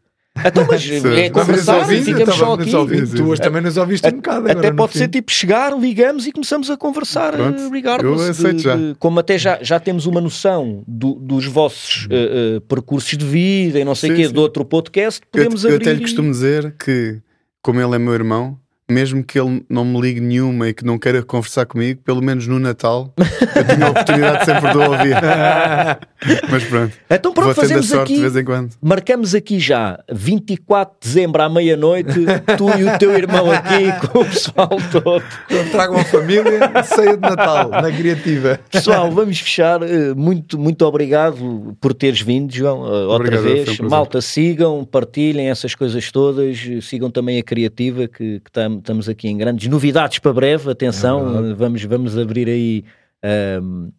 Então, 0.45 0.67
mas 0.69 0.85
é 0.91 1.31
conversar, 1.31 1.79
ouvindo, 1.79 2.05
ficamos 2.05 2.35
só 2.35 2.55
aqui. 2.55 2.75
ouvindo. 2.75 3.17
Tu 3.17 3.25
hoje 3.25 3.41
também 3.41 3.63
nos 3.63 3.77
ouviste 3.77 4.07
um 4.09 4.13
bocado. 4.17 4.51
Até 4.51 4.73
pode 4.73 4.93
fim. 4.93 4.99
ser 4.99 5.09
tipo 5.09 5.31
chegar, 5.31 5.77
ligamos 5.79 6.27
e 6.27 6.33
começamos 6.33 6.69
a 6.71 6.77
conversar, 6.77 7.35
Pronto, 7.35 7.61
eh, 7.63 7.69
regardless 7.71 8.25
eu 8.25 8.31
aceito 8.31 8.57
de- 8.57 8.63
já. 8.63 8.77
de- 8.77 8.95
como 8.99 9.21
até 9.21 9.39
já, 9.39 9.59
já 9.63 9.79
temos 9.79 10.07
uma 10.07 10.21
noção 10.21 10.83
do- 10.89 11.15
dos 11.15 11.47
vossos 11.47 12.09
eh, 12.11 12.57
eh, 12.57 12.61
percursos 12.69 13.17
de 13.17 13.25
vida 13.25 13.79
e 13.79 13.85
não 13.85 13.95
sei 13.95 14.11
o 14.13 14.17
quê, 14.17 14.27
sim. 14.27 14.33
de 14.33 14.39
outro 14.41 14.65
podcast, 14.65 15.21
Eu, 15.23 15.29
podemos 15.31 15.65
eu 15.65 15.71
abrir. 15.75 15.83
até 15.85 15.93
lhe 15.93 15.99
e- 16.01 16.03
costumo 16.03 16.31
dizer 16.31 16.75
que, 16.85 17.21
como 17.63 17.81
ele 17.81 17.95
é 17.95 17.99
meu 17.99 18.15
irmão, 18.15 18.59
mesmo 18.91 19.25
que 19.25 19.39
ele 19.41 19.65
não 19.69 19.85
me 19.85 19.99
ligue 20.01 20.21
nenhuma 20.21 20.69
e 20.69 20.75
que 20.75 20.85
não 20.85 20.99
queira 20.99 21.23
conversar 21.23 21.65
comigo, 21.65 22.01
pelo 22.05 22.23
menos 22.23 22.47
no 22.47 22.59
Natal, 22.59 23.13
eu 23.17 23.65
tenho 23.65 23.87
a 23.87 23.91
oportunidade 23.91 24.45
sempre 24.45 24.71
de 24.73 24.77
o 24.77 24.91
ouvir. 24.91 25.17
Mas 26.51 26.65
pronto, 26.65 26.93
Então 27.11 27.33
pronto, 27.33 27.47
vou 27.47 27.55
fazemos 27.55 27.87
sorte 27.89 28.03
aqui. 28.05 28.15
de 28.17 28.21
vez 28.21 28.37
em 28.37 28.45
quando. 28.45 28.71
Marcamos 28.83 29.35
aqui 29.35 29.59
já 29.59 29.99
24 30.13 30.97
de 31.01 31.07
dezembro 31.09 31.43
à 31.43 31.49
meia-noite, 31.49 32.13
tu 32.59 32.69
e 32.79 32.85
o 32.85 32.99
teu 32.99 33.15
irmão 33.17 33.51
aqui 33.51 33.91
com 34.09 34.21
o 34.21 34.25
pessoal 34.25 34.69
todo. 34.93 35.23
Então, 35.51 35.69
Tragam 35.71 35.99
a 35.99 36.05
família, 36.05 36.83
ceia 36.85 37.15
de 37.17 37.21
Natal, 37.23 37.71
na 37.71 37.91
criativa. 37.91 38.61
Pessoal, 38.71 39.11
vamos 39.11 39.39
fechar. 39.41 39.83
Eh, 39.83 40.15
Muito, 40.15 40.59
muito 40.59 40.83
obrigado 40.85 41.77
por 41.81 41.93
teres 41.95 42.21
vindo, 42.21 42.55
João, 42.55 42.85
eh, 42.87 42.91
outra 43.07 43.15
Obrigado, 43.39 43.41
um 43.41 43.65
vez. 43.65 43.79
Malta, 43.81 44.21
sigam, 44.21 44.85
partilhem 44.85 45.49
essas 45.51 45.75
coisas 45.75 46.11
todas. 46.13 46.59
eh, 46.71 46.81
Sigam 46.81 47.11
também 47.11 47.39
a 47.39 47.43
Criativa, 47.43 48.07
que, 48.09 48.41
que 48.41 48.51
tam- 48.53 48.74
estamos 48.79 49.09
aqui 49.09 49.29
em 49.29 49.37
grandes 49.37 49.69
novidades 49.69 50.19
para 50.19 50.33
breve. 50.33 50.69
É 50.69 50.73
Atenção, 50.73 51.51
eh, 51.51 51.55
vamos, 51.55 51.83
vamos 51.85 52.19
abrir 52.19 52.49
aí, 52.49 52.85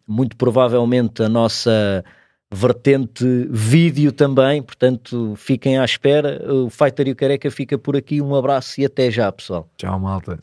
muito 0.06 0.36
provavelmente, 0.36 1.22
a 1.22 1.28
nossa 1.28 2.04
vertente 2.52 3.24
vídeo 3.50 4.12
também. 4.12 4.62
Portanto, 4.62 5.34
fiquem 5.36 5.78
à 5.78 5.84
espera. 5.84 6.40
O 6.52 6.70
Fighter 6.70 7.08
e 7.08 7.12
o 7.12 7.16
Careca 7.16 7.50
fica 7.50 7.76
por 7.76 7.96
aqui. 7.96 8.20
Um 8.22 8.34
abraço 8.34 8.80
e 8.80 8.84
até 8.84 9.10
já, 9.10 9.30
pessoal. 9.32 9.68
Tchau, 9.76 9.98
malta. 9.98 10.38